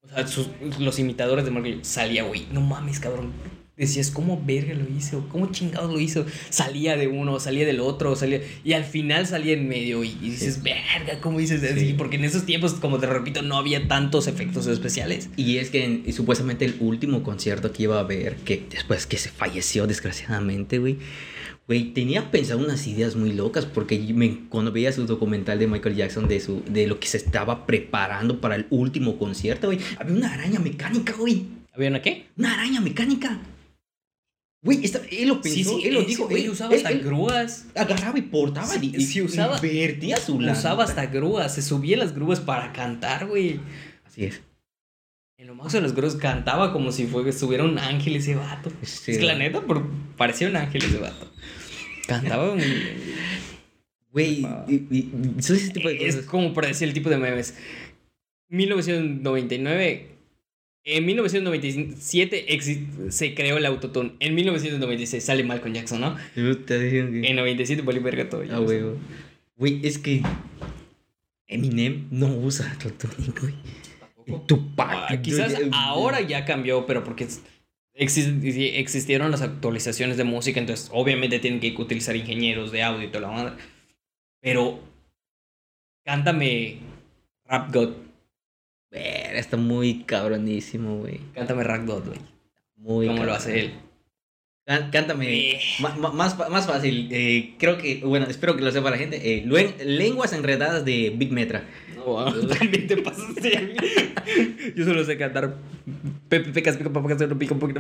O 0.03 0.07
sea, 0.07 0.25
sus- 0.27 0.47
los 0.79 0.97
imitadores 0.99 1.43
de 1.43 1.51
Malcolm 1.51 1.75
Jackson. 1.77 1.91
Salía, 1.93 2.23
güey. 2.23 2.45
No 2.51 2.61
mames, 2.61 2.99
cabrón. 2.99 3.33
Decías, 3.81 4.11
¿cómo 4.11 4.41
verga 4.45 4.73
lo 4.75 4.85
hizo? 4.95 5.27
¿Cómo 5.29 5.51
chingados 5.51 5.91
lo 5.91 5.99
hizo? 5.99 6.25
Salía 6.49 6.95
de 6.95 7.07
uno, 7.07 7.39
salía 7.39 7.65
del 7.65 7.79
otro, 7.79 8.15
salía. 8.15 8.39
Y 8.63 8.73
al 8.73 8.83
final 8.85 9.25
salía 9.25 9.53
en 9.53 9.67
medio. 9.67 10.03
Y, 10.03 10.09
y 10.21 10.29
dices, 10.29 10.61
verga, 10.61 11.19
¿cómo 11.19 11.39
dices 11.39 11.63
así? 11.63 11.87
Sí. 11.87 11.93
Porque 11.97 12.17
en 12.17 12.23
esos 12.25 12.45
tiempos, 12.45 12.73
como 12.75 12.99
te 12.99 13.07
repito, 13.07 13.41
no 13.41 13.57
había 13.57 13.87
tantos 13.87 14.27
efectos 14.27 14.67
especiales. 14.67 15.29
Y 15.35 15.57
es 15.57 15.71
que 15.71 15.83
en- 15.83 16.03
y 16.05 16.11
supuestamente 16.11 16.63
el 16.65 16.75
último 16.79 17.23
concierto 17.23 17.73
que 17.73 17.83
iba 17.83 17.99
a 17.99 18.03
ver, 18.03 18.35
que 18.45 18.63
después 18.69 19.07
que 19.07 19.17
se 19.17 19.29
falleció 19.29 19.87
desgraciadamente, 19.87 20.77
güey, 20.77 20.97
güey, 21.67 21.85
tenía 21.93 22.29
pensado 22.31 22.59
unas 22.59 22.85
ideas 22.85 23.15
muy 23.15 23.33
locas 23.33 23.65
porque 23.65 23.97
me- 24.13 24.41
cuando 24.49 24.71
veía 24.71 24.91
su 24.91 25.05
documental 25.07 25.57
de 25.57 25.67
Michael 25.67 25.95
Jackson 25.95 26.27
de, 26.27 26.39
su, 26.39 26.63
de 26.69 26.85
lo 26.85 26.99
que 26.99 27.07
se 27.07 27.17
estaba 27.17 27.65
preparando 27.65 28.39
para 28.41 28.55
el 28.55 28.67
último 28.69 29.17
concierto, 29.17 29.67
güey, 29.67 29.79
había 29.97 30.15
una 30.15 30.33
araña 30.33 30.59
mecánica, 30.59 31.13
güey, 31.17 31.45
¿Había 31.73 31.89
una 31.89 32.01
qué? 32.01 32.25
una 32.37 32.53
araña 32.53 32.81
mecánica. 32.81 33.39
Güey, 34.63 34.85
esta- 34.85 35.01
él 35.09 35.27
lo 35.27 35.41
pensó, 35.41 35.55
Sí, 35.57 35.63
sí, 35.63 35.87
él 35.87 35.93
lo 35.95 36.03
dijo, 36.03 36.27
güey 36.27 36.43
él, 36.43 36.51
usaba 36.51 36.71
él- 36.71 36.77
hasta 36.77 36.91
él 36.91 37.01
grúas. 37.01 37.65
agarraba 37.75 38.19
y 38.19 38.21
portaba 38.21 38.67
Sí, 38.67 38.91
y, 38.95 39.01
sí, 39.05 39.21
usaba- 39.21 39.55
invertía 39.57 40.17
su 40.17 40.39
lana. 40.39 40.57
Usaba 40.57 40.83
hasta 40.83 41.07
grúas. 41.07 41.55
Se 41.55 41.61
subía 41.63 41.95
a 41.95 41.99
las 41.99 42.13
grúas 42.13 42.39
para 42.39 42.71
cantar, 42.71 43.25
güey. 43.27 43.59
Así 44.05 44.25
es. 44.25 44.41
En 45.37 45.47
lo 45.47 45.55
más 45.55 45.73
de 45.73 45.81
las 45.81 45.95
grúas 45.95 46.15
cantaba 46.15 46.71
como 46.73 46.91
si 46.91 47.07
fue, 47.07 47.27
estuviera 47.27 47.63
un 47.63 47.79
ángel 47.79 48.15
ese 48.17 48.35
vato. 48.35 48.71
Es 48.83 48.99
que 48.99 49.19
la 49.21 49.33
neta, 49.33 49.61
por- 49.61 49.83
parecía 50.15 50.47
un 50.47 50.55
ángel 50.55 50.83
ese 50.83 50.97
vato. 50.97 51.31
Cantaba 52.07 52.53
muy 52.53 52.63
Güey, 54.11 54.43
Ah. 54.45 54.65
ese 55.39 55.69
tipo 55.71 55.87
de 55.87 56.05
Es 56.05 56.17
como 56.17 56.53
para 56.53 56.67
decir 56.67 56.87
el 56.87 56.93
tipo 56.93 57.09
de 57.09 57.17
memes. 57.17 57.55
1999. 58.49 60.10
En 60.83 61.05
1997 61.05 62.47
exi- 62.49 63.11
se 63.11 63.35
creó 63.35 63.57
el 63.57 63.65
autotune. 63.67 64.13
En 64.19 64.33
1996 64.33 65.23
sale 65.23 65.43
Malcolm 65.43 65.73
Jackson, 65.75 66.01
¿no? 66.01 66.17
Yo 66.35 66.43
En 66.67 67.35
97 67.35 67.81
valió 67.83 68.01
verga 68.01 68.29
todo. 68.29 68.43
Ah, 68.51 68.57
güey. 68.57 68.81
Güey, 69.57 69.79
es 69.85 69.99
que 69.99 70.23
Eminem 71.47 72.07
no 72.11 72.27
usa 72.35 72.71
autotune, 72.71 73.27
güey. 73.39 73.53
Tupac. 74.47 74.89
Ah, 75.09 75.21
quizás 75.21 75.59
yo- 75.59 75.69
ahora 75.73 76.21
ya 76.21 76.45
cambió, 76.45 76.85
pero 76.87 77.03
porque 77.03 77.27
exi- 77.95 78.71
existieron 78.75 79.29
las 79.29 79.41
actualizaciones 79.41 80.17
de 80.17 80.23
música, 80.23 80.59
entonces 80.59 80.89
obviamente 80.93 81.39
tienen 81.39 81.59
que 81.59 81.75
utilizar 81.77 82.15
ingenieros 82.15 82.71
de 82.71 82.81
audio 82.83 83.03
y 83.07 83.11
toda 83.11 83.27
la 83.27 83.33
madre. 83.33 83.53
Pero 84.41 84.79
cántame 86.05 86.77
Rap 87.45 87.73
God, 87.73 87.93
Ver, 88.91 89.35
está 89.37 89.55
muy 89.57 90.03
cabronísimo, 90.03 90.97
güey. 90.97 91.19
cántame 91.33 91.63
God, 91.85 92.07
güey. 92.07 92.19
Muy 92.75 93.07
¿Cómo 93.07 93.23
lo 93.23 93.33
hace 93.33 93.59
él? 93.59 93.71
Cá- 94.65 94.89
Cántame. 94.91 95.59
Más, 95.79 95.97
más 96.49 96.67
fácil. 96.67 97.07
eh, 97.11 97.55
creo 97.57 97.77
que, 97.77 98.01
bueno, 98.05 98.25
espero 98.27 98.55
que 98.55 98.63
lo 98.63 98.71
sepa 98.71 98.89
la 98.91 98.97
gente. 98.97 99.37
eh, 99.37 99.43
lenguas 99.85 100.33
enredadas 100.33 100.83
de 100.85 101.13
Big 101.15 101.31
Metra. 101.31 101.63
No, 101.95 102.25
también 102.47 102.87
te 102.87 102.97
pasaste. 102.97 103.75
Yo 104.75 104.85
solo 104.85 105.03
sé 105.03 105.17
cantar 105.17 105.55
Pepe 106.29 106.51
Pecas, 106.51 106.77
pico, 106.77 106.91
papacas, 106.91 107.17
pico, 107.39 107.57
pico, 107.57 107.59
pico. 107.59 107.79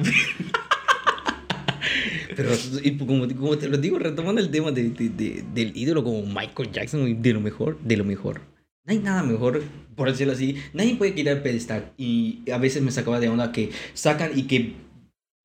Pero 2.35 2.49
y 2.83 2.97
como, 2.97 3.27
como 3.35 3.57
te 3.57 3.67
lo 3.67 3.77
digo, 3.77 3.99
retomando 3.99 4.39
el 4.41 4.49
tema 4.49 4.71
de, 4.71 4.89
de- 4.89 5.09
de- 5.09 5.43
del 5.53 5.75
ídolo 5.75 6.03
como 6.03 6.23
Michael 6.25 6.71
Jackson, 6.71 7.21
de 7.21 7.33
lo 7.33 7.41
mejor, 7.41 7.77
de 7.81 7.97
lo 7.97 8.05
mejor. 8.05 8.41
No 8.85 8.91
hay 8.93 8.99
nada 8.99 9.23
mejor, 9.23 9.61
por 9.95 10.09
decirlo 10.11 10.33
así, 10.33 10.55
nadie 10.73 10.95
puede 10.95 11.13
quitar 11.13 11.37
el 11.37 11.41
pedestal. 11.43 11.91
Y 11.97 12.39
a 12.51 12.57
veces 12.57 12.81
me 12.81 12.91
sacaba 12.91 13.19
de 13.19 13.29
onda 13.29 13.51
que 13.51 13.69
sacan 13.93 14.31
y 14.37 14.43
que 14.43 14.73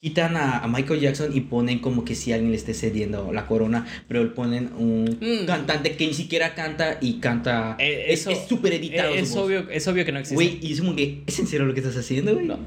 quitan 0.03 0.37
a, 0.37 0.59
a 0.59 0.69
Michael 0.69 1.01
Jackson 1.01 1.37
y 1.37 1.41
ponen 1.43 1.81
como 1.81 2.05
que 2.05 2.15
si 2.15 2.33
alguien 2.33 2.51
le 2.53 2.57
esté 2.57 2.75
cediendo 2.75 3.33
la 3.33 3.47
corona, 3.47 3.87
pero 4.09 4.35
ponen 4.35 4.71
un 4.77 5.19
Mm. 5.21 5.47
cantante 5.47 5.97
que 5.97 6.07
ni 6.07 6.15
siquiera 6.15 6.55
canta 6.55 6.99
y 7.01 7.15
canta. 7.15 7.77
Eh, 7.79 8.07
es 8.09 8.21
eso- 8.21 8.31
es 8.31 8.47
súper 8.49 8.75
editado. 8.75 9.13
Es, 9.15 9.29
su 9.31 9.35
voz. 9.37 9.45
obvio, 9.47 9.69
es 9.71 9.87
obvio 9.89 10.05
que 10.05 10.13
no 10.13 10.19
existe. 10.21 10.35
Güey, 10.37 10.59
y 10.63 10.73
es 10.73 10.81
como 10.81 10.95
que, 10.95 11.23
¿es 11.27 11.39
en 11.39 11.47
serio 11.47 11.67
lo 11.67 11.75
que 11.75 11.81
estás 11.81 11.97
haciendo, 11.97 12.35
güey? 12.35 12.47
No. 12.47 12.59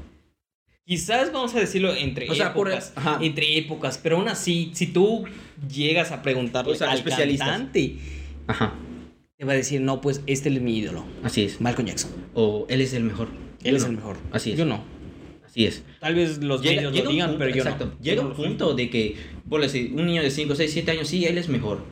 Quizás 0.84 1.32
vamos 1.32 1.54
a 1.54 1.60
decirlo 1.60 1.94
entre 1.94 2.28
O 2.28 2.34
sea, 2.34 2.52
por- 2.52 2.68
épocas. 2.68 2.92
ajá. 2.96 3.18
Entre 3.22 3.56
épocas. 3.58 3.98
Pero 4.02 4.16
aún 4.18 4.28
así, 4.28 4.70
si 4.74 4.88
tú 4.88 5.24
llegas 5.72 6.10
a 6.10 6.20
preguntarle 6.22 6.72
O 6.72 6.74
sea, 6.74 6.90
al 6.90 7.04
cantante, 7.04 7.96
Ajá, 8.48 8.74
te 9.40 9.46
va 9.46 9.54
a 9.54 9.56
decir, 9.56 9.80
no, 9.80 10.02
pues 10.02 10.20
este 10.26 10.50
es 10.50 10.60
mi 10.60 10.76
ídolo. 10.76 11.02
así 11.22 11.42
es. 11.44 11.62
Malcolm 11.62 11.88
Jackson. 11.88 12.10
O 12.34 12.66
él 12.68 12.82
es 12.82 12.92
el 12.92 13.04
mejor. 13.04 13.28
Él 13.64 13.70
Yo 13.70 13.76
es 13.78 13.82
no. 13.84 13.88
el 13.88 13.96
mejor. 13.96 14.18
Así 14.32 14.52
es. 14.52 14.58
Yo 14.58 14.66
no. 14.66 14.84
Así 15.46 15.64
es. 15.64 15.82
Tal 15.98 16.14
vez 16.14 16.42
los 16.42 16.60
Llega, 16.60 16.76
medios 16.76 16.92
llega 16.92 17.04
lo 17.06 17.10
digan, 17.10 17.28
punto, 17.30 17.38
pero 17.38 17.50
yo 17.56 17.62
exacto. 17.62 17.86
no. 17.86 18.04
Llega 18.04 18.20
un 18.20 18.34
punto 18.34 18.74
de 18.74 18.90
que, 18.90 19.16
por 19.48 19.62
decir, 19.62 19.92
un 19.94 20.04
niño 20.04 20.22
de 20.22 20.30
5, 20.30 20.54
6, 20.54 20.70
7 20.70 20.90
años, 20.90 21.08
sí, 21.08 21.24
él 21.24 21.38
es 21.38 21.48
mejor. 21.48 21.82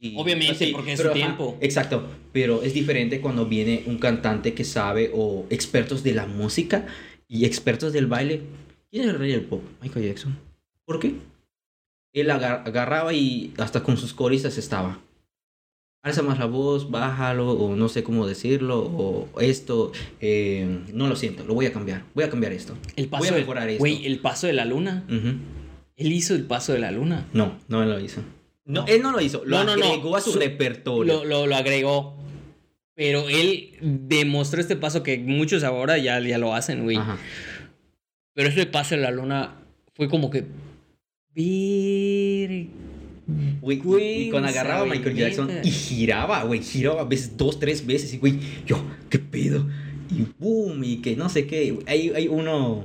Y- 0.00 0.16
Obviamente, 0.18 0.70
porque 0.72 0.94
es 0.94 0.98
su 0.98 1.04
pero, 1.04 1.14
ajá, 1.14 1.24
tiempo. 1.26 1.56
Exacto, 1.60 2.08
pero 2.32 2.64
es 2.64 2.74
diferente 2.74 3.20
cuando 3.20 3.46
viene 3.46 3.84
un 3.86 3.98
cantante 3.98 4.52
que 4.52 4.64
sabe 4.64 5.12
o 5.14 5.46
expertos 5.48 6.02
de 6.02 6.12
la 6.12 6.26
música 6.26 6.86
y 7.28 7.44
expertos 7.44 7.92
del 7.92 8.08
baile. 8.08 8.40
¿Quién 8.90 9.04
es 9.04 9.10
el 9.10 9.18
rey 9.20 9.30
del 9.30 9.42
pop? 9.42 9.62
Michael 9.80 10.06
Jackson. 10.06 10.36
¿Por 10.84 10.98
qué? 10.98 11.14
Él 12.12 12.30
agar- 12.32 12.64
agarraba 12.66 13.12
y 13.14 13.54
hasta 13.58 13.84
con 13.84 13.96
sus 13.96 14.12
coristas 14.12 14.58
estaba. 14.58 14.98
Alza 16.06 16.22
más 16.22 16.38
la 16.38 16.46
voz, 16.46 16.88
bájalo, 16.90 17.50
o 17.50 17.74
no 17.74 17.88
sé 17.88 18.04
cómo 18.04 18.28
decirlo, 18.28 18.78
o 18.80 19.28
esto, 19.40 19.90
eh, 20.20 20.78
no 20.92 21.08
lo 21.08 21.16
siento, 21.16 21.44
lo 21.44 21.54
voy 21.54 21.66
a 21.66 21.72
cambiar, 21.72 22.04
voy 22.14 22.22
a 22.22 22.30
cambiar 22.30 22.52
esto. 22.52 22.76
El 22.94 23.08
paso 23.08 23.22
voy 23.22 23.28
a 23.28 23.32
de- 23.32 23.40
mejorar 23.40 23.68
esto. 23.68 23.80
Güey, 23.80 24.06
el 24.06 24.20
paso 24.20 24.46
de 24.46 24.52
la 24.52 24.64
luna. 24.64 25.04
Él 25.08 26.12
hizo 26.12 26.36
el 26.36 26.44
paso 26.44 26.72
de 26.72 26.78
la 26.78 26.92
luna. 26.92 27.26
No, 27.32 27.58
no 27.66 27.84
lo 27.84 27.98
hizo. 27.98 28.20
No, 28.64 28.82
No. 28.82 28.86
él 28.86 29.02
no 29.02 29.10
lo 29.10 29.20
hizo, 29.20 29.44
lo 29.44 29.58
No, 29.58 29.64
no, 29.64 29.76
no. 29.76 29.84
agregó 29.84 30.16
a 30.16 30.20
su, 30.20 30.30
Su- 30.32 30.38
repertorio. 30.38 31.12
Lo, 31.12 31.24
lo, 31.24 31.46
lo 31.48 31.56
agregó. 31.56 32.16
Pero 32.94 33.28
él 33.28 33.70
demostró 33.82 34.60
este 34.60 34.76
paso 34.76 35.02
que 35.02 35.18
muchos 35.18 35.64
ahora 35.64 35.98
ya, 35.98 36.20
ya 36.20 36.38
lo 36.38 36.54
hacen, 36.54 36.84
güey. 36.84 36.96
Ajá. 36.98 37.18
Pero 38.32 38.48
ese 38.48 38.64
paso 38.66 38.94
de 38.94 39.00
la 39.02 39.10
luna 39.10 39.56
fue 39.94 40.08
como 40.08 40.30
que. 40.30 40.44
Güey, 43.60 43.80
y- 44.00 44.22
y 44.26 44.30
cuando 44.30 44.48
agarraba 44.48 44.82
a 44.82 44.86
Michael 44.86 45.16
Jackson 45.16 45.50
y 45.64 45.70
giraba, 45.70 46.44
güey, 46.44 46.62
giraba 46.62 47.00
a 47.02 47.04
veces 47.04 47.36
dos, 47.36 47.58
tres 47.58 47.84
veces 47.84 48.14
y 48.14 48.18
güey, 48.18 48.38
yo, 48.66 48.82
¿qué 49.10 49.18
pedo? 49.18 49.66
Y 50.10 50.24
boom, 50.38 50.84
y 50.84 50.98
que 50.98 51.16
no 51.16 51.28
sé 51.28 51.46
qué. 51.46 51.76
Hay, 51.86 52.12
hay 52.14 52.28
uno. 52.28 52.84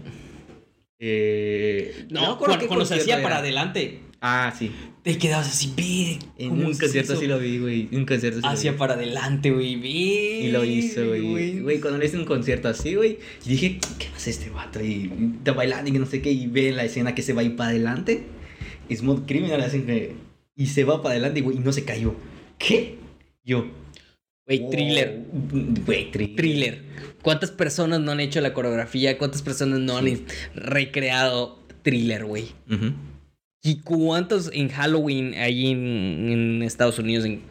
Eh, 0.99 2.05
No, 2.09 2.37
cuando, 2.37 2.67
cuando 2.67 2.85
se 2.85 2.95
hacía 2.95 3.21
para 3.23 3.37
adelante, 3.37 3.99
Ah, 4.19 4.53
sí. 4.57 4.71
te 5.03 5.17
quedabas 5.17 5.47
así, 5.47 5.73
vir. 5.75 6.19
En 6.37 6.49
¿cómo 6.49 6.67
un 6.67 6.77
concierto 6.77 7.13
eso? 7.13 7.21
sí 7.21 7.27
lo 7.27 7.39
vi, 7.39 7.57
güey. 7.57 7.89
Un 7.91 8.05
concierto 8.05 8.37
sí 8.39 8.43
lo 8.45 8.49
Hacia 8.49 8.77
para 8.77 8.93
adelante, 8.93 9.49
güey. 9.51 9.73
Y 9.83 10.49
lo 10.51 10.63
hizo, 10.63 11.05
güey. 11.07 11.59
Güey, 11.59 11.79
cuando 11.79 11.97
le 11.99 12.05
hice 12.05 12.17
un 12.17 12.25
concierto 12.25 12.67
así, 12.67 12.93
güey, 12.95 13.17
y 13.45 13.49
dije, 13.49 13.79
¿qué 13.97 14.07
hace 14.15 14.29
este 14.29 14.49
vato? 14.51 14.83
Y 14.83 15.11
está 15.37 15.53
bailando 15.53 15.89
y 15.89 15.93
que 15.93 15.99
no 15.99 16.05
sé 16.05 16.21
qué, 16.21 16.31
y 16.31 16.45
ve 16.47 16.71
la 16.71 16.83
escena 16.85 17.15
que 17.15 17.23
se 17.23 17.33
va 17.33 17.41
a 17.41 17.43
ir 17.45 17.55
para 17.55 17.71
adelante. 17.71 18.23
Smooth 18.93 19.25
Criminal 19.25 19.61
hacen 19.61 19.85
que. 19.85 20.13
Y 20.61 20.67
se 20.67 20.83
va 20.83 21.01
para 21.01 21.13
adelante, 21.13 21.41
güey, 21.41 21.57
y 21.57 21.59
no 21.59 21.71
se 21.71 21.83
cayó. 21.85 22.13
¿Qué? 22.59 22.97
Yo. 23.43 23.65
Güey, 24.45 24.59
wow. 24.59 24.69
thriller. 24.69 25.25
Güey, 25.85 26.11
thriller. 26.11 26.35
Thriller. 26.35 26.83
¿Cuántas 27.21 27.51
personas 27.51 27.99
no 28.01 28.11
han 28.11 28.19
hecho 28.19 28.41
la 28.41 28.53
coreografía? 28.53 29.17
¿Cuántas 29.17 29.41
personas 29.41 29.79
no 29.79 29.97
han 29.97 30.05
recreado 30.53 31.59
thriller, 31.81 32.25
güey? 32.25 32.45
¿Y 33.63 33.79
cuántos 33.81 34.51
en 34.53 34.69
Halloween, 34.69 35.33
ahí 35.35 35.71
en, 35.71 36.29
en 36.31 36.63
Estados 36.63 36.99
Unidos, 36.99 37.25
en, 37.25 37.41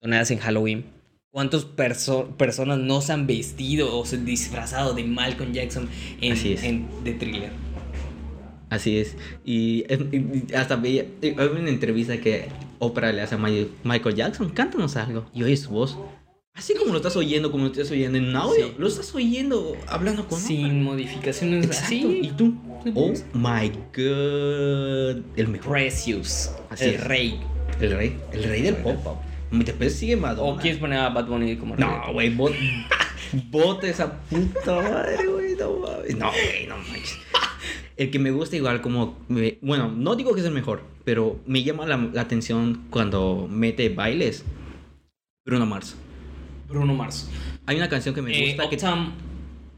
donde 0.00 0.16
hacen 0.18 0.38
Halloween, 0.38 0.84
cuántas 1.32 1.64
perso- 1.66 2.36
personas 2.36 2.78
no 2.78 3.00
se 3.00 3.12
han 3.12 3.26
vestido 3.26 3.96
o 3.96 4.04
se 4.04 4.16
han 4.16 4.24
disfrazado 4.24 4.94
de 4.94 5.04
Malcolm 5.04 5.52
Jackson 5.52 5.88
en, 6.20 6.32
Así 6.32 6.52
es. 6.52 6.62
en 6.64 6.86
de 7.04 7.14
thriller? 7.14 7.50
Así 8.70 8.98
es. 8.98 9.16
Y, 9.44 9.84
y- 10.12 10.54
hasta 10.54 10.76
veía. 10.76 11.04
Hay 11.22 11.46
una 11.48 11.68
entrevista 11.68 12.16
que 12.18 12.48
Oprah 12.78 13.12
le 13.12 13.20
hace 13.22 13.34
a 13.34 13.38
Michael 13.38 14.14
Jackson. 14.14 14.50
Cántanos 14.50 14.96
algo. 14.96 15.26
Y 15.34 15.42
oye 15.42 15.56
su 15.56 15.70
voz. 15.70 15.98
Así 16.54 16.74
como 16.74 16.90
lo 16.92 16.96
estás 16.98 17.16
oyendo, 17.16 17.50
como 17.52 17.64
lo 17.64 17.70
estás 17.70 17.90
oyendo 17.90 18.18
en 18.18 18.34
audio. 18.34 18.66
Sí. 18.68 18.74
Lo 18.78 18.86
estás 18.88 19.14
oyendo 19.14 19.76
hablando 19.86 20.26
con 20.26 20.38
Oprah. 20.38 20.46
Sin 20.48 20.82
modificaciones 20.82 21.64
Exacto. 21.66 21.84
así. 21.86 22.20
¿Y 22.22 22.30
tú? 22.32 22.54
Oh 22.94 23.12
my 23.34 23.68
god. 23.94 25.22
El 25.36 25.48
mejor. 25.48 25.72
Precious. 25.72 26.50
Así 26.70 26.84
el 26.86 26.94
es. 26.94 27.04
rey. 27.04 27.40
El 27.80 27.92
rey. 27.96 28.16
El 28.32 28.44
rey 28.44 28.62
del 28.62 28.76
pop. 28.76 28.96
Después 29.52 29.94
sigue 29.94 30.16
Madonna. 30.16 30.48
¿O 30.52 30.56
quieres 30.56 30.78
poner 30.78 30.98
a 30.98 31.08
Bad 31.08 31.26
Bunny 31.26 31.56
como 31.56 31.74
rey? 31.76 31.84
No, 31.84 32.12
güey. 32.12 32.30
Bot, 32.34 32.52
bota 33.50 33.88
esa 33.88 34.20
puta 34.22 34.74
madre, 34.82 35.26
güey. 35.26 35.56
No 35.56 35.72
mames. 35.78 36.16
No, 36.16 36.30
güey, 36.30 36.66
no 36.68 36.76
manches. 36.76 37.18
El 38.00 38.10
que 38.10 38.18
me 38.18 38.30
gusta 38.30 38.56
igual 38.56 38.80
como... 38.80 39.18
me- 39.28 39.58
bueno, 39.60 39.90
no 39.92 40.16
digo 40.16 40.32
que 40.32 40.40
es 40.40 40.46
el 40.46 40.54
mejor, 40.54 40.82
pero 41.04 41.38
me 41.44 41.62
llama 41.62 41.84
la, 41.84 41.98
la 41.98 42.22
atención 42.22 42.86
cuando 42.88 43.46
mete 43.50 43.90
bailes. 43.90 44.42
Bruno 45.44 45.66
Mars. 45.66 45.96
Bruno 46.66 46.94
Mars. 46.94 47.28
Hay 47.66 47.76
una 47.76 47.90
canción 47.90 48.14
que 48.14 48.22
me 48.22 48.32
Eh, 48.32 48.46
gusta 48.56 48.70
que... 48.70 48.76
Uptown, 48.76 49.12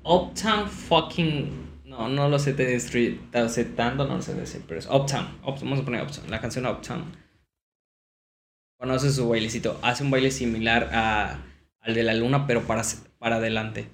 Uptown 0.04 0.68
fucking. 0.68 1.50
No, 1.84 2.08
no 2.08 2.28
lo 2.28 2.38
sé 2.38 2.52
de 2.54 2.76
street, 2.76 3.18
no 3.34 3.48
sé 3.48 3.64
tanto, 3.64 4.06
no 4.06 4.14
lo 4.14 4.22
sé 4.22 4.34
decir, 4.34 4.62
pero 4.68 4.78
es 4.78 4.86
Uptown. 4.86 5.26
Up- 5.44 5.58
vamos 5.60 5.80
a 5.80 5.84
poner 5.84 6.02
Uptown, 6.04 6.30
la 6.30 6.40
canción 6.40 6.64
Uptown. 6.64 7.04
Cuando 8.78 8.94
hace 8.94 9.10
su 9.12 9.28
bailecito, 9.28 9.80
hace 9.82 10.04
un 10.04 10.12
baile 10.12 10.30
similar 10.30 10.90
a, 10.92 11.42
al 11.80 11.94
de 11.94 12.04
la 12.04 12.14
luna, 12.14 12.46
pero 12.46 12.62
para, 12.68 12.82
para 13.18 13.36
adelante. 13.36 13.88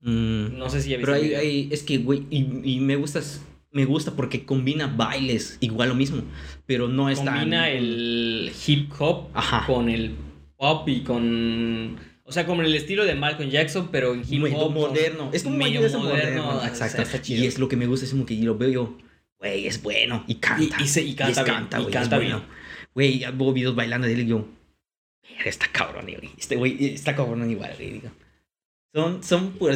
Mm, 0.00 0.56
No 0.58 0.70
sé 0.70 0.80
si 0.80 0.90
ya 0.90 0.96
viste 0.96 1.10
pero 1.12 1.20
hay, 1.20 1.34
hay- 1.34 1.68
es 1.72 1.82
que, 1.82 1.98
güey, 1.98 2.24
y, 2.30 2.76
y 2.76 2.78
me 2.80 2.94
gusta... 2.94 3.20
Me 3.70 3.84
gusta 3.84 4.12
porque 4.16 4.44
combina 4.46 4.86
bailes, 4.86 5.58
igual 5.60 5.90
lo 5.90 5.94
mismo, 5.94 6.22
pero 6.66 6.88
no 6.88 7.10
es 7.10 7.22
tan- 7.22 7.34
Combina 7.34 7.68
el 7.68 8.50
hip 8.66 8.90
hop 8.98 9.28
Ajá. 9.34 9.64
con 9.66 9.88
el 9.90 10.14
pop 10.56 10.88
y 10.88 11.00
con. 11.02 11.96
O 12.24 12.32
sea, 12.32 12.46
como 12.46 12.62
el 12.62 12.74
estilo 12.74 13.04
de 13.04 13.14
Malcolm 13.14 13.50
Jackson, 13.50 13.88
pero 13.92 14.14
en 14.14 14.22
hip 14.28 14.44
hop. 14.54 14.72
moderno. 14.72 15.30
Es 15.32 15.42
como 15.42 15.56
medio 15.56 15.80
moderno. 15.80 15.98
moderno, 16.44 16.66
Exacto. 16.66 17.02
está 17.02 17.20
y 17.26 17.46
es 17.46 17.58
lo 17.58 17.68
que 17.68 17.76
me 17.76 17.86
gusta, 17.86 18.06
es 18.06 18.12
como 18.12 18.24
que 18.26 18.34
lo 18.36 18.56
veo 18.56 18.70
yo, 18.70 18.98
güey, 19.38 19.66
es 19.66 19.82
bueno. 19.82 20.24
Y 20.26 20.36
canta. 20.36 20.76
Y- 20.80 20.84
y 20.84 20.88
se- 20.88 21.02
y 21.02 21.14
canta 21.14 21.40
es 21.40 21.44
bien, 21.46 21.56
canta, 21.56 21.78
y 21.78 21.82
güey, 21.82 21.92
canta 21.92 22.16
es 22.16 22.20
bien. 22.22 22.32
bueno. 22.32 22.46
Güey, 22.94 23.20
veo 23.36 23.52
videos 23.52 23.74
bailando 23.74 24.06
de 24.06 24.14
él 24.14 24.20
y 24.20 24.26
yo, 24.26 24.46
"Verga, 25.22 25.50
está 25.50 25.66
cabrón, 25.70 26.04
güey. 26.06 26.30
Este 26.38 26.56
güey 26.56 26.86
está 26.94 27.14
cabrón 27.14 27.50
igual, 27.50 27.72
güey. 27.78 28.00
Son, 28.94 29.22
son, 29.22 29.50
puedo 29.52 29.72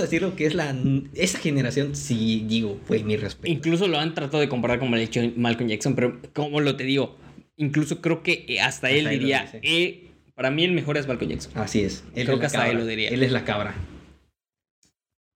decir, 0.00 0.20
lo 0.22 0.34
que 0.34 0.44
es 0.46 0.54
la, 0.54 0.76
esa 1.14 1.38
generación, 1.38 1.94
sí, 1.94 2.44
digo, 2.48 2.80
güey, 2.88 3.04
mi 3.04 3.16
respeto. 3.16 3.50
Incluso 3.52 3.86
lo 3.86 3.98
han 3.98 4.14
tratado 4.14 4.40
de 4.40 4.48
comparar 4.48 4.80
con 4.80 4.90
Mal- 4.90 5.08
Malcolm 5.36 5.68
Jackson, 5.70 5.94
pero 5.94 6.20
como 6.34 6.60
lo 6.60 6.74
te 6.76 6.82
digo, 6.84 7.16
incluso 7.56 8.00
creo 8.00 8.22
que 8.24 8.44
eh, 8.48 8.60
hasta, 8.60 8.88
Hasta 8.88 8.90
él 8.90 9.08
diría, 9.08 9.48
eh, 9.62 10.10
para 10.34 10.50
mí 10.50 10.64
el 10.64 10.72
mejor 10.72 10.96
es 10.96 11.06
Malcolm 11.06 11.30
Jackson. 11.30 11.52
Así 11.54 11.82
es. 11.82 12.02
Él 12.16 12.24
Creo 12.24 12.34
es 12.34 12.40
que 12.40 12.46
hasta 12.46 12.58
cabra. 12.58 12.72
él 12.72 12.78
lo 12.78 12.86
diría. 12.86 13.08
Él 13.10 13.22
es 13.22 13.30
la 13.32 13.44
cabra. 13.44 13.74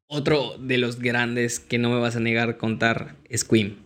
Otro 0.08 0.56
de 0.58 0.78
los 0.78 0.98
grandes 0.98 1.58
que 1.58 1.78
no 1.78 1.90
me 1.90 1.98
vas 1.98 2.16
a 2.16 2.20
negar 2.20 2.58
contar 2.58 3.16
es 3.28 3.44
Queen. 3.44 3.78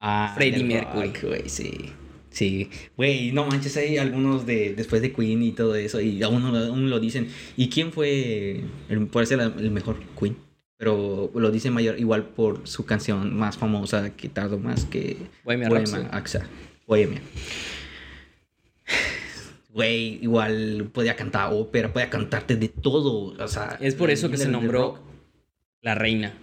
Ah, 0.00 0.32
Freddie 0.36 0.64
Mercury. 0.64 1.12
rock, 1.22 1.46
sí. 1.46 1.92
Sí, 2.36 2.68
güey, 2.98 3.32
no 3.32 3.46
manches, 3.46 3.78
hay 3.78 3.96
algunos 3.96 4.44
de 4.44 4.74
después 4.74 5.00
de 5.00 5.10
Queen 5.10 5.42
y 5.42 5.52
todo 5.52 5.74
eso, 5.74 6.02
y 6.02 6.22
aún, 6.22 6.44
aún 6.44 6.90
lo 6.90 7.00
dicen. 7.00 7.28
¿Y 7.56 7.70
quién 7.70 7.92
fue, 7.92 8.60
el, 8.90 9.06
puede 9.06 9.24
ser 9.24 9.40
el 9.40 9.70
mejor 9.70 10.02
Queen? 10.20 10.36
Pero 10.76 11.30
lo 11.34 11.50
dicen 11.50 11.72
mayor 11.72 11.98
igual 11.98 12.24
por 12.26 12.68
su 12.68 12.84
canción 12.84 13.34
más 13.34 13.56
famosa 13.56 14.14
que 14.14 14.28
tardó 14.28 14.58
más 14.58 14.84
que 14.84 15.16
Bohemian 15.44 15.72
Rhapsody. 15.72 16.08
Axa. 16.10 16.46
Bohemian. 16.86 17.22
Güey, 19.70 20.18
igual 20.22 20.90
podía 20.92 21.16
cantar 21.16 21.54
ópera, 21.54 21.90
podía 21.90 22.10
cantarte 22.10 22.56
de 22.56 22.68
todo, 22.68 23.34
o 23.42 23.48
sea... 23.48 23.78
Es 23.80 23.94
por 23.94 24.10
eso 24.10 24.30
que 24.30 24.36
se 24.36 24.48
nombró 24.48 24.98
la 25.80 25.94
reina, 25.94 26.34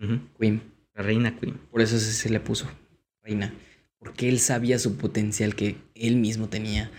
Ujú, 0.00 0.20
Queen. 0.38 0.62
La 0.94 1.02
reina 1.02 1.36
Queen. 1.40 1.58
Por 1.72 1.80
eso 1.80 1.98
se, 1.98 2.12
se 2.12 2.30
le 2.30 2.38
puso 2.38 2.68
reina. 3.24 3.52
Porque 4.04 4.28
él 4.28 4.38
sabía 4.38 4.78
su 4.78 4.96
potencial 4.96 5.56
que 5.56 5.76
él 5.94 6.16
mismo 6.16 6.48
tenía. 6.48 6.90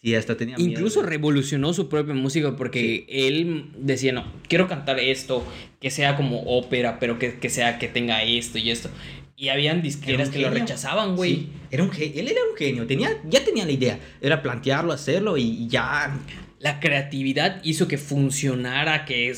Sí, 0.00 0.14
hasta 0.14 0.36
tenía 0.36 0.56
miedo. 0.56 0.70
Incluso 0.70 1.02
revolucionó 1.02 1.72
su 1.72 1.88
propia 1.88 2.14
música 2.14 2.54
porque 2.54 3.06
él 3.08 3.72
decía, 3.78 4.12
no, 4.12 4.30
quiero 4.46 4.68
cantar 4.68 5.00
esto, 5.00 5.44
que 5.80 5.90
sea 5.90 6.14
como 6.14 6.42
ópera, 6.42 6.98
pero 7.00 7.18
que, 7.18 7.38
que 7.38 7.48
sea 7.48 7.78
que 7.78 7.88
tenga 7.88 8.22
esto 8.22 8.58
y 8.58 8.70
esto. 8.70 8.90
Y 9.34 9.48
habían 9.48 9.82
disqueras 9.82 10.30
que 10.30 10.38
lo 10.38 10.50
rechazaban, 10.50 11.16
güey. 11.16 11.34
Sí, 11.34 11.48
era 11.70 11.82
un 11.82 11.90
él 11.94 12.28
era 12.28 12.40
un 12.50 12.56
genio, 12.56 12.86
tenía, 12.86 13.20
ya 13.28 13.44
tenía 13.44 13.64
la 13.66 13.72
idea, 13.72 13.98
era 14.20 14.42
plantearlo, 14.42 14.92
hacerlo 14.92 15.36
y 15.36 15.66
ya 15.68 16.18
La 16.58 16.80
creatividad 16.80 17.60
hizo 17.62 17.86
que 17.88 17.98
funcionara, 17.98 19.04
que 19.04 19.34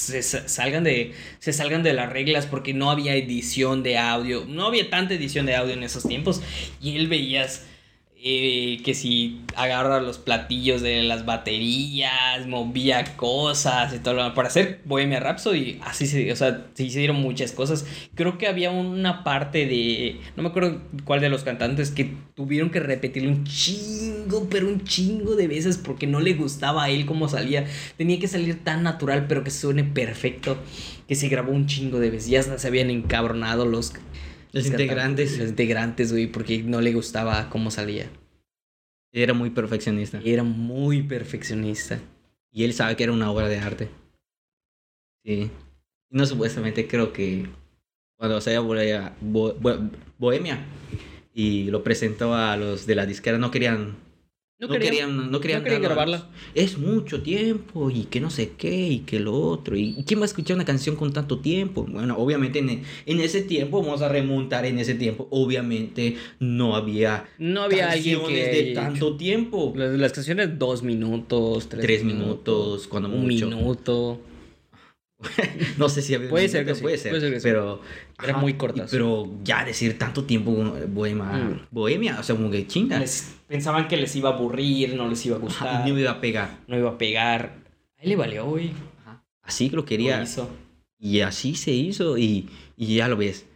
se 0.00 0.22
sa- 0.22 0.48
salgan 0.48 0.84
de 0.84 1.12
se 1.38 1.52
salgan 1.52 1.82
de 1.82 1.92
las 1.92 2.10
reglas 2.10 2.46
porque 2.46 2.74
no 2.74 2.90
había 2.90 3.14
edición 3.14 3.82
de 3.82 3.98
audio, 3.98 4.44
no 4.48 4.66
había 4.66 4.90
tanta 4.90 5.14
edición 5.14 5.46
de 5.46 5.54
audio 5.56 5.74
en 5.74 5.82
esos 5.82 6.04
tiempos 6.04 6.40
y 6.80 6.96
él 6.96 7.08
veías 7.08 7.66
eh, 8.22 8.82
que 8.84 8.92
si 8.92 9.40
agarra 9.56 9.98
los 10.00 10.18
platillos 10.18 10.82
de 10.82 11.02
las 11.02 11.24
baterías, 11.24 12.46
movía 12.46 13.16
cosas 13.16 13.94
y 13.94 13.98
todo 13.98 14.12
lo 14.12 14.34
para 14.34 14.48
hacer 14.48 14.82
Bohemia 14.84 15.20
Rhapsody, 15.20 15.78
así 15.82 16.06
se, 16.06 16.30
o 16.30 16.36
sea, 16.36 16.66
se 16.74 16.84
hicieron 16.84 17.16
muchas 17.16 17.52
cosas. 17.52 17.86
Creo 18.14 18.36
que 18.36 18.46
había 18.46 18.70
una 18.70 19.24
parte 19.24 19.64
de, 19.64 20.20
no 20.36 20.42
me 20.42 20.50
acuerdo 20.50 20.82
cuál 21.04 21.22
de 21.22 21.30
los 21.30 21.44
cantantes 21.44 21.90
que 21.92 22.14
tuvieron 22.34 22.68
que 22.68 22.80
repetirlo 22.80 23.30
un 23.30 23.44
chingo, 23.44 24.48
pero 24.50 24.68
un 24.68 24.84
chingo 24.84 25.34
de 25.34 25.48
veces 25.48 25.78
porque 25.78 26.06
no 26.06 26.20
le 26.20 26.34
gustaba 26.34 26.84
a 26.84 26.90
él 26.90 27.06
cómo 27.06 27.26
salía. 27.26 27.64
Tenía 27.96 28.18
que 28.18 28.28
salir 28.28 28.62
tan 28.62 28.82
natural, 28.82 29.28
pero 29.28 29.44
que 29.44 29.50
suene 29.50 29.84
perfecto, 29.84 30.58
que 31.08 31.14
se 31.14 31.28
grabó 31.28 31.52
un 31.52 31.66
chingo 31.66 31.98
de 31.98 32.10
veces. 32.10 32.28
Ya 32.28 32.42
se 32.42 32.66
habían 32.66 32.90
encabronado 32.90 33.64
los 33.64 33.94
los 34.52 34.66
integrantes 34.66 35.38
los 35.38 35.48
integrantes, 35.48 36.12
güey, 36.12 36.26
porque 36.26 36.62
no 36.62 36.80
le 36.80 36.92
gustaba 36.92 37.48
cómo 37.50 37.70
salía. 37.70 38.10
era 39.12 39.34
muy 39.34 39.50
perfeccionista 39.50 40.20
Era 40.24 40.42
muy 40.44 41.02
perfeccionista. 41.02 41.98
y 42.52 42.64
él 42.64 42.72
sabe 42.72 42.96
que 42.96 43.04
era 43.04 43.12
una 43.12 43.30
obra 43.30 43.48
de 43.48 43.58
arte. 43.58 43.88
Sí. 45.24 45.50
Y 46.10 46.16
no 46.16 46.26
supuestamente 46.26 46.86
creo 46.88 47.12
que 47.12 47.46
cuando 48.18 48.40
se 48.40 48.50
Bohemia, 48.58 49.14
Bo- 49.20 49.54
Bo- 49.54 49.90
Bohemia 50.18 50.64
y 51.34 51.64
lo 51.70 51.82
presentó 51.84 52.34
a 52.34 52.56
los 52.56 52.86
de 52.86 52.94
la 52.94 53.06
disquera 53.06 53.38
no 53.38 53.50
querían 53.50 53.96
No, 54.60 54.66
no 54.66 54.72
querían, 54.74 54.90
querían 54.90 55.30
no 55.30 55.40
querían 55.40 55.60
no 55.60 55.64
querían 55.64 55.82
grabarla. 55.82 56.28
Es 56.54 56.76
mucho 56.76 57.22
tiempo 57.22 57.90
y 57.90 58.04
que 58.04 58.20
no 58.20 58.28
sé 58.28 58.52
qué 58.58 58.88
y 58.88 58.98
que 59.00 59.18
lo 59.18 59.32
otro. 59.32 59.74
¿Y 59.74 60.04
quién 60.06 60.20
va 60.20 60.24
a 60.24 60.26
escuchar 60.26 60.56
una 60.56 60.66
canción 60.66 60.96
con 60.96 61.14
tanto 61.14 61.38
tiempo? 61.38 61.86
Bueno, 61.88 62.18
obviamente 62.18 62.58
en, 62.58 62.82
en 63.06 63.20
ese 63.20 63.40
tiempo, 63.40 63.82
vamos 63.82 64.02
a 64.02 64.08
remontar 64.10 64.66
en 64.66 64.78
ese 64.78 64.94
tiempo, 64.94 65.28
obviamente 65.30 66.16
no 66.40 66.76
había 66.76 67.24
No 67.38 67.62
había 67.62 67.90
alguien 67.90 68.18
canciones 68.18 68.48
que 68.48 68.64
de 68.64 68.74
tanto 68.74 69.16
tiempo. 69.16 69.72
Las, 69.74 69.98
las 69.98 70.12
canciones 70.12 70.58
dos 70.58 70.82
minutos, 70.82 71.68
tres, 71.70 71.80
Tres 71.82 72.04
minutos, 72.04 72.86
cuando 72.86 73.08
un 73.08 73.26
minuto. 73.26 74.20
No 75.78 75.88
sé 75.88 76.02
si 76.02 76.16
Puede 76.18 76.48
ser 76.48 76.64
que 76.66 76.74
sí, 76.74 76.82
puede 76.82 76.96
ser, 76.98 77.10
puede 77.12 77.20
ser 77.20 77.32
que 77.32 77.40
sí. 77.40 77.44
pero 77.44 77.80
Eran 78.22 78.40
muy 78.40 78.54
cortas. 78.54 78.90
Pero 78.90 79.30
ya 79.44 79.64
decir 79.64 79.98
tanto 79.98 80.24
tiempo 80.24 80.52
bohemia, 80.88 81.24
Mm. 81.24 81.66
bohemia, 81.70 82.18
o 82.18 82.22
sea, 82.22 82.36
como 82.36 82.50
que 82.50 82.66
chinga. 82.66 83.02
Pensaban 83.46 83.88
que 83.88 83.96
les 83.96 84.14
iba 84.16 84.30
a 84.30 84.34
aburrir, 84.34 84.94
no 84.94 85.08
les 85.08 85.24
iba 85.26 85.36
a 85.36 85.38
Ajá, 85.38 85.46
gustar, 85.46 85.88
y 85.88 85.92
no 85.92 85.98
iba 85.98 86.10
a 86.12 86.20
pegar. 86.20 86.58
no 86.66 86.78
iba 86.78 86.90
a 86.90 86.98
pegar. 86.98 87.54
A 87.98 88.02
él 88.02 88.08
le 88.10 88.16
valió, 88.16 88.46
güey. 88.46 88.70
Ajá. 89.04 89.22
Así 89.42 89.68
lo 89.70 89.76
Lo 89.78 89.84
quería. 89.84 90.22
hizo. 90.22 90.48
Y 90.98 91.20
así 91.20 91.54
se 91.54 91.72
hizo 91.72 92.16
y, 92.18 92.48
y 92.76 92.94
ya 92.96 93.08
lo 93.08 93.16
ves. 93.16 93.46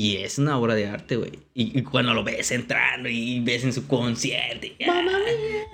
Y 0.00 0.18
es 0.18 0.38
una 0.38 0.56
obra 0.58 0.76
de 0.76 0.86
arte, 0.86 1.16
güey. 1.16 1.32
Y, 1.54 1.76
y 1.76 1.82
cuando 1.82 2.14
lo 2.14 2.22
ves 2.22 2.52
entrando 2.52 3.08
y 3.08 3.40
ves 3.40 3.64
en 3.64 3.72
su 3.72 3.88
concierto. 3.88 4.68
Ya, 4.78 5.02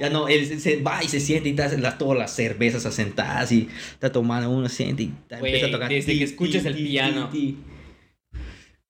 ya 0.01 0.09
no, 0.09 0.29
él 0.29 0.47
se, 0.47 0.59
se 0.61 0.81
va 0.81 1.05
y 1.05 1.09
se 1.09 1.21
siente 1.21 1.51
y 1.51 1.53
está 1.53 1.69
las, 1.77 1.99
todas 1.99 2.17
las 2.19 2.35
cervezas 2.35 2.87
asentadas 2.87 3.53
y 3.53 3.69
está 3.93 4.11
tomando 4.11 4.49
uno, 4.49 4.67
siente 4.71 5.03
y 5.03 5.07
está- 5.09 5.41
Güey, 5.41 5.53
empieza 5.53 5.67
a 5.69 5.71
tocar. 5.73 5.91
desde 5.91 6.13
ti, 6.13 6.19
que 6.19 6.25
escuchas 6.25 6.65
el 6.65 6.75
piano. 6.75 7.31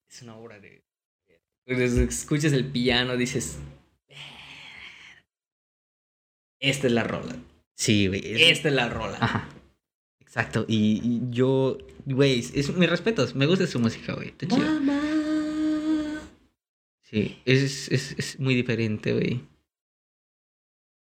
Es 0.08 0.22
una 0.22 0.36
obra 0.36 0.60
de. 0.60 0.84
Desde 1.66 2.04
que 2.06 2.14
escuchas 2.14 2.52
el 2.52 2.66
piano, 2.66 3.16
dices. 3.16 3.58
Esta 6.60 6.86
es 6.86 6.92
la 6.92 7.02
rola. 7.02 7.36
Sí, 7.76 8.06
güey. 8.06 8.20
es- 8.24 8.40
Esta 8.58 8.68
es 8.68 8.74
la 8.74 8.88
rola. 8.88 9.18
Ajá. 9.20 9.48
Exacto. 10.20 10.64
Y, 10.68 11.00
y 11.02 11.20
yo, 11.30 11.78
güey, 12.06 12.38
es, 12.38 12.72
mis 12.76 12.88
respetos. 12.88 13.34
Me 13.34 13.46
gusta 13.46 13.66
su 13.66 13.80
música, 13.80 14.14
güey. 14.14 14.28
Está 14.28 14.46
chido. 14.46 14.58
Mamá. 14.64 15.00
Sí, 17.14 17.38
es, 17.44 17.92
es, 17.92 18.12
es 18.18 18.40
muy 18.40 18.56
diferente, 18.56 19.12
güey. 19.12 19.40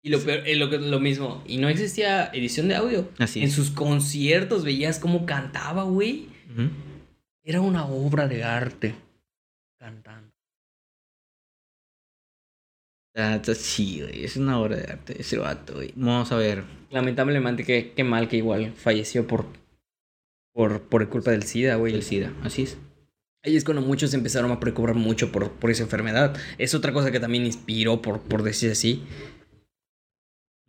Y 0.03 0.09
lo, 0.09 0.19
peor, 0.21 0.49
eh, 0.49 0.57
lo, 0.57 0.69
lo 0.69 1.01
mismo, 1.01 1.45
y 1.47 1.59
no 1.59 1.69
existía 1.69 2.31
edición 2.33 2.69
de 2.69 2.77
audio. 2.77 3.11
Así 3.19 3.43
En 3.43 3.51
sus 3.51 3.71
conciertos 3.71 4.65
veías 4.65 5.01
cómo 5.01 5.27
cantaba, 5.27 5.83
güey. 5.83 6.29
Era 7.45 7.61
una 7.61 7.85
obra 7.85 8.27
de 8.27 8.43
arte. 8.43 8.95
Cantando. 9.79 10.33
Ah, 13.15 13.39
Sí, 13.55 14.01
güey. 14.01 14.25
Es 14.25 14.39
una 14.39 14.59
obra 14.59 14.77
de 14.77 14.91
arte 14.91 15.21
ese 15.21 15.37
vato, 15.37 15.75
güey. 15.75 15.93
Vamos 15.95 16.33
a 16.33 16.37
ver. 16.37 16.65
Lamentablemente, 16.91 17.65
qué, 17.65 17.93
qué 17.95 18.03
mal 18.03 18.29
que 18.29 18.39
igual 18.39 18.73
falleció 18.73 19.27
por, 19.27 19.45
por, 20.55 20.81
por 20.89 21.07
culpa 21.11 21.33
del 21.33 21.43
SIDA, 21.43 21.75
güey. 21.75 21.93
El 21.93 22.03
SIDA. 22.03 22.33
Así 22.43 22.63
es. 22.63 22.79
Ahí 23.49 23.57
es 23.57 23.65
cuando 23.65 23.81
muchos 23.81 24.13
empezaron 24.13 24.51
a 24.51 24.61
preocupar 24.61 24.95
mucho 24.95 25.33
por, 25.33 25.51
por 25.53 25.71
esa 25.71 25.83
enfermedad. 25.83 26.37
Es 26.59 26.75
otra 26.75 26.93
cosa 26.93 27.11
que 27.11 27.19
también 27.19 27.47
inspiró, 27.47 28.03
por, 28.03 28.21
por 28.21 28.43
decir 28.43 28.71
así. 28.73 29.03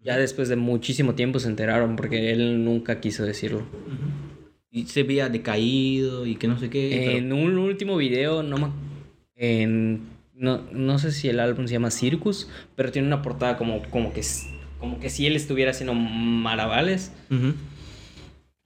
Ya 0.01 0.17
después 0.17 0.47
de 0.47 0.55
muchísimo 0.55 1.13
tiempo 1.13 1.39
se 1.39 1.49
enteraron 1.49 1.97
porque 1.97 2.31
él 2.31 2.63
nunca 2.63 3.01
quiso 3.01 3.25
decirlo. 3.25 3.63
Y 4.71 4.85
se 4.85 5.03
veía 5.03 5.27
decaído 5.27 6.25
y 6.25 6.35
que 6.35 6.47
no 6.47 6.57
sé 6.57 6.69
qué. 6.69 7.17
En 7.17 7.33
un 7.33 7.57
último 7.57 7.97
video, 7.97 8.43
no, 8.43 8.57
me- 8.57 8.71
en, 9.35 10.03
no, 10.33 10.61
no 10.71 10.99
sé 10.99 11.11
si 11.11 11.27
el 11.27 11.41
álbum 11.41 11.67
se 11.67 11.73
llama 11.73 11.91
Circus, 11.91 12.47
pero 12.77 12.93
tiene 12.93 13.09
una 13.09 13.21
portada 13.21 13.57
como, 13.57 13.81
como, 13.89 14.13
que, 14.13 14.21
como 14.79 15.01
que 15.01 15.09
si 15.09 15.27
él 15.27 15.35
estuviera 15.35 15.71
haciendo 15.71 15.93
maravales 15.95 17.11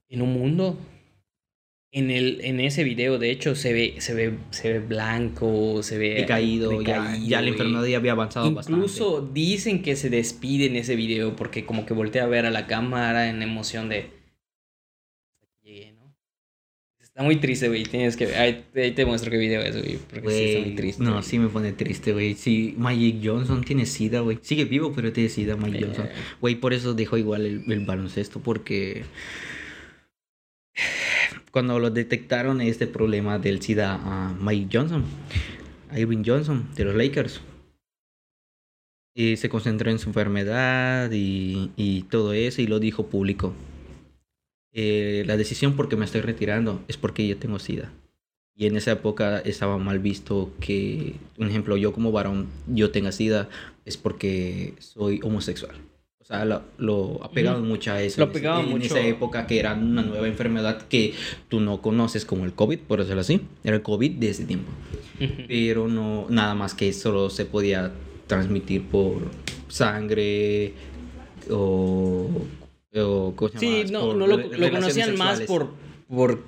en 0.10 0.22
un 0.22 0.34
mundo. 0.34 0.78
En, 1.96 2.10
el, 2.10 2.42
en 2.42 2.60
ese 2.60 2.84
video, 2.84 3.20
de 3.20 3.30
hecho, 3.30 3.54
se 3.54 3.72
ve, 3.72 3.94
se 4.00 4.16
ve, 4.16 4.34
se 4.50 4.74
ve 4.74 4.80
blanco, 4.80 5.84
se 5.84 6.00
ve 6.00 6.16
Decaído, 6.16 6.82
ya, 6.82 7.04
decaído, 7.04 7.28
ya 7.28 7.40
la 7.40 7.50
enfermedad 7.50 7.86
ya 7.86 7.98
había 7.98 8.14
avanzado 8.14 8.48
Incluso 8.48 9.22
dicen 9.32 9.84
que 9.84 9.96
se 9.96 10.10
despide 10.10 10.66
en 10.66 10.76
ese 10.76 10.96
video 10.96 11.36
porque 11.36 11.66
como 11.66 11.86
que 11.86 11.94
voltea 11.94 12.24
a 12.24 12.28
ver 12.28 12.48
a 12.48 12.50
la 12.50 12.66
cámara 12.66 13.30
en 13.30 13.44
emoción 13.44 13.90
de... 13.90 14.08
Llegué, 15.62 15.92
¿no? 15.92 16.16
Está 17.00 17.22
muy 17.22 17.36
triste, 17.36 17.68
güey. 17.68 17.84
Tienes 17.84 18.18
que... 18.18 18.26
Ahí, 18.38 18.66
ahí 18.76 18.92
te 18.94 19.06
muestro 19.06 19.30
qué 19.30 19.38
video 19.38 19.62
es, 19.62 19.78
güey. 19.78 19.98
Porque 19.98 20.30
sí 20.32 20.44
está 20.46 20.66
muy 20.66 20.76
triste. 20.76 21.04
no, 21.04 21.22
sí 21.22 21.38
me 21.38 21.48
pone 21.48 21.74
triste, 21.74 22.12
güey. 22.12 22.34
Sí, 22.34 22.74
Magic 22.76 23.18
Johnson 23.24 23.64
tiene 23.64 23.86
sida, 23.86 24.22
güey. 24.22 24.40
Sigue 24.42 24.66
vivo, 24.66 24.92
pero 24.96 25.14
tiene 25.14 25.30
sida, 25.30 25.56
Magic 25.58 25.84
Eh, 25.84 25.86
Johnson. 25.86 26.10
Güey, 26.42 26.56
por 26.56 26.74
eso 26.74 26.96
dejó 26.96 27.20
igual 27.20 27.46
el, 27.46 27.72
el 27.72 27.86
baloncesto, 27.86 28.40
porque 28.40 29.04
cuando 31.54 31.78
lo 31.78 31.92
detectaron 31.92 32.62
este 32.62 32.88
problema 32.88 33.38
del 33.38 33.62
SIDA 33.62 33.94
a 33.94 34.34
Mike 34.42 34.76
Johnson, 34.76 35.04
a 35.92 36.00
Irving 36.00 36.24
Johnson 36.26 36.68
de 36.76 36.84
los 36.84 36.96
Lakers, 36.96 37.42
se 39.16 39.50
concentró 39.50 39.92
en 39.92 40.00
su 40.00 40.10
enfermedad 40.10 41.12
y, 41.12 41.70
y 41.76 42.02
todo 42.10 42.34
eso 42.34 42.64
y 42.64 42.66
lo 42.66 42.80
dijo 42.80 43.06
público. 43.06 43.54
Eh, 44.72 45.24
la 45.28 45.38
decisión 45.38 45.76
porque 45.76 45.96
me 45.96 46.06
estoy 46.06 46.22
retirando 46.22 46.84
es 46.88 46.98
porque 46.98 47.28
yo 47.28 47.38
tengo 47.38 47.60
SIDA. 47.60 47.94
Y 48.56 48.66
en 48.66 48.76
esa 48.76 48.94
época 48.94 49.38
estaba 49.38 49.78
mal 49.78 50.00
visto 50.00 50.52
que, 50.60 51.18
un 51.38 51.50
ejemplo, 51.50 51.78
yo 51.78 51.94
como 51.94 52.12
varón, 52.12 52.48
yo 52.68 52.90
tenga 52.90 53.12
SIDA, 53.12 53.48
es 53.86 53.98
porque 53.98 54.74
soy 54.80 55.20
homosexual. 55.22 55.76
O 56.24 56.26
sea, 56.26 56.46
lo, 56.46 56.62
lo 56.78 57.22
apegaban 57.22 57.68
mucho 57.68 57.92
a 57.92 58.02
eso. 58.02 58.22
Lo 58.22 58.26
en 58.26 58.30
apegaban 58.30 58.66
en 58.66 58.72
mucho. 58.72 58.86
esa 58.86 59.02
época 59.02 59.46
que 59.46 59.60
era 59.60 59.74
una 59.74 60.04
nueva 60.04 60.26
enfermedad 60.26 60.82
que 60.88 61.14
tú 61.50 61.60
no 61.60 61.82
conoces 61.82 62.24
como 62.24 62.46
el 62.46 62.54
COVID, 62.54 62.80
por 62.80 63.00
decirlo 63.00 63.20
así. 63.20 63.42
Era 63.66 63.76
el 63.76 63.82
COVID 63.82 64.12
de 64.12 64.30
ese 64.30 64.46
tiempo. 64.46 64.72
Pero 65.50 65.90
no, 65.90 66.26
nada 66.30 66.56
más 66.56 66.76
que 66.76 66.94
solo 66.94 67.30
se 67.30 67.44
podía 67.44 67.92
transmitir 68.28 68.84
por 68.84 69.24
sangre 69.68 70.74
o... 71.50 72.30
o 72.96 73.34
¿cómo 73.36 73.50
se? 73.50 73.60
Sí, 73.60 73.84
no, 73.92 74.14
no 74.14 74.26
lo, 74.26 74.50
conocían 74.72 75.18
más 75.18 75.42
por, 75.42 75.72
por, 76.08 76.42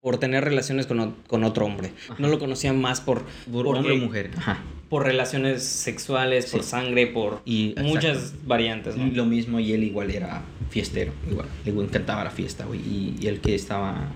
por 0.00 0.18
tener 0.18 0.44
relaciones 0.44 0.86
con, 0.86 1.16
con 1.26 1.44
otro 1.44 1.66
hombre. 1.66 1.92
No 2.18 2.28
lo 2.28 2.38
conocían 2.38 2.80
más 2.80 3.00
por, 3.00 3.24
Por 3.50 3.66
hombre 3.66 3.92
o 3.94 3.96
mujer. 3.96 4.30
Ajá. 4.36 4.62
por 4.88 5.04
relaciones 5.04 5.62
sexuales, 5.64 6.46
por 6.50 6.62
sangre, 6.62 7.06
por 7.08 7.42
Y, 7.44 7.74
muchas 7.82 8.34
variantes, 8.46 8.96
¿no? 8.96 9.06
Lo 9.12 9.26
mismo 9.26 9.58
y 9.60 9.72
él 9.72 9.84
igual 9.84 10.10
era 10.10 10.42
fiestero, 10.70 11.12
igual. 11.30 11.48
Le 11.64 11.72
encantaba 11.72 12.24
la 12.24 12.30
fiesta, 12.30 12.64
güey. 12.64 12.80
Y, 12.80 13.16
y 13.20 13.26
el 13.26 13.40
que 13.40 13.54
estaba 13.54 14.08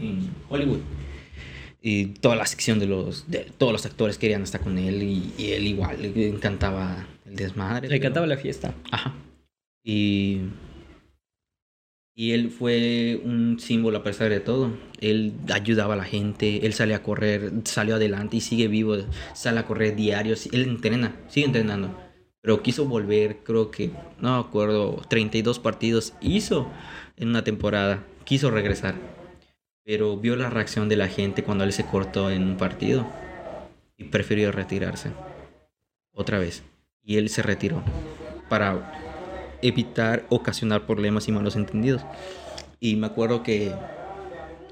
en 0.00 0.30
Hollywood. 0.48 0.80
Y 1.80 2.06
toda 2.06 2.36
la 2.36 2.46
sección 2.46 2.78
de 2.78 2.86
los... 2.86 3.28
De, 3.28 3.40
todos 3.58 3.72
los 3.72 3.84
actores 3.86 4.18
querían 4.18 4.42
estar 4.42 4.60
con 4.60 4.78
él 4.78 5.02
y, 5.02 5.32
y 5.38 5.50
él 5.52 5.66
igual. 5.66 6.00
Le 6.00 6.28
encantaba 6.28 7.06
el 7.26 7.34
desmadre. 7.36 7.88
Le 7.88 7.88
pero- 7.88 7.96
encantaba 7.96 8.26
la 8.26 8.36
fiesta. 8.36 8.74
Ajá. 8.92 9.14
Y... 9.82 10.42
Y 12.14 12.32
él 12.32 12.50
fue 12.50 13.20
un 13.24 13.58
símbolo 13.58 13.98
a 13.98 14.02
pesar 14.02 14.28
de 14.28 14.40
todo. 14.40 14.70
Él 15.00 15.32
ayudaba 15.52 15.94
a 15.94 15.96
la 15.96 16.04
gente, 16.04 16.66
él 16.66 16.74
sale 16.74 16.94
a 16.94 17.02
correr, 17.02 17.50
salió 17.64 17.96
adelante 17.96 18.36
y 18.36 18.40
sigue 18.40 18.68
vivo, 18.68 18.96
sale 19.34 19.60
a 19.60 19.66
correr 19.66 19.96
diarios, 19.96 20.46
él 20.52 20.64
entrena, 20.64 21.16
sigue 21.28 21.46
entrenando. 21.46 21.96
Pero 22.42 22.62
quiso 22.62 22.84
volver, 22.86 23.38
creo 23.44 23.70
que, 23.70 23.92
no 24.20 24.36
acuerdo, 24.36 25.00
32 25.08 25.58
partidos 25.60 26.12
hizo 26.20 26.68
en 27.16 27.28
una 27.28 27.44
temporada. 27.44 28.04
Quiso 28.24 28.50
regresar. 28.50 28.94
Pero 29.84 30.16
vio 30.16 30.36
la 30.36 30.50
reacción 30.50 30.88
de 30.88 30.96
la 30.96 31.08
gente 31.08 31.44
cuando 31.44 31.64
él 31.64 31.72
se 31.72 31.86
cortó 31.86 32.30
en 32.30 32.42
un 32.42 32.56
partido 32.56 33.06
y 33.96 34.04
prefirió 34.04 34.52
retirarse. 34.52 35.10
Otra 36.12 36.38
vez. 36.38 36.62
Y 37.04 37.16
él 37.16 37.28
se 37.30 37.42
retiró 37.42 37.82
para 38.48 39.01
evitar 39.62 40.26
ocasionar 40.28 40.86
problemas 40.86 41.28
y 41.28 41.32
malos 41.32 41.56
entendidos. 41.56 42.02
Y 42.80 42.96
me 42.96 43.06
acuerdo 43.06 43.42
que, 43.42 43.72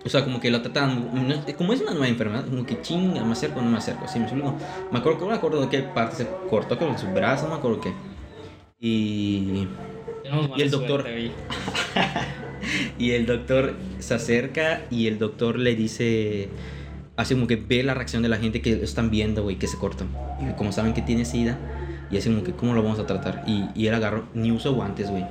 o 0.05 0.09
sea, 0.09 0.25
como 0.25 0.41
que 0.41 0.51
lo 0.51 0.61
trataban, 0.62 1.43
como 1.57 1.73
es 1.73 1.81
una 1.81 1.93
nueva 1.93 2.09
enfermedad, 2.09 2.45
como 2.45 2.67
que 2.67 2.81
chinga, 2.83 3.25
me 3.25 3.33
acerco, 3.33 3.62
no 3.62 3.71
me 3.71 3.79
acerco, 3.79 4.09
¿sí 4.09 4.19
me 4.19 4.27
explico? 4.27 4.55
Me 4.91 4.99
acuerdo 4.99 5.19
que 5.19 5.25
no 5.25 5.31
me 5.31 5.37
acuerdo 5.37 5.61
de 5.61 5.69
qué 5.69 5.81
parte 5.83 6.17
se 6.17 6.29
cortó 6.49 6.79
con 6.79 6.99
su 6.99 7.07
brazo, 7.09 7.45
no 7.45 7.55
me 7.55 7.59
acuerdo 7.59 7.81
qué. 7.81 7.93
Y, 8.81 9.67
y 10.57 10.62
el 10.62 10.71
doctor... 10.71 11.07
y 12.99 13.12
el 13.12 13.27
doctor 13.27 13.75
se 13.99 14.15
acerca 14.15 14.83
y 14.91 15.07
el 15.07 15.19
doctor 15.19 15.59
le 15.59 15.75
dice, 15.75 16.49
así 17.17 17.35
como 17.35 17.47
que 17.47 17.57
ve 17.57 17.83
la 17.83 17.95
reacción 17.95 18.23
de 18.23 18.29
la 18.29 18.37
gente 18.37 18.61
que 18.61 18.73
están 18.83 19.11
viendo, 19.11 19.43
güey, 19.43 19.57
que 19.57 19.67
se 19.67 19.79
corta. 19.79 20.05
Y 20.41 20.53
como 20.55 20.73
saben 20.73 20.95
que 20.95 21.03
tiene 21.03 21.25
sida, 21.25 21.59
y 22.11 22.16
así 22.16 22.28
como 22.28 22.43
que, 22.43 22.53
¿cómo 22.53 22.74
lo 22.74 22.82
vamos 22.82 22.99
a 22.99 23.07
tratar? 23.07 23.45
Y, 23.47 23.69
y 23.74 23.87
él 23.87 23.95
agarró, 23.95 24.28
ni 24.35 24.51
usa 24.51 24.70
guantes, 24.70 25.11
güey. 25.11 25.24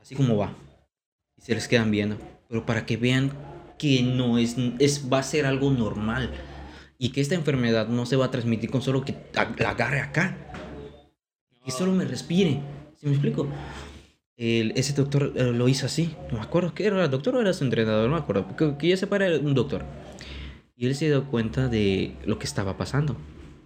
Así 0.00 0.14
como 0.14 0.36
va. 0.36 0.54
Y 1.36 1.42
se 1.42 1.54
les 1.54 1.68
quedan 1.68 1.90
viendo. 1.90 2.16
Pero 2.48 2.64
para 2.64 2.86
que 2.86 2.96
vean 2.96 3.32
que 3.78 4.02
no 4.02 4.38
es, 4.38 4.56
es, 4.78 5.12
va 5.12 5.18
a 5.18 5.22
ser 5.22 5.44
algo 5.44 5.70
normal. 5.70 6.30
Y 6.98 7.10
que 7.10 7.20
esta 7.20 7.34
enfermedad 7.34 7.88
no 7.88 8.06
se 8.06 8.16
va 8.16 8.26
a 8.26 8.30
transmitir 8.30 8.70
con 8.70 8.80
solo 8.80 9.04
que 9.04 9.14
la 9.58 9.70
agarre 9.70 10.00
acá. 10.00 10.36
Que 11.64 11.70
solo 11.70 11.92
me 11.92 12.04
respire. 12.04 12.60
¿Sí 12.96 13.06
me 13.06 13.12
explico? 13.12 13.46
El, 14.36 14.72
ese 14.76 14.94
doctor 14.94 15.32
eh, 15.36 15.52
lo 15.52 15.68
hizo 15.68 15.84
así. 15.84 16.14
No 16.30 16.38
me 16.38 16.44
acuerdo 16.44 16.74
que 16.74 16.86
era 16.86 17.08
doctor 17.08 17.36
o 17.36 17.40
era 17.42 17.52
su 17.52 17.64
entrenador, 17.64 18.08
no 18.08 18.16
me 18.16 18.22
acuerdo. 18.22 18.56
Que, 18.56 18.76
que 18.78 18.88
ya 18.88 18.96
se 18.96 19.06
para 19.06 19.26
un 19.38 19.52
doctor. 19.52 19.84
Y 20.76 20.86
él 20.86 20.94
se 20.94 21.06
dio 21.06 21.26
cuenta 21.26 21.68
de 21.68 22.16
lo 22.24 22.38
que 22.38 22.46
estaba 22.46 22.76
pasando 22.78 23.16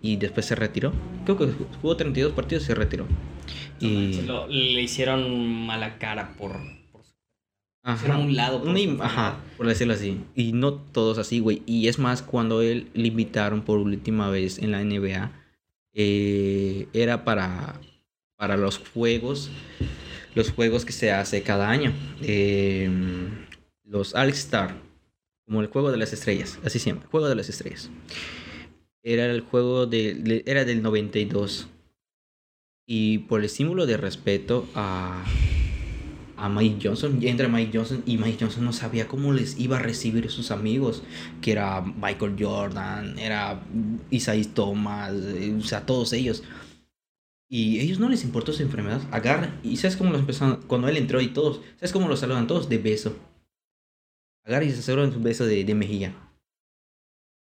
y 0.02 0.16
después 0.16 0.46
se 0.46 0.54
retiró. 0.54 0.92
Creo 1.24 1.36
que 1.36 1.46
jugó 1.80 1.96
32 1.96 2.32
partidos 2.32 2.64
y 2.64 2.66
se 2.66 2.74
retiró. 2.74 3.06
Y... 3.80 4.22
le 4.48 4.82
hicieron 4.82 5.66
mala 5.66 5.98
cara 5.98 6.34
por... 6.36 6.52
por 6.92 7.02
ajá, 7.82 8.18
un 8.18 8.36
lado. 8.36 8.62
Por 8.62 8.76
ajá, 9.02 9.38
por 9.56 9.66
decirlo 9.66 9.94
así. 9.94 10.20
Y 10.34 10.52
no 10.52 10.74
todos 10.74 11.18
así, 11.18 11.40
güey. 11.40 11.62
Y 11.66 11.88
es 11.88 11.98
más, 11.98 12.22
cuando 12.22 12.62
él 12.62 12.88
le 12.94 13.08
invitaron 13.08 13.62
por 13.62 13.78
última 13.78 14.30
vez 14.30 14.58
en 14.58 14.72
la 14.72 14.82
NBA, 14.82 15.32
eh, 15.94 16.88
era 16.92 17.24
para, 17.24 17.80
para 18.36 18.56
los 18.56 18.78
juegos, 18.78 19.50
los 20.34 20.50
juegos 20.50 20.84
que 20.84 20.92
se 20.92 21.12
hace 21.12 21.42
cada 21.42 21.68
año. 21.68 21.92
Eh, 22.22 22.90
los 23.84 24.14
All-Star, 24.14 24.76
como 25.46 25.62
el 25.62 25.68
juego 25.68 25.90
de 25.90 25.96
las 25.96 26.12
estrellas, 26.12 26.58
así 26.64 26.78
siempre, 26.78 27.08
juego 27.08 27.28
de 27.28 27.34
las 27.34 27.48
estrellas. 27.48 27.90
Era 29.02 29.26
el 29.26 29.42
juego 29.42 29.86
de, 29.86 30.42
era 30.46 30.64
del 30.64 30.82
92. 30.82 31.68
Y 32.86 33.18
por 33.18 33.40
el 33.40 33.46
estímulo 33.46 33.86
de 33.86 33.96
respeto 33.96 34.66
a, 34.74 35.24
a 36.36 36.48
Mike 36.48 36.88
Johnson, 36.88 37.18
entra 37.22 37.48
Mike 37.48 37.76
Johnson 37.76 38.02
y 38.06 38.16
Mike 38.16 38.38
Johnson 38.40 38.64
no 38.64 38.72
sabía 38.72 39.06
cómo 39.06 39.32
les 39.32 39.58
iba 39.60 39.76
a 39.76 39.80
recibir 39.80 40.30
sus 40.30 40.50
amigos, 40.50 41.02
que 41.42 41.52
era 41.52 41.82
Michael 41.82 42.36
Jordan, 42.38 43.18
era 43.18 43.62
Isaiah 44.10 44.48
Thomas, 44.54 45.12
eh, 45.14 45.54
o 45.56 45.62
sea, 45.62 45.84
todos 45.84 46.12
ellos. 46.12 46.42
Y 47.50 47.80
ellos 47.80 47.98
no 47.98 48.08
les 48.08 48.24
importó 48.24 48.52
su 48.52 48.62
enfermedad. 48.62 49.02
Agarra 49.10 49.58
y 49.62 49.76
¿sabes 49.76 49.96
cómo 49.96 50.10
los 50.10 50.20
empezaron? 50.20 50.62
Cuando 50.66 50.88
él 50.88 50.96
entró 50.96 51.20
y 51.20 51.28
todos, 51.28 51.60
¿sabes 51.76 51.92
cómo 51.92 52.08
los 52.08 52.20
saludan 52.20 52.46
todos? 52.46 52.68
De 52.68 52.78
beso. 52.78 53.16
Agarra 54.44 54.64
y 54.64 54.70
se 54.70 54.82
saludan 54.82 55.14
un 55.14 55.22
beso 55.22 55.46
de, 55.46 55.64
de 55.64 55.74
mejilla 55.74 56.27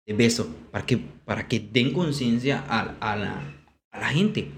de 0.06 0.14
beso, 0.14 0.48
para 0.70 0.86
que, 0.86 0.98
para 0.98 1.48
que 1.48 1.60
den 1.60 1.92
conciencia 1.92 2.64
a, 2.68 2.96
a, 3.00 3.16
la, 3.16 3.54
a 3.90 4.00
la 4.00 4.08
gente 4.08 4.50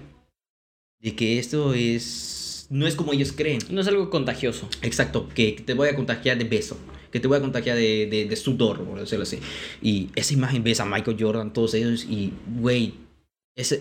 de 0.99 1.15
que 1.15 1.39
esto 1.39 1.73
es 1.73 2.67
no 2.69 2.85
es 2.85 2.95
como 2.95 3.13
ellos 3.13 3.31
creen. 3.31 3.59
No 3.69 3.81
es 3.81 3.87
algo 3.87 4.09
contagioso. 4.09 4.69
Exacto, 4.81 5.27
que 5.29 5.53
te 5.53 5.73
voy 5.73 5.89
a 5.89 5.95
contagiar 5.95 6.37
de 6.37 6.43
beso, 6.43 6.77
que 7.11 7.19
te 7.19 7.27
voy 7.27 7.37
a 7.37 7.41
contagiar 7.41 7.75
de, 7.75 8.07
de, 8.07 8.25
de 8.25 8.35
sudor, 8.35 8.83
por 8.83 8.99
decirlo 8.99 9.23
así. 9.23 9.39
Y 9.81 10.09
esa 10.15 10.33
imagen 10.33 10.63
ves 10.63 10.79
a 10.79 10.85
Michael 10.85 11.17
Jordan, 11.19 11.53
todos 11.53 11.73
ellos, 11.73 12.05
y, 12.07 12.31
güey, 12.59 12.93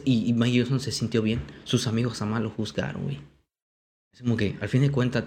y, 0.05 0.29
y 0.29 0.33
Michael 0.33 0.63
Jordan 0.65 0.81
se 0.81 0.93
sintió 0.93 1.23
bien. 1.23 1.43
Sus 1.65 1.87
amigos 1.87 2.19
jamás 2.19 2.43
lo 2.43 2.51
juzgaron, 2.51 3.05
güey. 3.05 3.21
Es 4.13 4.23
como 4.23 4.37
que, 4.37 4.57
al 4.61 4.69
fin 4.69 4.81
de 4.81 4.91
cuentas, 4.91 5.25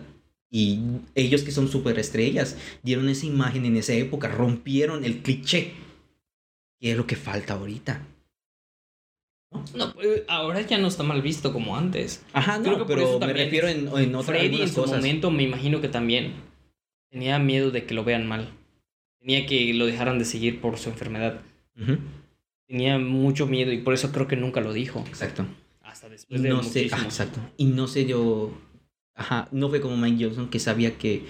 y 0.49 0.79
ellos 1.15 1.43
que 1.43 1.51
son 1.51 1.69
súper 1.69 1.97
estrellas, 1.99 2.57
dieron 2.83 3.07
esa 3.07 3.25
imagen 3.25 3.65
en 3.65 3.77
esa 3.77 3.93
época, 3.93 4.27
rompieron 4.27 5.05
el 5.05 5.21
cliché 5.21 5.73
¿Qué 6.81 6.91
es 6.91 6.97
lo 6.97 7.05
que 7.05 7.15
falta 7.15 7.53
ahorita? 7.53 8.01
¿No? 9.75 9.93
Pues, 9.93 10.23
ahora 10.27 10.61
ya 10.61 10.79
no 10.79 10.87
está 10.87 11.03
mal 11.03 11.21
visto 11.21 11.53
como 11.53 11.77
antes. 11.77 12.25
Ajá, 12.33 12.57
no, 12.57 12.87
pero 12.87 13.19
me 13.19 13.33
refiero 13.33 13.67
en, 13.67 13.87
en 13.87 14.15
otras 14.15 14.39
Freddy 14.39 14.61
en 14.61 14.67
su 14.67 14.85
momento 14.85 15.29
me 15.29 15.43
imagino 15.43 15.79
que 15.79 15.89
también 15.89 16.33
tenía 17.11 17.37
miedo 17.37 17.69
de 17.69 17.85
que 17.85 17.93
lo 17.93 18.03
vean 18.03 18.27
mal. 18.27 18.49
Tenía 19.19 19.45
que 19.45 19.75
lo 19.75 19.85
dejaran 19.85 20.17
de 20.17 20.25
seguir 20.25 20.59
por 20.59 20.79
su 20.79 20.89
enfermedad. 20.89 21.41
Tenía 22.65 22.97
mucho 22.97 23.45
miedo 23.45 23.71
y 23.71 23.77
por 23.77 23.93
eso 23.93 24.11
creo 24.11 24.27
que 24.27 24.35
nunca 24.35 24.59
lo 24.61 24.73
dijo. 24.73 25.03
Exacto. 25.07 25.45
Hasta 25.81 26.09
después 26.09 26.41
de 26.41 26.49
no 26.49 26.63
sé, 26.63 26.89
ah, 26.91 27.01
exacto. 27.03 27.39
Y 27.57 27.65
no 27.65 27.87
sé 27.87 28.07
yo, 28.07 28.57
ajá, 29.13 29.49
no 29.51 29.69
fue 29.69 29.81
como 29.81 29.97
Mike 29.97 30.23
Johnson 30.23 30.49
que 30.49 30.57
sabía 30.57 30.97
que 30.97 31.25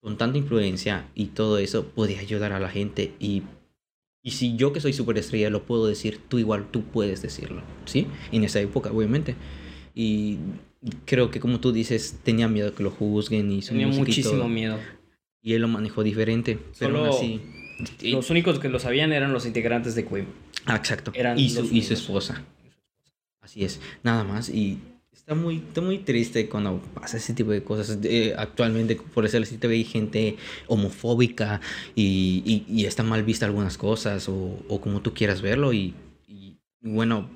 con 0.00 0.18
tanta 0.18 0.38
influencia 0.38 1.06
y 1.14 1.26
todo 1.26 1.58
eso 1.58 1.86
podía 1.86 2.18
ayudar 2.18 2.52
a 2.52 2.58
la 2.58 2.68
gente 2.68 3.14
y 3.20 3.42
y 4.22 4.30
si 4.32 4.56
yo 4.56 4.72
que 4.72 4.80
soy 4.80 4.92
superestrella 4.92 5.50
lo 5.50 5.64
puedo 5.64 5.86
decir, 5.86 6.20
tú 6.28 6.38
igual, 6.38 6.70
tú 6.70 6.84
puedes 6.84 7.22
decirlo, 7.22 7.62
¿sí? 7.86 8.06
En 8.30 8.44
esa 8.44 8.60
época, 8.60 8.90
obviamente. 8.92 9.34
Y 9.94 10.38
creo 11.04 11.30
que 11.30 11.40
como 11.40 11.60
tú 11.60 11.72
dices, 11.72 12.20
tenía 12.22 12.48
miedo 12.48 12.74
que 12.74 12.82
lo 12.82 12.90
juzguen 12.90 13.50
y 13.50 13.60
Tenía 13.60 13.88
muchísimo 13.88 14.48
miedo. 14.48 14.78
Y 15.42 15.54
él 15.54 15.62
lo 15.62 15.68
manejó 15.68 16.04
diferente, 16.04 16.58
pero 16.78 17.04
así... 17.04 17.40
Los 18.00 18.30
únicos 18.30 18.60
que 18.60 18.68
lo 18.68 18.78
sabían 18.78 19.12
eran 19.12 19.32
los 19.32 19.44
integrantes 19.44 19.96
de 19.96 20.06
Queen. 20.06 20.26
Ah, 20.66 20.76
exacto. 20.76 21.10
Eran 21.14 21.36
y, 21.36 21.50
su, 21.50 21.64
y 21.64 21.82
su 21.82 21.94
esposa. 21.94 22.44
Así 23.40 23.64
es, 23.64 23.80
nada 24.04 24.22
más. 24.22 24.48
Y 24.48 24.78
está 25.12 25.34
muy, 25.34 25.56
está 25.56 25.80
muy 25.80 25.98
triste 25.98 26.48
cuando 26.48 26.80
pasa 26.94 27.16
ese 27.16 27.34
tipo 27.34 27.50
de 27.50 27.62
cosas. 27.62 27.98
actualmente, 28.36 28.96
por 28.96 29.24
eso 29.24 29.42
sí 29.44 29.56
te 29.56 29.68
ve 29.68 29.84
gente 29.84 30.36
homofóbica 30.66 31.60
y, 31.94 32.42
y, 32.44 32.64
y, 32.68 32.86
está 32.86 33.02
mal 33.02 33.22
vista 33.22 33.46
algunas 33.46 33.78
cosas 33.78 34.28
o, 34.28 34.58
o 34.68 34.80
como 34.80 35.00
tú 35.00 35.14
quieras 35.14 35.40
verlo. 35.42 35.72
Y, 35.72 35.94
y, 36.26 36.56
bueno, 36.80 37.30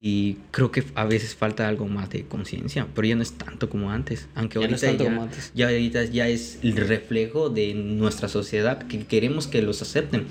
y 0.00 0.34
creo 0.50 0.70
que 0.70 0.84
a 0.96 1.04
veces 1.04 1.34
falta 1.34 1.66
algo 1.68 1.86
más 1.86 2.10
de 2.10 2.26
conciencia, 2.26 2.86
pero 2.94 3.08
ya 3.08 3.16
no 3.16 3.22
es 3.22 3.32
tanto 3.32 3.70
como 3.70 3.90
antes. 3.90 4.28
Aunque 4.34 4.58
ahorita, 4.58 4.92
ya, 4.92 5.30
ya, 5.54 5.68
ahorita 5.68 6.04
ya 6.04 6.28
es 6.28 6.58
el 6.62 6.76
reflejo 6.76 7.48
de 7.48 7.72
nuestra 7.74 8.28
sociedad 8.28 8.86
que 8.86 9.06
queremos 9.06 9.46
que 9.46 9.62
los 9.62 9.80
acepten. 9.80 10.26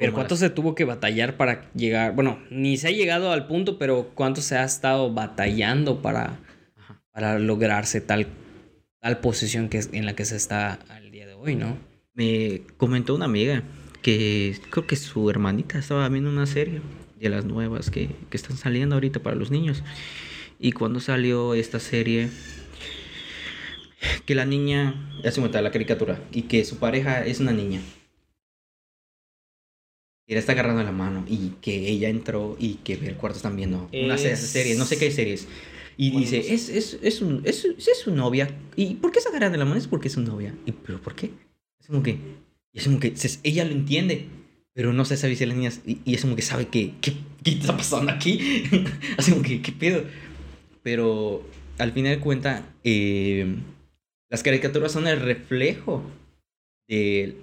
Pero 0.00 0.14
¿cuánto 0.14 0.34
se 0.34 0.48
tuvo 0.48 0.74
que 0.74 0.86
batallar 0.86 1.36
para 1.36 1.70
llegar? 1.74 2.14
Bueno, 2.14 2.38
ni 2.50 2.78
se 2.78 2.88
ha 2.88 2.90
llegado 2.90 3.32
al 3.32 3.46
punto, 3.46 3.78
pero 3.78 4.12
¿cuánto 4.14 4.40
se 4.40 4.56
ha 4.56 4.64
estado 4.64 5.12
batallando 5.12 6.00
para, 6.00 6.38
para 7.12 7.38
lograrse 7.38 8.00
tal, 8.00 8.26
tal 9.00 9.18
posición 9.18 9.68
que, 9.68 9.78
en 9.92 10.06
la 10.06 10.14
que 10.14 10.24
se 10.24 10.36
está 10.36 10.78
al 10.88 11.10
día 11.10 11.26
de 11.26 11.34
hoy, 11.34 11.54
¿no? 11.54 11.76
Me 12.14 12.62
comentó 12.78 13.14
una 13.14 13.26
amiga 13.26 13.62
que 14.00 14.58
creo 14.70 14.86
que 14.86 14.96
su 14.96 15.28
hermanita 15.28 15.78
estaba 15.78 16.08
viendo 16.08 16.30
una 16.30 16.46
serie 16.46 16.80
de 17.18 17.28
las 17.28 17.44
nuevas 17.44 17.90
que, 17.90 18.08
que 18.30 18.38
están 18.38 18.56
saliendo 18.56 18.96
ahorita 18.96 19.20
para 19.20 19.36
los 19.36 19.50
niños. 19.50 19.84
Y 20.58 20.72
cuando 20.72 21.00
salió 21.00 21.52
esta 21.52 21.78
serie, 21.78 22.30
que 24.24 24.34
la 24.34 24.46
niña, 24.46 24.94
ya 25.22 25.30
se 25.30 25.42
la 25.42 25.70
caricatura, 25.70 26.22
y 26.32 26.42
que 26.42 26.64
su 26.64 26.78
pareja 26.78 27.22
es 27.26 27.38
una 27.40 27.52
niña 27.52 27.82
y 30.30 30.34
está 30.38 30.52
agarrando 30.52 30.82
la 30.84 30.92
mano 30.92 31.24
y 31.28 31.54
que 31.60 31.88
ella 31.88 32.08
entró 32.08 32.56
y 32.58 32.74
que 32.74 32.92
el 32.92 33.16
cuarto 33.16 33.38
están 33.38 33.56
viendo 33.56 33.90
una 33.92 34.16
serie, 34.16 34.76
no 34.76 34.84
sé 34.84 34.96
qué 34.96 35.10
series. 35.10 35.48
Y 35.96 36.10
dice, 36.12 36.54
es, 36.54 36.68
es, 36.68 36.98
es, 37.02 37.20
un, 37.20 37.42
es, 37.44 37.64
es, 37.64 37.98
su 37.98 38.14
novia. 38.14 38.48
¿Y 38.76 38.94
por 38.94 39.10
qué 39.10 39.20
se 39.20 39.28
agarran 39.28 39.50
de 39.50 39.58
la 39.58 39.64
mano? 39.64 39.76
Es 39.76 39.88
porque 39.88 40.06
es 40.06 40.14
su 40.14 40.20
novia. 40.20 40.54
¿Y 40.64 40.72
pero 40.72 41.00
por 41.02 41.16
qué? 41.16 41.32
Es 41.80 41.88
como 41.88 42.02
que, 42.02 42.16
es 42.72 42.84
como 42.84 43.00
que 43.00 43.12
ella 43.42 43.64
lo 43.64 43.72
entiende, 43.72 44.26
pero 44.72 44.92
no 44.92 45.04
se 45.04 45.16
sabe 45.16 45.34
si 45.34 45.44
las 45.44 45.56
niñas, 45.56 45.80
y, 45.84 45.98
y, 46.04 46.14
es 46.14 46.20
como 46.22 46.36
que 46.36 46.42
sabe 46.42 46.68
que, 46.68 46.94
¿qué, 47.00 47.14
qué 47.42 47.50
está 47.50 47.76
pasando 47.76 48.12
aquí? 48.12 48.62
Así 49.18 49.32
como 49.32 49.42
que, 49.42 49.60
¿qué 49.60 49.72
pedo? 49.72 50.04
Pero 50.84 51.44
al 51.78 51.92
final 51.92 52.14
de 52.14 52.20
cuenta, 52.20 52.72
eh, 52.84 53.56
Las 54.30 54.44
caricaturas 54.44 54.92
son 54.92 55.08
el 55.08 55.20
reflejo 55.20 56.08
de, 56.88 57.36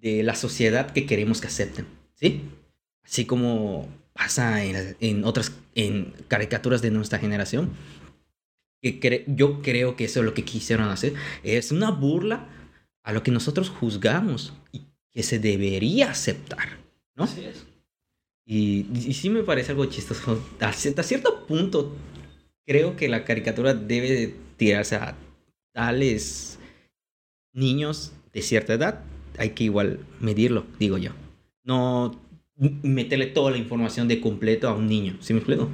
de 0.00 0.22
la 0.22 0.34
sociedad 0.34 0.92
que 0.92 1.06
queremos 1.06 1.40
que 1.40 1.46
acepten, 1.46 1.86
¿sí? 2.16 2.42
Así 3.04 3.24
como 3.24 3.88
pasa 4.12 4.64
en, 4.64 4.96
en 5.00 5.24
otras 5.24 5.52
en 5.74 6.12
caricaturas 6.26 6.82
de 6.82 6.90
nuestra 6.90 7.18
generación. 7.18 7.70
Que 8.82 9.24
yo 9.28 9.62
creo 9.62 9.96
que 9.96 10.04
eso 10.04 10.20
es 10.20 10.26
lo 10.26 10.34
que 10.34 10.44
quisieron 10.44 10.88
hacer. 10.88 11.14
Es 11.42 11.72
una 11.72 11.90
burla 11.90 12.48
a 13.04 13.12
lo 13.12 13.22
que 13.22 13.30
nosotros 13.30 13.68
juzgamos 13.68 14.52
y 14.72 14.82
que 15.12 15.22
se 15.22 15.38
debería 15.38 16.10
aceptar, 16.10 16.78
¿no? 17.14 17.24
Así 17.24 17.44
es. 17.44 17.66
Y, 18.44 18.86
y 18.94 19.14
sí 19.14 19.28
me 19.28 19.42
parece 19.42 19.72
algo 19.72 19.86
chistoso. 19.86 20.40
Hasta 20.60 21.02
cierto 21.02 21.46
punto, 21.46 21.96
creo 22.64 22.96
que 22.96 23.08
la 23.08 23.24
caricatura 23.24 23.74
debe 23.74 24.10
de 24.10 24.34
tirarse 24.56 24.96
a 24.96 25.16
tales 25.72 26.58
niños 27.52 28.12
de 28.32 28.42
cierta 28.42 28.74
edad. 28.74 29.02
Hay 29.38 29.50
que 29.50 29.64
igual 29.64 30.06
medirlo, 30.20 30.64
digo 30.78 30.96
yo. 30.96 31.10
No 31.66 32.24
meterle 32.82 33.26
toda 33.26 33.50
la 33.50 33.58
información 33.58 34.08
de 34.08 34.20
completo 34.20 34.68
a 34.68 34.74
un 34.74 34.86
niño, 34.86 35.18
¿sí 35.20 35.34
me 35.34 35.40
explico? 35.40 35.68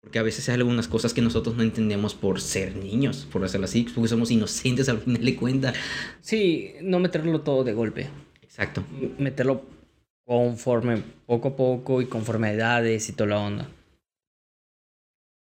Porque 0.00 0.18
a 0.18 0.22
veces 0.22 0.48
hay 0.48 0.56
algunas 0.56 0.88
cosas 0.88 1.14
que 1.14 1.22
nosotros 1.22 1.56
no 1.56 1.62
entendemos 1.62 2.14
por 2.14 2.40
ser 2.40 2.76
niños, 2.76 3.26
por 3.32 3.44
hacerlo 3.44 3.64
así, 3.64 3.86
porque 3.94 4.08
somos 4.08 4.30
inocentes 4.30 4.88
al 4.88 4.98
final 4.98 5.24
de 5.24 5.36
cuentas. 5.36 5.76
Sí, 6.20 6.72
no 6.82 7.00
meterlo 7.00 7.40
todo 7.40 7.64
de 7.64 7.72
golpe. 7.72 8.08
Exacto. 8.42 8.84
Meterlo 9.18 9.64
conforme, 10.26 11.02
poco 11.26 11.48
a 11.48 11.56
poco 11.56 12.02
y 12.02 12.06
conforme 12.06 12.48
a 12.48 12.52
edades 12.52 13.08
y 13.08 13.12
toda 13.12 13.30
la 13.30 13.38
onda. 13.38 13.68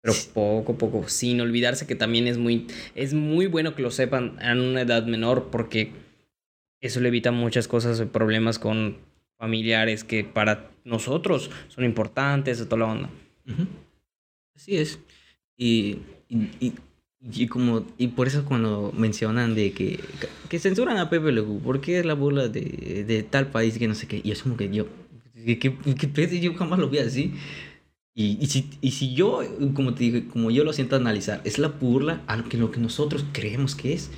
Pero 0.02 0.14
poco 0.34 0.74
a 0.74 0.78
poco, 0.78 1.10
sin 1.10 1.42
olvidarse 1.42 1.88
que 1.88 1.96
también 1.96 2.28
es 2.28 2.38
muy, 2.38 2.68
es 2.96 3.14
muy 3.14 3.48
bueno 3.48 3.76
que 3.76 3.82
lo 3.82 3.92
sepan 3.92 4.38
en 4.42 4.60
una 4.60 4.82
edad 4.82 5.06
menor 5.06 5.50
porque 5.52 5.92
eso 6.86 7.00
le 7.00 7.10
evita 7.10 7.32
muchas 7.32 7.68
cosas 7.68 8.00
y 8.00 8.06
problemas 8.06 8.60
con 8.60 8.98
familiares 9.38 10.04
que 10.04 10.24
para 10.24 10.70
nosotros 10.84 11.50
son 11.68 11.84
importantes 11.84 12.60
de 12.60 12.66
toda 12.66 12.80
la 12.80 12.86
onda. 12.86 13.10
Así 14.56 14.78
es. 14.78 15.00
Y, 15.58 15.98
y, 16.30 16.74
y, 17.22 17.48
como, 17.48 17.86
y 17.98 18.08
por 18.08 18.28
eso 18.28 18.46
cuando 18.46 18.94
mencionan 18.96 19.56
de 19.56 19.72
que, 19.72 20.00
que 20.50 20.60
censuran 20.60 20.98
a 20.98 21.10
Pepe 21.10 21.32
Legu, 21.32 21.60
porque 21.62 22.00
es 22.00 22.06
la 22.06 22.14
burla 22.14 22.48
de, 22.48 23.04
de 23.06 23.24
tal 23.24 23.48
país 23.48 23.78
que 23.78 23.88
no 23.88 23.96
sé 23.96 24.08
qué, 24.08 24.22
y 24.24 24.32
es 24.32 24.44
como 24.44 24.58
que 24.58 24.70
yo, 24.70 24.88
que, 25.34 25.58
que, 25.60 26.40
yo 26.40 26.54
jamás 26.56 26.80
lo 26.80 26.90
vi 26.90 27.00
así. 27.00 27.34
Y, 28.18 28.38
y, 28.40 28.46
si, 28.46 28.70
y 28.80 28.92
si 28.92 29.14
yo, 29.14 29.42
como 29.74 29.94
te 29.94 30.06
digo, 30.06 30.32
como 30.32 30.50
yo 30.50 30.64
lo 30.64 30.72
siento 30.72 30.96
analizar, 30.96 31.42
es 31.44 31.60
la 31.60 31.68
burla 31.68 32.22
a 32.28 32.38
lo 32.38 32.48
que, 32.48 32.58
lo 32.58 32.72
que 32.72 32.80
nosotros 32.80 33.26
creemos 33.34 33.76
que 33.76 33.94
es 33.94 34.10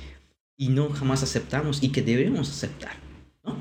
y 0.58 0.68
no 0.68 0.90
jamás 0.90 1.22
aceptamos 1.22 1.82
y 1.82 1.90
que 1.90 2.02
debemos 2.02 2.50
aceptar, 2.50 2.96
¿no? 3.44 3.56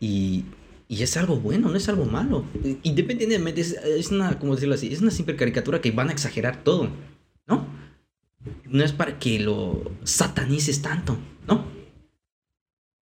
Y, 0.00 0.44
y 0.88 1.02
es 1.02 1.16
algo 1.16 1.36
bueno, 1.36 1.70
no 1.70 1.76
es 1.76 1.88
algo 1.88 2.04
malo. 2.04 2.44
Independientemente, 2.82 3.60
es, 3.60 3.72
es, 3.72 4.10
una, 4.10 4.38
como 4.38 4.56
decirlo 4.56 4.74
así, 4.74 4.92
es 4.92 5.00
una 5.00 5.12
simple 5.12 5.36
caricatura 5.36 5.80
que 5.80 5.92
van 5.92 6.08
a 6.10 6.12
exagerar 6.12 6.64
todo, 6.64 6.90
¿no? 7.46 7.66
No 8.66 8.84
es 8.84 8.92
para 8.92 9.18
que 9.20 9.38
lo 9.38 9.92
satanices 10.02 10.82
tanto, 10.82 11.16
¿no? 11.46 11.64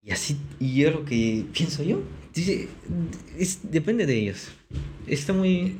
Y 0.01 0.09
así, 0.11 0.37
y 0.59 0.83
es 0.83 0.91
lo 0.91 1.05
que 1.05 1.45
pienso 1.53 1.83
yo. 1.83 2.01
Dice, 2.33 2.67
es, 3.37 3.59
depende 3.71 4.07
de 4.07 4.17
ellos. 4.17 4.49
Está 5.05 5.33
muy... 5.33 5.77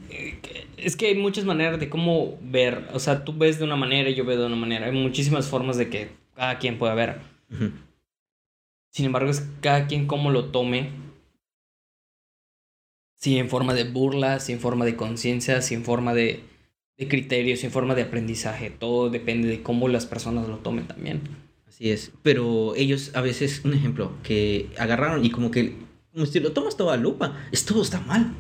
Es 0.78 0.96
que 0.96 1.08
hay 1.08 1.16
muchas 1.16 1.46
maneras 1.46 1.80
de 1.80 1.90
cómo 1.90 2.38
ver. 2.44 2.90
O 2.94 3.00
sea, 3.00 3.26
tú 3.26 3.34
ves 3.36 3.58
de 3.58 3.66
una 3.66 3.76
manera 3.76 4.10
y 4.10 4.16
yo 4.16 4.24
veo 4.24 4.40
de 4.40 4.46
una 4.46 4.56
manera. 4.56 4.86
Hay 4.86 4.92
muchísimas 4.92 5.48
formas 5.48 5.78
de 5.78 5.90
que 5.90 6.21
cada 6.36 6.60
quien 6.60 6.78
pueda 6.78 6.94
ver. 6.94 7.22
Sin 8.92 9.06
embargo, 9.06 9.30
es 9.30 9.48
cada 9.62 9.88
quien 9.88 10.08
cómo 10.08 10.32
lo 10.32 10.46
tome. 10.46 10.92
Si 13.16 13.38
en 13.38 13.50
forma 13.50 13.74
de 13.74 13.84
burla, 13.84 14.40
si 14.40 14.54
en 14.54 14.60
forma 14.60 14.86
de 14.86 14.96
conciencia, 14.96 15.62
si 15.62 15.76
en 15.76 15.84
forma 15.84 16.14
de, 16.14 16.44
de 16.98 17.08
criterios, 17.08 17.60
si 17.60 17.68
en 17.68 17.72
forma 17.72 17.96
de 17.96 18.04
aprendizaje. 18.04 18.70
Todo 18.70 19.10
depende 19.10 19.48
de 19.48 19.62
cómo 19.62 19.88
las 19.88 20.06
personas 20.06 20.48
lo 20.48 20.58
tomen 20.58 20.88
también. 20.88 21.22
Así 21.68 21.92
es. 21.92 22.12
Pero 22.24 22.76
ellos 22.76 23.12
a 23.16 23.22
veces, 23.22 23.62
un 23.64 23.74
ejemplo, 23.74 24.14
que 24.24 24.70
agarraron 24.78 25.24
y 25.24 25.30
como 25.30 25.52
que, 25.52 25.76
como 26.12 26.26
si 26.26 26.40
lo 26.40 26.52
tomas 26.52 26.78
toda 26.78 26.98
lupa, 26.98 27.38
es 27.52 27.66
todo 27.66 27.82
está 27.82 28.02
mal. 28.02 28.34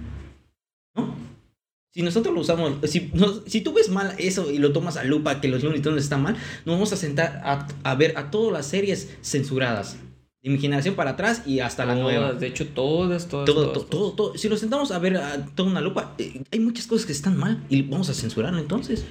Si 1.94 2.02
nosotros 2.02 2.34
lo 2.34 2.42
usamos, 2.42 2.74
si, 2.90 3.12
si 3.46 3.62
tú 3.62 3.74
ves 3.74 3.90
mal 3.90 4.16
eso 4.18 4.50
y 4.50 4.58
lo 4.58 4.72
tomas 4.72 4.98
a 4.98 5.04
lupa 5.04 5.42
que 5.42 5.50
los 5.50 5.62
Looney 5.64 5.82
Tunes 5.82 6.04
están 6.04 6.24
mal, 6.24 6.36
nos 6.66 6.76
vamos 6.76 6.94
a 6.94 6.96
sentar 6.96 7.42
a, 7.44 7.68
a 7.84 7.96
ver 7.96 8.18
a 8.18 8.32
todas 8.32 8.54
las 8.54 8.66
series 8.66 9.10
censuradas 9.22 9.98
de 10.42 10.50
mi 10.50 10.58
generación 10.58 10.96
para 10.96 11.12
atrás 11.12 11.44
y 11.46 11.60
hasta 11.60 11.86
la 11.86 11.96
nueva. 11.96 12.34
De 12.34 12.48
hecho, 12.48 12.68
todas, 12.68 13.28
todas. 13.28 13.46
Todo, 13.46 13.72
todo, 13.72 14.14
todo, 14.14 14.38
Si 14.38 14.50
lo 14.50 14.58
sentamos 14.58 14.92
a 14.92 15.00
ver 15.00 15.18
a 15.18 15.46
toda 15.46 15.70
una 15.70 15.82
lupa, 15.82 16.16
eh, 16.18 16.42
hay 16.52 16.60
muchas 16.60 16.88
cosas 16.88 17.06
que 17.06 17.12
están 17.12 17.38
mal 17.38 17.64
y 17.70 17.82
vamos 17.84 18.10
a 18.10 18.14
censurarlo 18.14 18.60
entonces. 18.60 19.06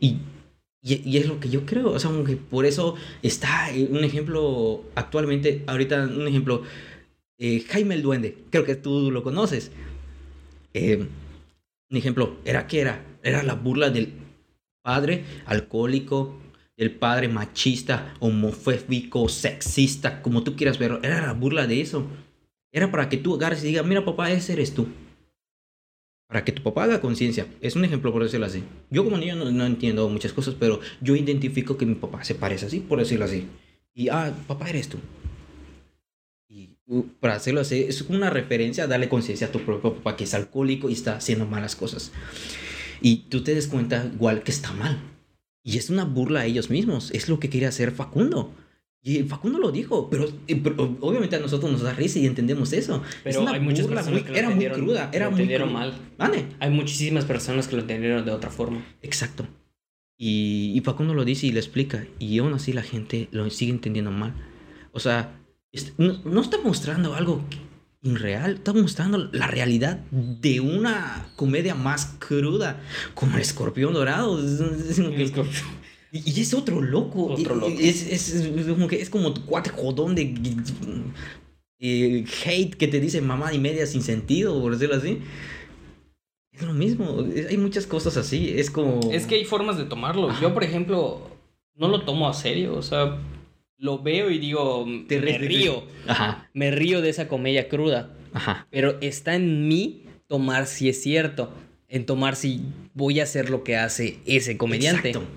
Y, 0.00 0.18
y, 0.82 1.16
es 1.16 1.26
lo 1.26 1.40
que 1.40 1.48
yo 1.48 1.64
creo. 1.64 1.90
O 1.90 1.98
sea, 1.98 2.10
que 2.26 2.36
por 2.36 2.66
eso 2.66 2.96
está 3.22 3.70
eh, 3.72 3.88
un 3.90 4.04
ejemplo 4.04 4.84
actualmente, 4.94 5.64
ahorita 5.66 6.02
un 6.04 6.28
ejemplo, 6.28 6.62
eh, 7.38 7.64
Jaime 7.68 7.94
el 7.94 8.02
Duende, 8.02 8.36
creo 8.50 8.64
que 8.64 8.74
tú 8.74 9.10
lo 9.10 9.22
conoces. 9.22 9.70
Un 11.90 11.96
ejemplo, 11.96 12.36
¿era 12.44 12.66
qué 12.66 12.80
era? 12.80 13.04
Era 13.22 13.42
la 13.42 13.54
burla 13.54 13.90
del 13.90 14.12
padre 14.82 15.24
alcohólico 15.46 16.38
el 16.78 16.92
padre 16.92 17.28
machista, 17.28 18.14
homofóbico, 18.20 19.28
sexista, 19.28 20.22
como 20.22 20.44
tú 20.44 20.54
quieras 20.54 20.78
verlo. 20.78 21.00
Era 21.02 21.20
la 21.20 21.32
burla 21.32 21.66
de 21.66 21.80
eso. 21.80 22.06
Era 22.72 22.90
para 22.90 23.08
que 23.08 23.16
tú 23.16 23.34
agarres 23.34 23.62
y 23.64 23.66
digas, 23.66 23.84
mira 23.84 24.04
papá, 24.04 24.30
ese 24.30 24.52
eres 24.52 24.72
tú. 24.72 24.86
Para 26.28 26.44
que 26.44 26.52
tu 26.52 26.62
papá 26.62 26.84
haga 26.84 27.00
conciencia. 27.00 27.48
Es 27.60 27.74
un 27.74 27.84
ejemplo 27.84 28.12
por 28.12 28.22
decirlo 28.22 28.46
así. 28.46 28.62
Yo 28.90 29.02
como 29.02 29.18
niño 29.18 29.34
no, 29.34 29.66
entiendo 29.66 30.08
muchas 30.08 30.32
cosas, 30.32 30.54
pero 30.58 30.78
yo 31.00 31.16
identifico 31.16 31.76
que 31.76 31.86
mi 31.86 31.96
papá 31.96 32.22
se 32.22 32.36
parece 32.36 32.66
así, 32.66 32.78
por 32.78 33.00
decirlo 33.00 33.24
así. 33.24 33.48
Y, 33.92 34.08
ah, 34.10 34.32
papá 34.46 34.70
eres 34.70 34.88
tú. 34.88 34.98
Para 37.20 37.34
hacerlo 37.34 37.60
así, 37.60 37.84
es 37.86 38.02
una 38.02 38.30
referencia 38.30 38.84
a 38.84 38.86
darle 38.86 39.08
conciencia 39.08 39.48
a 39.48 39.52
tu 39.52 39.60
propio 39.60 39.94
papá 39.94 40.16
que 40.16 40.24
es 40.24 40.34
alcohólico 40.34 40.88
y 40.88 40.94
está 40.94 41.16
haciendo 41.16 41.46
malas 41.46 41.76
cosas. 41.76 42.12
Y 43.00 43.26
tú 43.28 43.42
te 43.42 43.54
des 43.54 43.66
cuenta 43.66 44.10
igual 44.12 44.42
que 44.42 44.50
está 44.50 44.72
mal 44.72 44.98
y 45.68 45.76
es 45.76 45.90
una 45.90 46.04
burla 46.04 46.40
a 46.40 46.46
ellos 46.46 46.70
mismos. 46.70 47.10
Es 47.10 47.28
lo 47.28 47.38
que 47.38 47.50
quería 47.50 47.68
hacer 47.68 47.90
Facundo. 47.90 48.54
Y 49.02 49.22
Facundo 49.24 49.58
lo 49.58 49.70
dijo, 49.70 50.08
pero, 50.08 50.26
eh, 50.46 50.62
obviamente 51.00 51.36
a 51.36 51.40
nosotros 51.40 51.70
nos 51.70 51.82
da 51.82 51.92
risa 51.92 52.18
y 52.20 52.26
entendemos 52.26 52.72
eso. 52.72 53.02
Pero 53.22 53.46
hay 53.46 53.60
muchas 53.60 53.86
personas 53.86 54.22
que 54.22 54.38
era 54.38 54.48
muy 54.48 54.66
cruda, 54.68 55.10
era 55.12 55.26
muy 55.26 55.34
entendieron 55.34 55.70
mal. 55.70 55.92
¿Vale? 56.16 56.46
Hay 56.58 56.70
muchísimas 56.70 57.26
personas 57.26 57.68
que 57.68 57.76
lo 57.76 57.82
entendieron 57.82 58.24
de 58.24 58.30
otra 58.30 58.48
forma. 58.48 58.82
Exacto. 59.02 59.46
Y, 60.16 60.72
y 60.74 60.80
Facundo 60.80 61.12
lo 61.12 61.26
dice 61.26 61.46
y 61.46 61.52
lo 61.52 61.58
explica. 61.58 62.06
Y 62.18 62.38
aún 62.38 62.54
así 62.54 62.72
la 62.72 62.82
gente 62.82 63.28
lo 63.30 63.48
sigue 63.50 63.72
entendiendo 63.72 64.10
mal. 64.10 64.32
O 64.92 65.00
sea, 65.00 65.37
no, 65.96 66.20
no 66.24 66.40
está 66.40 66.58
mostrando 66.58 67.14
algo 67.14 67.42
irreal, 68.02 68.54
está 68.54 68.72
mostrando 68.72 69.28
la 69.32 69.46
realidad 69.46 69.98
de 70.10 70.60
una 70.60 71.30
comedia 71.36 71.74
más 71.74 72.16
cruda, 72.18 72.80
como 73.14 73.36
el 73.36 73.42
escorpión 73.42 73.92
dorado. 73.92 74.40
Y 76.10 76.40
es 76.40 76.54
otro 76.54 76.80
loco. 76.80 77.36
Es, 77.78 78.32
es, 78.32 78.66
como 78.66 78.88
que 78.88 79.02
es 79.02 79.10
como 79.10 79.34
tu 79.34 79.44
cuate 79.44 79.68
jodón 79.68 80.14
de 80.14 80.34
eh, 81.80 82.24
hate 82.46 82.74
que 82.74 82.88
te 82.88 82.98
dice 82.98 83.20
mamá 83.20 83.52
y 83.52 83.58
media 83.58 83.86
sin 83.86 84.02
sentido, 84.02 84.58
por 84.58 84.72
decirlo 84.72 84.96
así. 84.96 85.18
Es 86.50 86.62
lo 86.62 86.72
mismo. 86.72 87.24
Hay 87.48 87.58
muchas 87.58 87.86
cosas 87.86 88.16
así. 88.16 88.54
Es 88.56 88.70
como. 88.70 89.00
Es 89.12 89.26
que 89.26 89.34
hay 89.34 89.44
formas 89.44 89.76
de 89.76 89.84
tomarlo. 89.84 90.30
Yo, 90.40 90.54
por 90.54 90.64
ejemplo, 90.64 91.30
no 91.74 91.88
lo 91.88 92.02
tomo 92.02 92.26
a 92.26 92.32
serio. 92.32 92.74
O 92.74 92.82
sea, 92.82 93.18
lo 93.78 94.00
veo 94.00 94.30
y 94.30 94.38
digo, 94.38 94.86
Te 95.06 95.20
me 95.20 95.38
río. 95.38 95.84
Ajá. 96.06 96.48
Me 96.52 96.70
río 96.70 97.00
de 97.00 97.10
esa 97.10 97.28
comedia 97.28 97.68
cruda. 97.68 98.10
Ajá. 98.32 98.66
Pero 98.70 98.98
está 99.00 99.34
en 99.34 99.68
mí 99.68 100.04
tomar 100.26 100.66
si 100.66 100.88
es 100.88 101.02
cierto. 101.02 101.52
En 101.88 102.04
tomar 102.04 102.36
si 102.36 102.62
voy 102.92 103.20
a 103.20 103.22
hacer 103.22 103.48
lo 103.48 103.64
que 103.64 103.76
hace 103.76 104.18
ese 104.26 104.58
comediante. 104.58 105.10
Exacto. 105.10 105.28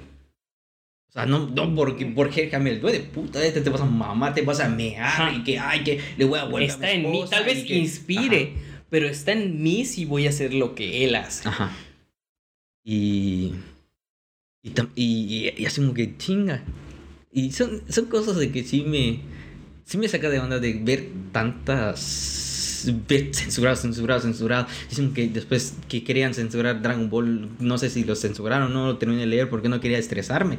O 1.07 1.13
sea, 1.13 1.25
no, 1.25 1.47
no 1.47 1.75
porque, 1.75 2.05
porque 2.05 2.49
Jamel, 2.49 2.81
de 2.81 3.01
puta, 3.01 3.45
este 3.45 3.59
te 3.59 3.69
vas 3.69 3.81
a 3.81 3.85
mamar, 3.85 4.33
te 4.33 4.43
vas 4.43 4.61
a 4.61 4.69
mear 4.69 5.33
y 5.33 5.43
que, 5.43 5.59
ay, 5.59 5.83
que 5.83 5.99
le 6.17 6.23
voy 6.23 6.39
a 6.39 6.45
volver 6.45 6.69
Está 6.69 6.87
a 6.87 6.91
en 6.91 7.11
mí, 7.11 7.23
tal 7.29 7.43
vez 7.43 7.69
inspire, 7.69 8.53
pero 8.89 9.09
está 9.09 9.33
en 9.33 9.61
mí 9.61 9.83
si 9.83 10.05
voy 10.05 10.25
a 10.25 10.29
hacer 10.29 10.53
lo 10.53 10.73
que 10.73 11.03
él 11.03 11.15
hace. 11.15 11.49
Ajá. 11.49 11.75
Y. 12.85 13.51
Y, 14.63 14.71
y, 14.95 15.53
y, 15.57 15.65
así 15.65 15.81
como 15.81 15.93
que 15.93 16.17
chinga. 16.17 16.63
Y 17.31 17.51
son, 17.51 17.81
son 17.87 18.05
cosas 18.05 18.37
de 18.37 18.51
que 18.51 18.63
sí 18.63 18.83
me, 18.83 19.21
sí 19.85 19.97
me 19.97 20.07
saca 20.07 20.29
de 20.29 20.39
onda 20.39 20.59
de 20.59 20.73
ver 20.73 21.09
tantas 21.31 22.51
censurado, 22.81 23.75
censurado, 23.75 24.21
censurado. 24.21 24.67
Dicen 24.89 25.13
que 25.13 25.27
después 25.27 25.75
que 25.87 26.03
querían 26.03 26.33
censurar 26.33 26.81
Dragon 26.81 27.09
Ball, 27.09 27.49
no 27.59 27.77
sé 27.77 27.89
si 27.89 28.03
lo 28.03 28.15
censuraron 28.15 28.71
o 28.71 28.73
no, 28.73 28.87
lo 28.87 28.97
terminé 28.97 29.21
de 29.21 29.27
leer 29.27 29.49
porque 29.49 29.69
no 29.69 29.79
quería 29.79 29.97
estresarme. 29.97 30.57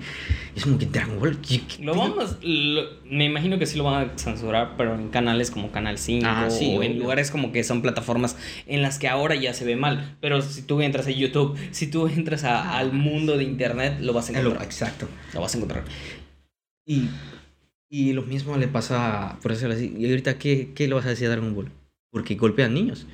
Es 0.55 0.65
como 0.65 0.79
que 0.79 0.87
Dragon 0.87 1.19
Ball... 1.19 1.39
Lo 1.81 1.95
vamos, 1.95 2.39
me 2.43 3.25
imagino 3.25 3.59
que 3.59 3.67
sí 3.67 3.77
lo 3.77 3.85
van 3.85 4.11
a 4.11 4.19
censurar, 4.19 4.77
pero 4.77 4.95
en 4.95 5.09
canales 5.09 5.51
como 5.51 5.71
Canal 5.73 5.99
5 5.99 6.27
ah, 6.27 6.49
o 6.51 6.83
en 6.83 6.99
lugares 6.99 7.31
como 7.31 7.53
que 7.53 7.65
son 7.65 7.83
plataformas 7.83 8.37
en 8.67 8.83
las 8.83 8.99
que 8.99 9.09
ahora 9.09 9.35
ya 9.35 9.55
se 9.55 9.65
ve 9.65 9.77
mal. 9.77 10.17
Pero 10.21 10.43
si 10.43 10.63
tú 10.63 10.81
entras 10.81 11.07
a 11.07 11.11
YouTube, 11.11 11.57
si 11.71 11.87
tú 11.87 12.07
entras 12.07 12.45
al 12.45 12.93
mundo 12.93 13.37
de 13.37 13.45
Internet, 13.45 13.99
lo 14.01 14.13
vas 14.13 14.29
a 14.29 14.39
encontrar. 14.39 14.65
Exacto. 14.65 15.09
Lo 15.35 15.41
vas 15.41 15.55
a 15.55 15.59
encontrar. 15.59 15.85
Y 16.87 17.09
y 17.93 18.15
lo 18.15 18.23
mismo 18.23 18.57
le 18.57 18.69
pasa, 18.69 19.39
por 19.43 19.53
decirlo 19.53 19.75
así. 19.75 19.95
¿Y 19.99 20.09
ahorita 20.09 20.39
qué, 20.39 20.71
qué 20.75 20.89
le 20.89 20.95
vas 20.95 21.05
a 21.05 21.11
decir 21.11 21.27
a 21.27 21.31
Dragon 21.33 21.55
Ball? 21.55 21.69
Porque 22.11 22.37
golpean 22.37 22.73
niños. 22.73 23.07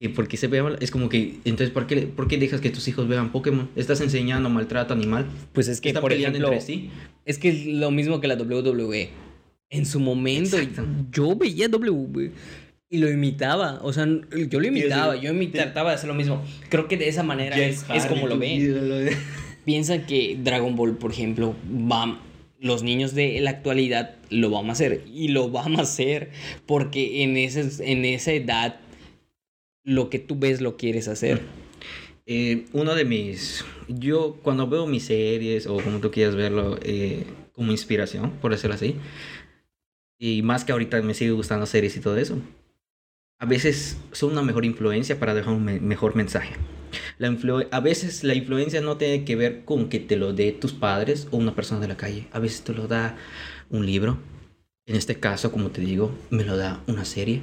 Y 0.00 0.08
porque 0.08 0.36
se 0.36 0.48
ve 0.48 0.76
Es 0.80 0.90
como 0.90 1.08
que. 1.08 1.36
Entonces, 1.44 1.70
¿por 1.70 1.86
qué, 1.86 2.08
¿por 2.08 2.26
qué 2.26 2.38
dejas 2.38 2.60
que 2.60 2.70
tus 2.70 2.88
hijos 2.88 3.06
vean 3.06 3.30
Pokémon? 3.30 3.70
¿Estás 3.76 4.00
enseñando 4.00 4.50
maltrato 4.50 4.94
animal? 4.94 5.26
Pues 5.52 5.68
es 5.68 5.80
que, 5.80 5.94
por 5.94 6.12
ejemplo. 6.12 6.50
sí? 6.60 6.90
Es 7.24 7.38
que 7.38 7.50
es 7.50 7.66
lo 7.66 7.92
mismo 7.92 8.20
que 8.20 8.26
la 8.26 8.34
WWE. 8.34 9.10
En 9.70 9.86
su 9.86 10.00
momento, 10.00 10.56
yo 11.12 11.36
veía 11.36 11.68
WWE 11.68 12.32
y 12.88 12.98
lo 12.98 13.08
imitaba. 13.08 13.78
O 13.82 13.92
sea, 13.92 14.08
yo 14.48 14.58
lo 14.58 14.66
imitaba. 14.66 15.14
Yo 15.14 15.32
trataba 15.52 15.90
de 15.90 15.94
hacer 15.94 16.08
lo 16.08 16.14
mismo. 16.14 16.42
Creo 16.68 16.88
que 16.88 16.96
de 16.96 17.06
esa 17.06 17.22
manera 17.22 17.56
es, 17.56 17.86
es, 17.94 18.06
como 18.06 18.26
lo 18.26 18.36
ven. 18.36 19.10
Piensan 19.68 20.06
que 20.06 20.38
Dragon 20.42 20.74
Ball, 20.76 20.96
por 20.96 21.12
ejemplo, 21.12 21.54
va 21.70 22.18
los 22.58 22.82
niños 22.82 23.14
de 23.14 23.38
la 23.42 23.50
actualidad 23.50 24.14
lo 24.30 24.48
vamos 24.48 24.70
a 24.70 24.72
hacer 24.72 25.04
y 25.12 25.28
lo 25.28 25.50
vamos 25.50 25.78
a 25.80 25.82
hacer 25.82 26.30
porque 26.64 27.22
en, 27.22 27.36
ese, 27.36 27.68
en 27.84 28.06
esa 28.06 28.32
edad 28.32 28.80
lo 29.84 30.08
que 30.08 30.20
tú 30.20 30.38
ves 30.38 30.62
lo 30.62 30.78
quieres 30.78 31.06
hacer. 31.06 31.42
Eh, 32.24 32.64
uno 32.72 32.94
de 32.94 33.04
mis... 33.04 33.62
Yo 33.88 34.38
cuando 34.42 34.66
veo 34.66 34.86
mis 34.86 35.04
series 35.04 35.66
o 35.66 35.76
como 35.76 35.98
tú 35.98 36.10
quieras 36.10 36.34
verlo 36.34 36.78
eh, 36.80 37.24
como 37.52 37.70
inspiración, 37.70 38.30
por 38.40 38.52
decirlo 38.52 38.74
así, 38.74 38.96
y 40.18 40.40
más 40.40 40.64
que 40.64 40.72
ahorita 40.72 41.02
me 41.02 41.12
sigue 41.12 41.32
gustando 41.32 41.66
series 41.66 41.94
y 41.94 42.00
todo 42.00 42.16
eso, 42.16 42.38
a 43.38 43.44
veces 43.44 43.98
son 44.12 44.32
una 44.32 44.40
mejor 44.40 44.64
influencia 44.64 45.20
para 45.20 45.34
dejar 45.34 45.52
un 45.52 45.86
mejor 45.86 46.16
mensaje. 46.16 46.54
La 47.18 47.36
a 47.70 47.80
veces 47.80 48.24
la 48.24 48.34
influencia 48.34 48.80
no 48.80 48.96
tiene 48.96 49.24
que 49.24 49.36
ver 49.36 49.64
con 49.64 49.88
que 49.88 50.00
te 50.00 50.16
lo 50.16 50.32
dé 50.32 50.52
tus 50.52 50.72
padres 50.72 51.28
o 51.30 51.36
una 51.36 51.54
persona 51.54 51.80
de 51.80 51.88
la 51.88 51.96
calle. 51.96 52.26
A 52.32 52.38
veces 52.38 52.62
te 52.62 52.72
lo 52.72 52.86
da 52.86 53.16
un 53.70 53.86
libro. 53.86 54.18
En 54.86 54.96
este 54.96 55.20
caso, 55.20 55.52
como 55.52 55.70
te 55.70 55.80
digo, 55.80 56.10
me 56.30 56.44
lo 56.44 56.56
da 56.56 56.82
una 56.86 57.04
serie 57.04 57.42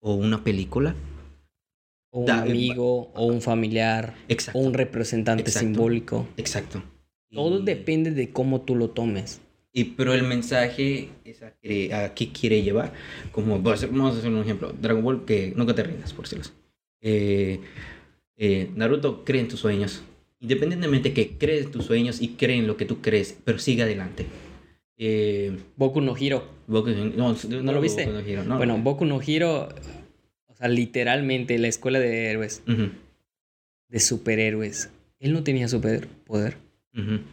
o 0.00 0.14
una 0.14 0.42
película. 0.42 0.94
O 2.10 2.20
un 2.20 2.30
amigo, 2.30 3.12
o 3.14 3.26
un 3.26 3.40
familiar, 3.40 4.14
o 4.52 4.58
un 4.58 4.74
representante 4.74 5.50
simbólico. 5.50 6.26
Exacto. 6.36 6.82
Todo 7.30 7.60
depende 7.60 8.10
de 8.10 8.30
cómo 8.30 8.62
tú 8.62 8.74
lo 8.74 8.90
tomes. 8.90 9.40
Y, 9.72 9.84
pero 9.84 10.12
el 10.14 10.24
mensaje 10.24 11.10
es 11.24 11.42
a, 11.42 11.52
qué 12.14 12.32
quiere 12.32 12.62
llevar. 12.62 12.92
Como 13.30 13.60
vamos 13.60 13.82
a 13.82 14.18
hacer 14.18 14.30
un 14.30 14.42
ejemplo. 14.42 14.72
Dragon 14.72 15.04
Ball, 15.04 15.24
que 15.24 15.52
nunca 15.54 15.74
te 15.74 15.84
rindas, 15.84 16.12
por 16.12 16.24
decirlo 16.24 16.42
así. 16.42 16.52
Eh, 17.02 17.60
eh, 18.40 18.70
Naruto 18.74 19.22
cree 19.22 19.42
en 19.42 19.48
tus 19.48 19.60
sueños. 19.60 20.02
Independientemente 20.40 21.12
que 21.12 21.36
crees 21.36 21.66
en 21.66 21.72
tus 21.72 21.84
sueños 21.84 22.22
y 22.22 22.28
cree 22.28 22.56
en 22.56 22.66
lo 22.66 22.78
que 22.78 22.86
tú 22.86 23.02
crees, 23.02 23.36
pero 23.44 23.58
sigue 23.58 23.82
adelante. 23.82 24.24
Eh, 24.96 25.58
Boku 25.76 26.00
no 26.00 26.16
Hiro. 26.16 26.48
no, 26.66 26.82
no, 26.82 27.72
lo 27.72 27.80
viste? 27.82 28.08
Bueno, 28.46 28.78
Boku 28.78 29.04
no 29.04 29.20
Hiro, 29.24 29.68
o 30.46 30.54
sea, 30.54 30.68
literalmente 30.68 31.58
la 31.58 31.68
escuela 31.68 32.00
de 32.00 32.30
héroes, 32.30 32.62
de 32.66 34.00
superhéroes. 34.00 34.90
Él 35.18 35.34
no 35.34 35.42
tenía 35.42 35.68
superpoder, 35.68 36.56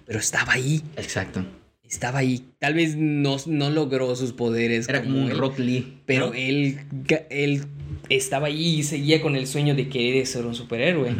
pero 0.05 0.19
estaba 0.19 0.53
ahí. 0.53 0.83
Exacto. 0.97 1.45
Estaba 1.89 2.19
ahí. 2.19 2.43
Tal 2.59 2.73
vez 2.73 2.95
no, 2.97 3.37
no 3.45 3.69
logró 3.69 4.15
sus 4.15 4.33
poderes. 4.33 4.89
Era 4.89 5.03
como, 5.03 5.21
un 5.21 5.31
Rock 5.31 5.59
Lee. 5.59 5.99
Pero 6.05 6.33
él, 6.33 6.79
él 7.29 7.63
estaba 8.09 8.47
ahí 8.47 8.79
y 8.79 8.83
seguía 8.83 9.21
con 9.21 9.35
el 9.35 9.47
sueño 9.47 9.75
de 9.75 9.89
querer 9.89 10.25
ser 10.25 10.45
un 10.45 10.55
superhéroe. 10.55 11.15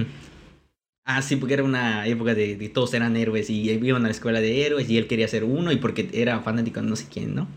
Ah, 1.10 1.22
sí, 1.22 1.38
porque 1.38 1.54
era 1.54 1.64
una 1.64 2.06
época 2.06 2.36
de, 2.36 2.56
todos 2.74 2.94
eran 2.94 3.16
héroes 3.16 3.50
y 3.50 3.70
iban 3.70 4.04
a 4.04 4.08
la 4.08 4.12
escuela 4.12 4.42
de 4.42 4.66
héroes 4.66 4.90
y 4.90 4.98
él 4.98 5.08
quería 5.08 5.28
ser 5.30 5.46
uno 5.46 5.72
y 5.72 5.78
porque 5.78 6.10
era 6.12 6.42
fanático 6.42 6.82
de 6.82 6.88
no 6.88 6.98
sé 6.98 7.08
quién, 7.10 7.34
¿no? 7.34 7.48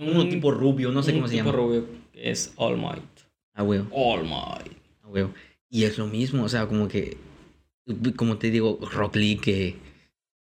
uno 0.00 0.28
tipo 0.28 0.52
rubio, 0.52 0.92
no 0.92 1.02
sé 1.02 1.12
cómo 1.12 1.26
se 1.26 1.34
llama. 1.34 1.50
tipo 1.50 1.60
rubio 1.60 1.86
es 2.12 2.52
All 2.54 2.76
Might. 2.76 3.02
Ah, 3.54 3.64
huevo. 3.64 3.88
All 3.90 4.22
Might. 4.22 4.78
Ah, 5.02 5.08
huevo. 5.08 5.34
Y 5.68 5.84
es 5.84 5.98
lo 5.98 6.06
mismo, 6.06 6.44
o 6.44 6.48
sea, 6.48 6.66
como 6.66 6.86
que, 6.86 7.16
como 8.14 8.38
te 8.38 8.50
digo, 8.50 8.78
Rock 8.92 9.16
Lee 9.16 9.36
que 9.36 9.74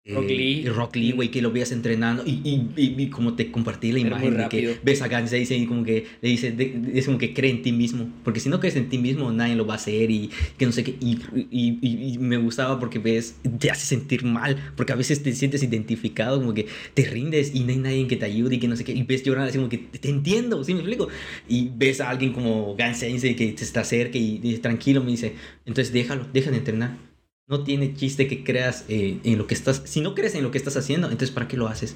Rock 0.07 0.25
eh, 0.29 0.35
Lee. 0.35 0.65
Rock 0.69 0.95
Lee, 0.95 1.11
güey, 1.11 1.29
que 1.29 1.41
lo 1.41 1.51
veas 1.51 1.71
entrenando 1.71 2.23
y, 2.25 2.41
y, 2.43 2.71
y, 2.75 3.07
como 3.09 3.33
te 3.33 3.51
compartí 3.51 3.91
la 3.91 3.99
imagen 3.99 4.37
de 4.37 4.49
que 4.49 4.77
ves 4.83 5.01
a 5.01 5.07
Gans 5.07 5.33
y 5.33 5.65
como 5.65 5.83
que 5.83 6.05
le 6.21 6.29
dice, 6.29 6.55
es 6.93 7.05
como 7.05 7.17
que 7.17 7.33
cree 7.33 7.51
en 7.51 7.61
ti 7.61 7.71
mismo, 7.71 8.09
porque 8.23 8.39
si 8.39 8.49
no 8.49 8.59
crees 8.59 8.75
en 8.75 8.89
ti 8.89 8.97
mismo 8.97 9.31
nadie 9.31 9.55
lo 9.55 9.65
va 9.65 9.73
a 9.73 9.77
hacer 9.77 10.09
y 10.09 10.29
que 10.57 10.65
no 10.65 10.71
sé 10.71 10.83
qué, 10.83 10.95
y, 10.99 11.19
y, 11.51 12.17
me 12.19 12.37
gustaba 12.37 12.79
porque 12.79 12.99
ves, 12.99 13.35
te 13.59 13.69
hace 13.69 13.85
sentir 13.85 14.23
mal, 14.23 14.57
porque 14.75 14.93
a 14.93 14.95
veces 14.95 15.21
te 15.23 15.33
sientes 15.33 15.63
identificado, 15.63 16.39
como 16.39 16.53
que 16.53 16.67
te 16.93 17.05
rindes 17.05 17.53
y 17.53 17.61
no 17.61 17.71
hay 17.71 17.77
nadie 17.77 18.07
que 18.07 18.15
te 18.15 18.25
ayude 18.25 18.55
y 18.55 18.59
que 18.59 18.67
no 18.67 18.75
sé 18.75 18.83
qué, 18.83 18.93
y 18.93 19.03
ves 19.03 19.23
llorar 19.23 19.47
así 19.47 19.57
como 19.57 19.69
que 19.69 19.77
te 19.77 20.09
entiendo, 20.09 20.63
¿sí 20.63 20.73
me 20.73 20.79
explico? 20.79 21.07
Y 21.47 21.69
ves 21.75 22.01
a 22.01 22.09
alguien 22.09 22.33
como 22.33 22.75
Gans 22.75 23.01
que 23.01 23.33
te 23.33 23.63
está 23.63 23.83
cerca 23.83 24.17
y 24.17 24.37
dice, 24.37 24.59
tranquilo, 24.59 25.03
me 25.03 25.11
dice, 25.11 25.33
entonces 25.65 25.93
déjalo, 25.93 26.25
deja 26.33 26.51
de 26.51 26.57
entrenar 26.57 27.06
no 27.47 27.63
tiene 27.63 27.93
chiste 27.95 28.27
que 28.27 28.43
creas 28.43 28.85
eh, 28.89 29.19
en 29.23 29.37
lo 29.37 29.47
que 29.47 29.53
estás. 29.53 29.81
Si 29.85 30.01
no 30.01 30.13
crees 30.13 30.35
en 30.35 30.43
lo 30.43 30.51
que 30.51 30.57
estás 30.57 30.77
haciendo, 30.77 31.07
entonces 31.07 31.31
¿para 31.31 31.47
qué 31.47 31.57
lo 31.57 31.67
haces? 31.67 31.95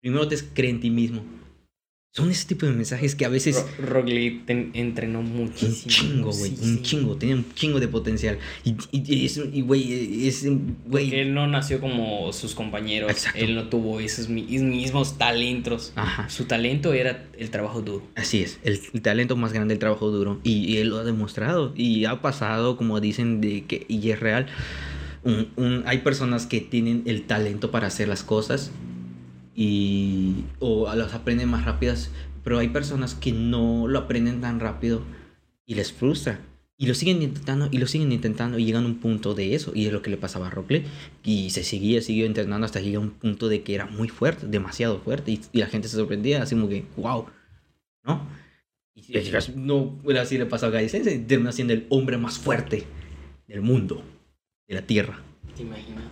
Primero 0.00 0.28
te 0.28 0.36
crees 0.54 0.74
en 0.74 0.80
ti 0.80 0.90
mismo. 0.90 1.24
Son 2.16 2.30
ese 2.30 2.46
tipo 2.46 2.64
de 2.64 2.72
mensajes 2.72 3.14
que 3.14 3.26
a 3.26 3.28
veces. 3.28 3.62
Lee 4.06 4.42
entrenó 4.72 5.20
muchísimo. 5.20 5.82
Un 5.84 5.90
chingo, 5.90 6.30
güey. 6.32 6.54
Un 6.62 6.82
chingo. 6.82 7.16
Tenía 7.16 7.34
un 7.34 7.44
chingo 7.52 7.78
de 7.78 7.88
potencial. 7.88 8.38
Y, 8.64 8.74
y, 8.90 9.60
güey, 9.60 10.26
es. 10.26 10.46
Güey. 10.86 11.14
él 11.14 11.34
no 11.34 11.46
nació 11.46 11.78
como 11.78 12.32
sus 12.32 12.54
compañeros. 12.54 13.10
Exacto. 13.10 13.38
Él 13.38 13.54
no 13.54 13.68
tuvo 13.68 14.00
esos 14.00 14.30
mismos 14.30 15.18
talentos. 15.18 15.92
Ajá. 15.94 16.26
Su 16.30 16.46
talento 16.46 16.94
era 16.94 17.26
el 17.36 17.50
trabajo 17.50 17.82
duro. 17.82 18.06
Así 18.14 18.40
es. 18.40 18.60
El, 18.62 18.80
talento 19.02 19.36
más 19.36 19.52
grande, 19.52 19.74
el 19.74 19.78
trabajo 19.78 20.10
duro. 20.10 20.40
Y, 20.42 20.78
él 20.78 20.88
lo 20.88 20.96
ha 20.96 21.04
demostrado. 21.04 21.74
Y 21.76 22.06
ha 22.06 22.22
pasado, 22.22 22.78
como 22.78 22.98
dicen, 22.98 23.42
de 23.42 23.66
que. 23.66 23.84
Y 23.88 24.10
es 24.10 24.20
real. 24.20 24.46
un, 25.22 25.82
hay 25.84 25.98
personas 25.98 26.46
que 26.46 26.62
tienen 26.62 27.02
el 27.04 27.24
talento 27.24 27.70
para 27.70 27.88
hacer 27.88 28.08
las 28.08 28.22
cosas 28.22 28.70
y 29.56 30.44
o 30.60 30.94
las 30.94 31.14
aprenden 31.14 31.48
más 31.48 31.64
rápidas, 31.64 32.10
pero 32.44 32.58
hay 32.58 32.68
personas 32.68 33.14
que 33.14 33.32
no 33.32 33.88
lo 33.88 33.98
aprenden 34.00 34.42
tan 34.42 34.60
rápido 34.60 35.02
y 35.64 35.74
les 35.74 35.92
frustra. 35.92 36.38
Y 36.78 36.86
lo 36.86 36.94
siguen 36.94 37.22
intentando 37.22 37.70
y 37.72 37.78
lo 37.78 37.86
siguen 37.86 38.12
intentando 38.12 38.58
y 38.58 38.66
llegan 38.66 38.84
a 38.84 38.86
un 38.86 38.96
punto 38.96 39.34
de 39.34 39.54
eso. 39.54 39.72
Y 39.74 39.86
es 39.86 39.92
lo 39.94 40.02
que 40.02 40.10
le 40.10 40.18
pasaba 40.18 40.48
a 40.48 40.50
Rockley. 40.50 40.84
Y 41.24 41.48
se 41.48 41.64
seguía, 41.64 42.02
siguió 42.02 42.26
entrenando 42.26 42.66
hasta 42.66 42.80
llegar 42.80 42.98
a 43.02 43.06
un 43.06 43.12
punto 43.12 43.48
de 43.48 43.62
que 43.62 43.74
era 43.74 43.86
muy 43.86 44.08
fuerte, 44.08 44.46
demasiado 44.46 45.00
fuerte. 45.00 45.32
Y, 45.32 45.58
la 45.58 45.68
gente 45.68 45.88
se 45.88 45.96
sorprendía, 45.96 46.42
así 46.42 46.54
como 46.54 46.68
que, 46.68 46.84
wow, 46.98 47.24
¿no? 48.04 48.28
Y 48.94 49.22
no, 49.54 49.96
así 50.20 50.36
le 50.36 50.44
pasó 50.44 50.66
a 50.66 50.70
Gai 50.70 50.90
Sensei. 50.90 51.18
Terminó 51.18 51.50
siendo 51.50 51.72
el 51.72 51.86
hombre 51.88 52.18
más 52.18 52.38
fuerte 52.38 52.84
del 53.48 53.62
mundo, 53.62 54.02
de 54.68 54.74
la 54.74 54.82
Tierra. 54.82 55.22
¿Te 55.56 55.62
imaginas? 55.62 56.04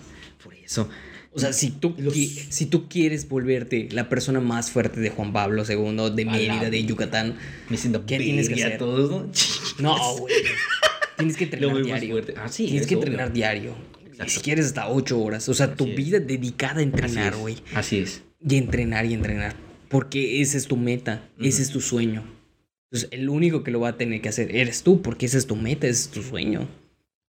Por 0.43 0.55
eso. 0.55 0.89
O 1.35 1.41
sea, 1.41 1.53
si 1.53 1.71
tú, 1.71 1.95
si 2.13 2.67
tú 2.67 2.89
quieres 2.89 3.29
volverte 3.29 3.89
la 3.91 4.09
persona 4.09 4.41
más 4.41 4.71
fuerte 4.71 5.01
de 5.01 5.11
Juan 5.11 5.33
Pablo 5.33 5.65
II, 5.69 6.15
de 6.15 6.25
Mérida, 6.25 6.71
de 6.71 6.85
Yucatán, 6.85 7.37
me 7.69 7.77
siento 7.77 8.07
¿qué 8.07 8.19
tienes 8.19 8.49
que 8.49 8.55
hacer? 8.55 8.79
Todos, 8.79 9.11
¿no? 9.11 9.31
no, 9.97 10.17
güey. 10.19 10.35
Tienes 11.17 11.37
que 11.37 11.45
entrenar 11.45 11.83
diario. 11.83 12.25
Ah, 12.37 12.49
sí, 12.49 12.67
tienes 12.67 12.87
que 12.87 12.95
entrenar 12.95 13.33
diario. 13.33 13.75
Si 14.27 14.41
quieres 14.41 14.67
hasta 14.67 14.89
ocho 14.89 15.21
horas. 15.21 15.49
O 15.49 15.55
sea, 15.55 15.75
tu 15.75 15.87
vida 15.87 16.21
dedicada 16.21 16.79
a 16.79 16.83
entrenar, 16.83 17.37
güey. 17.37 17.57
Así, 17.75 17.99
es. 17.99 18.23
Y 18.41 18.57
entrenar 18.57 19.05
y 19.07 19.15
entrenar. 19.15 19.57
Porque 19.89 20.41
esa 20.41 20.57
es 20.57 20.67
tu 20.67 20.77
meta, 20.77 21.29
ese 21.41 21.63
es 21.63 21.71
tu 21.71 21.81
sueño. 21.81 22.25
Entonces, 22.91 23.09
el 23.13 23.29
único 23.29 23.65
que 23.65 23.73
lo 23.73 23.81
va 23.81 23.89
a 23.89 23.97
tener 23.97 24.21
que 24.21 24.29
hacer 24.29 24.55
eres 24.55 24.83
tú, 24.83 25.03
porque 25.03 25.27
esa 25.27 25.39
es 25.39 25.47
tu 25.47 25.57
meta, 25.57 25.89
ese 25.89 26.03
es 26.03 26.09
tu 26.11 26.23
sueño. 26.23 26.69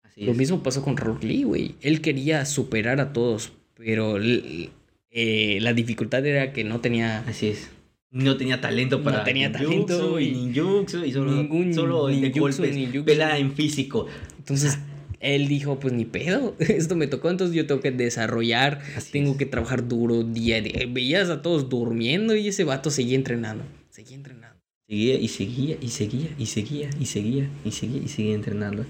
Así 0.03 0.25
lo 0.25 0.35
mismo 0.35 0.63
pasó 0.63 0.83
con 0.83 0.97
Rock 0.97 1.23
Lee, 1.23 1.45
güey. 1.45 1.77
Él 1.81 2.01
quería 2.01 2.45
superar 2.47 3.01
a 3.01 3.13
todos, 3.13 3.53
pero 3.77 4.19
eh, 4.21 5.59
la 5.61 5.73
dificultad 5.73 6.25
era 6.25 6.53
que 6.53 6.65
no 6.65 6.81
tenía... 6.81 7.21
Así 7.21 7.49
es. 7.49 7.71
No 8.11 8.37
tenía 8.37 8.61
talento 8.61 9.03
para 9.03 9.19
no 9.19 9.25
tenía 9.25 9.51
talento 9.51 10.21
y 10.21 10.33
ninjutsu 10.33 11.03
y 11.03 11.13
solo, 11.13 11.33
ningún 11.33 11.73
solo 11.73 12.09
golpes, 12.39 12.77
en 12.77 13.53
físico. 13.53 14.07
Entonces 14.37 14.79
él 15.23 15.49
dijo, 15.49 15.81
pues 15.81 15.95
ni 15.95 16.05
pedo, 16.05 16.55
esto 16.59 16.95
me 16.95 17.07
tocó, 17.07 17.31
entonces 17.31 17.57
yo 17.57 17.67
tengo 17.67 17.81
que 17.81 17.91
desarrollar, 17.91 18.83
tengo 19.13 19.39
que 19.39 19.47
trabajar 19.47 19.89
duro 19.89 20.25
día 20.25 20.57
a 20.57 20.61
día. 20.61 20.87
Veías 20.91 21.31
a 21.31 21.41
todos 21.41 21.71
durmiendo 21.71 22.37
y 22.37 22.49
ese 22.49 22.65
vato 22.65 22.91
seguía 22.91 23.17
entrenando, 23.17 23.65
seguía 23.89 24.17
entrenando. 24.17 24.59
Seguía 24.87 25.15
y 25.15 25.29
seguía 25.29 25.77
y 25.81 25.89
seguía 25.89 26.29
y 26.37 26.47
seguía 26.47 26.91
y 27.01 27.07
seguía 27.07 27.49
y 27.65 27.71
seguía 27.71 28.03
y 28.03 28.09
seguía 28.09 28.35
entrenando. 28.35 28.85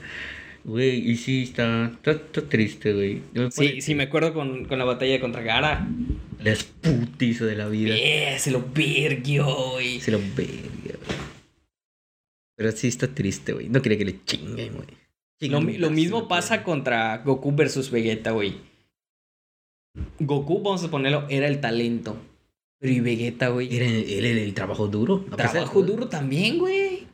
Güey, 0.64 1.10
y 1.10 1.16
sí, 1.16 1.42
está, 1.42 1.86
está, 1.86 2.12
está 2.12 2.42
triste, 2.42 2.92
güey. 2.92 3.22
Sí, 3.50 3.80
sí, 3.80 3.94
me 3.94 4.04
acuerdo 4.04 4.32
con, 4.32 4.64
con 4.66 4.78
la 4.78 4.84
batalla 4.84 5.20
contra 5.20 5.42
Gara. 5.42 5.88
Las 6.42 6.62
putizo 6.64 7.46
de 7.46 7.56
la 7.56 7.68
vida. 7.68 7.94
Eh, 7.96 8.36
se 8.38 8.50
lo 8.50 8.64
verguió, 8.72 9.72
güey. 9.72 10.00
Se 10.00 10.12
lo 10.12 10.18
güey. 10.18 10.72
Pero 12.56 12.72
sí 12.72 12.88
está 12.88 13.08
triste, 13.08 13.52
güey. 13.52 13.68
No 13.68 13.82
quería 13.82 13.98
que 13.98 14.04
le 14.04 14.24
chinguen, 14.24 14.74
güey. 14.74 14.86
Lo, 15.48 15.90
mismo 15.90 16.28
pasa 16.28 16.62
contra 16.62 17.18
Goku 17.18 17.52
versus 17.52 17.90
Vegeta, 17.90 18.30
güey. 18.30 18.54
Goku, 20.20 20.62
vamos 20.62 20.84
a 20.84 20.90
ponerlo, 20.90 21.26
era 21.28 21.48
el 21.48 21.60
talento. 21.60 22.16
Pero 22.78 22.92
y 22.92 23.00
Vegeta, 23.00 23.48
güey. 23.48 23.74
Era 23.74 23.86
el, 23.86 24.08
era 24.08 24.28
el 24.28 24.54
trabajo 24.54 24.86
duro. 24.86 25.24
pesar 25.24 25.50
Trabajo 25.50 25.82
duro 25.82 26.08
también, 26.08 26.58
güey. 26.58 27.06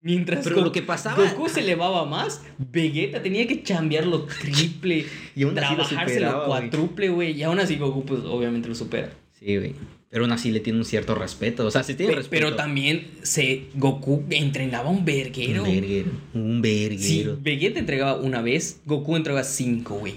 Mientras 0.00 0.44
Pero 0.44 0.56
Go- 0.56 0.62
lo 0.62 0.72
que 0.72 0.82
pasaba. 0.82 1.24
Goku 1.30 1.48
se 1.48 1.60
elevaba 1.60 2.04
más, 2.04 2.42
Vegeta 2.58 3.20
tenía 3.22 3.46
que 3.48 3.62
chambearlo 3.64 4.26
triple, 4.26 5.06
Y 5.34 5.42
aún 5.42 5.58
así 5.58 5.74
lo 5.76 5.82
trabajárselo 5.86 6.06
superaba, 6.26 6.46
güey. 6.46 6.60
cuádruple, 6.70 7.08
güey. 7.08 7.32
Y 7.32 7.42
aún 7.42 7.58
así 7.58 7.76
Goku, 7.76 8.04
pues 8.04 8.20
obviamente 8.24 8.68
lo 8.68 8.74
supera. 8.76 9.10
Sí, 9.38 9.56
güey. 9.56 9.74
Pero 10.10 10.24
aún 10.24 10.32
así 10.32 10.50
le 10.50 10.60
tiene 10.60 10.78
un 10.78 10.84
cierto 10.84 11.14
respeto. 11.14 11.66
O 11.66 11.70
sea, 11.70 11.82
sí 11.82 11.94
tiene 11.94 12.12
Pe- 12.12 12.18
respeto. 12.20 12.44
pero 12.46 12.56
también 12.56 13.08
se 13.22 13.64
Goku 13.74 14.24
entrenaba 14.30 14.88
un 14.88 15.04
verguero. 15.04 15.64
Un 15.64 15.70
verguero. 15.72 16.10
Un 16.32 16.62
verguero. 16.62 17.38
Vegeta 17.42 17.78
entregaba 17.80 18.16
una 18.16 18.40
vez, 18.40 18.80
Goku 18.86 19.16
entregaba 19.16 19.44
cinco, 19.44 19.98
güey. 19.98 20.14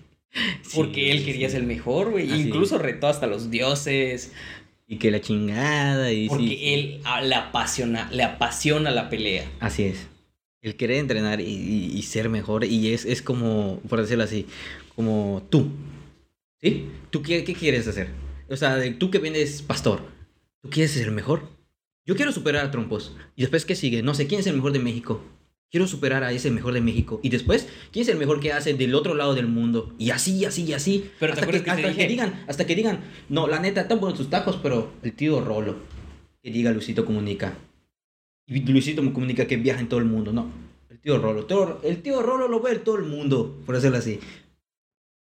Porque 0.75 0.95
Sí, 1.01 1.11
él 1.11 1.25
quería 1.25 1.49
ser 1.49 1.61
el 1.63 1.67
mejor, 1.67 2.11
güey. 2.11 2.31
Incluso 2.41 2.79
retó 2.79 3.07
hasta 3.09 3.27
los 3.27 3.51
dioses. 3.51 4.33
Y 4.91 4.97
que 4.97 5.11
la 5.11 5.21
chingada. 5.21 6.11
Y 6.13 6.29
Porque 6.29 6.45
sí, 6.49 6.59
él 6.63 7.01
ah, 7.05 7.21
le 7.21 7.35
apasiona, 7.35 8.11
le 8.11 8.23
apasiona 8.25 8.91
la 8.91 9.11
pelea. 9.11 9.49
Así 9.61 9.85
es. 9.85 10.07
El 10.63 10.77
querer 10.77 10.97
entrenar 10.97 11.41
y, 11.41 11.45
y- 11.45 11.93
y 11.97 12.03
ser 12.03 12.29
mejor. 12.31 12.65
Y 12.65 12.93
es, 12.93 13.05
es 13.05 13.23
como, 13.23 13.81
por 13.89 14.01
decirlo 14.01 14.25
así, 14.25 14.47
como 14.97 15.47
tú. 15.51 15.69
¿Sí? 16.61 16.89
¿Tú 17.11 17.23
qué, 17.23 17.45
qué 17.45 17.55
quieres 17.55 17.87
hacer? 17.87 18.09
O 18.49 18.57
sea, 18.57 18.77
de- 18.77 18.91
tú 18.93 19.11
que 19.11 19.19
vienes 19.19 19.63
pastor. 19.63 20.03
¿Tú 20.63 20.71
quieres 20.71 20.91
ser 20.93 21.05
el 21.05 21.13
mejor? 21.13 21.49
Yo 22.07 22.17
quiero 22.17 22.33
superar 22.33 22.65
a 22.65 22.71
Trompos. 22.71 23.15
Y 23.37 23.43
después, 23.43 23.67
¿qué 23.67 23.75
sigue? 23.77 24.03
No 24.03 24.15
sé, 24.15 24.27
¿quién 24.27 24.41
es 24.41 24.47
el 24.47 24.57
mejor 24.57 24.73
de 24.73 24.79
México? 24.79 25.23
Quiero 25.71 25.87
superar 25.87 26.25
a 26.25 26.33
ese 26.33 26.51
mejor 26.51 26.73
de 26.73 26.81
México. 26.81 27.21
Y 27.23 27.29
después, 27.29 27.69
¿quién 27.93 28.03
es 28.05 28.09
el 28.09 28.17
mejor 28.17 28.41
que 28.41 28.53
hace 28.53 28.73
del 28.75 28.95
otro 28.95 29.15
lado 29.15 29.35
del 29.35 29.47
mundo? 29.49 29.95
Y 29.99 30.11
así, 30.11 30.37
y 30.39 30.45
así, 30.47 30.63
y 30.65 30.73
así. 30.73 31.11
Pero 31.21 31.35
¿te 31.35 31.41
hasta 31.41 31.53
que, 31.53 31.63
que 31.63 31.71
hasta 31.71 31.95
que 31.95 32.07
digan, 32.09 32.45
hasta 32.49 32.67
que 32.67 32.75
digan, 32.75 33.01
no, 33.29 33.47
la 33.47 33.59
neta, 33.61 33.83
están 33.83 34.01
buenos 34.01 34.19
tus 34.19 34.31
tacos, 34.31 34.59
pero 34.63 34.93
el 35.03 35.13
tío 35.13 35.41
Rolo. 35.43 35.77
Que 36.43 36.51
diga 36.51 36.71
Luisito 36.71 37.05
Comunica. 37.05 37.59
Y 38.47 38.61
Luisito 38.61 39.03
me 39.03 39.13
comunica 39.13 39.47
que 39.47 39.59
viaja 39.59 39.81
en 39.81 39.89
todo 39.91 40.01
el 40.01 40.07
mundo. 40.07 40.33
No, 40.33 40.51
el 40.89 40.99
tío 41.01 41.19
Rolo. 41.19 41.45
todo- 41.45 41.81
el 41.85 42.01
tío 42.01 42.23
Rolo 42.23 42.49
lo 42.49 42.61
ve 42.61 42.73
en 42.73 42.85
todo 42.85 42.97
el 42.97 43.05
mundo, 43.05 43.61
por 43.67 43.75
decirlo 43.75 43.99
así. 43.99 44.21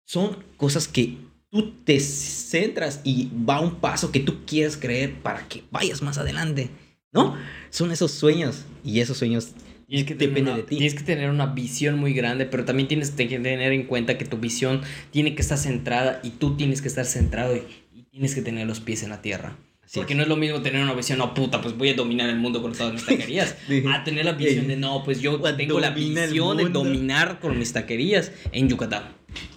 Son 0.04 0.36
cosas 0.56 0.86
que 0.86 1.16
tú 1.50 1.72
te 1.84 1.98
centras 1.98 3.00
y 3.02 3.30
va 3.48 3.60
un 3.60 3.76
paso 3.76 4.12
que 4.12 4.20
tú 4.20 4.44
quieres 4.46 4.76
creer 4.76 5.14
para 5.22 5.48
que 5.48 5.64
vayas 5.72 6.02
más 6.02 6.18
adelante. 6.18 6.70
¿No? 7.12 7.34
Son 7.70 7.90
esos 7.90 8.12
sueños. 8.12 8.64
Y 8.84 9.00
esos 9.00 9.16
sueños 9.16 9.52
Y 9.88 9.98
es 10.00 10.04
que 10.04 10.14
Depende 10.14 10.50
una- 10.50 10.56
de 10.56 10.62
ti. 10.64 10.76
Tienes 10.76 10.94
que 10.94 11.04
tener 11.04 11.30
una 11.30 11.46
visión 11.46 11.98
muy 11.98 12.12
grande, 12.12 12.46
pero 12.46 12.64
también 12.64 12.88
tienes 12.88 13.10
que 13.12 13.26
tener 13.26 13.72
en 13.72 13.84
cuenta 13.84 14.18
que 14.18 14.24
tu 14.24 14.36
visión 14.38 14.80
tiene 15.12 15.34
que 15.34 15.42
estar 15.42 15.58
centrada 15.58 16.20
y 16.24 16.30
tú 16.30 16.56
tienes 16.56 16.82
que 16.82 16.88
estar 16.88 17.04
centrado 17.04 17.54
y, 17.56 17.62
y 17.94 18.02
tienes 18.04 18.34
que 18.34 18.42
tener 18.42 18.66
los 18.66 18.80
pies 18.80 19.02
en 19.04 19.10
la 19.10 19.22
tierra. 19.22 19.56
Así 19.84 20.00
Porque 20.00 20.14
es. 20.14 20.16
no 20.16 20.24
es 20.24 20.28
lo 20.28 20.36
mismo 20.36 20.60
tener 20.62 20.82
una 20.82 20.94
visión, 20.94 21.18
no 21.18 21.32
puta, 21.34 21.60
pues 21.62 21.76
voy 21.78 21.90
a 21.90 21.94
dominar 21.94 22.28
el 22.28 22.36
mundo 22.36 22.60
con 22.60 22.72
todas 22.72 22.92
mis 22.92 23.06
taquerías. 23.06 23.54
A 23.92 24.02
tener 24.02 24.24
la 24.24 24.32
visión 24.32 24.66
de, 24.66 24.76
no, 24.76 25.04
pues 25.04 25.20
yo 25.20 25.40
tengo 25.56 25.78
la 25.78 25.90
visión 25.90 26.56
de 26.56 26.68
dominar 26.68 27.38
con 27.38 27.56
mis 27.56 27.72
taquerías 27.72 28.32
en 28.50 28.68
Yucatán. 28.68 29.04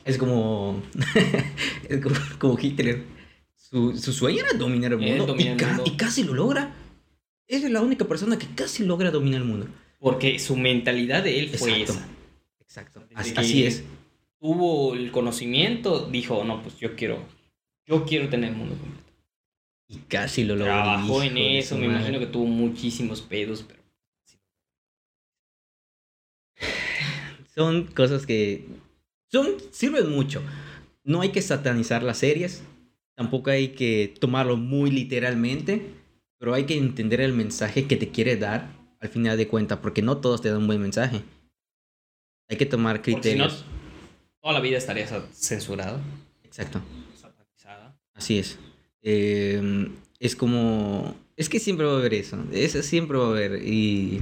Es 0.06 0.20
como. 0.20 0.84
es 1.90 2.00
como, 2.02 2.16
como 2.38 2.60
Hitler. 2.62 3.04
Su, 3.56 3.98
su 3.98 4.14
sueño 4.14 4.44
era 4.48 4.58
dominar 4.58 4.92
el 4.94 5.00
mundo. 5.00 5.26
dominar 5.26 5.58
y, 5.60 5.64
el 5.64 5.68
mundo. 5.70 5.84
y 5.88 5.98
casi 5.98 6.24
lo 6.24 6.34
logra. 6.36 6.76
Es 7.48 7.64
la 7.70 7.82
única 7.82 8.06
persona 8.06 8.38
que 8.38 8.46
casi 8.56 8.84
logra 8.84 9.10
dominar 9.10 9.42
el 9.42 9.48
mundo. 9.48 9.68
Porque 10.00 10.40
su 10.40 10.56
mentalidad 10.56 11.24
de 11.24 11.40
él 11.40 11.50
fue 11.50 11.82
Exacto. 11.82 11.94
esa. 11.94 12.08
Exacto. 12.62 13.04
Así, 13.16 13.66
es. 13.66 13.84
Tuvo 14.40 14.96
el 14.96 15.12
conocimiento, 15.12 16.08
dijo, 16.10 16.44
no, 16.46 16.64
pues 16.64 16.78
yo 16.80 16.96
quiero, 16.96 17.20
yo 17.86 18.06
quiero 18.06 18.30
tener 18.30 18.52
el 18.52 18.56
mundo 18.56 18.76
completo. 18.78 19.12
Y 19.90 19.98
casi 20.08 20.46
lo 20.46 20.56
logró. 20.56 20.72
Trabajó 20.72 21.24
en 21.24 21.38
eso, 21.38 21.76
me 21.76 21.88
madre. 21.88 22.00
imagino 22.00 22.20
que 22.20 22.28
tuvo 22.28 22.46
muchísimos 22.46 23.22
pedos, 23.22 23.66
pero... 23.68 23.80
Son 27.54 27.88
cosas 27.88 28.26
que. 28.26 28.66
Son, 29.30 29.48
sirven 29.72 30.10
mucho. 30.10 30.42
No 31.04 31.20
hay 31.20 31.30
que 31.30 31.42
satanizar 31.42 32.04
las 32.04 32.20
series. 32.20 32.64
Tampoco 33.16 33.50
hay 33.50 33.70
que 33.70 34.14
tomarlo 34.20 34.56
muy 34.56 34.92
literalmente. 34.92 35.82
Pero 36.38 36.54
hay 36.54 36.66
que 36.66 36.78
entender 36.78 37.20
el 37.20 37.34
mensaje 37.34 37.86
que 37.86 37.98
te 37.98 38.10
quiere 38.10 38.38
dar 38.38 38.79
al 39.00 39.10
final 39.10 39.38
de 39.38 39.48
cuentas. 39.48 39.80
Porque 39.82 40.02
no 40.02 40.18
todos 40.18 40.42
te 40.42 40.50
dan 40.50 40.60
un 40.60 40.68
buen 40.68 40.82
mensaje. 40.82 41.22
Hay 42.50 42.58
que 42.58 42.66
tomar 42.66 42.98
Porque 42.98 43.12
si 43.12 43.16
no, 43.16 43.22
criterios. 43.22 43.66
toda 44.42 44.54
la 44.54 44.60
vida 44.60 44.78
estaría 44.78 45.08
censurado, 45.32 46.00
Exacto. 46.44 46.82
Así 48.16 48.38
es. 48.40 48.58
Eh, 49.02 49.90
es 50.20 50.36
como... 50.36 51.16
Es 51.38 51.48
que 51.48 51.60
siempre 51.60 51.86
va 51.86 51.94
a 51.94 51.98
haber 52.00 52.14
eso. 52.14 52.38
Eso 52.52 52.84
siempre 52.84 53.18
va 53.18 53.28
a 53.28 53.30
haber. 53.30 53.64
Y 53.66 54.22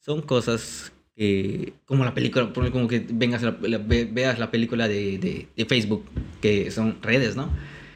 son 0.00 0.20
cosas 0.20 0.92
que... 1.16 1.72
Como 1.86 2.04
la 2.04 2.12
película, 2.12 2.52
como 2.52 2.86
que 2.86 3.06
vengas 3.10 3.42
la- 3.42 3.56
la- 3.62 3.78
ve- 3.78 4.04
veas 4.12 4.38
la 4.38 4.50
película 4.50 4.88
de, 4.88 5.16
de, 5.16 5.48
de 5.56 5.64
Facebook, 5.64 6.04
que 6.42 6.70
son 6.70 7.00
redes, 7.00 7.34
¿no? 7.34 7.50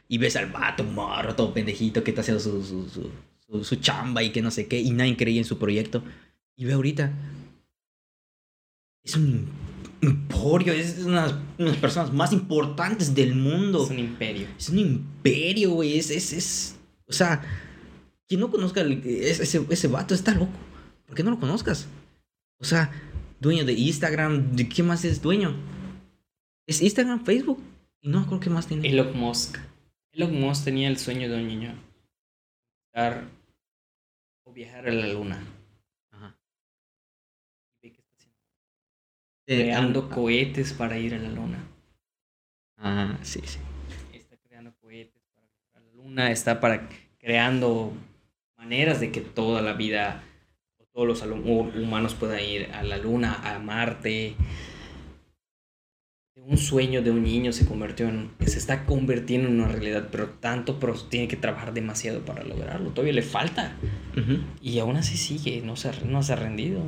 Y 0.09 0.17
ves 0.17 0.37
al 0.37 0.47
vato, 0.51 0.83
morro, 0.83 1.35
todo 1.35 1.53
pendejito, 1.53 2.03
que 2.03 2.13
está 2.13 2.23
haciendo 2.23 2.41
su, 2.41 2.63
su, 2.65 2.89
su, 2.89 3.11
su- 3.53 3.65
su 3.65 3.77
chamba 3.77 4.23
y 4.23 4.31
que 4.33 4.43
no 4.43 4.51
sé 4.51 4.67
qué, 4.67 4.81
y 4.81 4.91
nadie 4.91 5.17
creía 5.17 5.39
en 5.41 5.45
su 5.45 5.59
proyecto. 5.59 6.03
Y 6.57 6.65
ve 6.65 6.73
ahorita... 6.73 7.13
Es 9.05 9.17
un 9.17 9.49
emporio, 10.01 10.73
es 10.73 11.01
una 11.01 11.27
de 11.59 11.65
las 11.65 11.77
personas 11.77 12.13
más 12.13 12.33
importantes 12.33 13.15
del 13.15 13.35
mundo. 13.35 13.83
Es 13.85 13.91
un 13.91 13.99
imperio. 13.99 14.47
Es 14.57 14.69
un 14.69 14.79
imperio, 14.79 15.71
güey. 15.73 15.99
Es, 15.99 16.11
es, 16.11 16.33
es. 16.33 16.77
O 17.09 17.13
sea, 17.13 17.43
quien 18.29 18.41
no 18.41 18.49
conozca 18.51 18.81
el- 18.81 19.03
ese, 19.05 19.67
ese 19.69 19.89
vato 19.89 20.15
está 20.15 20.33
loco. 20.35 20.53
¿Por 21.05 21.17
qué 21.17 21.25
no 21.25 21.33
lo 21.33 21.41
conozcas? 21.41 21.89
O 22.61 22.65
sea, 22.65 22.93
dueño 23.41 23.65
de 23.65 23.73
Instagram, 23.73 24.53
¿de 24.55 24.69
qué 24.69 24.85
más 24.85 25.05
es 25.05 25.21
dueño? 25.21 25.53
Es 26.69 26.81
Instagram, 26.81 27.25
Facebook. 27.25 27.61
Y 28.03 28.09
no 28.09 28.25
creo 28.29 28.39
que 28.39 28.51
más 28.51 28.69
tiene. 28.69 28.89
Elon 28.89 29.19
Musk. 29.19 29.59
Elon 30.13 30.33
Musk 30.41 30.65
tenía 30.65 30.87
el 30.89 30.99
sueño 30.99 31.29
de 31.29 31.37
un 31.41 31.49
niño. 31.49 31.75
Dar 32.95 33.29
o 34.53 34.55
viajar 34.55 34.87
a 34.87 34.93
la 34.93 35.07
luna. 35.07 35.43
Ajá. 36.11 36.37
Ve 37.83 37.91
qué 37.91 38.01
está 38.01 38.15
haciendo. 38.17 38.39
Eh, 39.47 39.63
Creando 39.63 40.09
ah, 40.11 40.15
cohetes 40.15 40.73
para 40.75 40.99
ir 40.99 41.15
a 41.15 41.19
la 41.19 41.31
luna. 41.31 41.65
Ah, 42.77 43.19
sí, 43.23 43.41
sí. 43.45 43.59
Está 44.13 44.37
creando 44.37 44.75
cohetes 44.81 45.23
para 45.35 45.47
ir 45.47 45.65
a 45.75 45.81
la 45.81 45.93
luna. 45.93 46.31
Está 46.31 46.61
para 46.61 46.89
creando 47.19 47.93
maneras 48.57 49.01
de 49.01 49.11
que 49.11 49.21
toda 49.21 49.63
la 49.63 49.73
vida 49.73 50.23
o 50.79 50.85
todos 50.85 51.07
los 51.07 51.23
humanos 51.23 52.15
puedan 52.15 52.41
ir 52.41 52.71
a 52.73 52.83
la 52.83 52.99
luna, 52.99 53.41
a 53.43 53.59
Marte. 53.59 54.37
Un 56.35 56.57
sueño 56.57 57.03
de 57.03 57.11
un 57.11 57.23
niño 57.23 57.53
se 57.53 57.67
convirtió 57.67 58.09
en. 58.09 58.31
se 58.47 58.59
está 58.59 58.87
convirtiendo 58.87 59.49
en 59.49 59.61
una 59.61 59.69
realidad, 59.69 60.09
pero 60.11 60.31
tanto, 60.31 60.81
pero 60.81 60.95
tiene 60.95 61.29
que 61.29 61.37
trabajar 61.37 61.75
demasiado 61.75 62.25
para 62.25 62.43
lograrlo. 62.43 62.91
Todavía 62.91 63.13
le 63.13 63.23
falta. 63.23 63.77
Y 64.63 64.79
aún 64.79 64.97
así 64.97 65.17
sigue, 65.17 65.61
no 65.63 65.77
se, 65.77 65.89
ha- 65.91 66.01
no 66.07 66.23
se 66.23 66.33
ha 66.33 66.37
rendido. 66.37 66.83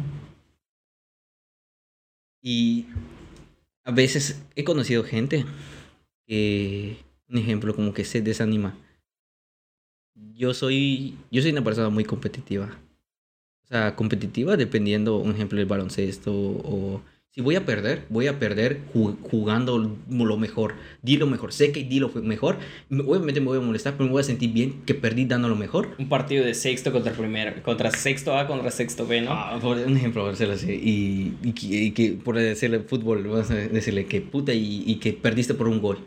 Y 2.43 2.87
a 3.85 3.91
veces 3.93 4.43
he 4.55 4.65
conocido 4.65 5.05
gente 5.05 5.45
que, 6.27 6.97
un 7.29 7.39
ejemplo, 7.39 7.75
como 7.75 7.93
que 7.93 8.05
se 8.05 8.23
desanima. 8.23 8.77
Yo 10.35 10.55
soy, 10.55 11.17
yo 11.31 11.43
soy 11.43 11.53
una 11.53 11.65
persona 11.65 11.91
muy 11.91 12.05
competitiva. 12.05 12.79
O 13.65 13.67
sea, 13.67 13.97
competitiva 13.97 14.57
dependiendo, 14.57 15.19
un 15.19 15.33
ejemplo, 15.33 15.59
del 15.59 15.67
baloncesto 15.67 16.33
o 16.35 17.03
si 17.35 17.41
voy 17.41 17.57
a 17.57 17.65
perder, 17.67 18.07
voy 18.11 18.29
a 18.29 18.39
perder 18.39 18.83
ju- 18.95 19.17
jugando 19.23 19.77
lo 20.09 20.37
mejor, 20.37 20.77
di 21.03 21.17
lo 21.17 21.27
mejor, 21.27 21.53
sé 21.53 21.73
que 21.73 21.83
di 21.83 21.99
lo 21.99 22.09
mejor, 22.11 22.59
obviamente 22.91 23.41
me 23.41 23.47
voy 23.49 23.59
a 23.59 23.61
molestar, 23.61 23.95
pero 23.95 24.05
me 24.05 24.13
voy 24.13 24.21
a 24.21 24.25
sentir 24.25 24.53
bien 24.53 24.83
que 24.87 24.95
perdí 24.95 25.25
dando 25.25 25.49
lo 25.49 25.57
mejor. 25.57 25.97
Un 25.99 26.09
partido 26.09 26.45
de 26.45 26.55
sexto 26.55 26.93
contra 26.93 27.13
primero, 27.13 27.61
contra 27.65 27.91
sexto 27.91 28.39
A 28.39 28.47
contra 28.47 28.71
sexto 28.71 29.05
B, 29.05 29.23
¿no? 29.23 29.33
Ah, 29.33 29.59
por 29.61 29.77
un 29.79 29.97
ejemplo, 29.97 30.23
por 30.23 30.31
decirlo 30.31 30.55
así. 30.55 30.71
Y, 30.73 31.35
y 31.49 31.53
que, 31.53 31.67
y 31.67 31.91
que 31.91 32.13
por 32.13 32.37
decirle 32.37 32.79
fútbol, 32.81 33.25
vamos 33.27 33.51
a 33.51 33.55
decirle 33.57 34.07
que 34.07 34.21
puta 34.21 34.53
y, 34.55 34.85
y 34.87 34.97
que 35.01 35.13
perdiste 35.13 35.55
por 35.55 35.67
un 35.67 35.81
gol. 35.81 35.99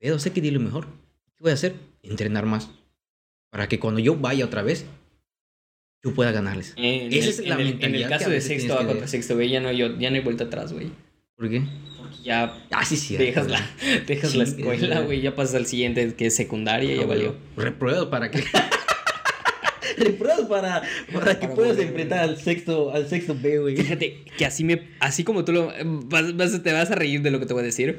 Pero 0.00 0.18
sé 0.18 0.32
que 0.32 0.40
di 0.40 0.50
lo 0.50 0.60
mejor. 0.60 0.86
¿Qué 1.36 1.42
voy 1.42 1.50
a 1.50 1.54
hacer? 1.54 1.74
Entrenar 2.02 2.46
más. 2.46 2.70
para 3.50 3.68
que 3.68 3.78
cuando 3.78 4.00
yo 4.00 4.16
vaya 4.16 4.44
otra 4.46 4.62
vez, 4.62 4.86
yo 6.04 6.14
pueda 6.14 6.32
ganarles. 6.32 6.74
En, 6.76 7.12
Esa 7.12 7.24
el, 7.24 7.28
es 7.30 7.38
la 7.48 7.54
en 7.54 7.60
el- 7.60 7.66
en 7.66 7.72
mentalidad 7.72 8.00
el 8.02 8.08
que 8.08 8.18
caso 8.18 8.30
de 8.30 8.40
sexto 8.40 8.78
A 8.78 8.86
contra 8.86 9.08
sexto 9.08 9.36
B 9.36 9.48
ya 9.48 9.60
no, 9.60 9.72
yo, 9.72 9.98
ya 9.98 10.10
no 10.10 10.16
hay 10.16 10.22
vuelta 10.22 10.44
atrás, 10.44 10.72
güey. 10.72 10.88
¿Por 11.36 11.48
qué? 11.50 11.62
Porque 11.98 12.16
ya 12.24 12.54
Ah, 12.70 12.84
sí, 12.84 12.96
sí. 12.96 13.16
dejas 13.18 13.48
la, 13.48 13.60
dejas 14.06 14.34
la 14.34 14.44
escuela, 14.44 15.00
es- 15.00 15.06
güey. 15.06 15.20
Ya 15.20 15.34
pasas 15.34 15.54
al 15.56 15.66
siguiente, 15.66 16.14
que 16.14 16.26
es 16.26 16.36
secundaria, 16.36 16.94
ya 16.94 17.06
valió. 17.06 17.36
Repruebas 17.56 18.06
para 18.06 18.30
que. 18.30 18.42
Repruebas 19.96 20.42
para, 20.48 20.82
para 21.12 21.38
que 21.40 21.46
Para 21.46 21.54
puedas 21.56 21.78
enfrentar 21.78 22.20
al 22.20 22.36
sexto, 22.38 22.92
al 22.92 23.08
sexto 23.08 23.34
B, 23.40 23.58
güey. 23.58 23.76
Fíjate 23.76 24.24
que 24.36 24.44
así 24.46 24.62
me, 24.62 24.88
así 25.00 25.24
como 25.24 25.44
tú 25.44 25.52
lo 25.52 25.72
vas, 26.06 26.36
vas- 26.36 26.62
te 26.62 26.72
vas 26.72 26.90
a 26.90 26.94
reír 26.94 27.22
de 27.22 27.30
lo 27.32 27.40
que 27.40 27.46
te 27.46 27.52
voy 27.54 27.62
a 27.62 27.66
decir, 27.66 27.98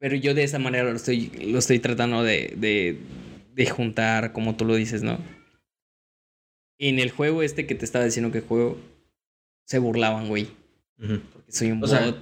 pero 0.00 0.16
yo 0.16 0.34
de 0.34 0.42
esa 0.42 0.58
manera 0.58 0.84
lo 0.90 0.96
estoy, 0.96 1.30
lo 1.46 1.58
estoy 1.58 1.78
tratando 1.78 2.22
de, 2.24 2.54
de, 2.56 2.98
de 3.54 3.66
juntar, 3.66 4.32
como 4.32 4.56
tú 4.56 4.64
lo 4.64 4.74
dices, 4.74 5.02
¿no? 5.02 5.18
En 6.78 6.98
el 6.98 7.10
juego 7.10 7.42
este 7.42 7.66
que 7.66 7.74
te 7.74 7.84
estaba 7.84 8.04
diciendo 8.04 8.32
que 8.32 8.40
juego, 8.40 8.78
se 9.66 9.78
burlaban, 9.78 10.28
güey. 10.28 10.48
Porque 10.98 11.52
soy 11.52 11.70
un 11.70 11.82
O 11.82 11.86
sea, 11.86 12.06
bot, 12.06 12.18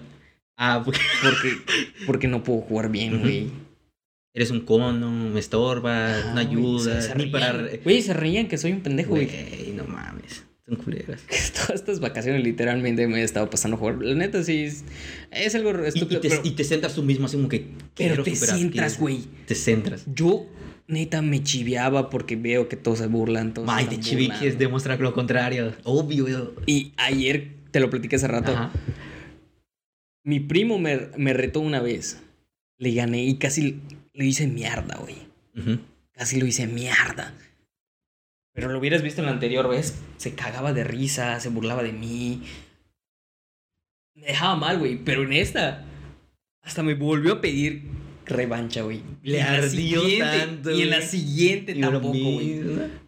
Ah, 0.57 0.83
porque 0.85 1.01
porque, 1.23 1.53
porque 2.07 2.29
no 2.29 2.45
puedo 2.45 2.61
jugar 2.61 2.91
bien, 2.91 3.21
güey. 3.21 3.51
eres 4.35 4.51
un 4.51 4.61
cono, 4.61 5.11
me 5.11 5.41
estorbas, 5.41 6.25
Ah, 6.27 6.33
no 6.35 6.41
ayudas, 6.41 7.05
se- 7.05 7.09
se 7.11 7.15
ni 7.17 7.25
reían. 7.25 7.33
para. 7.33 7.77
Güey, 7.83 8.03
se 8.03 8.13
reían 8.15 8.49
que 8.49 8.59
soy 8.59 8.73
un 8.73 8.81
pendejo, 8.81 9.11
güey. 9.11 9.27
Güey, 9.27 9.73
no 9.75 9.85
mames. 9.85 10.45
Son 10.67 10.77
culeras. 10.77 11.23
Todas 11.55 11.71
estas 11.81 11.99
vacaciones 12.01 12.45
literalmente 12.45 13.07
me 13.09 13.21
he 13.21 13.25
estado 13.25 13.51
pasando 13.51 13.77
a 13.77 13.81
jugar. 13.81 13.97
La 14.03 14.15
neta 14.15 14.45
sí 14.45 14.61
es, 14.65 14.85
es 15.33 15.55
algo 15.55 15.71
Y, 15.81 15.85
y 15.85 15.89
estúpido. 15.89 16.21
te, 16.21 16.29
pero 16.29 16.43
y 16.45 16.51
te 16.53 16.63
centras 16.65 16.95
tú 16.95 17.03
mismo 17.03 17.27
así 17.27 17.37
como 17.37 17.49
que. 17.49 17.61
pero 17.61 17.79
quiero 17.95 18.23
te 18.23 18.37
superar, 18.37 18.59
centras, 18.59 18.99
güey. 19.01 19.21
Te 19.47 19.55
centras. 19.55 20.05
Yo, 20.15 20.47
neta, 20.93 21.23
me 21.23 21.43
chiviaba 21.43 22.11
porque 22.11 22.37
veo 22.37 22.69
que 22.69 22.77
todos 22.77 22.99
se 22.99 23.07
burlan. 23.07 23.55
Todos 23.55 23.67
May, 23.67 23.87
te 23.87 23.99
chiviques 23.99 24.59
demostrar 24.59 25.01
lo 25.01 25.13
contrario. 25.13 25.75
Obvio. 25.85 26.55
Y 26.67 26.93
ayer, 26.97 27.53
te 27.71 27.81
lo 27.81 27.91
platiqué 27.91 28.17
hace 28.17 28.29
rato, 28.29 28.53
Ajá. 28.53 28.71
mi 30.25 30.41
primo 30.41 30.79
me, 30.79 31.09
me 31.17 31.33
retó 31.33 31.61
una 31.61 31.81
vez. 31.81 32.23
Le 32.79 32.93
gané 32.95 33.25
y 33.25 33.37
casi 33.37 33.81
le 34.13 34.25
hice 34.27 34.47
mierda, 34.47 34.97
güey. 34.99 35.17
Casi 36.13 36.39
lo 36.39 36.47
hice 36.47 36.67
mierda. 36.67 37.35
Pero 38.55 38.69
lo 38.69 38.79
hubieras 38.79 39.03
visto 39.03 39.21
en 39.21 39.27
la 39.27 39.33
anterior 39.33 39.69
vez. 39.69 39.99
Se 40.19 40.35
cagaba 40.35 40.73
de 40.73 40.85
risa, 40.85 41.41
se 41.41 41.49
burlaba 41.49 41.83
de 41.83 41.93
mí. 41.93 42.43
Me 44.15 44.27
dejaba 44.27 44.57
mal, 44.57 44.79
güey. 44.79 44.97
Pero 44.97 45.23
en 45.23 45.33
esta, 45.33 45.85
hasta 46.63 46.83
me 46.83 46.95
volvió 46.95 47.35
a 47.35 47.41
pedir 47.41 47.83
revancha, 48.27 48.83
güey. 48.83 49.03
Le 49.23 49.43
ardió 49.43 50.03
tanto, 50.19 50.71
Y 50.71 50.83
en 50.83 50.91
la 50.91 51.03
siguiente 51.03 51.75
tampoco, 51.75 52.09
güey. 52.13 52.63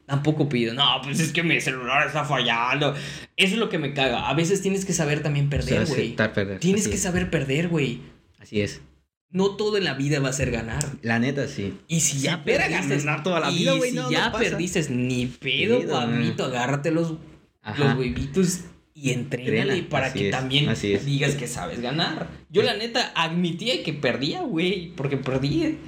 Tampoco 0.06 0.48
pido. 0.48 0.74
No, 0.74 1.00
pues 1.02 1.18
es 1.20 1.32
que 1.32 1.42
mi 1.42 1.60
celular 1.60 2.06
está 2.06 2.24
fallando. 2.24 2.94
Eso 3.36 3.54
es 3.54 3.58
lo 3.58 3.68
que 3.68 3.78
me 3.78 3.94
caga. 3.94 4.28
A 4.28 4.34
veces 4.34 4.60
tienes 4.60 4.84
que 4.84 4.92
saber 4.92 5.22
también 5.22 5.48
perder, 5.48 5.86
güey. 5.86 6.14
Tienes 6.60 6.82
Así 6.82 6.90
que 6.90 6.96
es. 6.96 7.02
saber 7.02 7.30
perder, 7.30 7.68
güey. 7.68 8.00
Así 8.38 8.60
es. 8.60 8.82
No 9.30 9.56
todo 9.56 9.78
en 9.78 9.84
la 9.84 9.94
vida 9.94 10.20
va 10.20 10.28
a 10.28 10.32
ser 10.32 10.50
ganar. 10.50 10.84
La 11.02 11.18
neta, 11.18 11.48
sí. 11.48 11.74
Y 11.88 12.00
si 12.00 12.18
ya 12.20 12.38
fuera 12.38 12.68
perdiste 12.68 12.98
ganar 12.98 13.22
toda 13.22 13.40
la 13.40 13.50
vida, 13.50 13.72
güey, 13.72 13.90
si 13.90 13.96
no, 13.96 14.10
ya 14.10 14.30
no 14.30 14.38
perdiste, 14.38 14.88
ni 14.90 15.26
pedo, 15.26 15.88
papito, 15.88 16.44
agárrate 16.44 16.90
los, 16.92 17.14
Ajá. 17.62 17.82
los 17.82 17.98
huevitos 17.98 18.60
y 18.96 19.10
entrénale 19.10 19.60
Entrena, 19.60 19.88
para 19.88 20.06
así 20.06 20.18
que 20.20 20.24
es, 20.26 20.30
también 20.30 20.68
así 20.68 20.96
digas 20.98 21.34
que 21.34 21.48
sabes 21.48 21.80
ganar. 21.80 22.28
Yo 22.48 22.62
la 22.62 22.76
neta 22.76 23.12
admitía 23.16 23.82
que 23.82 23.92
perdía, 23.92 24.42
güey, 24.42 24.92
porque 24.94 25.16
perdí. 25.16 25.78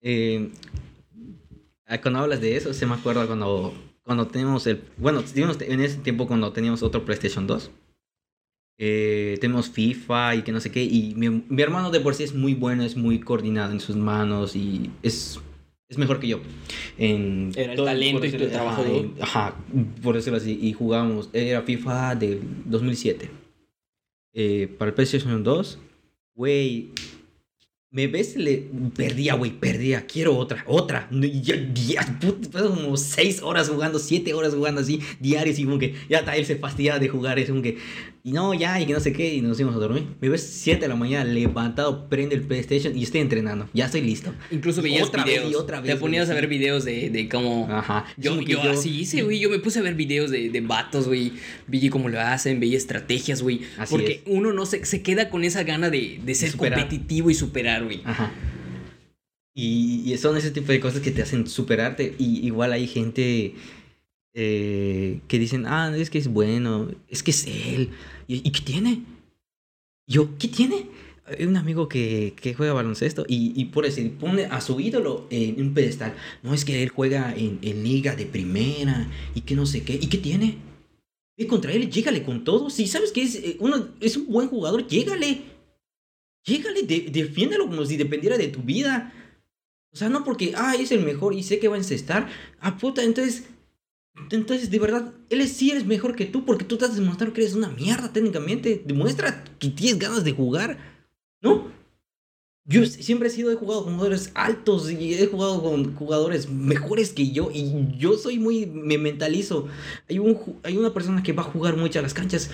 Eh, 0.00 0.50
ah, 1.86 2.00
cuando 2.00 2.20
hablas 2.20 2.40
de 2.40 2.56
eso, 2.56 2.72
se 2.72 2.86
me 2.86 2.94
acuerda 2.94 3.26
cuando, 3.26 3.74
cuando 4.02 4.26
teníamos 4.28 4.66
el... 4.66 4.82
Bueno, 4.96 5.22
en 5.36 5.80
ese 5.80 5.98
tiempo 5.98 6.26
cuando 6.26 6.52
teníamos 6.52 6.82
otro 6.82 7.04
PlayStation 7.04 7.46
2. 7.46 7.70
Eh, 8.78 9.36
tenemos 9.38 9.68
FIFA 9.68 10.36
y 10.36 10.42
que 10.42 10.52
no 10.52 10.60
sé 10.60 10.72
qué. 10.72 10.82
Y 10.82 11.14
mi, 11.16 11.28
mi 11.28 11.62
hermano 11.62 11.90
de 11.90 12.00
por 12.00 12.14
sí 12.14 12.24
es 12.24 12.34
muy 12.34 12.54
bueno, 12.54 12.82
es 12.82 12.96
muy 12.96 13.20
coordinado 13.20 13.72
en 13.72 13.80
sus 13.80 13.96
manos 13.96 14.56
y 14.56 14.90
es, 15.02 15.38
es 15.92 15.98
mejor 15.98 16.18
que 16.20 16.28
yo. 16.28 16.40
En 16.98 17.52
Era 17.54 17.72
el 17.74 17.84
talento 17.84 18.26
y 18.26 18.30
tu 18.30 18.36
decirlo- 18.38 18.48
trabajo 18.52 18.82
ajá, 18.82 18.90
duro. 18.90 19.00
en- 19.16 19.22
Ajá, 19.22 19.56
por 20.02 20.14
decirlo 20.16 20.36
así. 20.38 20.58
Y 20.60 20.72
jugamos, 20.72 21.30
era 21.32 21.62
FIFA 21.62 22.14
del 22.16 22.40
2007. 22.66 23.30
Eh, 24.34 24.68
para 24.78 24.88
el 24.88 24.94
PlayStation 24.94 25.42
2, 25.44 25.78
güey, 26.34 26.88
me 27.90 28.06
ves, 28.06 28.36
le 28.36 28.64
perdía, 28.96 29.34
güey, 29.34 29.50
perdía. 29.50 30.06
Quiero 30.06 30.34
otra, 30.36 30.64
otra. 30.66 31.08
Ya, 31.10 31.56
ya, 31.74 32.18
puta, 32.20 32.50
paso 32.50 32.70
como 32.74 32.96
seis 32.96 33.42
horas 33.42 33.68
jugando, 33.68 33.98
siete 33.98 34.32
horas 34.32 34.54
jugando 34.54 34.80
así, 34.80 35.00
diarios, 35.20 35.58
y 35.58 35.64
como 35.66 35.78
que 35.78 35.94
ya 36.08 36.20
está, 36.20 36.34
él 36.36 36.46
se 36.46 36.56
fastidiaba 36.56 36.98
de 36.98 37.08
jugar. 37.10 37.38
Es 37.38 37.50
como 37.50 37.60
que, 37.60 37.76
y 38.24 38.30
no, 38.32 38.54
ya, 38.54 38.80
y 38.80 38.86
que 38.86 38.92
no 38.92 39.00
sé 39.00 39.12
qué, 39.12 39.34
y 39.34 39.42
nos 39.42 39.58
íbamos 39.58 39.76
a 39.76 39.80
dormir. 39.80 40.06
Me 40.20 40.28
ves 40.28 40.42
siete 40.42 40.82
de 40.82 40.88
la 40.88 40.94
mañana 40.94 41.24
levantado, 41.24 42.08
prende 42.08 42.36
el 42.36 42.42
PlayStation 42.42 42.96
y 42.96 43.02
estoy 43.02 43.20
entrenando. 43.20 43.68
Ya 43.74 43.86
estoy 43.86 44.02
listo. 44.02 44.32
Incluso 44.52 44.80
veías 44.80 45.08
Otra 45.08 45.24
vez 45.24 45.34
videos. 45.38 45.50
y 45.52 45.54
otra 45.56 45.80
vez, 45.80 45.92
Te 45.94 46.00
ponías 46.00 46.26
güey, 46.26 46.38
a 46.38 46.40
ver 46.40 46.48
videos 46.48 46.84
de, 46.84 47.10
de 47.10 47.28
cómo. 47.28 47.66
Ajá. 47.68 48.04
Yo, 48.16 48.40
yo 48.40 48.62
así 48.62 49.00
hice, 49.00 49.22
güey. 49.22 49.40
Yo 49.40 49.50
me 49.50 49.58
puse 49.58 49.80
a 49.80 49.82
ver 49.82 49.94
videos 49.96 50.30
de, 50.30 50.50
de 50.50 50.60
vatos, 50.60 51.08
güey. 51.08 51.32
Vi 51.66 51.88
cómo 51.88 52.08
lo 52.08 52.20
hacen, 52.20 52.60
veía 52.60 52.76
estrategias, 52.76 53.42
güey. 53.42 53.62
Así 53.76 53.92
Porque 53.92 54.12
es. 54.12 54.20
uno 54.26 54.52
no 54.52 54.66
se, 54.66 54.84
se 54.84 55.02
queda 55.02 55.28
con 55.28 55.42
esa 55.42 55.64
gana 55.64 55.90
de, 55.90 56.20
de 56.24 56.34
ser 56.36 56.50
superar. 56.52 56.78
competitivo 56.78 57.28
y 57.30 57.34
superar, 57.34 57.82
güey. 57.84 58.02
Ajá. 58.04 58.32
Y, 59.54 60.10
y 60.10 60.16
son 60.16 60.36
ese 60.36 60.50
tipo 60.50 60.72
de 60.72 60.80
cosas 60.80 61.00
que 61.00 61.10
te 61.10 61.22
hacen 61.22 61.46
superarte. 61.46 62.14
Y 62.18 62.46
igual 62.46 62.72
hay 62.72 62.86
gente 62.86 63.54
eh, 64.34 65.20
que 65.28 65.38
dicen, 65.38 65.66
ah, 65.66 65.94
es 65.96 66.10
que 66.10 66.18
es 66.18 66.28
bueno, 66.28 66.88
es 67.08 67.22
que 67.22 67.30
es 67.32 67.46
él. 67.46 67.90
¿Y, 68.28 68.50
qué 68.50 68.60
tiene? 68.60 69.02
Yo, 70.08 70.36
¿qué 70.38 70.48
tiene? 70.48 70.86
Hay 71.24 71.46
un 71.46 71.56
amigo 71.56 71.88
que, 71.88 72.34
que 72.40 72.54
juega 72.54 72.72
baloncesto 72.72 73.24
y, 73.28 73.52
y 73.60 73.66
por 73.66 73.84
decir, 73.84 74.12
pone 74.18 74.46
a 74.46 74.60
su 74.60 74.80
ídolo 74.80 75.26
en 75.30 75.60
un 75.60 75.74
pedestal. 75.74 76.14
No, 76.42 76.52
es 76.54 76.64
que 76.64 76.82
él 76.82 76.88
juega 76.88 77.34
en, 77.36 77.58
en 77.62 77.82
liga 77.84 78.16
de 78.16 78.26
primera 78.26 79.08
y 79.34 79.42
que 79.42 79.54
no 79.54 79.66
sé 79.66 79.84
qué. 79.84 79.94
¿Y 79.94 80.08
qué 80.08 80.18
tiene? 80.18 80.56
Ve 81.38 81.46
contra 81.46 81.72
él, 81.72 81.90
llégale 81.90 82.22
con 82.24 82.44
todo. 82.44 82.70
Si 82.70 82.86
sabes 82.86 83.12
que 83.12 83.22
es, 83.22 83.36
eh, 83.36 83.56
uno, 83.60 83.88
es 84.00 84.16
un 84.16 84.26
buen 84.26 84.48
jugador, 84.48 84.86
llégale. 84.86 85.42
Llégale, 86.44 86.82
de- 86.82 87.08
defiéndalo 87.12 87.66
como 87.68 87.84
si 87.86 87.96
dependiera 87.96 88.36
de 88.36 88.48
tu 88.48 88.60
vida. 88.62 89.12
O 89.92 89.96
sea, 89.96 90.08
no 90.08 90.24
porque, 90.24 90.54
ah, 90.56 90.74
es 90.78 90.90
el 90.90 91.04
mejor 91.04 91.34
y 91.34 91.42
sé 91.42 91.58
que 91.58 91.68
va 91.68 91.76
a 91.76 91.78
encestar. 91.78 92.28
Ah, 92.60 92.76
puta, 92.78 93.02
entonces. 93.04 93.44
Entonces, 94.30 94.70
de 94.70 94.78
verdad, 94.78 95.12
él 95.30 95.40
es, 95.40 95.52
sí 95.52 95.70
eres 95.70 95.86
mejor 95.86 96.14
que 96.14 96.26
tú 96.26 96.44
porque 96.44 96.64
tú 96.64 96.74
estás 96.74 96.96
demostrando 96.96 97.34
que 97.34 97.42
eres 97.42 97.54
una 97.54 97.68
mierda 97.68 98.12
técnicamente. 98.12 98.82
Demuestra 98.84 99.44
que 99.58 99.68
tienes 99.68 99.98
ganas 99.98 100.24
de 100.24 100.32
jugar. 100.32 100.78
¿No? 101.40 101.70
Yo 102.64 102.86
siempre 102.86 103.28
he 103.28 103.30
sido, 103.30 103.50
he 103.50 103.56
jugado 103.56 103.84
con 103.84 103.94
jugadores 103.94 104.30
altos 104.34 104.90
y 104.90 105.14
he 105.14 105.26
jugado 105.26 105.60
con 105.62 105.96
jugadores 105.96 106.48
mejores 106.48 107.12
que 107.12 107.32
yo 107.32 107.50
y 107.52 107.98
yo 107.98 108.16
soy 108.16 108.38
muy, 108.38 108.66
me 108.66 108.98
mentalizo. 108.98 109.66
Hay, 110.08 110.20
un, 110.20 110.38
hay 110.62 110.76
una 110.76 110.94
persona 110.94 111.24
que 111.24 111.32
va 111.32 111.42
a 111.42 111.46
jugar 111.46 111.76
mucho 111.76 111.98
a 111.98 112.02
las 112.02 112.14
canchas 112.14 112.50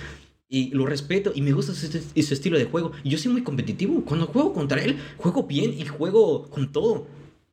y 0.47 0.71
lo 0.71 0.87
respeto 0.87 1.31
y 1.35 1.43
me 1.43 1.51
gusta 1.51 1.75
su, 1.75 1.87
su 1.87 2.33
estilo 2.33 2.57
de 2.57 2.65
juego. 2.65 2.91
Y 3.03 3.11
yo 3.11 3.19
soy 3.19 3.31
muy 3.31 3.43
competitivo. 3.43 4.03
Cuando 4.03 4.25
juego 4.25 4.53
contra 4.53 4.83
él, 4.83 4.97
juego 5.17 5.43
bien 5.43 5.73
y 5.77 5.85
juego 5.85 6.49
con 6.49 6.71
todo. 6.71 7.05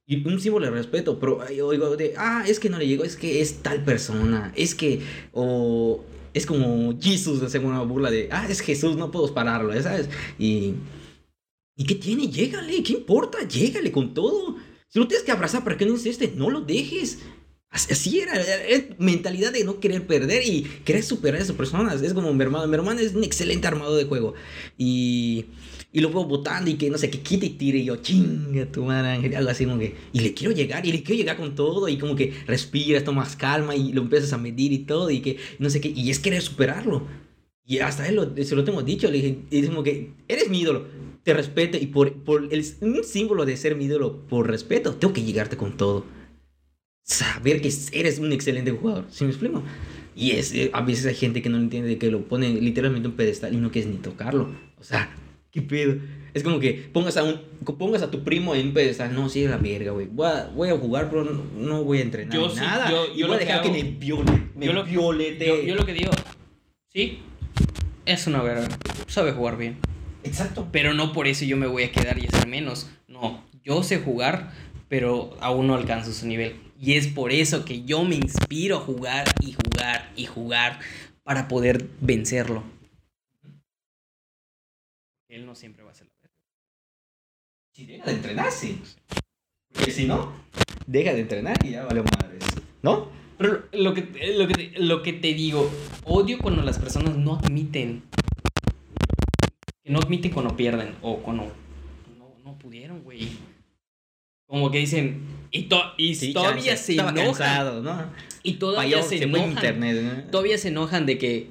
Y 0.09 0.24
un 0.27 0.39
símbolo 0.41 0.66
de 0.66 0.70
respeto, 0.70 1.19
pero 1.19 1.39
oigo 1.65 1.97
de, 1.97 2.15
ah, 2.16 2.45
es 2.47 2.61
que 2.61 2.70
no 2.70 2.78
le 2.78 2.87
llegó, 2.87 3.03
es 3.03 3.16
que 3.16 3.41
es 3.41 3.62
tal 3.62 3.83
persona, 3.83 4.53
es 4.55 4.77
que, 4.77 5.01
o 5.33 6.05
es 6.33 6.47
como 6.47 6.97
Jesús, 7.01 7.43
hace 7.43 7.59
una 7.59 7.81
burla 7.83 8.11
de, 8.11 8.28
ah, 8.31 8.47
es 8.49 8.61
Jesús, 8.61 8.97
no 8.97 9.11
puedo 9.11 9.35
pararlo, 9.35 9.74
¿ya 9.74 9.83
¿sabes? 9.83 10.09
Y, 10.39 10.74
¿y 11.74 11.85
qué 11.85 11.97
tiene? 11.97 12.28
Llégale, 12.28 12.85
¿qué 12.85 12.93
importa? 12.93 13.39
Llégale 13.49 13.91
con 13.91 14.15
todo. 14.15 14.57
Si 14.87 15.01
lo 15.01 15.09
tienes 15.09 15.24
que 15.24 15.33
abrazar 15.33 15.65
para 15.65 15.77
que 15.77 15.87
no 15.87 15.93
insiste, 15.93 16.33
no 16.37 16.51
lo 16.51 16.61
dejes. 16.61 17.19
Así- 17.90 18.20
era, 18.20 18.40
es 18.40 18.85
mentalidad 18.98 19.53
de 19.53 19.65
no 19.65 19.78
querer 19.81 20.07
perder 20.07 20.43
y 20.47 20.62
querer 20.85 21.03
superar 21.03 21.40
a 21.40 21.44
esas 21.44 21.57
personas. 21.57 22.01
Es 22.03 22.15
como 22.15 22.32
mi 22.32 22.43
hermano, 22.43 22.66
mi 22.66 22.74
hermano 22.74 23.01
es 23.01 23.15
un 23.15 23.23
excelente 23.24 23.66
armado 23.69 23.94
de 23.97 24.05
juego. 24.05 24.32
Y, 24.78 25.44
y 25.93 26.01
lo 26.01 26.09
veo 26.09 26.24
botando 26.24 26.70
y 26.70 26.74
que 26.74 26.89
no 26.90 26.97
sé, 26.98 27.11
que 27.11 27.20
quite 27.20 27.47
y 27.47 27.51
tire. 27.51 27.78
Y 27.78 27.85
yo, 27.85 27.97
chinga 27.97 28.66
tu 28.73 28.85
madre, 28.85 29.09
Ángel", 29.11 29.36
algo 29.36 29.51
así 29.51 29.65
como 29.66 29.78
que. 29.78 29.94
Y 30.12 30.20
le 30.20 30.32
quiero 30.35 30.55
llegar, 30.55 30.86
y 30.86 30.93
le 30.93 31.03
quiero 31.03 31.19
llegar 31.19 31.36
con 31.36 31.55
todo. 31.55 31.89
Y 31.89 31.98
como 31.98 32.16
que 32.16 32.32
respiras, 32.47 33.05
tomas 33.05 33.36
calma 33.36 33.77
y 33.77 33.93
lo 33.93 34.03
empiezas 34.03 34.32
a 34.32 34.39
medir 34.39 34.73
y 34.73 34.78
todo. 34.78 35.11
Y 35.11 35.20
que 35.20 35.36
no 35.59 35.69
sé 35.70 35.81
qué. 35.81 35.89
Y 35.94 36.11
es 36.11 36.19
querer 36.19 36.40
superarlo. 36.43 37.07
Y 37.66 37.78
hasta 37.81 38.09
él 38.09 38.15
lo, 38.16 38.44
se 38.44 38.57
lo 38.57 38.65
tengo 38.65 38.82
dicho. 38.82 39.11
Le 39.11 39.19
dije, 39.19 39.39
es 39.51 39.66
como 39.69 39.82
que 39.82 40.12
eres 40.28 40.48
mi 40.48 40.61
ídolo. 40.61 40.86
Te 41.24 41.35
respeto. 41.35 41.77
Y 41.77 41.86
por, 41.89 42.12
por 42.24 42.48
el, 42.53 42.65
un 42.81 43.05
símbolo 43.05 43.44
de 43.44 43.57
ser 43.57 43.77
mi 43.77 43.85
ídolo, 43.85 44.27
por 44.28 44.47
respeto, 44.48 44.94
tengo 44.94 45.12
que 45.12 45.23
llegarte 45.24 45.57
con 45.57 45.77
todo 45.77 46.15
saber 47.07 47.61
que 47.62 47.73
eres 47.93 48.19
un 48.19 48.33
excelente 48.33 48.73
jugador. 48.73 49.07
¿Sí 49.11 49.24
me 49.24 49.31
explico? 49.31 49.62
Y 50.16 50.33
es, 50.33 50.53
eh, 50.53 50.70
a 50.73 50.81
veces 50.83 51.07
hay 51.07 51.15
gente 51.15 51.41
que 51.41 51.49
no 51.49 51.57
lo 51.57 51.62
entiende, 51.62 51.99
que 51.99 52.11
lo 52.11 52.23
pone 52.23 52.49
literalmente 52.51 53.07
en 53.07 53.12
un 53.12 53.16
pedestal 53.16 53.55
y 53.55 53.59
no 53.59 53.70
quieres 53.70 53.91
ni 53.91 53.97
tocarlo. 53.99 54.51
O 54.78 54.85
sea, 54.85 55.09
¿Qué 55.53 55.62
pedo? 55.62 55.97
Es 56.35 56.43
como 56.43 56.59
que 56.61 56.74
pongas 56.93 57.16
a 57.16 57.23
un 57.24 57.41
pongas 57.78 58.03
a 58.03 58.11
tu 58.11 58.23
primo 58.24 58.55
en 58.55 58.66
un 58.69 58.74
pedestal, 58.74 59.15
no, 59.15 59.31
sí, 59.31 59.47
la 59.47 59.57
verga, 59.57 59.93
güey. 59.93 60.07
Voy 60.07 60.27
a, 60.27 60.49
voy 60.55 60.69
a 60.69 60.77
jugar, 60.77 61.09
pero 61.09 61.24
no, 61.24 61.43
no 61.57 61.83
voy 61.85 61.99
a 61.99 62.03
entrenar 62.03 62.35
Yo 62.35 62.51
sí, 62.51 62.57
nada. 62.61 62.91
yo- 62.91 63.07
voy 63.15 63.23
a 63.23 63.27
lo 63.28 63.33
que 63.39 63.45
dejar 63.47 63.62
que, 63.62 63.69
hago- 63.69 63.77
me 63.78 63.83
viole, 63.85 64.43
me 64.55 64.66
yo 64.66 64.73
lo- 64.74 64.85
violete. 64.85 65.47
Yo, 65.47 65.62
yo 65.62 65.74
lo 65.77 65.87
que 65.87 65.95
digo, 65.95 66.11
sí, 66.93 67.20
es 68.05 68.27
una 68.27 68.43
verga. 68.43 68.69
Sabe 69.07 69.33
jugar 69.33 69.57
bien. 69.57 69.78
Exacto. 70.24 70.69
Pero 70.73 70.93
no 70.93 71.12
por 71.15 71.27
eso 71.27 71.45
yo 71.47 71.57
me 71.57 71.66
voy 71.69 71.85
a 71.85 71.93
quedar 71.93 72.19
y 72.19 72.27
hacer 72.27 72.47
menos. 72.49 72.91
No, 73.09 73.43
yo 73.65 73.83
sé 73.83 73.99
jugar, 74.01 74.53
pero 74.91 75.37
aún 75.41 75.69
no 75.69 75.74
alcanzo 75.74 76.12
su 76.12 76.27
nivel. 76.27 76.57
Y 76.78 76.94
es 76.94 77.09
por 77.09 77.32
eso 77.32 77.65
que 77.65 77.85
yo 77.85 78.05
me 78.05 78.16
inspiro 78.16 78.77
a 78.77 78.81
jugar 78.81 79.27
y 79.40 79.55
jugar 79.55 80.12
y 80.15 80.27
jugar 80.27 80.81
para 81.23 81.48
poder 81.48 81.89
vencerlo. 82.01 82.62
Él 85.28 85.47
no 85.47 85.55
siempre 85.55 85.82
va 85.82 85.90
a 85.90 85.94
ser 85.94 86.07
la 86.07 86.15
verga. 86.20 86.36
Si 87.73 87.86
deja 87.86 88.05
de 88.05 88.12
entrenar, 88.12 88.53
sí. 88.53 88.81
Porque 89.73 89.90
si 89.90 90.07
no, 90.07 90.32
deja 90.86 91.12
de 91.15 91.20
entrenar 91.20 91.57
y 91.65 91.70
ya 91.73 91.85
vale 91.85 92.03
madres. 92.03 92.44
¿No? 92.82 93.11
Pero 93.39 93.65
lo 93.73 93.93
que, 93.93 94.03
lo, 94.36 94.47
que 94.47 94.55
te, 94.55 94.78
lo 94.78 95.03
que 95.03 95.12
te 95.12 95.35
digo, 95.35 95.70
odio 96.05 96.39
cuando 96.39 96.62
las 96.62 96.78
personas 96.78 97.16
no 97.16 97.35
admiten. 97.35 98.03
Que 99.82 99.90
no 99.90 99.98
admiten 99.98 100.31
cuando 100.31 100.57
pierden 100.57 100.94
o 101.03 101.19
cuando 101.19 101.53
no, 102.19 102.35
no 102.44 102.59
pudieron, 102.59 103.03
güey. 103.03 103.31
Como 104.47 104.70
que 104.70 104.78
dicen, 104.78 105.23
y, 105.51 105.64
to- 105.64 105.93
y 105.97 106.14
Sí, 106.14 106.32
todavía 106.32 106.77
se 106.77 106.94
enojan. 106.94 107.14
cansado, 107.14 107.82
¿no? 107.82 108.05
Y 108.43 108.55
todavía 108.55 109.02
se, 109.02 109.18
se 109.18 109.24
enojan. 109.24 109.51
internet. 109.51 110.02
¿no? 110.27 110.31
Todavía 110.31 110.56
se 110.59 110.68
enojan 110.68 111.05
de 111.06 111.18
que, 111.18 111.51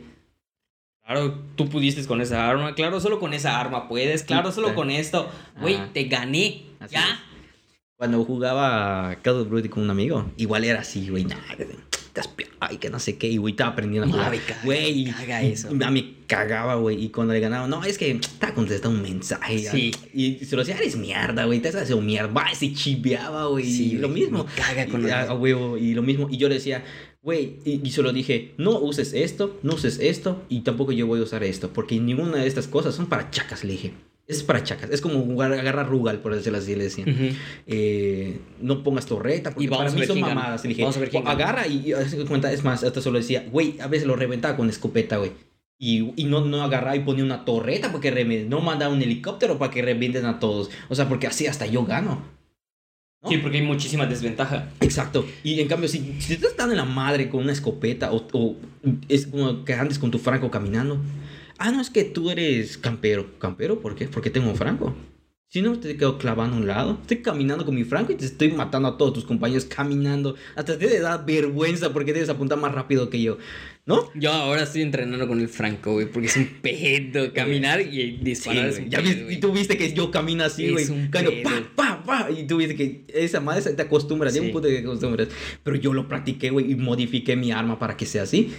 claro, 1.05 1.38
tú 1.55 1.67
pudiste 1.67 2.05
con 2.05 2.22
esa 2.22 2.47
arma, 2.49 2.73
claro, 2.73 2.99
solo 3.01 3.19
con 3.19 3.34
esa 3.34 3.59
arma 3.59 3.88
puedes, 3.89 4.23
claro, 4.23 4.51
solo 4.51 4.73
con 4.76 4.89
esto. 4.89 5.30
Güey, 5.59 5.77
te 5.93 6.05
gané. 6.05 6.63
Así 6.80 6.93
ya. 6.95 7.01
es. 7.05 7.19
Cuando 7.97 8.23
jugaba 8.26 9.15
Call 9.22 9.35
of 9.38 9.49
Duty 9.49 9.69
con 9.69 9.84
un 9.84 9.89
amigo, 9.89 10.30
igual 10.38 10.65
era 10.65 10.81
así, 10.81 11.07
güey. 11.09 11.26
Pe- 12.35 12.47
ay, 12.61 12.77
que 12.77 12.89
no 12.89 12.97
sé 12.99 13.17
qué. 13.17 13.27
Y 13.27 13.38
güey, 13.38 13.51
estaba 13.53 13.72
aprendiendo 13.72 14.07
a 14.07 14.11
jugar. 14.11 14.38
Caga, 14.45 14.61
Güey, 14.63 15.01
y- 15.01 15.11
caga 15.11 15.43
y- 15.43 15.51
eso. 15.51 15.69
y 15.73 15.84
A 15.84 15.91
mí 15.91 16.17
cagaba, 16.27 16.76
güey. 16.76 17.03
Y 17.03 17.09
cuando 17.09 17.34
le 17.34 17.39
ganaba, 17.41 17.67
no, 17.67 17.84
es 17.84 17.97
que 17.97 18.11
estaba 18.11 18.53
contestando 18.53 18.97
un 18.97 19.03
mensaje. 19.03 19.59
Sí. 19.59 19.91
Y 20.13 20.45
se 20.45 20.55
lo 20.55 20.61
decía, 20.63 20.77
eres 20.77 20.95
mierda, 20.95 21.43
güey. 21.45 21.59
Te 21.59 21.69
has 21.69 21.76
hecho 21.76 21.99
mierda. 22.01 22.31
Va, 22.31 22.53
se 22.55 22.73
chiveaba, 22.73 23.47
güey. 23.47 23.65
Sí, 23.65 23.91
y 23.93 23.97
lo 23.97 24.07
mismo. 24.09 24.45
caga 24.55 24.88
con 24.88 25.05
Y, 25.05 25.11
a, 25.11 25.34
huevo. 25.34 25.77
Y 25.77 25.93
lo 25.93 26.03
mismo. 26.03 26.27
Y 26.30 26.38
yo 26.38 26.47
le 26.47 26.55
decía, 26.55 26.84
güey. 27.22 27.57
Y, 27.65 27.81
y 27.85 27.91
se 27.91 28.01
lo 28.01 28.13
dije, 28.13 28.53
no 28.57 28.80
uses 28.80 29.11
esto, 29.13 29.59
no 29.63 29.73
uses 29.73 29.99
esto. 29.99 30.41
Y 30.47 30.61
tampoco 30.61 30.93
yo 30.93 31.07
voy 31.07 31.19
a 31.19 31.23
usar 31.23 31.43
esto. 31.43 31.72
Porque 31.73 31.99
ninguna 31.99 32.38
de 32.38 32.47
estas 32.47 32.67
cosas 32.67 32.95
son 32.95 33.07
para 33.07 33.30
chacas, 33.30 33.63
le 33.65 33.73
dije. 33.73 33.93
Es 34.27 34.41
para 34.41 34.64
chacas. 34.64 34.89
Es 34.89 35.02
como 35.02 35.22
jugar, 35.22 35.53
agarrar 35.53 35.88
Rugal, 35.88 36.19
por 36.19 36.34
decirlo 36.34 36.57
así, 36.57 36.76
le 36.76 36.85
decía. 36.85 37.06
Ujú. 37.07 37.35
Eh, 37.68 38.39
no 38.60 38.84
pongas 38.84 39.06
torreta, 39.06 39.52
porque 39.52 39.65
Y 39.65 39.68
vamos 39.68 39.93
para 39.93 39.97
a 39.97 39.99
mí 39.99 40.07
son 40.07 40.19
mamadas. 40.19 40.65
Y 40.65 40.68
le 40.68 40.73
dije, 40.73 40.81
Vamos 40.81 40.97
a 40.97 40.99
ver 40.99 41.10
quién 41.10 41.27
agarra 41.27 41.68
y, 41.68 41.93
y 41.93 42.26
cuenta, 42.26 42.52
es 42.52 42.64
más, 42.64 42.84
hasta 42.84 43.02
solo 43.02 43.19
decía, 43.19 43.45
güey, 43.52 43.80
a 43.80 43.88
veces 43.88 44.07
lo 44.07 44.15
reventaba 44.15 44.57
con 44.57 44.69
escopeta, 44.69 45.18
güey. 45.18 45.31
Y, 45.77 46.14
y 46.15 46.23
no, 46.23 46.41
no 46.41 46.64
agarraba 46.64 46.95
y 46.95 47.02
ponía 47.02 47.23
una 47.23 47.45
torreta 47.45 47.89
para 47.89 47.99
que 47.99 48.10
revienten, 48.10 48.49
no 48.49 48.61
mandaba 48.61 48.93
un 48.93 49.02
helicóptero 49.02 49.60
para 49.60 49.72
que 49.72 49.81
revienten 49.81 50.26
a 50.26 50.39
todos. 50.39 50.72
O 50.89 50.95
sea, 50.95 51.07
porque 51.07 51.27
así 51.27 51.45
hasta 51.45 51.68
yo 51.68 51.85
gano. 51.85 52.23
¿no? 53.22 53.30
Sí, 53.30 53.38
porque 53.38 53.57
hay 53.57 53.64
muchísima 53.64 54.07
desventaja. 54.07 54.69
Exacto. 54.80 55.27
Y 55.43 55.60
en 55.60 55.68
cambio, 55.68 55.89
si, 55.89 56.15
si 56.19 56.38
te 56.38 56.47
estás 56.47 56.72
en 56.72 56.77
la 56.77 56.85
madre 56.85 57.30
con 57.30 57.43
una 57.43 57.52
escopeta 57.52 58.11
o, 58.11 58.26
o 58.34 58.56
es 59.10 59.27
como 59.27 59.65
que 59.65 59.73
andes 59.73 59.99
con 59.99 60.10
tu 60.10 60.18
franco 60.18 60.49
caminando. 60.49 60.99
Ah, 61.57 61.72
no, 61.72 61.82
es 61.82 61.90
que 61.90 62.03
tú 62.03 62.30
eres 62.32 62.77
campero. 62.77 63.38
¿Campero? 63.40 63.80
¿Por 63.80 63.95
qué? 63.95 64.07
Porque 64.07 64.30
tengo 64.30 64.49
un 64.49 64.56
franco. 64.57 64.95
Si 65.48 65.61
no, 65.61 65.80
te 65.80 65.95
quedo 65.95 66.18
clavando 66.18 66.57
a 66.57 66.60
un 66.60 66.68
lado. 66.68 66.98
Estoy 67.02 67.18
caminando 67.22 67.64
con 67.65 67.76
mi 67.76 67.86
franco 67.86 68.11
y 68.11 68.15
te 68.15 68.26
estoy 68.26 68.52
matando 68.52 68.90
a 68.90 68.98
todos 68.98 69.14
tus 69.14 69.23
compañeros 69.23 69.64
caminando. 69.64 70.36
Hasta 70.56 70.77
te 70.77 70.99
da 70.99 71.18
vergüenza 71.18 71.94
porque 71.94 72.11
debes 72.11 72.27
apuntar 72.27 72.57
más 72.60 72.73
rápido 72.73 73.10
que 73.10 73.22
yo. 73.22 73.38
¿No? 73.86 74.10
Yo 74.15 74.32
ahora 74.34 74.64
estoy 74.64 74.82
entrenando 74.82 75.27
con 75.27 75.40
el 75.40 75.48
Franco, 75.48 75.94
güey, 75.94 76.11
porque 76.11 76.27
es 76.27 76.36
un 76.36 76.48
pedo 76.61 77.32
caminar 77.32 77.80
y 77.82 77.91
Sí, 77.91 78.19
disparar. 78.22 78.65
es 78.69 78.80
un 78.80 78.90
Ya 78.90 78.99
pedo, 79.02 79.30
y 79.32 79.38
tú 79.40 79.53
viste 79.53 79.77
que 79.77 79.94
yo 79.94 80.10
camino 80.11 80.44
así, 80.44 80.65
Es 80.65 80.72
güey. 80.90 81.10
pedo. 81.11 81.32
pa, 81.44 81.61
pa, 81.76 82.03
pa. 82.03 82.32
Y 82.32 82.48
tú 82.48 82.57
viste 82.57 82.76
que 82.76 83.06
esa 83.14 83.40
madre 83.40 83.72
te 83.73 83.82
acostumbras. 83.84 84.34
De 84.34 84.40
Sí. 84.41 84.48
un 84.48 84.52
punto 84.52 84.68
que 84.68 84.73
te 84.73 84.80
acostumbras. 84.82 85.27
Pero 85.64 85.77
yo 85.77 85.94
lo 85.94 86.07
practiqué, 86.10 86.49
güey, 86.49 86.72
y 86.72 86.76
modifiqué 86.76 87.36
mi 87.38 87.52
arma 87.52 87.77
para 87.80 87.95
que 87.95 88.07
sea 88.07 88.23
así. 88.23 88.52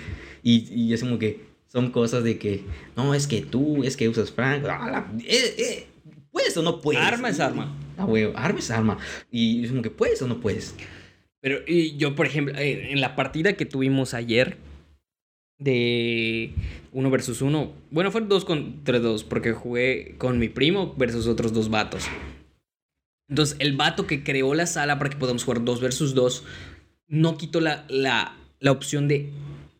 Y, 0.44 0.73
y 0.73 0.94
es 0.94 1.01
como 1.02 1.18
que 1.18 1.40
son 1.77 1.90
cosas 1.90 2.24
de 2.24 2.39
que, 2.39 2.62
no, 2.97 3.12
es 3.12 3.27
que 3.27 3.43
tú, 3.43 3.85
es 3.85 3.98
que 3.98 4.09
usas 4.09 4.31
franco. 4.31 4.66
ah, 4.70 4.89
la- 4.90 5.12
eh, 5.27 5.55
eh, 5.59 5.86
¿Puedes 6.31 6.57
o 6.57 6.62
no 6.62 6.81
puedes? 6.81 7.03
Arma 7.03 7.28
es 7.28 7.39
arma. 7.39 7.77
Ah, 7.98 8.05
güey, 8.05 8.32
arma 8.35 8.59
es 8.61 8.70
arma. 8.70 8.97
Y 9.31 9.62
es 9.62 9.69
como 9.70 9.82
que, 9.82 9.90
¿puedes 9.90 10.23
o 10.23 10.27
no 10.27 10.40
puedes? 10.40 10.74
Pero 11.43 11.59
y 11.66 11.98
yo, 11.98 12.15
por 12.15 12.24
ejemplo, 12.27 12.55
eh, 12.57 12.93
en 12.93 13.03
la 13.03 13.15
partida 13.15 13.53
que 13.53 13.66
tuvimos 13.66 14.15
ayer 14.15 14.57
de 15.59 16.53
uno 16.93 17.11
versus 17.11 17.43
uno, 17.43 17.73
bueno, 17.90 18.11
fueron 18.11 18.31
dos 18.31 18.47
contra 18.47 18.98
dos, 18.98 19.23
porque 19.23 19.53
jugué 19.53 20.15
con 20.16 20.39
mi 20.39 20.48
primo 20.48 20.94
versus 20.97 21.27
otros 21.27 21.53
dos 21.53 21.69
vatos. 21.69 22.05
Entonces, 23.28 23.57
el 23.59 23.77
vato 23.77 24.07
que 24.07 24.23
creó 24.24 24.55
la 24.55 24.66
sala 24.66 24.97
para 24.98 25.11
que 25.11 25.16
podamos 25.19 25.44
jugar 25.44 25.62
dos 25.62 25.82
versus 25.82 26.15
dos, 26.15 26.43
no 27.07 27.36
quitó 27.36 27.61
la, 27.61 27.85
la, 27.90 28.35
la 28.61 28.73
opción 28.73 29.09
de 29.09 29.31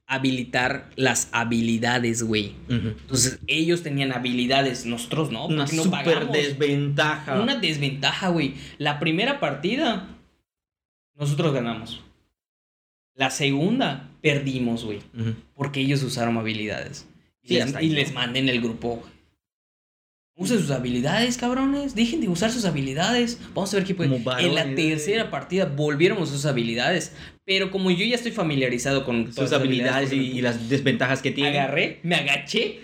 habilitar 0.07 0.91
las 0.97 1.29
habilidades, 1.33 2.23
güey. 2.23 2.55
Entonces, 2.69 3.41
ellos 3.47 3.83
tenían 3.83 4.13
habilidades, 4.13 4.87
nosotros 4.87 5.31
no. 5.33 5.47
Una 5.47 5.65
no 5.65 5.83
super 5.83 6.05
pagamos. 6.05 6.33
desventaja. 6.33 7.41
Una 7.41 7.57
desventaja, 7.57 8.29
güey. 8.29 8.55
La 8.79 8.99
primera 9.01 9.41
partida, 9.41 10.09
nosotros 11.17 11.53
ganamos. 11.53 12.03
La 13.15 13.31
segunda, 13.31 14.09
perdimos, 14.21 14.85
güey. 14.85 15.01
Porque 15.55 15.81
ellos 15.81 16.03
usaron 16.03 16.37
habilidades. 16.37 17.07
Y, 17.43 17.55
les, 17.55 17.75
y 17.81 17.89
les 17.91 18.13
mandé 18.13 18.41
en 18.41 18.49
el 18.49 18.61
grupo. 18.61 19.03
Usen 20.39 20.59
sus 20.59 20.71
habilidades, 20.71 21.39
cabrones. 21.39 21.95
Dejen 21.95 22.21
de 22.21 22.29
usar 22.29 22.53
sus 22.53 22.67
habilidades. 22.67 23.41
Vamos 23.55 23.73
a 23.73 23.79
ver 23.79 23.87
qué 23.87 23.95
puede. 23.95 24.11
Como 24.11 24.23
varones, 24.23 24.47
En 24.47 24.55
la 24.55 24.75
tercera 24.75 25.31
partida 25.31 25.65
volvieron 25.65 26.23
a 26.23 26.27
sus 26.27 26.45
habilidades. 26.45 27.15
Pero 27.47 27.71
como 27.71 27.93
yo 27.93 28.05
ya 28.05 28.17
estoy 28.17 28.33
familiarizado 28.33 29.05
con 29.05 29.33
Sus 29.33 29.53
habilidades 29.53 30.13
y, 30.13 30.43
las 30.43 30.69
desventajas 30.69 31.23
que 31.23 31.31
tiene. 31.31 31.51
agarré, 31.51 32.01
me 32.03 32.17
agaché, 32.17 32.81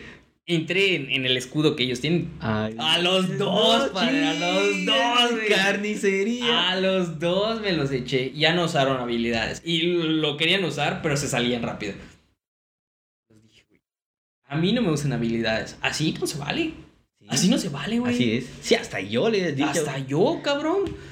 entré 0.47 0.95
en, 0.95 1.11
en 1.11 1.27
el 1.27 1.37
escudo 1.37 1.75
que 1.75 1.83
ellos 1.83 2.01
tienen. 2.01 2.31
Ay, 2.39 2.77
A 2.79 2.99
los 2.99 3.39
dos, 3.39 3.91
padre, 3.91 4.25
a 4.25 4.35
los 4.35 4.87
dos. 4.87 5.41
Carnicería. 5.49 6.71
A 6.71 6.81
los 6.81 7.19
dos 7.19 7.61
me 7.61 7.73
los 7.73 7.91
eché. 7.91 8.33
Ya 8.37 8.55
no 8.55 8.67
usaron 8.67 8.99
habilidades. 8.99 9.63
Y 9.65 9.83
lo 9.83 10.37
querían 10.37 10.65
usar, 10.65 11.03
pero 11.03 11.17
se 11.17 11.27
salían 11.27 11.63
rápido. 11.63 11.95
Les 13.29 13.65
A 14.47 14.57
mí 14.57 14.73
no 14.73 14.81
me 14.81 14.93
usan 14.93 15.13
habilidades. 15.13 15.77
Así 15.81 16.15
no 16.21 16.25
se 16.29 16.39
vale. 16.39 16.73
Sí. 17.19 17.27
Así 17.29 17.49
no 17.49 17.59
se 17.59 17.69
vale, 17.69 17.99
güey. 17.99 18.15
Así 18.15 18.33
es. 18.37 18.47
Sí, 18.61 18.77
hasta 18.77 19.01
yo 19.01 19.29
le 19.29 19.49
he 19.49 19.53
dicho. 19.53 19.69
Hasta 19.69 19.99
yo, 19.99 20.41
cabrón. 20.41 21.12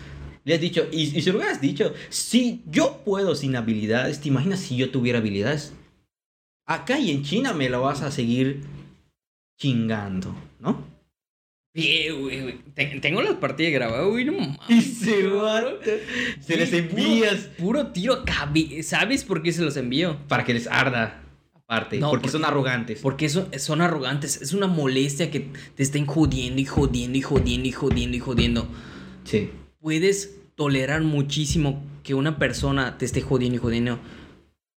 Le 0.50 0.56
has 0.56 0.60
dicho, 0.60 0.88
y, 0.90 1.16
y 1.16 1.22
se 1.22 1.30
lo 1.30 1.38
hubieras 1.38 1.60
dicho, 1.60 1.94
si 2.08 2.62
yo 2.66 3.02
puedo 3.04 3.36
sin 3.36 3.54
habilidades, 3.54 4.20
¿te 4.20 4.26
imaginas 4.26 4.58
si 4.58 4.76
yo 4.76 4.90
tuviera 4.90 5.20
habilidades? 5.20 5.74
Acá 6.66 6.98
y 6.98 7.12
en 7.12 7.22
China 7.22 7.52
me 7.52 7.68
lo 7.68 7.82
vas 7.82 8.02
a 8.02 8.10
seguir 8.10 8.62
chingando, 9.56 10.34
¿no? 10.58 10.84
Bien, 11.72 12.20
güey, 12.20 12.40
güey. 12.42 12.58
Te- 12.74 12.98
Tengo 13.00 13.22
las 13.22 13.34
partidas 13.36 13.72
grabadas, 13.72 14.08
güey, 14.08 14.24
no 14.24 14.32
mames. 14.32 14.58
Y 14.68 14.80
se 14.82 15.26
va. 15.28 15.62
Se 16.40 16.56
les 16.56 16.68
Sí, 16.70 16.82
puro- 16.82 17.02
envías 17.02 17.36
Puro, 17.56 17.86
tiro 17.92 18.14
a 18.14 18.24
cabi- 18.24 18.82
¿Sabes 18.82 19.22
por 19.22 19.44
qué 19.44 19.52
se 19.52 19.62
los 19.62 19.76
envío? 19.76 20.18
para 20.26 20.44
que 20.44 20.52
les 20.52 20.66
arda, 20.66 21.22
aparte, 21.54 21.98
No, 22.00 22.10
porque, 22.10 22.22
porque- 22.22 22.32
son 22.32 22.44
arrogantes. 22.44 22.98
Porque 23.00 23.26
eso, 23.26 23.48
son 23.58 23.82
arrogantes. 23.82 24.42
Es 24.42 24.52
una 24.52 24.66
molestia 24.66 25.30
que 25.30 25.46
te 25.76 25.82
estén 25.84 26.06
jodiendo 26.06 26.60
y 26.60 26.64
jodiendo 26.64 27.16
y 27.18 27.22
jodiendo 27.22 27.68
y 27.68 27.72
jodiendo 27.72 28.16
y 28.16 28.20
jodiendo. 28.20 28.68
Sí. 29.22 29.50
Puedes 29.78 30.39
tolerar 30.60 31.00
muchísimo 31.00 31.82
que 32.02 32.12
una 32.12 32.38
persona 32.38 32.98
te 32.98 33.06
esté 33.06 33.22
jodiendo 33.22 33.56
y 33.56 33.60
jodiendo. 33.60 33.98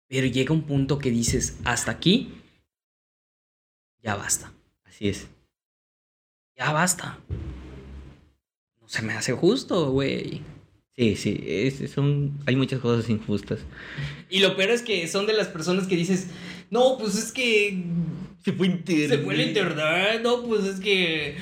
Pero 0.08 0.28
llega 0.28 0.54
un 0.54 0.62
punto 0.62 1.00
que 1.00 1.10
dices, 1.10 1.58
hasta 1.64 1.90
aquí, 1.90 2.36
ya 4.04 4.16
basta. 4.16 4.54
Así 4.86 5.10
es. 5.10 5.28
Ya 6.56 6.72
basta. 6.72 7.18
No 8.80 8.88
se 8.88 9.02
me 9.02 9.14
hace 9.14 9.34
justo, 9.34 9.90
güey. 9.90 10.44
Sí, 10.96 11.16
sí, 11.16 11.44
es, 11.48 11.90
son, 11.90 12.38
hay 12.46 12.56
muchas 12.56 12.80
cosas 12.80 13.10
injustas. 13.10 13.62
Y 14.30 14.40
lo 14.42 14.56
peor 14.56 14.70
es 14.70 14.84
que 14.84 15.08
son 15.08 15.26
de 15.26 15.34
las 15.34 15.48
personas 15.48 15.88
que 15.88 15.96
dices, 15.96 16.28
no, 16.70 17.00
pues 17.00 17.16
es 17.16 17.32
que 17.32 17.84
Se 18.46 18.54
fue 18.54 18.68
internet. 18.68 19.10
se 19.10 19.18
fue 19.18 19.34
el 19.34 19.48
internet, 19.48 20.22
no, 20.22 20.44
pues 20.44 20.64
es 20.64 20.80
que 20.80 21.38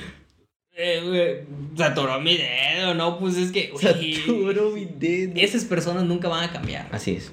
eh, 0.82 1.44
se 1.76 1.84
atoró 1.84 2.20
mi 2.20 2.36
dedo, 2.36 2.94
no, 2.94 3.18
pues 3.18 3.36
es 3.36 3.52
que 3.52 3.68
güey, 3.68 3.84
Saturó 4.14 4.70
mi 4.70 4.84
dedo. 4.86 5.32
esas 5.36 5.64
personas 5.64 6.04
nunca 6.04 6.28
van 6.28 6.48
a 6.48 6.52
cambiar. 6.52 6.88
Así 6.92 7.12
es. 7.12 7.32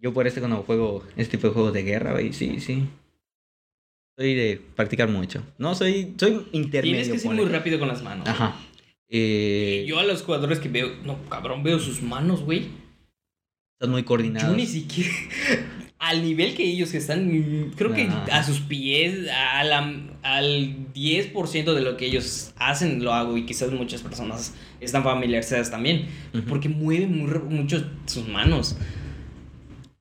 Yo 0.00 0.12
por 0.12 0.26
eso 0.26 0.40
cuando 0.40 0.62
juego 0.62 1.04
este 1.16 1.36
tipo 1.36 1.48
de 1.48 1.54
juegos 1.54 1.72
de 1.72 1.82
guerra, 1.82 2.12
güey, 2.12 2.32
sí, 2.32 2.60
sí. 2.60 2.84
Soy 4.16 4.34
de 4.34 4.60
practicar 4.76 5.08
mucho. 5.08 5.42
No, 5.58 5.74
soy, 5.74 6.14
soy 6.18 6.46
intermedio. 6.52 7.02
Tienes 7.02 7.08
que 7.08 7.18
ser 7.28 7.34
muy 7.34 7.46
rápido 7.46 7.78
con 7.78 7.88
las 7.88 8.02
manos. 8.02 8.28
Ajá. 8.28 8.56
Eh, 9.08 9.84
Yo 9.88 9.98
a 9.98 10.04
los 10.04 10.22
jugadores 10.22 10.58
que 10.58 10.68
veo, 10.68 10.90
no, 11.04 11.22
cabrón, 11.28 11.62
veo 11.62 11.78
sus 11.78 12.02
manos, 12.02 12.42
güey. 12.42 12.66
están 13.74 13.90
muy 13.90 14.02
coordinados. 14.02 14.50
Yo 14.50 14.56
ni 14.56 14.66
siquiera. 14.66 15.10
Al 15.98 16.22
nivel 16.22 16.54
que 16.54 16.62
ellos 16.62 16.92
que 16.92 16.98
están, 16.98 17.72
creo 17.76 17.92
que 17.92 18.08
a 18.30 18.42
sus 18.44 18.60
pies, 18.60 19.28
a 19.30 19.64
la- 19.64 20.00
al 20.22 20.92
10% 20.94 21.74
de 21.74 21.80
lo 21.80 21.96
que 21.96 22.06
ellos 22.06 22.52
hacen 22.56 23.02
lo 23.02 23.12
hago 23.12 23.36
y 23.36 23.44
quizás 23.46 23.72
muchas 23.72 24.02
personas 24.02 24.54
están 24.80 25.02
familiarizadas 25.02 25.72
también, 25.72 26.06
porque 26.48 26.68
mueven 26.68 27.18
muy, 27.18 27.38
mucho 27.50 27.84
sus 28.06 28.28
manos. 28.28 28.76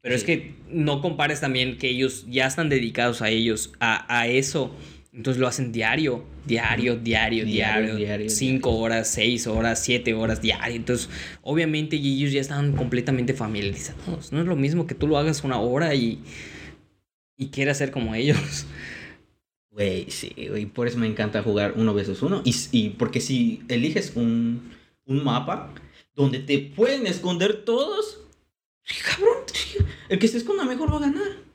Pero 0.01 0.13
es 0.15 0.23
que 0.23 0.55
no 0.69 1.01
compares 1.01 1.41
también 1.41 1.77
que 1.77 1.89
ellos 1.89 2.25
ya 2.29 2.45
están 2.45 2.69
dedicados 2.69 3.21
a 3.23 3.29
ellos, 3.29 3.73
a, 3.79 4.05
a 4.19 4.27
eso. 4.27 4.75
Entonces 5.17 5.41
lo 5.41 5.47
hacen 5.47 5.71
diario, 5.71 6.23
diario, 6.45 6.95
diario, 6.95 7.43
Diario, 7.43 7.95
diario. 7.95 7.95
diario, 7.95 8.29
cinco 8.29 8.77
horas, 8.77 9.09
seis 9.09 9.47
horas, 9.47 9.83
siete 9.83 10.13
horas 10.13 10.43
diario. 10.43 10.75
Entonces, 10.75 11.09
obviamente 11.41 11.95
ellos 11.95 12.31
ya 12.31 12.39
están 12.39 12.73
completamente 12.73 13.33
familiarizados. 13.33 14.31
No 14.31 14.41
es 14.41 14.45
lo 14.45 14.55
mismo 14.55 14.85
que 14.85 14.93
tú 14.93 15.07
lo 15.07 15.17
hagas 15.17 15.43
una 15.43 15.59
hora 15.59 15.95
y, 15.95 16.21
y 17.35 17.47
quieras 17.47 17.79
ser 17.79 17.89
como 17.89 18.13
ellos. 18.13 18.67
Güey, 19.71 20.09
sí, 20.09 20.33
güey. 20.49 20.65
Por 20.67 20.87
eso 20.87 20.97
me 20.99 21.07
encanta 21.07 21.41
jugar 21.43 21.73
uno 21.77 21.93
versus 21.95 22.21
uno. 22.21 22.41
Y, 22.45 22.55
y 22.71 22.89
porque 22.89 23.19
si 23.19 23.61
eliges 23.69 24.13
un, 24.15 24.71
un 25.05 25.23
mapa 25.23 25.73
donde 26.15 26.39
te 26.39 26.57
pueden 26.59 27.07
esconder 27.07 27.63
todos, 27.63 28.21
cabrón, 29.03 29.37
el 30.09 30.19
que 30.19 30.27
se 30.27 30.37
esconda 30.37 30.63
mejor 30.63 30.91
va 30.91 30.97
a 30.97 31.01
ganar. 31.01 31.46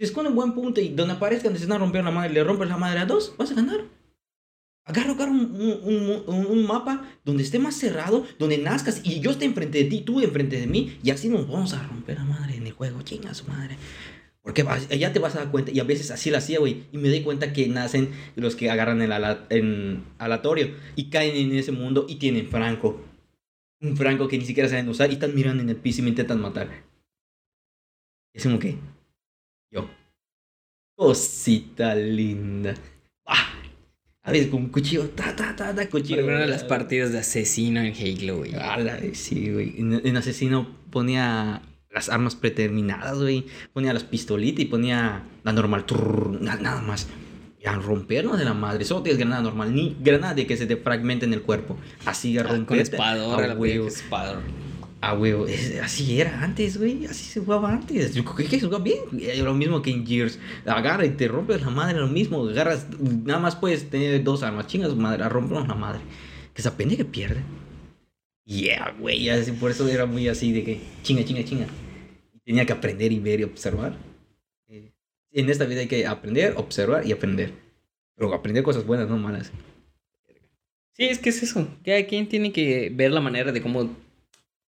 Si 0.00 0.04
esconde 0.04 0.30
en 0.30 0.34
buen 0.36 0.54
punto 0.54 0.80
y 0.80 0.88
donde 0.88 1.12
aparezcan, 1.12 1.54
a 1.54 1.78
romper 1.78 2.02
la 2.02 2.10
madre, 2.10 2.32
le 2.32 2.42
rompes 2.42 2.66
la 2.70 2.78
madre 2.78 3.00
a 3.00 3.04
dos, 3.04 3.34
vas 3.36 3.50
a 3.50 3.54
ganar. 3.54 3.82
Agarra, 4.86 5.10
agarra 5.12 5.30
un, 5.30 5.40
un- 5.54 6.22
un- 6.26 6.46
un 6.46 6.66
mapa 6.66 7.06
donde 7.22 7.42
esté 7.42 7.58
más 7.58 7.74
cerrado, 7.76 8.24
donde 8.38 8.56
nazcas 8.56 9.02
y 9.04 9.20
yo 9.20 9.30
esté 9.30 9.44
enfrente 9.44 9.76
de 9.76 9.84
ti, 9.90 10.00
tú 10.00 10.22
enfrente 10.22 10.58
de 10.58 10.66
mí, 10.66 10.98
y 11.02 11.10
así 11.10 11.28
nos 11.28 11.46
vamos 11.46 11.74
a 11.74 11.86
romper 11.86 12.16
la 12.16 12.24
madre 12.24 12.56
en 12.56 12.66
el 12.66 12.72
juego. 12.72 13.02
Chinga 13.02 13.34
su 13.34 13.44
madre. 13.46 13.76
Porque 14.40 14.64
ya 14.98 15.12
te 15.12 15.18
vas 15.18 15.36
a 15.36 15.40
dar 15.40 15.50
cuenta, 15.50 15.70
y 15.70 15.80
a 15.80 15.84
veces 15.84 16.10
así 16.10 16.30
lo 16.30 16.38
hacía, 16.38 16.60
güey. 16.60 16.84
Y 16.92 16.96
me 16.96 17.10
doy 17.10 17.22
cuenta 17.22 17.52
que 17.52 17.68
nacen 17.68 18.08
los 18.36 18.56
que 18.56 18.70
agarran 18.70 19.02
el 19.02 19.12
ala- 19.12 19.44
en 19.50 20.02
aleatorio 20.16 20.74
y 20.96 21.10
caen 21.10 21.36
en 21.36 21.52
ese 21.58 21.72
mundo 21.72 22.06
y 22.08 22.16
tienen 22.16 22.48
Franco. 22.48 23.04
Un 23.82 23.98
Franco 23.98 24.28
que 24.28 24.38
ni 24.38 24.46
siquiera 24.46 24.66
saben 24.66 24.88
usar 24.88 25.10
y 25.10 25.14
están 25.14 25.34
mirando 25.34 25.62
en 25.62 25.68
el 25.68 25.76
piso 25.76 26.00
y 26.00 26.04
me 26.04 26.08
intentan 26.08 26.40
matar. 26.40 26.70
Es 28.32 28.44
como 28.44 28.58
que. 28.58 28.78
Yo. 29.70 29.88
Cosita 30.96 31.94
linda. 31.94 32.74
Ah, 33.26 33.48
a 34.22 34.32
veces 34.32 34.48
con 34.48 34.62
un 34.64 34.68
cuchillo. 34.68 35.08
Ta, 35.10 35.34
ta, 35.34 35.54
ta, 35.56 35.74
ta, 35.74 35.88
cuchillo. 35.88 36.16
Primero 36.16 36.44
las 36.46 36.64
partidas 36.64 37.12
de 37.12 37.18
asesino 37.18 37.80
en 37.80 37.94
Halo, 37.94 38.38
güey. 38.38 38.52
Sí, 39.14 39.50
güey. 39.52 39.74
En, 39.78 40.00
en 40.04 40.16
Asesino 40.16 40.68
ponía 40.90 41.62
las 41.90 42.08
armas 42.08 42.34
predeterminadas, 42.36 43.18
güey. 43.18 43.46
Ponía 43.72 43.92
las 43.92 44.04
pistolitas 44.04 44.60
y 44.60 44.66
ponía 44.66 45.22
la 45.42 45.52
normal. 45.52 45.86
trrr, 45.86 46.40
na- 46.42 46.56
nada 46.56 46.82
más. 46.82 47.08
Y 47.62 47.66
a 47.66 47.72
rompernos 47.74 48.38
de 48.38 48.44
la 48.44 48.54
madre. 48.54 48.84
Solo 48.84 49.02
tienes 49.02 49.18
granada 49.18 49.42
normal. 49.42 49.74
Ni 49.74 49.96
granada 50.00 50.34
de 50.34 50.46
que 50.46 50.56
se 50.56 50.66
te 50.66 50.76
fragmente 50.76 51.24
en 51.26 51.32
el 51.34 51.42
cuerpo. 51.42 51.76
Así 52.06 52.36
a 52.38 52.42
Ah, 52.42 52.44
romper. 52.44 52.66
con 52.66 52.78
espador, 52.78 53.58
huevo. 53.58 53.86
espador. 53.86 54.42
Ah, 55.02 55.14
huevo. 55.14 55.46
Es- 55.46 55.78
así 55.80 56.20
era 56.20 56.42
antes, 56.42 56.76
güey. 56.78 57.06
Así 57.06 57.24
se 57.24 57.40
jugaba 57.40 57.72
antes. 57.72 58.12
Creo 58.12 58.34
que 58.48 58.60
se 58.60 58.66
jugaba 58.66 58.84
bien. 58.84 58.98
Lo 59.44 59.54
mismo 59.54 59.80
que 59.80 59.90
en 59.90 60.06
Gears. 60.06 60.38
Agarra 60.66 61.06
y 61.06 61.10
te 61.10 61.26
rompes 61.28 61.62
la 61.62 61.70
madre. 61.70 61.98
Lo 61.98 62.06
mismo. 62.08 62.46
Agarras. 62.46 62.86
Nada 63.00 63.40
más 63.40 63.56
puedes 63.56 63.88
tener 63.88 64.22
dos 64.22 64.42
armas. 64.42 64.66
Chingas, 64.66 64.94
madre. 64.94 65.24
A 65.24 65.28
rompernos 65.30 65.66
la 65.68 65.74
madre. 65.74 66.00
Que 66.54 66.60
esa 66.60 66.76
pendeja 66.76 66.98
que 67.04 67.10
pierde. 67.10 67.40
Yeah, 68.44 68.94
güey. 68.98 69.28
Así, 69.30 69.52
por 69.52 69.70
eso 69.70 69.88
era 69.88 70.04
muy 70.06 70.28
así 70.28 70.52
de 70.52 70.64
que 70.64 70.80
chinga, 71.02 71.24
chinga, 71.24 71.44
chinga. 71.44 71.66
Tenía 72.44 72.66
que 72.66 72.72
aprender 72.72 73.10
y 73.12 73.20
ver 73.20 73.40
y 73.40 73.44
observar. 73.44 73.96
Eh, 74.68 74.92
En 75.32 75.48
esta 75.48 75.64
vida 75.64 75.80
hay 75.80 75.86
que 75.88 76.06
aprender, 76.06 76.54
observar 76.56 77.06
y 77.06 77.12
aprender. 77.12 77.52
Pero 78.16 78.34
aprender 78.34 78.64
cosas 78.64 78.84
buenas, 78.84 79.08
no 79.08 79.16
malas. 79.16 79.50
Sí, 80.94 81.04
es 81.04 81.18
que 81.20 81.30
es 81.30 81.42
eso. 81.42 81.66
Cada 81.84 82.04
quien 82.06 82.28
tiene 82.28 82.52
que 82.52 82.90
ver 82.94 83.12
la 83.12 83.20
manera 83.20 83.52
de 83.52 83.62
cómo. 83.62 83.96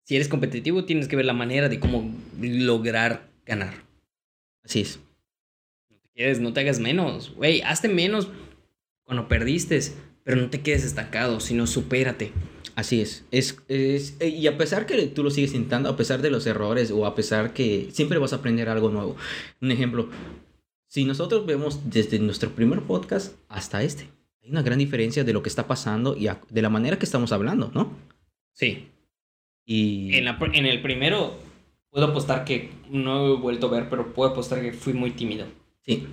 Si 0.09 0.15
eres 0.15 0.27
competitivo, 0.27 0.85
tienes 0.85 1.07
que 1.07 1.15
ver 1.15 1.25
la 1.25 1.33
manera 1.33 1.69
de 1.69 1.79
cómo 1.79 2.11
lograr 2.41 3.29
ganar. 3.45 3.75
Así 4.63 4.81
es. 4.81 4.99
No 5.87 5.97
te 5.97 6.09
quedes, 6.15 6.39
no 6.39 6.51
te 6.51 6.61
hagas 6.61 6.79
menos. 6.79 7.35
Güey, 7.35 7.61
hazte 7.61 7.89
menos 7.89 8.27
cuando 9.03 9.27
perdiste. 9.27 9.79
Pero 10.23 10.41
no 10.41 10.49
te 10.49 10.61
quedes 10.61 10.83
estancado, 10.83 11.39
sino 11.39 11.67
supérate. 11.67 12.31
Así 12.73 13.01
es. 13.01 13.23
es, 13.29 13.59
es 13.67 14.15
eh, 14.19 14.29
y 14.29 14.47
a 14.47 14.57
pesar 14.57 14.87
que 14.87 14.99
tú 15.05 15.21
lo 15.21 15.29
sigues 15.29 15.53
intentando, 15.53 15.89
a 15.89 15.95
pesar 15.95 16.23
de 16.23 16.31
los 16.31 16.47
errores 16.47 16.89
o 16.89 17.05
a 17.05 17.13
pesar 17.13 17.53
que 17.53 17.89
siempre 17.91 18.17
vas 18.17 18.33
a 18.33 18.37
aprender 18.37 18.67
algo 18.67 18.89
nuevo. 18.89 19.15
Un 19.61 19.69
ejemplo, 19.69 20.09
si 20.87 21.05
nosotros 21.05 21.45
vemos 21.45 21.87
desde 21.87 22.17
nuestro 22.17 22.49
primer 22.55 22.81
podcast 22.81 23.35
hasta 23.47 23.83
este, 23.83 24.09
hay 24.41 24.49
una 24.49 24.63
gran 24.63 24.79
diferencia 24.79 25.23
de 25.23 25.33
lo 25.33 25.43
que 25.43 25.49
está 25.49 25.67
pasando 25.67 26.17
y 26.17 26.29
de 26.49 26.61
la 26.63 26.71
manera 26.71 26.97
que 26.97 27.05
estamos 27.05 27.31
hablando, 27.31 27.69
¿no? 27.75 27.95
Sí. 28.53 28.87
Y 29.71 30.15
En, 30.15 30.25
la 30.25 30.35
en 30.53 30.65
el 30.65 30.81
primero, 30.81 31.37
puedo 31.91 32.07
apostar 32.07 32.43
que 32.43 32.71
no 32.89 33.27
he 33.27 33.35
vuelto 33.37 33.67
a 33.67 33.69
ver, 33.69 33.87
pero 33.87 34.15
puedo 34.15 34.31
apostar 34.31 34.61
que 34.61 34.73
fui 34.73 34.93
muy 34.93 35.11
tímido. 35.11 35.45
sí, 35.85 36.07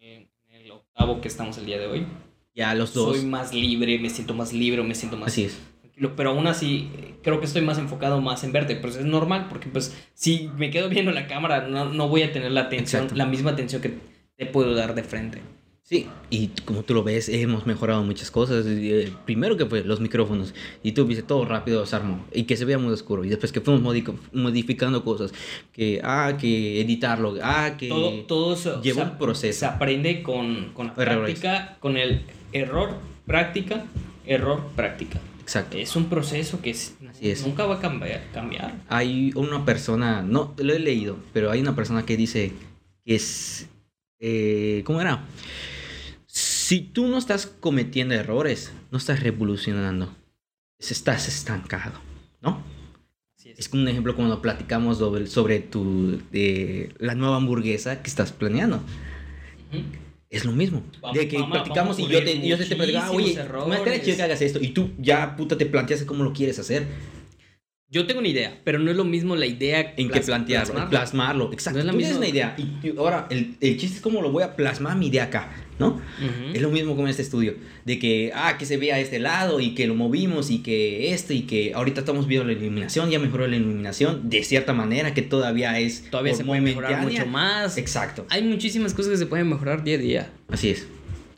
En 0.00 0.28
el 0.52 0.70
octavo 0.70 1.20
que 1.20 1.26
estamos 1.26 1.58
el 1.58 1.66
día 1.66 1.78
de 1.78 1.88
hoy. 1.88 2.06
ya 2.54 2.72
los 2.76 2.94
dos. 2.94 3.16
Soy 3.16 3.26
más 3.26 3.52
libre, 3.52 3.98
me 3.98 4.08
siento 4.08 4.34
más 4.34 4.52
libre, 4.52 4.84
me 4.84 4.94
siento 4.94 5.16
más 5.16 5.28
Así 5.32 5.44
es. 5.46 5.58
tranquilo, 5.80 6.14
pero 6.14 6.30
aún 6.30 6.46
así 6.46 6.88
creo 7.24 7.40
que 7.40 7.46
estoy 7.46 7.62
más 7.62 7.78
enfocado 7.78 8.20
más 8.20 8.44
en 8.44 8.52
verte, 8.52 8.76
pues 8.76 8.94
es 8.94 9.04
normal 9.04 9.46
porque 9.48 9.68
pues 9.68 9.96
si 10.14 10.48
me 10.56 10.70
quedo 10.70 10.88
viendo 10.88 11.10
la 11.10 11.26
cámara 11.26 11.66
no, 11.66 11.86
no 11.86 12.08
voy 12.08 12.22
a 12.22 12.32
tener 12.32 12.52
la 12.52 12.60
atención, 12.62 13.02
Exacto. 13.02 13.16
la 13.16 13.26
misma 13.26 13.50
atención 13.50 13.82
que 13.82 13.94
te 14.36 14.46
puedo 14.46 14.74
dar 14.76 14.94
de 14.94 15.02
frente. 15.02 15.40
Sí, 15.84 16.06
y 16.30 16.48
como 16.64 16.84
tú 16.84 16.94
lo 16.94 17.02
ves, 17.02 17.28
hemos 17.28 17.66
mejorado 17.66 18.02
muchas 18.04 18.30
cosas. 18.30 18.64
Eh, 18.68 19.12
primero 19.26 19.56
que 19.56 19.66
fue 19.66 19.82
los 19.84 20.00
micrófonos, 20.00 20.54
y 20.82 20.92
tú 20.92 21.04
viste 21.06 21.22
todo 21.24 21.44
rápido 21.44 21.84
se 21.86 21.96
armó, 21.96 22.24
y 22.32 22.44
que 22.44 22.56
se 22.56 22.64
vea 22.64 22.78
muy 22.78 22.92
oscuro. 22.92 23.24
Y 23.24 23.28
después 23.28 23.50
que 23.52 23.60
fuimos 23.60 23.82
modificando 24.32 25.04
cosas, 25.04 25.32
que, 25.72 26.00
ah, 26.04 26.36
que 26.40 26.80
editarlo, 26.80 27.34
ah, 27.42 27.74
que... 27.76 27.88
Todo, 27.88 28.80
lleva 28.80 29.02
un 29.02 29.18
proceso. 29.18 29.58
se 29.58 29.66
aprende 29.66 30.22
con, 30.22 30.70
con 30.72 30.86
la 30.96 31.02
Errores. 31.02 31.40
práctica, 31.40 31.76
con 31.80 31.96
el 31.96 32.22
error, 32.52 32.94
práctica, 33.26 33.84
error, 34.24 34.62
práctica. 34.76 35.20
Exacto. 35.40 35.76
Es 35.76 35.96
un 35.96 36.04
proceso 36.08 36.60
que 36.62 36.70
es- 36.70 36.94
Así 37.10 37.28
es. 37.28 37.44
nunca 37.44 37.66
va 37.66 37.74
a 37.74 37.80
cambiar. 37.80 38.22
cambiar. 38.32 38.76
Hay 38.88 39.32
una 39.34 39.64
persona, 39.64 40.22
no, 40.22 40.54
lo 40.58 40.72
he 40.72 40.78
leído, 40.78 41.16
pero 41.32 41.50
hay 41.50 41.60
una 41.60 41.74
persona 41.74 42.06
que 42.06 42.16
dice 42.16 42.52
que 43.04 43.16
es... 43.16 43.66
eh, 44.20 44.82
¿Cómo 44.86 45.00
era? 45.00 45.24
Si 46.62 46.80
tú 46.80 47.08
no 47.08 47.18
estás 47.18 47.46
cometiendo 47.46 48.14
errores, 48.14 48.72
no 48.92 48.98
estás 48.98 49.20
revolucionando. 49.20 50.14
Estás 50.78 51.26
estancado, 51.26 51.98
¿no? 52.40 52.62
Es. 53.36 53.58
Es 53.58 53.68
como 53.68 53.82
un 53.82 53.88
ejemplo 53.88 54.14
cuando 54.14 54.40
platicamos 54.40 54.98
sobre, 54.98 55.26
sobre 55.26 55.58
tu, 55.58 56.22
eh, 56.32 56.90
la 56.98 57.16
nueva 57.16 57.36
hamburguesa 57.38 58.00
que 58.00 58.08
estás 58.08 58.30
planeando. 58.30 58.80
Es 60.30 60.44
lo 60.44 60.52
mismo. 60.52 60.84
Vamos- 61.00 61.18
de 61.18 61.26
que 61.28 61.36
vamos 61.38 61.50
platicamos 61.50 61.96
vamos 61.96 62.10
y 62.10 62.12
yo 62.14 62.24
te, 62.24 62.46
yo 62.48 62.56
te, 62.56 62.64
te 62.66 62.76
platicaba, 62.76 63.10
oye, 63.10 63.24
me 63.26 63.30
estaría 63.32 63.42
chido 63.42 63.82
errores. 63.82 64.16
que 64.16 64.22
hagas 64.22 64.42
esto. 64.42 64.60
Y 64.62 64.68
tú 64.68 64.90
ya, 64.98 65.34
puta, 65.36 65.58
te 65.58 65.66
planteas 65.66 66.04
cómo 66.04 66.22
lo 66.22 66.32
quieres 66.32 66.60
hacer. 66.60 66.86
Yo 67.92 68.06
tengo 68.06 68.20
una 68.20 68.28
idea, 68.28 68.58
pero 68.64 68.78
no 68.78 68.90
es 68.90 68.96
lo 68.96 69.04
mismo 69.04 69.36
la 69.36 69.44
idea 69.44 69.92
En 69.98 70.08
plas- 70.08 70.24
plantearlo, 70.24 70.72
plasmarla. 70.72 70.88
plasmarlo. 70.90 71.52
Exacto. 71.52 71.76
No 71.76 71.80
es 71.80 71.86
la 71.86 71.92
tú 71.92 71.98
misma- 71.98 72.16
una 72.16 72.28
idea. 72.28 72.54
Y, 72.56 72.86
y 72.88 72.94
ahora, 72.96 73.26
el, 73.30 73.56
el 73.60 73.76
chiste 73.76 73.96
es 73.96 74.00
cómo 74.02 74.22
lo 74.22 74.32
voy 74.32 74.42
a 74.44 74.56
plasmar 74.56 74.96
mi 74.96 75.08
idea 75.08 75.24
acá, 75.24 75.52
¿no? 75.78 76.00
Es 76.54 76.62
lo 76.62 76.70
mismo 76.70 76.92
como 76.94 77.06
en 77.06 77.10
este 77.10 77.20
estudio. 77.20 77.54
De 77.84 77.98
que, 77.98 78.32
ah, 78.34 78.56
que 78.56 78.64
se 78.64 78.78
vea 78.78 78.98
este 78.98 79.18
lado 79.18 79.60
y 79.60 79.74
que 79.74 79.86
lo 79.86 79.94
movimos 79.94 80.50
y 80.50 80.60
que 80.62 81.12
esto 81.12 81.34
y 81.34 81.42
que 81.42 81.74
ahorita 81.74 82.00
estamos 82.00 82.26
viendo 82.26 82.46
la 82.46 82.54
iluminación, 82.54 83.10
ya 83.10 83.18
mejoró 83.18 83.46
la 83.46 83.56
iluminación 83.56 84.30
de 84.30 84.42
cierta 84.42 84.72
manera 84.72 85.12
que 85.12 85.20
todavía 85.20 85.78
es. 85.78 86.08
Todavía 86.10 86.34
se 86.34 86.46
puede 86.46 86.62
mejorar 86.62 87.02
mucho 87.02 87.26
más. 87.26 87.76
Exacto. 87.76 88.24
Hay 88.30 88.42
muchísimas 88.42 88.94
cosas 88.94 89.12
que 89.12 89.18
se 89.18 89.26
pueden 89.26 89.50
mejorar 89.50 89.84
día 89.84 89.96
a 89.96 89.98
día. 89.98 90.30
Así 90.48 90.70
es. 90.70 90.86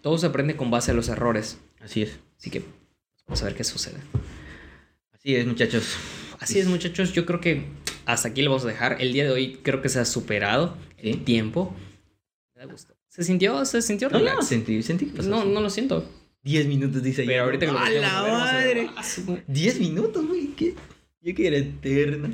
Todo 0.03 0.19
se 0.19 0.27
aprende 0.27 0.55
con 0.55 0.71
base 0.71 0.93
a 0.93 0.95
los 0.95 1.09
errores. 1.09 1.59
Así 1.81 2.03
es. 2.03 2.21
Así 2.39 2.51
que 2.51 2.63
vamos 3.27 3.43
a 3.43 3.47
ver 3.47 3.57
qué 3.57 3.65
sucede. 3.65 3.97
Así 5.13 5.35
es, 5.35 5.47
muchachos. 5.47 5.97
Así 6.45 6.59
es, 6.59 6.67
muchachos. 6.67 7.13
Yo 7.13 7.25
creo 7.27 7.41
que 7.41 7.65
hasta 8.07 8.29
aquí 8.29 8.43
lo 8.43 8.51
vamos 8.51 8.65
a 8.65 8.69
dejar. 8.69 9.01
El 9.01 9.13
día 9.13 9.25
de 9.25 9.31
hoy 9.31 9.61
creo 9.63 9.81
que 9.83 9.89
se 9.89 9.99
ha 9.99 10.05
superado 10.05 10.77
Sí. 11.01 11.11
el 11.11 11.25
tiempo. 11.25 11.75
Me 12.55 12.63
da 12.63 12.67
gusto. 12.71 12.95
¿Se 13.09 13.23
sintió? 13.25 13.65
¿Se 13.65 13.81
sintió 13.83 14.09
No, 14.11 14.19
relax? 14.19 14.37
no, 14.37 14.43
sentí, 14.43 14.83
sentí 14.83 15.07
que 15.07 15.17
pasó 15.17 15.29
no, 15.31 15.41
así. 15.41 15.49
no 15.49 15.61
lo 15.61 15.71
siento. 15.71 16.09
10 16.43 16.67
minutos 16.67 17.03
dice. 17.03 17.25
Pero 17.27 17.45
ahorita 17.45 17.67
que 17.67 17.73
lo 17.73 17.79
¡A 17.79 17.89
la 17.89 18.23
madre! 18.23 18.91
ah, 18.97 19.03
su- 19.03 19.39
10 19.47 19.81
minutos, 19.81 20.27
güey. 20.27 20.49
¿Qué? 20.49 20.75
Yo 21.23 21.35
que 21.35 21.47
era 21.47 21.57
eterna. 21.57 22.31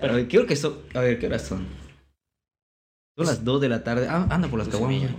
Pero 0.00 0.12
a 0.12 0.16
ver, 0.16 0.28
creo 0.28 0.46
que 0.46 0.54
son. 0.54 0.78
A 0.94 1.00
ver, 1.00 1.18
¿qué 1.18 1.26
horas 1.26 1.42
son? 1.46 1.66
Son 3.16 3.26
las 3.26 3.44
2 3.44 3.60
de 3.60 3.68
la 3.68 3.82
tarde. 3.82 4.06
Ah, 4.08 4.28
anda 4.30 4.46
por 4.48 4.60
las 4.60 4.68
caguamas. 4.68 5.10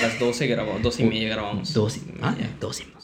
las 0.00 0.18
12 0.20 0.46
grabamos, 0.46 0.82
12 0.82 1.02
y 1.02 1.06
media 1.06 1.28
grabamos. 1.30 1.74
12. 1.74 2.00
Ah, 2.22 2.36
Ya. 2.38 2.46
12. 2.60 2.60
Doce 2.60 2.82
y 2.84 2.86
media. 2.86 2.99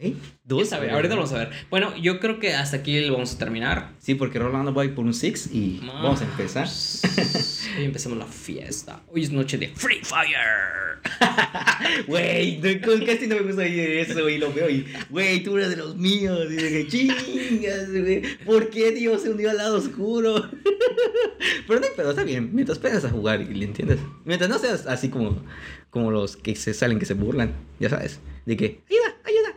Güey, 0.00 0.12
¿Quién 0.12 0.22
12. 0.44 0.70
sabe? 0.70 0.90
Ahorita 0.90 1.14
lo 1.14 1.22
vamos 1.22 1.36
a 1.36 1.38
ver. 1.38 1.50
Bueno, 1.68 1.94
yo 1.96 2.20
creo 2.20 2.38
que 2.38 2.54
hasta 2.54 2.78
aquí 2.78 3.00
lo 3.00 3.12
vamos 3.12 3.34
a 3.34 3.38
terminar. 3.38 3.92
Sí, 3.98 4.14
porque 4.14 4.38
Rolando 4.38 4.72
va 4.72 4.82
por 4.94 5.04
un 5.04 5.12
six 5.12 5.50
y 5.52 5.78
vamos 5.84 6.22
a 6.22 6.24
empezar. 6.24 6.66
Hoy 7.78 7.84
empezamos 7.84 8.18
la 8.18 8.26
fiesta. 8.26 9.02
Hoy 9.08 9.22
es 9.22 9.30
noche 9.30 9.58
de 9.58 9.68
Free 9.68 10.00
Fire. 10.02 10.90
Güey, 12.06 12.58
no, 12.58 13.06
casi 13.06 13.26
no 13.26 13.36
me 13.36 13.42
gusta 13.42 13.66
ir 13.66 13.80
eso, 13.80 14.20
güey, 14.22 14.38
lo 14.38 14.52
veo 14.52 14.68
y, 14.68 14.86
güey, 15.08 15.42
tú 15.42 15.56
eres 15.56 15.70
de 15.70 15.76
los 15.76 15.96
míos. 15.96 16.46
Y 16.50 16.56
dije, 16.56 16.86
chingas, 16.88 17.90
güey, 17.90 18.22
¿por 18.44 18.68
qué 18.70 18.92
Dios 18.92 19.22
se 19.22 19.30
unió 19.30 19.50
al 19.50 19.56
lado 19.56 19.78
oscuro? 19.78 20.34
Pero 21.66 21.80
no 21.80 21.86
hay 21.86 21.92
pedo, 21.96 22.10
está 22.10 22.22
bien, 22.24 22.50
mientras 22.52 22.78
pegas 22.78 23.04
a 23.04 23.10
jugar 23.10 23.40
y 23.40 23.54
le 23.54 23.64
entiendes. 23.64 23.98
Mientras 24.24 24.50
no 24.50 24.58
seas 24.58 24.86
así 24.86 25.08
como, 25.08 25.42
como 25.90 26.10
los 26.10 26.36
que 26.36 26.54
se 26.54 26.74
salen, 26.74 26.98
que 26.98 27.06
se 27.06 27.14
burlan, 27.14 27.54
ya 27.78 27.88
sabes, 27.88 28.20
de 28.44 28.56
que, 28.56 28.80
ayuda, 28.88 29.16
ayuda. 29.24 29.49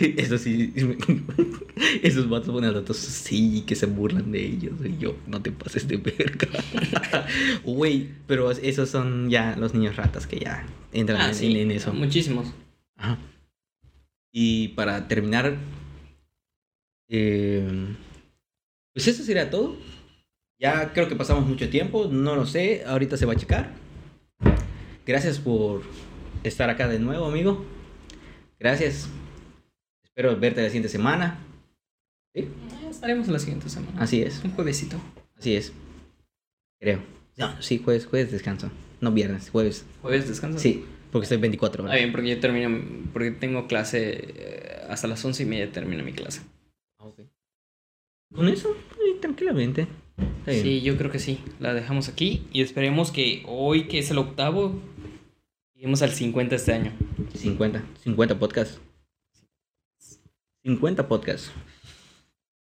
Eso 0.16 0.38
sí, 0.38 0.72
esos 2.02 2.28
vatos 2.28 2.50
ponen 2.50 2.72
datos 2.72 2.96
sí, 2.96 3.64
que 3.66 3.74
se 3.74 3.86
burlan 3.86 4.30
de 4.32 4.44
ellos. 4.44 4.74
Y 4.84 4.98
yo, 4.98 5.16
no 5.26 5.42
te 5.42 5.50
pases 5.52 5.88
de 5.88 5.96
verga. 5.96 6.48
Güey, 7.64 8.08
pero 8.26 8.50
esos 8.50 8.88
son 8.88 9.30
ya 9.30 9.56
los 9.56 9.74
niños 9.74 9.96
ratas 9.96 10.26
que 10.26 10.38
ya 10.40 10.66
entran 10.92 11.20
Ah, 11.20 11.28
en, 11.28 11.34
sí, 11.34 11.58
en 11.58 11.70
eso. 11.70 11.92
Muchísimos. 11.92 12.52
Ajá. 12.96 13.18
Y 14.32 14.68
para 14.68 15.08
terminar, 15.08 15.56
eh, 17.08 17.66
pues 18.94 19.08
eso 19.08 19.22
sería 19.22 19.50
todo. 19.50 19.76
Ya 20.60 20.92
creo 20.92 21.08
que 21.08 21.16
pasamos 21.16 21.46
mucho 21.46 21.68
tiempo, 21.70 22.08
no 22.10 22.34
lo 22.34 22.44
sé, 22.44 22.82
ahorita 22.84 23.16
se 23.16 23.26
va 23.26 23.32
a 23.34 23.36
checar. 23.36 23.72
Gracias 25.06 25.38
por 25.38 25.82
estar 26.42 26.68
acá 26.68 26.88
de 26.88 26.98
nuevo, 26.98 27.26
amigo. 27.26 27.64
Gracias. 28.58 29.08
Espero 30.18 30.36
verte 30.36 30.60
la 30.62 30.66
siguiente 30.66 30.88
semana. 30.88 31.38
¿Sí? 32.34 32.40
Eh, 32.40 32.48
Estaremos 32.90 33.28
la 33.28 33.38
siguiente 33.38 33.68
semana. 33.68 34.02
Así 34.02 34.20
es, 34.20 34.42
Un 34.42 34.50
juevesito. 34.50 34.96
así 35.36 35.54
es. 35.54 35.72
Creo. 36.80 36.98
No, 37.36 37.62
sí, 37.62 37.78
jueves, 37.78 38.04
jueves 38.06 38.32
descanso. 38.32 38.68
No 39.00 39.12
viernes, 39.12 39.48
jueves. 39.50 39.86
¿Jueves 40.02 40.26
descansas? 40.26 40.60
Sí, 40.60 40.84
porque 41.12 41.22
estoy 41.26 41.38
24 41.38 41.84
Está 41.84 41.90
horas. 41.92 42.00
bien, 42.00 42.10
porque 42.10 42.30
yo 42.30 42.40
termino, 42.40 42.84
porque 43.12 43.30
tengo 43.30 43.68
clase, 43.68 44.24
eh, 44.34 44.80
hasta 44.88 45.06
las 45.06 45.24
once 45.24 45.44
y 45.44 45.46
media 45.46 45.70
termina 45.70 46.02
mi 46.02 46.12
clase. 46.12 46.40
Ah, 46.98 47.04
ok. 47.04 47.20
Con 48.34 48.48
eso, 48.48 48.76
tranquilamente. 49.20 49.86
Sí, 50.46 50.80
yo 50.80 50.96
creo 50.96 51.12
que 51.12 51.20
sí. 51.20 51.38
La 51.60 51.74
dejamos 51.74 52.08
aquí 52.08 52.42
y 52.52 52.62
esperemos 52.62 53.12
que 53.12 53.44
hoy, 53.46 53.86
que 53.86 54.00
es 54.00 54.10
el 54.10 54.18
octavo, 54.18 54.82
lleguemos 55.76 56.02
al 56.02 56.10
50 56.10 56.56
este 56.56 56.72
año. 56.72 56.90
50, 57.36 57.84
50 58.02 58.36
podcasts. 58.40 58.80
50 60.68 61.08
podcasts. 61.08 61.50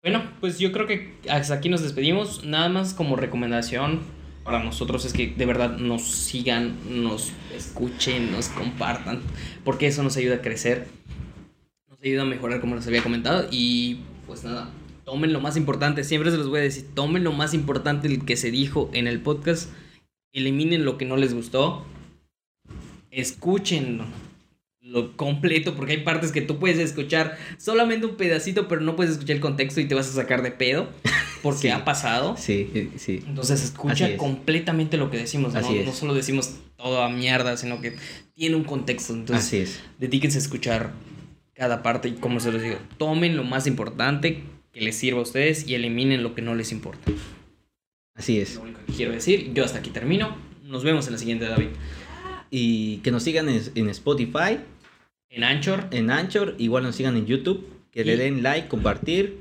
Bueno, 0.01 0.21
pues 0.41 0.59
yo 0.59 0.73
creo 0.73 0.87
que 0.87 1.15
hasta 1.29 1.53
aquí 1.53 1.69
nos 1.69 1.81
despedimos. 1.81 2.43
Nada 2.43 2.67
más 2.67 2.93
como 2.93 3.15
recomendación 3.15 4.01
para 4.43 4.61
nosotros 4.61 5.05
es 5.05 5.13
que 5.13 5.27
de 5.27 5.45
verdad 5.45 5.77
nos 5.77 6.03
sigan, 6.03 6.75
nos 6.89 7.31
escuchen, 7.55 8.29
nos 8.29 8.49
compartan, 8.49 9.21
porque 9.63 9.87
eso 9.87 10.03
nos 10.03 10.17
ayuda 10.17 10.35
a 10.35 10.41
crecer, 10.41 10.87
nos 11.89 12.01
ayuda 12.01 12.23
a 12.23 12.25
mejorar 12.25 12.59
como 12.59 12.75
les 12.75 12.85
había 12.87 13.01
comentado. 13.01 13.47
Y 13.49 14.01
pues 14.27 14.43
nada, 14.43 14.69
tomen 15.05 15.31
lo 15.31 15.39
más 15.39 15.55
importante, 15.55 16.03
siempre 16.03 16.29
se 16.29 16.35
los 16.37 16.49
voy 16.49 16.59
a 16.59 16.63
decir, 16.63 16.85
tomen 16.93 17.23
lo 17.23 17.31
más 17.31 17.53
importante 17.53 18.09
el 18.09 18.25
que 18.25 18.35
se 18.35 18.51
dijo 18.51 18.89
en 18.91 19.07
el 19.07 19.21
podcast, 19.21 19.69
eliminen 20.33 20.83
lo 20.83 20.97
que 20.97 21.05
no 21.05 21.15
les 21.15 21.33
gustó, 21.33 21.85
escuchen 23.11 24.01
lo 24.83 25.15
completo, 25.15 25.75
porque 25.75 25.93
hay 25.93 26.03
partes 26.03 26.31
que 26.31 26.41
tú 26.41 26.59
puedes 26.59 26.77
escuchar 26.77 27.37
solamente 27.57 28.05
un 28.05 28.15
pedacito, 28.15 28.67
pero 28.67 28.81
no 28.81 28.95
puedes 28.95 29.13
escuchar 29.13 29.37
el 29.37 29.41
contexto 29.41 29.79
y 29.79 29.85
te 29.85 29.95
vas 29.95 30.09
a 30.09 30.13
sacar 30.13 30.41
de 30.43 30.51
pedo, 30.51 30.89
porque 31.41 31.59
Sí. 31.61 31.67
ha 31.69 31.85
pasado. 31.85 32.35
Sí, 32.37 32.89
sí. 32.97 33.23
Entonces 33.25 33.63
escucha 33.63 34.09
es. 34.09 34.17
completamente 34.17 34.97
lo 34.97 35.09
que 35.09 35.17
decimos, 35.17 35.53
¿no? 35.53 35.61
No 35.61 35.93
solo 35.93 36.13
decimos 36.13 36.55
toda 36.77 37.07
mierda, 37.09 37.55
sino 37.57 37.79
que 37.81 37.95
tiene 38.33 38.55
un 38.57 38.65
contexto. 38.65 39.13
Entonces, 39.13 39.45
Así 39.45 39.57
es. 39.57 39.79
dedíquense 39.99 40.37
a 40.37 40.41
escuchar 40.41 40.91
cada 41.53 41.81
parte 41.81 42.09
y 42.09 42.13
como 42.13 42.39
se 42.41 42.51
los 42.51 42.61
digo, 42.61 42.77
tomen 42.97 43.37
lo 43.37 43.43
más 43.45 43.67
importante 43.67 44.43
que 44.73 44.81
les 44.81 44.95
sirva 44.97 45.19
a 45.19 45.23
ustedes 45.23 45.67
y 45.67 45.75
eliminen 45.75 46.23
lo 46.23 46.35
que 46.35 46.41
no 46.41 46.55
les 46.55 46.71
importa. 46.73 47.09
Así 48.15 48.39
Es 48.39 48.49
es. 48.49 48.55
lo 48.55 48.63
único 48.63 48.79
que 48.85 48.93
quiero 48.93 49.11
decir. 49.13 49.51
Yo 49.53 49.63
hasta 49.63 49.79
aquí 49.79 49.91
termino. 49.91 50.35
Nos 50.63 50.83
vemos 50.83 51.07
en 51.07 51.13
la 51.13 51.19
siguiente, 51.19 51.45
David. 51.45 51.67
Y 52.51 52.97
que 52.97 53.11
nos 53.11 53.23
sigan 53.23 53.49
en, 53.49 53.61
en 53.75 53.89
Spotify, 53.89 54.59
En 55.33 55.43
Anchor, 55.43 55.87
en 55.89 56.11
Anchor, 56.11 56.53
igual 56.59 56.83
nos 56.83 56.95
sigan 56.95 57.17
en 57.17 57.25
YouTube. 57.25 57.67
Que 57.91 58.03
le 58.05 58.17
den 58.17 58.41
like, 58.43 58.67
compartir, 58.67 59.37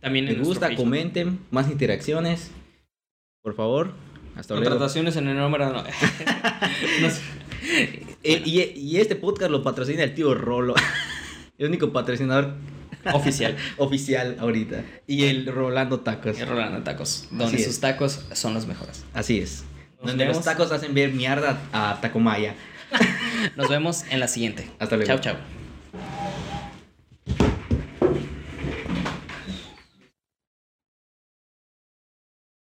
también 0.00 0.24
me 0.24 0.30
en 0.32 0.36
nuestro 0.38 0.52
gusta, 0.54 0.66
Facebook. 0.68 0.84
comenten, 0.84 1.40
más 1.50 1.68
interacciones. 1.70 2.50
Por 3.42 3.54
favor. 3.54 3.92
Hasta 4.36 4.54
luego. 4.54 4.70
Contrataciones 4.70 5.16
en 5.16 5.28
el 5.28 5.36
número... 5.36 5.72
No. 5.72 5.84
Eh, 8.22 8.42
y, 8.44 8.60
y 8.60 8.96
este 8.98 9.16
podcast 9.16 9.50
lo 9.50 9.62
patrocina 9.62 10.02
el 10.04 10.14
tío 10.14 10.34
Rolo. 10.34 10.74
El 11.58 11.66
único 11.66 11.92
patrocinador 11.92 12.54
Oficial. 13.12 13.56
oficial 13.78 14.36
ahorita. 14.38 14.84
Y 15.06 15.24
el 15.24 15.46
Rolando 15.46 16.00
Tacos. 16.00 16.38
Y 16.38 16.44
Rolando 16.44 16.82
Tacos. 16.84 17.26
Donde 17.30 17.46
Así 17.46 17.56
es. 17.56 17.64
sus 17.64 17.80
tacos 17.80 18.26
son 18.32 18.54
los 18.54 18.66
mejores. 18.66 19.04
Así 19.12 19.38
es. 19.40 19.64
Nos 19.98 20.10
Donde 20.12 20.26
los 20.26 20.42
tacos 20.42 20.70
hacen 20.70 20.94
ver 20.94 21.12
mierda 21.12 21.60
a 21.72 21.98
Tacomaya. 22.00 22.54
Nos 23.56 23.68
vemos 23.68 24.04
en 24.10 24.20
la 24.20 24.28
siguiente. 24.28 24.68
Hasta 24.78 24.96
luego. 24.96 25.08
Chao, 25.08 25.18
chao. 25.20 25.57